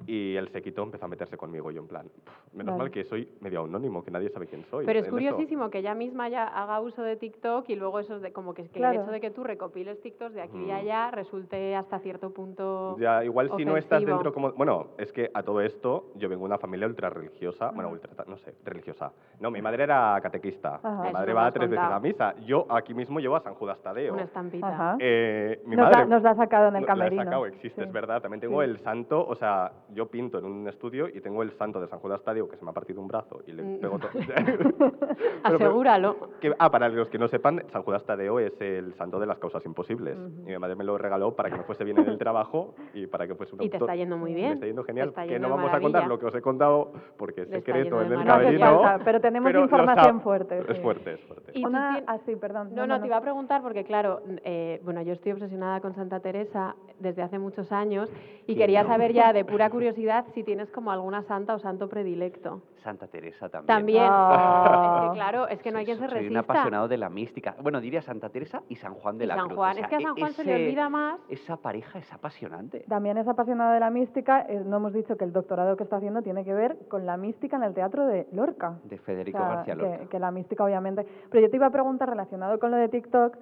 Y 0.05 0.35
el 0.35 0.47
séquito 0.49 0.83
empezó 0.83 1.05
a 1.05 1.07
meterse 1.07 1.37
conmigo 1.37 1.71
y 1.71 1.73
yo 1.75 1.81
en 1.81 1.87
plan, 1.87 2.05
"Pff, 2.07 2.53
menos 2.53 2.73
Vale. 2.73 2.83
mal 2.83 2.91
que 2.91 3.03
soy 3.03 3.27
medio 3.41 3.63
anónimo, 3.63 4.03
que 4.03 4.11
nadie 4.11 4.29
sabe 4.29 4.45
quién 4.45 4.63
soy. 4.65 4.85
Pero 4.85 4.99
es 4.99 5.05
en 5.05 5.09
eso". 5.09 5.15
curiosísimo 5.15 5.69
que 5.69 5.79
ella 5.79 5.95
misma 5.95 6.29
ya 6.29 6.43
haga 6.45 6.79
uso 6.81 7.01
de 7.01 7.15
TikTok 7.15 7.67
y 7.69 7.75
luego 7.75 7.99
eso 7.99 8.19
de 8.19 8.31
como 8.31 8.53
que, 8.53 8.63
que 8.63 8.69
Claro. 8.79 8.97
el 8.99 9.01
hecho 9.03 9.11
de 9.11 9.19
que 9.21 9.31
tú 9.31 9.43
recopiles 9.43 9.99
TikToks 10.01 10.35
de 10.35 10.41
aquí 10.41 10.57
y 10.57 10.67
Mm. 10.71 10.75
allá 10.75 11.11
resulte 11.11 11.75
hasta 11.75 11.99
cierto 11.99 12.29
punto 12.31 12.95
Ya, 12.99 13.23
igual 13.23 13.49
si 13.57 13.65
no 13.65 13.75
estás 13.77 14.05
dentro 14.05 14.31
como... 14.33 14.51
Bueno, 14.53 14.87
es 14.97 15.11
que 15.11 15.29
a 15.33 15.41
todo 15.43 15.61
esto 15.61 16.11
yo 16.15 16.29
vengo 16.29 16.41
de 16.43 16.45
una 16.45 16.57
familia 16.57 16.87
ultra 16.87 17.09
religiosa, 17.09 17.71
bueno, 17.71 17.89
ultra, 17.89 18.11
no 18.27 18.37
sé, 18.37 18.53
religiosa. 18.65 19.11
No, 19.39 19.49
mi 19.51 19.61
madre 19.61 19.83
era 19.83 20.19
catequista, 20.21 20.75
Ajá. 20.81 21.03
mi 21.03 21.11
madre 21.11 21.33
va 21.33 21.47
has 21.47 21.53
tres 21.53 21.69
veces 21.69 21.85
a 21.85 21.99
misa. 21.99 22.35
Yo 22.45 22.65
aquí 22.69 22.93
mismo 22.93 23.19
llevo 23.19 23.35
a 23.35 23.39
San 23.41 23.55
Judas 23.55 23.79
Tadeo. 23.81 24.13
una 24.13 24.23
estampita. 24.23 24.95
Eh, 24.99 25.61
mi 25.65 25.75
nos, 25.75 25.85
madre... 25.85 25.99
la, 26.01 26.05
nos 26.05 26.23
la 26.23 26.29
ha 26.31 26.35
sacado 26.35 26.67
en 26.69 26.75
el 26.77 26.85
camerino. 26.85 27.15
La 27.15 27.21
he 27.23 27.25
sacado, 27.25 27.45
existe, 27.47 27.81
Sí. 27.81 27.87
es 27.87 27.91
verdad. 27.93 28.21
También 28.21 28.41
tengo 28.41 28.61
Sí. 28.63 28.69
el 28.69 28.77
santo, 28.79 29.25
o 29.27 29.35
sea, 29.35 29.71
yo 29.93 30.07
pinto 30.07 30.37
en 30.39 30.45
un 30.45 30.67
estudio 30.67 31.07
y 31.07 31.21
tengo 31.21 31.43
el 31.43 31.51
santo 31.57 31.79
de 31.81 31.87
San 31.87 31.99
Judas 31.99 32.21
Tadeo 32.23 32.47
que 32.49 32.57
se 32.57 32.63
me 32.65 32.71
ha 32.71 32.73
partido 32.73 33.01
un 33.01 33.07
brazo 33.07 33.41
y 33.47 33.51
le 33.53 33.63
Mm. 33.63 33.79
pego 33.79 33.99
todo. 33.99 34.11
Asegúralo. 35.43 36.15
Que, 36.41 36.53
ah, 36.57 36.69
para 36.69 36.89
los 36.89 37.09
que 37.09 37.17
no 37.17 37.27
sepan, 37.27 37.63
San 37.71 37.83
Judas 37.83 38.03
Tadeo 38.05 38.39
es 38.39 38.59
el 38.61 38.93
santo 38.95 39.19
de 39.19 39.25
las 39.25 39.39
causas 39.39 39.65
imposibles. 39.65 40.17
Ujú. 40.17 40.41
Y 40.43 40.51
mi 40.51 40.57
madre 40.57 40.75
me 40.75 40.83
lo 40.83 40.97
regaló 40.97 41.35
para 41.35 41.49
que 41.49 41.57
me 41.57 41.63
fuese 41.63 41.83
bien 41.83 41.97
en 41.99 42.07
el 42.07 42.17
trabajo 42.17 42.75
y 42.93 43.07
para 43.07 43.27
que 43.27 43.35
fuese 43.35 43.55
un 43.55 43.61
Y 43.63 43.69
te 43.69 43.77
está 43.77 43.95
yendo 43.95 44.17
muy 44.17 44.31
Me 44.31 44.37
bien. 44.37 44.53
está 44.53 44.65
yendo 44.65 44.83
genial. 44.83 45.09
está 45.09 45.23
que 45.23 45.29
yendo 45.29 45.47
no 45.47 45.55
de 45.55 45.57
vamos 45.61 45.69
a 45.73 45.79
contar 45.81 46.01
maravilla. 46.03 46.15
lo 46.15 46.19
que 46.19 46.25
os 46.25 46.35
he 46.35 46.41
contado 46.41 46.91
porque 47.17 47.41
es 47.43 47.49
secreto 47.49 48.01
en 48.01 48.11
el 48.11 48.19
No 48.25 48.25
falta, 48.25 48.99
pero 49.03 49.21
tenemos 49.21 49.47
pero 49.49 49.63
información 49.63 50.21
fuerte, 50.21 50.59
Es 50.59 50.77
sí. 50.77 50.81
fuerte, 50.81 51.13
es 51.13 51.21
fuerte. 51.21 51.51
Y 51.55 51.65
Una... 51.65 52.03
Ah, 52.07 52.17
sí, 52.25 52.35
perdón. 52.35 52.69
No, 52.73 52.85
no, 52.87 52.99
te 52.99 53.07
iba 53.07 53.17
a 53.17 53.21
preguntar 53.21 53.61
porque, 53.61 53.83
claro, 53.83 54.21
eh, 54.43 54.81
bueno, 54.83 55.01
yo 55.01 55.13
estoy 55.13 55.31
obsesionada 55.33 55.81
con 55.81 55.93
Santa 55.93 56.19
Teresa 56.19 56.75
desde 56.99 57.21
hace 57.21 57.39
muchos 57.39 57.71
años 57.71 58.09
y 58.43 58.45
¿Quién 58.45 58.57
quería 58.59 58.83
no? 58.83 58.89
saber 58.89 59.13
ya 59.13 59.33
de 59.33 59.45
pura 59.45 59.69
curiosidad 59.77 60.25
si 60.33 60.43
tienes 60.43 60.69
como 60.71 60.91
alguna 60.91 61.21
santa 61.23 61.53
o 61.55 61.59
santo 61.59 61.87
predilecto. 61.87 62.61
Santa 62.83 63.07
Teresa 63.07 63.49
también. 63.49 63.67
También. 63.67 64.07
Ah. 64.09 65.01
Es 65.03 65.09
que, 65.11 65.15
claro, 65.15 65.47
es 65.47 65.61
que 65.61 65.71
no 65.71 65.77
hay 65.79 65.85
quien 65.85 65.97
se 65.97 66.05
Soy 66.07 66.17
un 66.17 66.33
resista. 66.33 66.39
apasionado 66.39 66.87
de 66.87 66.97
la 66.97 67.09
mística. 67.09 67.55
Bueno, 67.61 67.81
diría 67.81 68.01
Santa 68.01 68.29
Teresa 68.29 68.61
y 68.69 68.75
San 68.75 68.93
Juan 68.93 69.17
de 69.17 69.25
Y 69.25 69.27
la 69.27 69.35
San 69.35 69.45
Cruz. 69.47 69.57
Juan. 69.57 69.71
O 69.71 69.73
sea, 69.75 69.83
es 69.83 69.89
que 69.89 69.95
a 69.95 69.99
San 70.01 70.15
Juan 70.15 70.31
se 70.31 70.43
le 70.45 70.53
ese- 70.55 70.65
olvida 70.67 70.89
más. 70.89 71.19
Esa 71.29 71.57
pareja 71.57 71.99
es 71.99 72.11
apasionante. 72.13 72.85
También 72.87 73.17
es 73.17 73.27
apasionado 73.27 73.73
de 73.73 73.79
la 73.79 73.89
mística. 73.89 74.41
eh, 74.47 74.61
no 74.65 74.77
hemos 74.77 74.93
dicho 74.93 75.17
que 75.17 75.25
el 75.25 75.33
doctorado 75.33 75.75
que 75.77 75.83
está 75.83 75.97
haciendo 75.97 76.21
tiene 76.21 76.43
que 76.45 76.53
ver 76.53 76.77
con 76.87 77.05
la 77.05 77.17
mística 77.17 77.57
en 77.57 77.63
el 77.63 77.73
teatro 77.73 78.05
de 78.05 78.27
Lorca. 78.31 78.79
De 78.83 78.97
Federico 78.97 79.37
O 79.37 79.41
sea, 79.41 79.49
García 79.55 79.75
que- 79.75 79.81
Lorca. 79.81 80.05
Que, 80.09 80.19
la 80.19 80.31
mística, 80.31 80.63
obviamente. 80.63 81.05
Pero 81.29 81.41
yo 81.45 81.49
te 81.49 81.55
iba 81.57 81.65
a 81.67 81.71
preguntar 81.71 82.09
relacionado 82.09 82.57
con 82.59 82.71
lo 82.71 82.77
de 82.77 82.87
TikTok. 82.89 83.35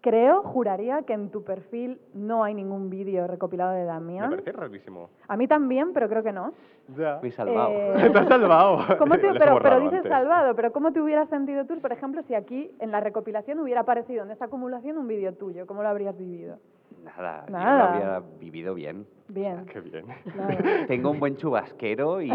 Creo, 0.00 0.42
juraría 0.42 1.02
que 1.02 1.12
en 1.12 1.30
tu 1.30 1.44
perfil 1.44 2.00
no 2.14 2.42
hay 2.42 2.52
ningún 2.52 2.90
vídeo 2.90 3.28
recopilado 3.28 3.70
de 3.72 3.80
Me 3.82 3.86
Damián. 3.86 4.30
parece 4.30 4.50
rarísimo. 4.50 5.08
A 5.28 5.36
mí 5.36 5.46
también, 5.46 5.92
pero 5.92 6.08
creo 6.08 6.22
que 6.24 6.32
no. 6.32 6.52
Ya. 6.96 7.20
Me 7.22 7.28
he 7.28 7.30
salvado. 7.32 7.70
Eh, 7.70 8.10
Te 8.12 8.18
has 8.18 8.26
salvado. 8.28 8.78
¿Cómo 8.98 9.14
te- 9.16 9.22
Les 9.32 9.36
he 9.36 9.38
pero, 9.38 9.80
dices 9.80 9.98
antes. 9.98 10.10
salvado, 10.10 10.56
pero 10.56 10.72
¿cómo 10.72 10.92
te 10.92 11.00
hubieras 11.00 11.28
sentido 11.28 11.64
tú, 11.64 11.80
por 11.80 11.92
ejemplo, 11.92 12.22
si 12.24 12.34
aquí 12.34 12.72
en 12.80 12.90
la 12.90 12.98
recopilación 12.98 13.60
hubiera 13.60 13.82
aparecido 13.82 14.24
en 14.24 14.32
esa 14.32 14.46
acumulación 14.46 14.98
un 14.98 15.06
vídeo 15.06 15.32
tuyo? 15.34 15.64
¿Cómo 15.66 15.82
lo 15.84 15.88
habrías 15.88 16.16
vivido? 16.18 16.56
Nada, 17.02 17.44
yo 17.46 17.52
Nada. 17.52 17.78
lo 17.78 17.84
habría 17.84 18.22
vivido 18.38 18.74
bien. 18.74 19.06
Bien. 19.28 19.64
Qué 19.66 19.80
bien. 19.80 20.06
Tengo 20.86 21.10
un 21.10 21.20
buen 21.20 21.36
chubasquero 21.36 22.20
y 22.20 22.28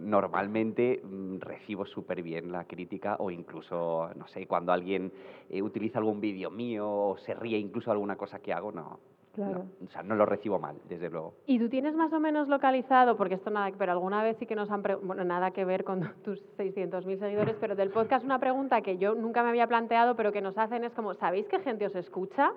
normalmente 0.00 1.02
mm, 1.04 1.40
recibo 1.40 1.84
súper 1.84 2.22
bien 2.22 2.50
la 2.50 2.64
crítica 2.64 3.16
o 3.18 3.30
incluso, 3.30 4.10
no 4.16 4.26
sé, 4.28 4.46
cuando 4.46 4.72
alguien 4.72 5.12
eh, 5.50 5.62
utiliza 5.62 5.98
algún 5.98 6.20
vídeo 6.20 6.50
mío 6.50 6.90
o 6.90 7.16
se 7.18 7.34
ríe 7.34 7.58
incluso 7.58 7.90
de 7.90 7.92
alguna 7.92 8.16
cosa 8.16 8.38
que 8.38 8.52
hago, 8.52 8.72
no. 8.72 8.98
Claro. 9.32 9.64
No, 9.80 9.86
o 9.86 9.90
sea, 9.90 10.02
no 10.02 10.14
lo 10.14 10.26
recibo 10.26 10.58
mal, 10.58 10.76
desde 10.88 11.08
luego. 11.08 11.34
¿Y 11.46 11.58
tú 11.58 11.70
tienes 11.70 11.94
más 11.94 12.12
o 12.12 12.20
menos 12.20 12.48
localizado, 12.48 13.16
porque 13.16 13.36
esto 13.36 13.50
nada, 13.50 13.70
pero 13.78 13.92
alguna 13.92 14.22
vez 14.22 14.36
sí 14.38 14.44
que 14.44 14.54
nos 14.54 14.70
han, 14.70 14.82
bueno, 15.02 15.24
nada 15.24 15.52
que 15.52 15.64
ver 15.64 15.84
con 15.84 16.00
tus 16.24 16.38
600.000 16.58 17.18
seguidores, 17.18 17.56
pero 17.58 17.74
del 17.74 17.90
podcast 17.90 18.24
una 18.24 18.38
pregunta 18.38 18.82
que 18.82 18.98
yo 18.98 19.14
nunca 19.14 19.42
me 19.42 19.48
había 19.48 19.66
planteado, 19.66 20.16
pero 20.16 20.32
que 20.32 20.42
nos 20.42 20.56
hacen 20.58 20.84
es 20.84 20.92
como, 20.92 21.14
¿sabéis 21.14 21.46
qué 21.48 21.60
gente 21.60 21.86
os 21.86 21.94
escucha? 21.94 22.52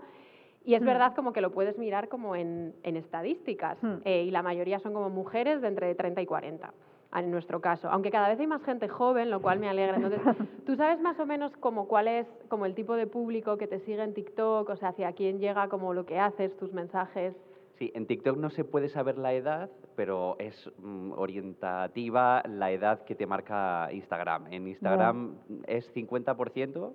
Y 0.66 0.74
es 0.74 0.82
Mm. 0.82 0.86
verdad 0.86 1.16
como 1.16 1.32
que 1.32 1.42
lo 1.42 1.52
puedes 1.52 1.78
mirar 1.78 2.10
como 2.10 2.36
en, 2.36 2.74
en 2.84 2.98
estadísticas, 2.98 3.78
Mm. 3.84 3.94
eh, 4.04 4.24
y 4.24 4.32
la 4.32 4.42
mayoría 4.42 4.80
son 4.80 4.94
como 4.94 5.10
mujeres 5.10 5.62
de 5.62 5.68
entre 5.68 5.94
30 5.96 6.22
y 6.22 6.26
40, 6.26 6.74
en 7.16 7.30
nuestro 7.32 7.62
caso, 7.62 7.88
aunque 7.90 8.10
cada 8.12 8.28
vez 8.30 8.40
hay 8.40 8.48
más 8.48 8.64
gente 8.64 8.88
joven, 8.90 9.30
lo 9.30 9.42
cual 9.42 9.60
me 9.60 9.70
alegra. 9.70 9.96
Entonces, 9.98 10.20
¿tú 10.66 10.76
sabes 10.76 11.00
más 11.00 11.20
o 11.20 11.26
menos 11.26 11.56
como 11.58 11.88
cuál 11.88 12.08
es 12.08 12.28
como 12.50 12.66
el 12.66 12.74
tipo 12.74 12.96
de 12.96 13.06
público 13.08 13.58
que 13.58 13.68
te 13.68 13.80
sigue 13.82 14.02
en 14.04 14.14
TikTok, 14.14 14.68
o 14.70 14.76
sea, 14.76 14.90
hacia 14.90 15.14
quién 15.14 15.40
llega 15.40 15.70
como 15.70 15.94
lo 15.94 16.06
que 16.06 16.20
haces, 16.20 16.58
tus 16.58 16.74
mensajes? 16.74 17.36
Sí, 17.78 17.92
en 17.94 18.08
TikTok 18.08 18.38
no 18.38 18.50
se 18.50 18.64
puede 18.64 18.88
saber 18.90 19.18
la 19.18 19.34
edad, 19.34 19.70
pero 19.98 20.36
es 20.40 20.72
mm, 20.80 21.12
orientativa 21.12 22.42
la 22.48 22.72
edad 22.72 23.04
que 23.04 23.16
te 23.16 23.28
marca 23.28 23.90
Instagram. 23.92 24.48
En 24.52 24.68
Instagram 24.68 25.36
es 25.68 25.94
50% 25.94 26.94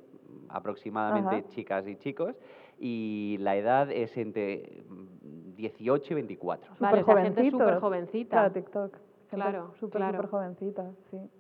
aproximadamente 0.49 1.37
Ajá. 1.37 1.49
chicas 1.51 1.87
y 1.87 1.97
chicos 1.97 2.35
y 2.83 3.37
la 3.41 3.57
edad 3.57 3.91
es 3.91 4.17
entre 4.17 4.83
mm, 4.89 5.55
18 5.57 6.13
y 6.13 6.15
24. 6.15 6.73
Vale, 6.81 7.05
sea, 7.05 7.23
gente 7.23 7.51
súper 7.51 7.79
jovencita. 7.79 8.31
Claro, 8.31 8.53
TikTok. 8.53 8.93
Gente 8.95 9.37
Claro, 9.37 9.75
súper, 9.79 9.99
claro. 9.99 10.17
súper 10.17 10.31
jovencita, 10.31 10.91
sí. 11.11 11.31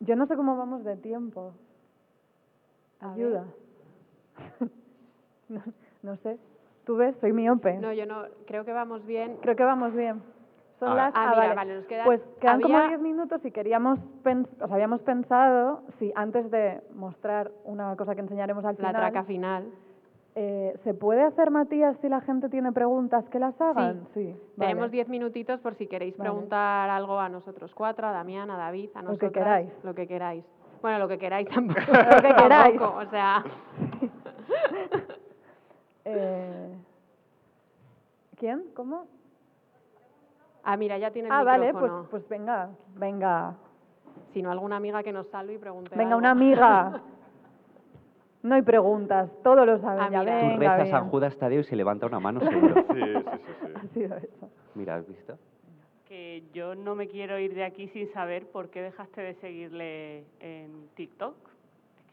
Yo 0.00 0.16
no 0.16 0.26
sé 0.26 0.34
cómo 0.36 0.56
vamos 0.58 0.84
de 0.84 0.96
tiempo. 0.96 1.54
Ayuda. 3.00 3.44
no, 5.48 5.62
no 6.02 6.16
sé. 6.16 6.38
¿Tú 6.84 6.96
ves? 6.96 7.16
Soy 7.20 7.32
miope. 7.32 7.74
No, 7.78 7.92
yo 7.92 8.04
no, 8.06 8.24
creo 8.46 8.64
que 8.64 8.72
vamos 8.72 9.06
bien. 9.06 9.36
Creo 9.40 9.56
que 9.56 9.64
vamos 9.64 9.94
bien. 9.94 10.20
Son 10.80 10.96
las... 10.96 11.14
Ah, 11.14 11.28
ah, 11.28 11.30
mira, 11.30 11.40
vale. 11.42 11.54
vale, 11.54 11.74
nos 11.76 11.86
quedan- 11.86 12.04
Pues 12.04 12.20
quedan 12.40 12.60
como 12.60 12.76
había- 12.76 12.88
10 12.88 13.00
minutos 13.00 13.44
y 13.44 13.50
queríamos... 13.52 13.98
pens- 14.24 14.48
o 14.60 14.66
sea, 14.66 14.74
habíamos 14.74 15.00
pensado 15.02 15.82
si 15.98 16.12
antes 16.16 16.50
de 16.50 16.80
mostrar 16.94 17.52
una 17.64 17.96
cosa 17.96 18.14
que 18.14 18.20
enseñaremos 18.22 18.64
al 18.64 18.72
La 18.74 18.76
final... 18.88 18.94
traca 18.96 19.24
final. 19.24 19.64
Eh, 20.36 20.76
¿Se 20.84 20.94
puede 20.94 21.22
hacer, 21.22 21.50
Matías, 21.50 21.96
si 22.00 22.08
la 22.08 22.20
gente 22.20 22.48
tiene 22.48 22.72
preguntas 22.72 23.24
que 23.30 23.38
las 23.38 23.58
hagan? 23.60 24.06
Sí. 24.14 24.36
Tenemos 24.58 24.82
vale. 24.82 24.92
10 24.92 25.08
minutitos 25.08 25.60
por 25.60 25.74
si 25.76 25.86
queréis 25.86 26.16
Vale. 26.16 26.30
preguntar 26.30 26.90
algo 26.90 27.18
a 27.20 27.28
nosotros 27.28 27.72
cuatro, 27.74 28.06
a 28.08 28.12
Damián, 28.12 28.50
a 28.50 28.56
David, 28.56 28.90
a 28.94 29.02
Lo 29.02 29.08
que 29.10 29.26
nosotros. 29.26 29.32
queráis. 29.32 29.70
Lo 29.84 29.94
que 29.94 30.06
queráis. 30.08 30.44
Bueno, 30.82 30.98
lo 30.98 31.08
que 31.08 31.18
queráis 31.18 31.48
tampoco. 31.54 31.80
Lo 31.80 32.20
que 32.22 32.34
queráis. 32.34 32.78
tampoco, 32.78 32.98
o 32.98 33.10
sea, 33.10 33.44
Eh, 36.06 36.74
¿Quién? 38.36 38.64
¿Cómo? 38.74 39.06
ah, 40.64 40.76
mira, 40.76 40.98
ya 40.98 41.10
tiene 41.10 41.28
el 41.28 41.34
Ah, 41.34 41.44
vale, 41.44 41.72
pues, 41.72 41.90
pues 42.10 42.28
venga, 42.28 42.68
venga. 42.96 43.54
Si 44.32 44.42
no, 44.42 44.50
alguna 44.50 44.76
amiga 44.76 45.02
que 45.02 45.12
nos 45.12 45.26
salve 45.28 45.54
y 45.54 45.58
pregunte 45.58 45.90
Venga, 45.96 46.10
algo. 46.10 46.18
una 46.18 46.30
amiga. 46.32 47.00
No 48.44 48.54
hay 48.54 48.62
preguntas, 48.62 49.30
todo 49.42 49.64
lo 49.66 49.78
saben 49.80 50.02
Ah, 50.02 50.08
ya. 50.10 50.20
mira. 50.20 50.40
Tú 50.40 50.46
Venga, 50.58 50.76
rezas 50.76 51.02
a. 51.02 51.04
Judas 51.06 51.36
Tadeo 51.38 51.60
y 51.60 51.64
se 51.64 51.74
levanta 51.76 52.06
una 52.06 52.20
mano 52.20 52.40
seguro. 52.48 52.74
Sí, 52.92 53.00
sí, 53.00 53.00
sí, 53.02 53.52
sí. 53.60 53.72
Ha 53.74 53.86
sido 53.94 54.16
eso. 54.16 54.50
Mira, 54.74 54.94
¿has 54.96 55.06
visto? 55.08 55.36
que 56.06 56.44
yo 56.52 56.74
no 56.76 56.94
me 56.94 57.08
quiero 57.08 57.38
ir 57.40 57.54
de 57.54 57.64
aquí 57.64 57.88
sin 57.88 58.12
saber 58.12 58.46
por 58.46 58.68
qué 58.68 58.82
dejaste 58.82 59.20
de 59.22 59.34
seguirle 59.36 60.24
en 60.38 60.88
TikTok. 60.94 61.34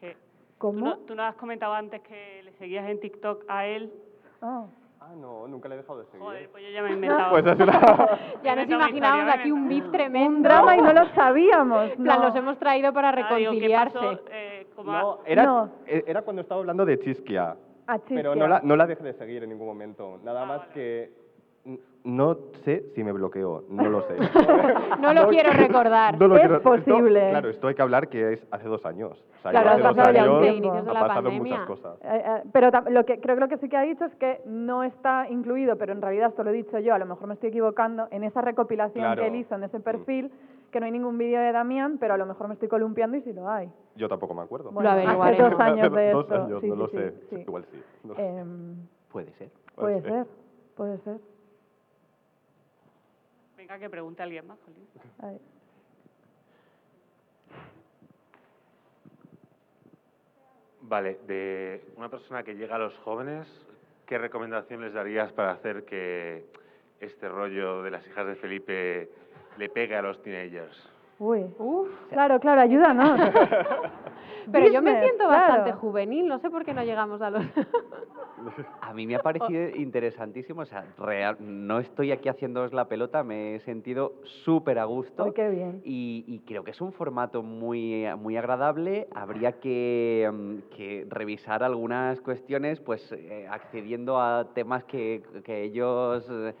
que 0.00 0.16
¿Cómo? 0.58 0.78
Tú, 0.78 0.84
no, 0.84 0.96
tú 1.06 1.14
no 1.14 1.22
has 1.22 1.34
comentado 1.36 1.74
antes 1.74 2.00
que 2.00 2.40
le 2.42 2.52
seguías 2.54 2.88
en 2.88 2.98
TikTok 2.98 3.44
a 3.48 3.66
él. 3.66 3.92
Ah. 4.40 4.64
Ah, 5.00 5.12
no, 5.20 5.46
nunca 5.48 5.68
le 5.68 5.74
he 5.74 5.78
dejado 5.78 5.98
de 5.98 6.06
seguir. 6.06 6.20
Joder, 6.20 6.48
pues 6.50 6.64
yo 6.64 6.70
ya 6.70 6.82
me 6.82 6.90
he 6.90 6.92
inventado. 6.94 7.30
Pues 7.32 7.46
así 7.46 7.64
la... 7.64 8.18
Ya 8.44 8.56
nos 8.56 8.68
imaginábamos 8.68 9.34
aquí 9.34 9.50
un 9.52 9.68
beef 9.68 9.90
tremendo. 9.90 10.36
Un 10.36 10.42
drama 10.42 10.76
y 10.76 10.80
no 10.80 10.92
lo 10.92 11.06
sabíamos. 11.14 11.90
En 11.92 12.02
plan, 12.04 12.20
no. 12.20 12.26
los 12.28 12.36
hemos 12.36 12.58
traído 12.58 12.92
para 12.92 13.08
Ah, 13.10 13.12
digo, 13.16 13.28
¿qué 13.28 13.36
reconciliarse. 13.58 13.98
pasó? 13.98 14.20
Eh, 14.30 14.61
como 14.72 14.92
No, 14.92 15.18
era, 15.26 15.44
No. 15.44 15.68
e- 15.86 16.04
era 16.06 16.22
cuando 16.22 16.42
estaba 16.42 16.60
hablando 16.60 16.84
de 16.84 16.98
Chisquia. 17.00 17.56
A 17.86 17.98
Pero 17.98 18.34
no 18.34 18.46
la, 18.46 18.60
no 18.62 18.76
la 18.76 18.86
dejé 18.86 19.02
de 19.02 19.12
seguir 19.14 19.42
en 19.42 19.50
ningún 19.50 19.66
momento. 19.66 20.18
Nada 20.24 20.42
Ah, 20.42 20.46
más 20.46 20.58
vale. 20.60 20.72
que 20.72 21.22
no 22.04 22.36
sé 22.64 22.86
si 22.94 23.04
me 23.04 23.12
bloqueó, 23.12 23.64
no 23.68 23.88
lo 23.88 24.02
sé. 24.02 24.16
No 25.00 25.12
lo 25.14 25.28
quiero 25.28 25.50
recordar. 25.52 26.18
No 26.18 26.28
lo 26.28 26.34
Es 26.36 26.40
quiero- 26.42 26.56
esto- 26.56 26.70
posible. 26.70 27.30
claro, 27.30 27.48
esto 27.48 27.66
hay 27.68 27.74
que 27.74 27.82
hablar 27.82 28.08
que 28.08 28.32
es 28.34 28.46
hace 28.50 28.68
dos 28.68 28.84
años. 28.84 29.12
O 29.38 29.42
sea, 29.42 29.50
Claro, 29.52 29.70
hace 29.70 29.80
ha 29.80 29.86
dos 29.88 29.96
pasado 29.96 30.14
ya 30.14 30.30
un 30.30 30.44
años 30.44 30.88
ha 30.88 30.92
la 30.92 31.00
pasado 31.00 31.22
pandemia. 31.24 31.38
muchas 31.52 31.66
cosas. 31.66 31.98
Eh, 32.02 32.22
eh, 32.24 32.42
pero 32.52 32.70
lo 32.90 33.04
que 33.04 33.20
creo 33.20 33.36
que 33.36 33.40
lo 33.40 33.48
que 33.48 33.56
sí 33.58 33.68
que 33.68 33.76
ha 33.76 33.82
dicho 33.82 34.04
es 34.04 34.14
que 34.16 34.40
no 34.46 34.82
está 34.84 35.28
incluido, 35.28 35.76
pero 35.76 35.92
en 35.92 36.02
realidad 36.02 36.28
esto 36.30 36.44
lo 36.44 36.50
he 36.50 36.54
dicho 36.54 36.78
yo, 36.78 36.94
a 36.94 36.98
lo 36.98 37.06
mejor 37.06 37.26
me 37.28 37.34
estoy 37.34 37.48
equivocando, 37.50 38.06
en 38.10 38.24
esa 38.24 38.40
recopilación 38.42 39.04
Claro. 39.04 39.22
que 39.22 39.28
él 39.28 39.34
hizo 39.36 39.54
en 39.56 39.64
ese 39.64 39.78
Mm. 39.78 39.82
Que 40.72 40.80
no 40.80 40.86
hay 40.86 40.92
ningún 40.92 41.16
vídeo 41.18 41.38
de 41.40 41.52
Damián, 41.52 41.98
pero 41.98 42.14
a 42.14 42.16
lo 42.16 42.26
mejor 42.26 42.48
me 42.48 42.54
estoy 42.54 42.68
columpiando 42.68 43.16
y 43.16 43.20
sí 43.22 43.32
lo 43.32 43.48
hay. 43.48 43.70
Yo 43.94 44.08
tampoco 44.08 44.34
me 44.34 44.42
acuerdo. 44.42 44.72
Bueno, 44.72 44.90
hace 44.90 45.42
dos 45.42 45.60
años 45.60 45.92
de 45.92 46.10
Dos 46.10 46.24
esto. 46.24 46.42
años, 46.42 46.60
sí, 46.62 46.68
no 46.68 46.74
sí, 46.74 46.78
lo 46.80 46.88
sí, 46.88 46.96
sé. 46.96 47.14
sí. 47.30 47.36
Igual 47.42 47.66
sí. 47.70 47.82
no. 48.04 48.18
Em, 48.18 48.76
Puede 49.10 49.32
ser. 49.34 49.50
puede 49.76 50.00
Sí. 50.02 50.08
ser, 50.08 50.26
puede 50.74 50.98
ser. 51.00 51.18
Venga, 53.56 53.78
que 53.78 53.90
pregunte 53.90 54.22
a 54.22 54.24
alguien 54.24 54.46
más, 54.46 54.58
Jolín. 54.64 54.88
Vale, 60.80 61.18
de 61.26 61.84
una 61.96 62.08
persona 62.08 62.42
que 62.42 62.54
llega 62.56 62.74
a 62.74 62.78
los 62.78 62.96
jóvenes, 62.98 63.46
¿qué 64.06 64.18
recomendación 64.18 64.80
les 64.80 64.92
darías 64.92 65.32
para 65.32 65.52
hacer 65.52 65.84
que 65.84 66.44
este 67.00 67.28
rollo 67.28 67.82
de 67.82 67.90
las 67.90 68.06
hijas 68.06 68.26
de 68.26 68.34
Felipe 68.36 69.10
le 69.58 69.68
pegue 69.68 69.96
a 69.96 70.02
los 70.02 70.20
teenagers? 70.22 70.88
Uy. 71.18 71.44
Uf, 71.58 71.88
Claro, 72.10 72.40
claro, 72.40 72.60
ayúdanos. 72.62 73.20
pero 74.52 74.68
yo 74.68 74.82
me 74.82 75.00
siento 75.00 75.26
claro. 75.28 75.30
bastante 75.30 75.72
juvenil, 75.72 76.26
no 76.26 76.38
sé 76.40 76.50
por 76.50 76.64
qué 76.64 76.74
no 76.74 76.82
llegamos 76.82 77.22
a 77.22 77.30
los... 77.30 77.44
A 78.80 78.92
mí 78.92 79.06
me 79.06 79.14
ha 79.14 79.20
parecido 79.20 79.68
interesantísimo, 79.76 80.62
o 80.62 80.66
sea, 80.66 80.84
real- 80.98 81.36
no 81.38 81.78
estoy 81.78 82.10
aquí 82.10 82.28
haciéndoos 82.28 82.72
la 82.72 82.88
pelota, 82.88 83.22
me 83.22 83.54
he 83.54 83.60
sentido 83.60 84.14
súper 84.44 84.80
a 84.80 84.84
gusto. 84.84 85.24
Ay, 85.24 85.32
qué 85.32 85.48
bien. 85.48 85.80
Y, 85.84 86.24
y 86.26 86.40
creo 86.40 86.64
que 86.64 86.72
es 86.72 86.80
un 86.80 86.92
formato 86.92 87.42
muy, 87.44 88.04
muy 88.18 88.36
agradable. 88.36 89.06
Habría 89.14 89.52
que, 89.60 90.28
mm, 90.32 90.74
que 90.76 91.06
revisar 91.08 91.62
algunas 91.62 92.20
cuestiones, 92.20 92.80
pues 92.80 93.12
eh, 93.12 93.46
accediendo 93.48 94.20
a 94.20 94.48
temas 94.54 94.82
que, 94.84 95.22
que 95.44 95.62
ellos 95.62 96.26
eh, 96.28 96.54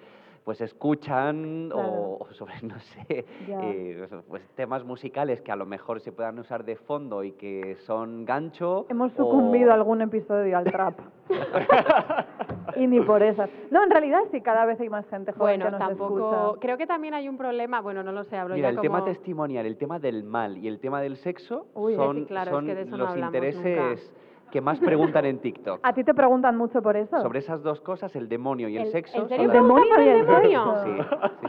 pues 0.44 0.60
escuchan 0.60 1.68
Claro. 1.70 1.88
o, 1.88 2.18
o 2.24 2.32
sobre, 2.32 2.54
no 2.62 2.78
sé, 2.80 3.24
eh, 3.48 4.06
pues 4.28 4.46
temas 4.56 4.84
musicales 4.84 5.40
que 5.40 5.52
a 5.52 5.56
lo 5.56 5.66
mejor 5.66 6.00
se 6.00 6.12
puedan 6.12 6.38
usar 6.38 6.64
de 6.64 6.76
fondo 6.76 7.22
y 7.24 7.32
que 7.32 7.76
son 7.86 8.24
gancho. 8.24 8.86
Hemos 8.88 9.12
o- 9.12 9.16
sucumbido 9.16 9.70
a 9.70 9.74
algún 9.74 10.00
episodio 10.02 10.58
al 10.58 10.64
trap. 10.64 10.98
y 12.76 12.86
ni 12.86 13.00
por 13.00 13.22
esas. 13.22 13.48
No, 13.70 13.82
en 13.84 13.90
realidad 13.90 14.20
sí, 14.30 14.40
cada 14.40 14.64
vez 14.64 14.80
hay 14.80 14.88
más 14.88 15.06
gente 15.08 15.32
joven 15.32 15.60
Bueno, 15.60 15.64
que 15.66 15.70
nos 15.70 15.78
tampoco... 15.88 16.18
escucha. 16.44 16.60
Creo 16.60 16.78
que 16.78 16.86
también 16.86 17.14
hay 17.14 17.28
un 17.28 17.36
problema, 17.36 17.80
bueno, 17.80 18.02
no 18.02 18.12
lo 18.12 18.24
sé, 18.24 18.36
hablo 18.36 18.54
Mira, 18.54 18.68
ya 18.70 18.74
el 18.74 18.80
tema 18.80 19.04
testimonial, 19.04 19.66
el 19.66 19.76
tema 19.76 19.98
del 19.98 20.24
mal 20.24 20.58
y 20.58 20.68
el 20.68 20.78
tema 20.80 21.00
del 21.00 21.16
sexo 21.16 21.66
Uy, 21.74 21.94
son, 21.94 22.16
sí, 22.16 22.24
claro, 22.26 22.50
es 22.50 22.54
son 22.56 22.66
que 22.66 22.74
de 22.74 22.82
eso 22.82 22.96
no 22.96 23.04
los 23.06 23.16
intereses 23.16 24.12
que 24.52 24.60
más 24.60 24.78
preguntan 24.78 25.24
en 25.24 25.38
TikTok. 25.38 25.80
¿A 25.82 25.92
ti 25.94 26.04
te 26.04 26.12
preguntan 26.14 26.56
mucho 26.56 26.80
por 26.82 26.96
eso? 26.96 27.20
Sobre 27.22 27.38
esas 27.40 27.62
dos 27.62 27.80
cosas, 27.80 28.14
el 28.14 28.28
demonio 28.28 28.68
y 28.68 28.76
el, 28.76 28.84
¿El- 28.84 28.92
sexo. 28.92 29.16
en 29.22 29.28
serio 29.28 29.46
son 29.46 29.56
¿El 29.56 29.62
las- 29.62 29.62
demonio 29.68 30.02
y 30.04 30.08
el 30.08 30.26
demonio? 30.26 30.74
Sí, 30.84 30.90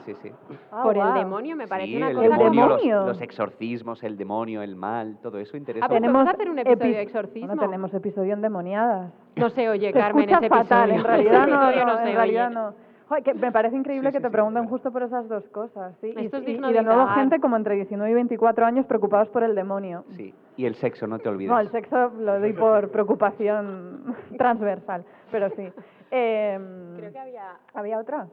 sí, 0.05 0.13
sí. 0.23 0.29
sí. 0.47 0.55
Ah, 0.71 0.81
por 0.83 0.95
guau. 0.95 1.09
el 1.09 1.13
demonio 1.15 1.55
me 1.55 1.67
parece 1.67 1.91
Sí, 1.91 1.97
una 1.97 2.09
el 2.09 2.15
cosa... 2.15 2.29
demonio, 2.29 2.67
los-? 2.69 3.07
Los, 3.07 3.21
exorcismos, 3.21 4.03
el 4.03 4.17
demonio, 4.17 4.61
el 4.63 4.75
mal, 4.75 5.17
todo 5.21 5.37
eso 5.37 5.57
interesa. 5.57 5.85
Ah, 5.85 5.89
Tenemos 5.89 6.13
podemos 6.23 6.33
hacer 6.33 6.49
un 6.49 6.59
episodio 6.59 6.91
epi- 6.93 6.95
de 6.95 7.01
exorcismo. 7.01 7.47
Bueno, 7.47 7.61
tenemos 7.61 7.93
episodio 7.93 8.33
endemoniadas. 8.33 9.11
No 9.35 9.49
se 9.49 9.69
oye, 9.69 9.91
Carmen, 9.91 10.29
ese 10.29 10.47
fatal, 10.47 10.91
episodio. 10.91 10.95
en 10.95 11.03
realidad 11.25 11.47
no, 11.47 11.71
no, 11.71 11.85
no 11.85 11.97
se 12.03 12.09
en 12.09 12.15
realidad 12.15 12.47
oye. 12.47 12.55
no. 12.55 12.73
Joder, 13.09 13.23
que 13.23 13.33
me 13.33 13.51
parece 13.51 13.75
increíble 13.75 14.09
Sí, 14.09 14.13
que 14.13 14.19
sí, 14.19 14.23
te 14.23 14.29
sí, 14.29 14.31
pregunten 14.31 14.65
justo 14.67 14.91
por 14.91 15.03
esas 15.03 15.27
dos 15.27 15.43
cosas, 15.49 15.93
sí. 15.99 16.13
Y, 16.15 16.25
Esto 16.25 16.37
es 16.37 16.43
y- 16.43 16.45
digno 16.45 16.69
y 16.69 16.73
de 16.73 16.79
de 16.79 16.85
nuevo 16.85 17.07
gente 17.07 17.39
como 17.39 17.57
entre 17.57 17.75
19 17.75 18.09
y 18.11 18.13
24 18.13 18.65
años 18.65 18.85
preocupados 18.85 19.27
por 19.29 19.43
el 19.43 19.55
demonio. 19.55 20.05
Sí, 20.15 20.33
y 20.55 20.65
el 20.65 20.75
sexo, 20.75 21.05
no 21.07 21.19
te 21.19 21.27
olvides. 21.29 21.51
No, 21.51 21.59
el 21.59 21.69
sexo 21.71 22.09
lo 22.09 22.39
doy 22.39 22.53
por 22.53 22.89
preocupación 22.91 24.15
transversal, 24.37 25.03
pero 25.31 25.49
sí. 25.49 25.69
Em, 26.11 26.95
Creo 26.97 27.11
que 27.11 27.19
había... 27.19 27.57
¿Había 27.73 27.99
otra? 27.99 28.27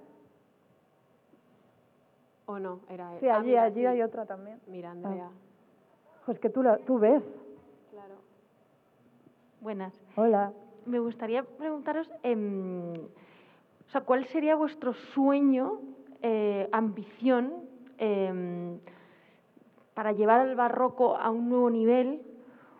¿O 2.46 2.58
no? 2.58 2.80
Era 2.88 3.14
él. 3.14 3.20
Sí, 3.20 3.28
Ah, 3.28 3.36
allí, 3.38 3.48
mira, 3.50 3.62
allí 3.64 3.80
sí. 3.80 3.86
hay 3.86 4.02
otra 4.02 4.26
también. 4.26 4.60
Mira, 4.66 4.90
Andrea. 4.90 5.28
Pues 6.26 6.38
que 6.38 6.50
tú, 6.50 6.62
lo, 6.62 6.78
tú 6.80 6.98
ves. 6.98 7.22
Claro. 7.90 8.14
Buenas. 9.60 9.92
Hola. 10.16 10.52
Me 10.86 10.98
gustaría 10.98 11.42
preguntaros, 11.44 12.10
em, 12.22 12.94
o 13.90 13.92
sea, 13.92 14.02
¿cuál 14.02 14.24
sería 14.26 14.54
vuestro 14.54 14.94
sueño, 14.94 15.80
eh, 16.22 16.68
ambición 16.70 17.52
em, 17.98 18.78
para 19.94 20.12
llevar 20.12 20.46
el 20.46 20.54
barroco 20.54 21.16
a 21.16 21.28
un 21.30 21.48
nuevo 21.48 21.68
nivel 21.70 22.22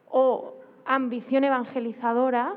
o 0.09 0.55
ambición 0.85 1.43
evangelizadora? 1.43 2.55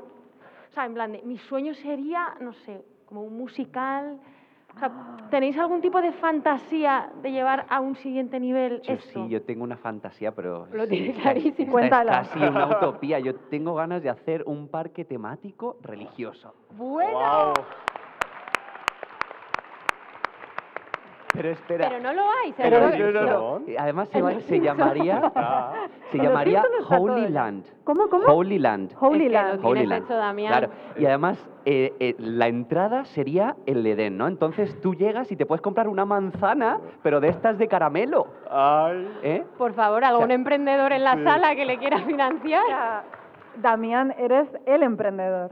O 0.70 0.74
sea, 0.76 0.86
en 0.86 0.94
plan, 0.94 1.14
de, 1.14 1.24
mi 1.24 1.40
sueño 1.40 1.74
sería, 1.74 2.36
no 2.42 2.54
sé, 2.54 2.86
como 3.08 3.24
un 3.24 3.36
musical. 3.36 4.20
O 4.76 4.80
sea, 4.80 4.92
¿Tenéis 5.32 5.58
algún 5.58 5.82
tipo 5.82 6.00
de 6.00 6.12
fantasía 6.12 7.12
de 7.24 7.32
llevar 7.32 7.66
a 7.70 7.80
un 7.80 7.96
siguiente 7.96 8.40
nivel 8.40 8.82
Yo 8.84 8.94
esto? 8.94 9.10
sí, 9.26 9.30
yo 9.30 9.42
tengo 9.42 9.64
una 9.64 9.78
fantasía, 9.78 10.32
pero... 10.32 10.68
Lo 10.72 10.84
sí, 10.84 10.90
tienes 10.92 11.18
es- 11.18 11.24
clarísimo. 11.24 11.80
es 11.80 11.90
casi 11.90 12.40
una 12.40 12.68
utopía. 12.68 13.18
Yo 13.18 13.34
tengo 13.50 13.74
ganas 13.74 14.04
de 14.04 14.12
hacer 14.12 14.44
un 14.46 14.68
parque 14.68 15.06
temático 15.06 15.78
religioso. 15.82 16.54
Bueno. 16.78 17.54
Pero 21.34 21.50
espera. 21.50 21.90
Pero 21.90 22.02
no 22.04 22.14
lo 22.14 22.22
hay, 22.22 22.54
Pero 22.56 22.92
seguro. 22.92 23.12
no, 23.12 23.22
no, 23.22 23.60
no. 23.60 23.66
Además 23.80 24.08
se, 24.10 24.22
va- 24.22 24.40
se 24.42 24.60
llamaría, 24.60 25.20
Ah. 25.36 25.74
se 26.12 26.20
llamaría 26.20 26.64
Holy. 26.90 27.28
Land. 27.30 27.66
¿Cómo, 27.84 28.08
cómo? 28.08 28.26
Holy 28.28 28.60
Land. 28.60 28.94
Holy 29.00 29.24
Es 29.26 29.28
que 29.28 29.34
Land. 29.34 29.66
Holy 29.66 29.86
Land. 29.88 30.04
hecho, 30.06 30.14
Damián. 30.16 30.50
Claro. 30.52 30.70
Y 30.98 31.06
además 31.08 31.50
eh, 31.66 31.94
eh, 32.00 32.16
la 32.20 32.48
entrada 32.48 33.04
sería 33.06 33.56
el 33.66 33.86
Edén, 33.86 34.18
¿no? 34.18 34.28
Entonces 34.28 34.80
tú 34.82 34.94
llegas 34.94 35.32
y 35.32 35.36
te 35.36 35.46
puedes 35.48 35.62
comprar 35.62 35.88
una 35.88 36.06
manzana, 36.06 36.80
pero 37.02 37.20
de 37.20 37.30
estas 37.30 37.58
de 37.58 37.68
caramelo. 37.68 38.28
¿Eh? 39.24 39.44
Por 39.58 39.74
favor, 39.74 40.04
algún 40.06 40.30
emprendedor 40.32 40.94
en 40.94 41.04
la 41.04 41.16
Sí. 41.16 41.24
sala 41.24 41.56
que 41.56 41.66
le 41.66 41.78
quiera 41.80 42.00
financiar. 42.02 43.04
Damián, 43.56 44.14
eres 44.18 44.48
el 44.66 44.84
emprendedor. 44.84 45.52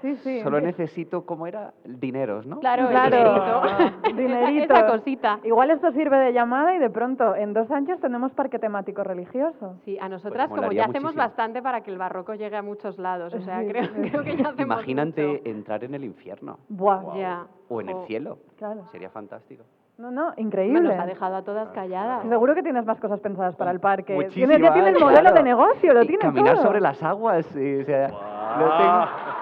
Sí, 0.00 0.14
sí. 0.16 0.40
Solo 0.42 0.60
necesito, 0.60 1.26
¿cómo 1.26 1.46
era? 1.46 1.72
Dineros, 1.84 2.46
¿no? 2.46 2.60
Claro, 2.60 2.84
el 2.84 2.88
Claro, 2.90 3.16
dinerito. 3.16 4.02
dinerito. 4.16 4.74
Esa 4.74 4.86
cosita. 4.86 5.38
Igual 5.44 5.70
esto 5.70 5.90
sirve 5.92 6.16
de 6.18 6.32
llamada 6.32 6.74
y 6.74 6.78
de 6.78 6.88
pronto 6.90 7.34
en 7.34 7.52
dos 7.52 7.70
años 7.70 7.98
tenemos 8.00 8.32
parque 8.32 8.58
temático 8.58 9.02
religioso. 9.02 9.76
Sí, 9.84 9.98
a 10.00 10.08
nosotras, 10.08 10.48
como 10.48 10.62
molaría 10.62 10.82
ya 10.82 10.84
hacemos 10.84 11.14
muchísimo. 11.14 11.22
bastante 11.24 11.62
para 11.62 11.80
que 11.82 11.90
el 11.90 11.98
barroco 11.98 12.34
llegue 12.34 12.56
a 12.56 12.62
muchos 12.62 12.98
lados. 12.98 13.34
O 13.34 13.40
sea, 13.40 13.60
Sí, 13.60 13.66
creo, 13.68 13.84
sí. 13.86 14.10
creo 14.10 14.22
que 14.22 14.36
ya 14.36 14.48
hacemos 14.50 14.76
Imagínate 14.76 15.48
entrar 15.50 15.82
en 15.84 15.94
el 15.94 16.04
infierno. 16.04 16.58
Buah. 16.68 17.16
Ya. 17.16 17.46
O 17.68 17.80
en 17.80 17.88
el 17.88 17.94
Jo. 17.96 18.04
cielo. 18.06 18.38
Claro. 18.56 18.84
Sería 18.92 19.10
fantástico. 19.10 19.64
No, 19.98 20.12
no, 20.12 20.32
increíble. 20.36 20.80
Nos 20.80 20.96
ha 20.96 21.06
dejado 21.06 21.34
a 21.34 21.42
todas 21.42 21.70
calladas. 21.70 22.22
Seguro 22.28 22.54
que 22.54 22.62
tienes 22.62 22.86
más 22.86 23.00
cosas 23.00 23.18
pensadas 23.18 23.56
para 23.56 23.72
el 23.72 23.80
parque. 23.80 24.14
Muchísimas, 24.14 24.50
Tienes, 24.50 24.68
ya 24.68 24.72
tienes 24.72 24.94
el 24.94 25.00
modelo 25.04 25.20
claro. 25.22 25.36
de 25.36 25.42
negocio, 25.42 25.92
lo 25.92 26.02
Y 26.04 26.06
tienes 26.06 26.24
Caminar 26.24 26.54
todo. 26.54 26.66
sobre 26.66 26.80
las 26.80 27.02
aguas. 27.02 27.44
sí, 27.46 27.80
o 27.80 27.84
sea, 27.84 28.06
lo 28.08 28.76
tengo- 28.78 29.37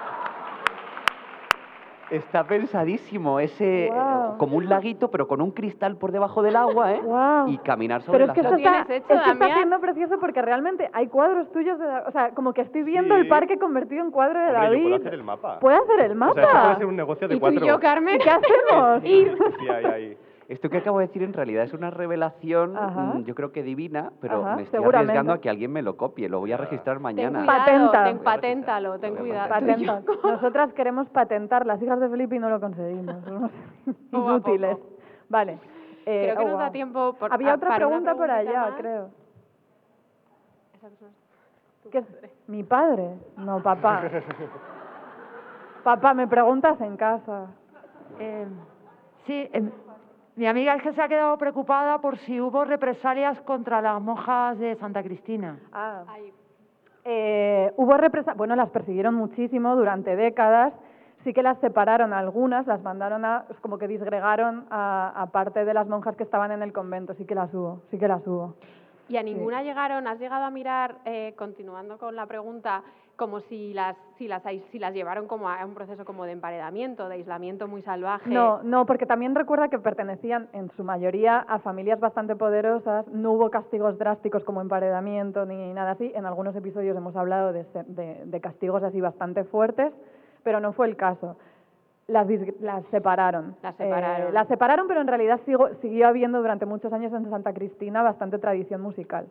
Está 2.09 2.45
pensadísimo 2.45 3.39
ese, 3.41 3.87
eh, 3.87 3.89
Guau. 3.91 4.37
como 4.37 4.55
un 4.57 4.69
laguito, 4.69 5.11
pero 5.11 5.27
con 5.27 5.41
un 5.41 5.51
cristal 5.51 5.97
por 5.97 6.13
debajo 6.13 6.41
del 6.41 6.55
agua, 6.55 6.93
¿eh? 6.93 7.01
Guau. 7.03 7.49
Y 7.49 7.57
caminar 7.57 8.01
sobre 8.01 8.19
Pero 8.19 8.31
es 8.31 8.35
que 8.35 8.43
las 8.43 8.53
esto 8.53 8.67
aguas. 8.69 8.81
está, 8.89 8.95
es 8.95 9.03
que 9.25 9.31
está 9.33 9.53
siendo 9.55 9.79
precioso 9.81 10.17
porque 10.19 10.41
realmente 10.41 10.89
hay 10.93 11.07
cuadros 11.07 11.51
tuyos, 11.51 11.77
de, 11.77 11.85
o 11.85 12.11
sea, 12.11 12.31
como 12.31 12.53
que 12.53 12.61
estoy 12.61 12.83
viendo 12.83 13.13
Sí. 13.15 13.21
el 13.21 13.27
parque 13.27 13.57
convertido 13.57 14.03
en 14.05 14.11
cuadro 14.11 14.39
de 14.39 14.45
Hombre, 14.47 14.61
David. 14.61 14.77
yo 14.77 14.83
puedo 14.83 14.95
hacer 14.95 15.13
el 15.15 15.23
mapa. 15.23 15.59
Puede 15.59 15.77
hacer 15.77 15.99
el 15.99 16.11
O 16.13 16.15
mapa. 16.15 16.33
sea, 16.35 16.43
esto 16.43 16.61
puede 16.63 16.75
ser 16.77 16.85
un 16.85 16.95
negocio 16.95 17.27
de 17.27 17.35
¿Y 17.35 17.39
cuatro. 17.39 17.65
y 17.65 17.67
yo, 17.67 17.79
Carmen? 17.79 18.19
¿Qué 18.19 18.29
hacemos? 18.29 19.03
Ir. 19.03 19.37
Sí, 19.59 19.67
ahí, 19.69 19.85
ahí. 19.85 20.17
Esto 20.47 20.69
que 20.69 20.77
acabo 20.77 20.99
de 20.99 21.07
decir 21.07 21.23
en 21.23 21.33
realidad 21.33 21.65
es 21.65 21.73
una 21.73 21.89
revelación, 21.89 22.77
Ajá. 22.77 23.01
mm, 23.15 23.23
yo 23.25 23.35
creo 23.35 23.51
que 23.51 23.63
divina, 23.63 24.13
pero 24.21 24.45
Ajá, 24.45 24.55
me 24.55 24.61
estoy 24.63 24.81
arriesgando 24.81 25.33
a 25.33 25.41
que 25.41 25.49
alguien 25.49 25.73
me 25.73 25.81
lo 25.81 25.97
copie. 25.97 26.29
Lo 26.29 26.39
voy 26.39 26.53
a 26.53 26.57
registrar 26.57 26.95
Ten 26.97 27.03
mañana. 27.03 27.39
cuidado, 27.39 27.57
Patenta. 27.65 28.03
ten, 28.05 28.19
paténtalo, 28.19 28.99
ten 28.99 29.15
cuidado. 29.17 29.49
Patenta. 29.49 30.01
Nosotras 30.23 30.71
queremos 30.73 31.09
patentar 31.09 31.65
las 31.65 31.81
hijas 31.81 31.99
de 31.99 32.07
Felipe 32.09 32.37
y 32.37 32.39
no 32.39 32.49
lo 32.49 32.61
conseguimos. 32.61 33.15
Somos 33.25 33.51
inútiles. 34.13 34.77
Vale. 35.27 35.59
Eh, 36.05 36.29
Creo 36.31 36.37
que 36.37 36.43
oh, 36.45 36.47
nos 36.51 36.59
da 36.59 36.71
tiempo 36.71 37.13
por- 37.19 37.33
Había 37.33 37.51
a- 37.51 37.55
otra 37.55 37.67
para 37.67 37.87
una 37.87 37.97
pregunta 37.97 38.15
por 38.15 38.31
allá, 38.31 38.61
más. 38.69 38.73
creo. 38.79 39.09
¿Qué? 41.91 42.03
¿Mi 42.47 42.63
padre? 42.63 43.15
No, 43.37 43.61
papá. 43.61 44.03
Papá, 45.83 46.13
me 46.13 46.27
preguntas 46.27 46.79
en 46.81 46.97
casa. 46.97 47.47
Eh, 48.19 48.45
sí, 49.25 49.49
em, 49.53 49.71
mi 50.37 50.45
amiga 50.45 50.75
es 50.75 50.83
que 50.83 50.93
se 50.93 51.01
ha 51.01 51.07
quedado 51.07 51.37
preocupada 51.37 51.99
por 51.99 52.17
si 52.19 52.39
hubo 52.39 52.63
represalias 52.63 53.41
contra 53.41 53.81
las 53.81 53.99
monjas 54.01 54.57
de 54.59 54.75
Santa 54.75 55.01
Cristina. 55.03 55.59
Ah. 55.73 56.03
Eh, 57.03 57.73
hubo 57.75 57.97
represa 57.97 58.33
bueno, 58.35 58.55
las 58.55 58.69
persiguieron 58.69 59.15
muchísimo 59.15 59.75
durante 59.75 60.15
décadas. 60.15 60.73
Sí 61.23 61.33
que 61.33 61.41
las 61.41 61.59
separaron 61.59 62.13
algunas, 62.13 62.67
las 62.67 62.81
mandaron 62.83 63.25
a, 63.25 63.45
es 63.49 63.59
como 63.61 63.79
que 63.79 63.87
disgregaron 63.87 64.67
a, 64.69 65.11
a 65.15 65.25
parte 65.31 65.65
de 65.65 65.73
las 65.73 65.87
monjas 65.87 66.15
que 66.15 66.23
estaban 66.23 66.51
en 66.51 66.61
el 66.61 66.71
convento. 66.71 67.15
Sí 67.15 67.25
que 67.25 67.33
las 67.33 67.51
hubo, 67.53 67.81
sí 67.89 67.97
que 67.97 68.07
las 68.07 68.25
hubo. 68.27 68.53
Y 69.09 69.17
a 69.17 69.23
ninguna 69.23 69.63
llegaron, 69.63 70.05
has 70.07 70.19
llegado 70.19 70.43
a 70.43 70.51
mirar, 70.51 70.97
eh, 71.05 71.33
continuando 71.37 71.97
con 71.97 72.15
la 72.15 72.25
pregunta, 72.25 72.83
como 73.17 73.41
si 73.41 73.73
las, 73.73 73.97
si, 74.17 74.27
las, 74.27 74.43
si 74.71 74.79
las 74.79 74.93
llevaron 74.93 75.27
como 75.27 75.49
a 75.49 75.65
un 75.65 75.73
proceso 75.73 76.05
como 76.05 76.25
de 76.25 76.31
emparedamiento, 76.33 77.09
de 77.09 77.15
aislamiento 77.15 77.67
muy 77.67 77.81
salvaje. 77.81 78.29
No, 78.29 78.61
no, 78.63 78.85
porque 78.85 79.05
también 79.05 79.33
recuerda 79.35 79.67
que 79.69 79.79
pertenecían 79.79 80.47
en 80.53 80.69
su 80.77 80.83
mayoría 80.83 81.39
a 81.39 81.59
familias 81.59 81.99
bastante 81.99 82.35
poderosas, 82.35 83.07
no 83.07 83.31
hubo 83.33 83.49
castigos 83.49 83.97
drásticos 83.97 84.43
como 84.43 84.61
emparedamiento 84.61 85.45
ni 85.45 85.73
nada 85.73 85.91
así. 85.91 86.11
En 86.15 86.25
algunos 86.25 86.55
episodios 86.55 86.95
hemos 86.95 87.15
hablado 87.15 87.51
de, 87.53 87.63
se- 87.65 87.83
de- 87.83 88.23
de 88.25 88.39
castigos 88.39 88.83
así 88.83 89.01
bastante 89.01 89.43
fuertes, 89.45 89.91
pero 90.43 90.59
no 90.59 90.71
fue 90.73 90.87
el 90.87 90.95
caso. 90.95 91.35
Las, 92.07 92.25
las 92.61 92.85
separaron. 92.85 93.55
Las 93.61 93.75
separaron. 93.75 94.27
Eh, 94.27 94.31
las 94.31 94.47
separaron, 94.47 94.87
pero 94.87 95.01
en 95.01 95.07
realidad 95.07 95.41
sigo- 95.45 95.69
siguió 95.81 96.07
habiendo 96.07 96.37
durante 96.39 96.65
muchos 96.65 96.93
años 96.93 97.11
en 97.13 97.29
Santa 97.29 97.51
Cristina 97.53 98.01
bastante 98.03 98.37
tradición 98.37 98.79
musical. 98.81 99.25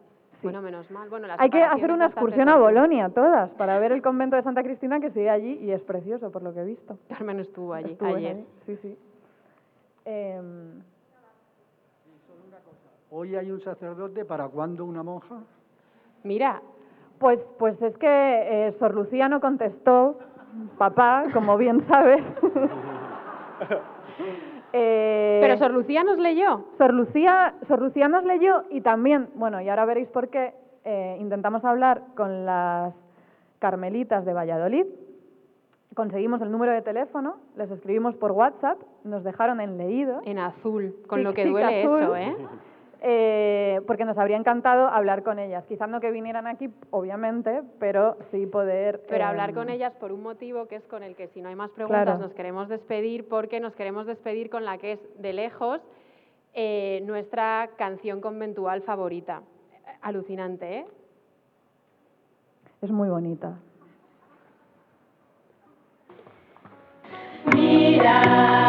Bueno, 0.46 0.62
menos 0.62 0.90
mal. 0.90 1.08
Bueno, 1.08 1.26
la 1.26 1.36
Hay 1.38 1.50
que 1.50 1.62
hacer 1.62 1.90
una 1.90 2.06
excursión 2.06 2.48
a. 2.48 2.56
Bolonia, 2.56 3.08
todas, 3.10 3.50
para 3.52 3.78
ver 3.78 3.92
el 3.92 4.02
convento 4.02 4.36
de 4.36 4.42
Santa 4.42 4.62
Cristina 4.62 5.00
que 5.00 5.10
sigue 5.10 5.30
allí 5.30 5.58
y 5.62 5.70
es 5.70 5.82
precioso, 5.82 6.30
por 6.30 6.42
lo 6.42 6.52
que 6.54 6.60
he 6.60 6.64
visto. 6.64 6.98
Carmen 7.08 7.40
estuvo 7.40 7.74
allí 7.74 7.92
Estuve 7.92 8.14
ayer. 8.14 8.36
allí, 8.36 8.46
Sí, 8.66 8.76
sí. 8.82 8.98
Em, 10.04 10.82
Hoy 13.10 13.36
hay 13.36 13.50
un 13.50 13.60
sacerdote, 13.60 14.24
¿para 14.24 14.48
cuándo 14.48 14.84
una 14.84 15.02
monja? 15.02 15.36
Mira. 16.22 16.60
Pues, 17.18 17.40
pues 17.58 17.80
es 17.80 17.96
que 17.96 18.06
eh, 18.06 18.76
Sor 18.78 18.94
Lucía 18.94 19.26
no 19.28 19.40
contestó, 19.40 20.18
papá, 20.76 21.24
como 21.32 21.56
bien 21.56 21.86
sabes. 21.88 22.22
Eh, 24.72 25.38
Pero 25.40 25.56
Sor 25.58 25.70
Lucía 25.72 26.02
nos 26.04 26.18
leyó. 26.18 26.64
Sor 26.78 26.92
Lucía, 26.92 27.54
Sor 27.68 27.80
Lucía 27.80 28.08
nos 28.08 28.24
leyó 28.24 28.64
y 28.70 28.80
también, 28.80 29.28
bueno, 29.34 29.60
y 29.60 29.68
ahora 29.68 29.84
veréis 29.84 30.08
por 30.08 30.28
qué, 30.28 30.54
eh, 30.84 31.16
intentamos 31.20 31.64
hablar 31.64 32.02
con 32.14 32.44
las 32.44 32.94
carmelitas 33.58 34.24
de 34.24 34.32
Valladolid. 34.32 34.86
Conseguimos 35.94 36.42
el 36.42 36.52
número 36.52 36.72
de 36.72 36.82
teléfono, 36.82 37.36
les 37.56 37.70
escribimos 37.70 38.14
por 38.16 38.32
WhatsApp, 38.32 38.78
nos 39.04 39.24
dejaron 39.24 39.60
en 39.60 39.78
leído. 39.78 40.20
En 40.24 40.38
azul, 40.38 40.94
con 41.06 41.22
lo 41.24 41.32
que 41.32 41.46
duele 41.46 41.80
azul. 41.82 42.02
eso, 42.02 42.16
¿eh? 42.16 42.36
Eh, 43.08 43.82
porque 43.86 44.04
nos 44.04 44.18
habría 44.18 44.36
encantado 44.36 44.88
hablar 44.88 45.22
con 45.22 45.38
ellas. 45.38 45.64
Quizás 45.66 45.88
no 45.88 46.00
que 46.00 46.10
vinieran 46.10 46.48
aquí, 46.48 46.68
obviamente, 46.90 47.62
pero 47.78 48.16
sí 48.32 48.46
poder... 48.46 49.00
Pero 49.08 49.22
eh, 49.22 49.28
hablar 49.28 49.54
con 49.54 49.68
ellas 49.70 49.92
por 50.00 50.10
un 50.10 50.24
motivo 50.24 50.66
que 50.66 50.74
es 50.74 50.82
con 50.88 51.04
el 51.04 51.14
que 51.14 51.28
si 51.28 51.40
no 51.40 51.48
hay 51.48 51.54
más 51.54 51.70
preguntas 51.70 52.02
Claro. 52.02 52.18
nos 52.18 52.32
queremos 52.32 52.68
despedir 52.68 53.28
porque 53.28 53.60
nos 53.60 53.76
queremos 53.76 54.06
despedir 54.06 54.50
con 54.50 54.64
la 54.64 54.78
que 54.78 54.92
es 54.92 55.22
de 55.22 55.32
lejos 55.32 55.80
eh, 56.52 57.00
nuestra 57.06 57.70
canción 57.76 58.20
conventual 58.20 58.82
favorita. 58.82 59.42
Alucinante, 60.02 60.78
¿eh? 60.78 60.86
Es 62.82 62.90
muy 62.90 63.08
bonita. 63.08 63.56
Mira 67.54 68.65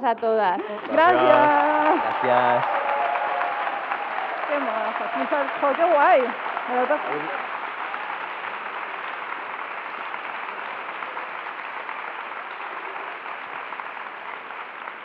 gracias 0.00 0.16
a 0.16 0.20
todas. 0.20 0.60
Gracias. 0.90 1.22
Gracias. 2.22 2.64
Qué 4.48 5.36
jo, 5.60 5.72
qué 5.76 5.84
guay. 5.92 6.20
Me 6.68 6.76
lo 6.80 6.86
toco. 6.86 7.00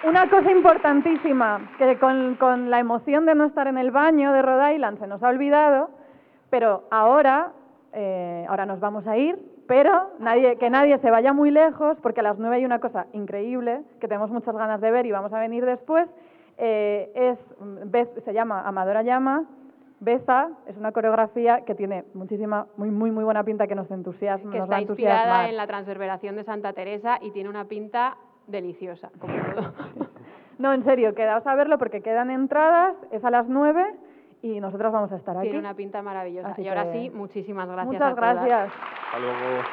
Una 0.02 0.30
cosa 0.30 0.52
importantísima, 0.52 1.60
que 1.78 2.00
con, 2.00 2.36
con 2.36 2.70
la 2.72 2.80
emoción 2.80 3.26
de 3.26 3.36
no 3.36 3.46
estar 3.46 3.68
en 3.68 3.78
el 3.78 3.92
baño 3.92 4.32
de 4.32 4.42
Rhode 4.42 4.76
Island 4.76 5.00
se 5.00 5.08
nos 5.08 5.22
ha 5.22 5.28
olvidado, 5.28 5.92
pero 6.50 6.86
ahora, 6.90 7.52
eh, 7.94 8.46
ahora 8.50 8.66
nos 8.66 8.80
vamos 8.80 9.06
a 9.06 9.18
ir, 9.18 9.38
pero 9.70 10.14
nadie, 10.18 10.56
que 10.56 10.72
nadie 10.72 10.98
se 10.98 11.12
vaya 11.12 11.32
muy 11.32 11.52
lejos, 11.52 11.96
porque 12.02 12.22
a 12.22 12.24
las 12.24 12.40
nueve 12.40 12.56
hay 12.56 12.66
una 12.66 12.80
cosa 12.80 13.06
increíble 13.14 13.84
que 14.02 14.08
tenemos 14.08 14.32
muchas 14.32 14.56
ganas 14.56 14.82
de 14.82 14.90
ver 14.90 15.06
y 15.06 15.12
vamos 15.12 15.32
a 15.32 15.40
venir 15.40 15.64
después. 15.64 16.10
eh, 16.58 17.12
es, 17.14 17.38
mm, 17.60 18.26
se 18.26 18.34
llama 18.34 18.68
Amadora 18.68 19.04
Llama, 19.04 19.46
Beza, 20.00 20.50
es 20.66 20.76
una 20.76 20.92
coreografía 20.92 21.62
que 21.66 21.76
tiene 21.76 22.04
muchísima, 22.16 22.66
muy, 22.78 22.90
muy, 22.90 23.12
muy 23.12 23.24
buena 23.24 23.44
pinta 23.44 23.68
que 23.68 23.76
nos 23.76 23.90
entusiasma, 23.92 24.52
que 24.52 24.58
nos 24.58 24.70
va 24.70 24.80
está 24.80 24.92
inspirada 24.92 25.20
entusiasmar. 25.20 25.50
en 25.52 25.58
la 25.58 25.68
transverberación 25.68 26.36
de 26.36 26.44
Santa 26.46 26.74
Teresa 26.74 27.20
y 27.22 27.30
tiene 27.30 27.48
una 27.48 27.66
pinta 27.66 28.18
deliciosa, 28.48 29.12
como 29.20 29.34
todo. 29.54 29.74
No, 30.58 30.74
en 30.74 30.84
serio, 30.84 31.16
quedaos 31.16 31.48
a 31.48 31.56
verlo 31.56 31.78
porque 31.78 32.02
quedan 32.02 32.30
entradas, 32.30 32.94
es 33.12 33.24
a 33.24 33.30
las 33.30 33.48
9 33.48 33.82
y 34.42 34.60
nosotras 34.60 34.92
vamos 34.92 35.12
a 35.12 35.16
estar 35.18 35.36
aquí. 35.38 35.48
Tiene 35.48 35.60
una 35.60 35.74
pinta 35.74 36.02
maravillosa. 36.02 36.50
Así 36.50 36.62
y 36.64 36.68
ahora 36.70 36.86
que- 36.86 36.94
sí, 36.94 37.10
muchísimas 37.10 37.68
gracias 37.68 37.86
Muchas 37.94 38.12
a 38.12 38.16
todas. 38.16 38.34
gracias. 38.36 38.72
Hasta 39.06 39.20
luego. 39.20 39.64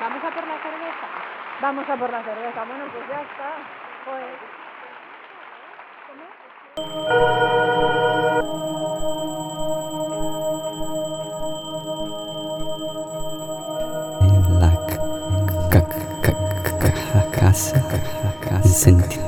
Vamos 0.00 0.24
a 0.24 0.30
por 0.30 0.46
la 0.46 0.58
cerveza. 0.62 1.06
Vamos 1.60 1.90
a 1.90 1.96
por 1.96 2.10
la 2.10 2.22
cerveza. 2.22 2.64
Bueno, 2.64 2.84
pues 2.92 3.08
ya 3.08 3.20
está. 3.22 3.50
Joder. 4.04 4.38
La 14.60 14.72
casa 17.30 17.82
casa. 18.40 19.27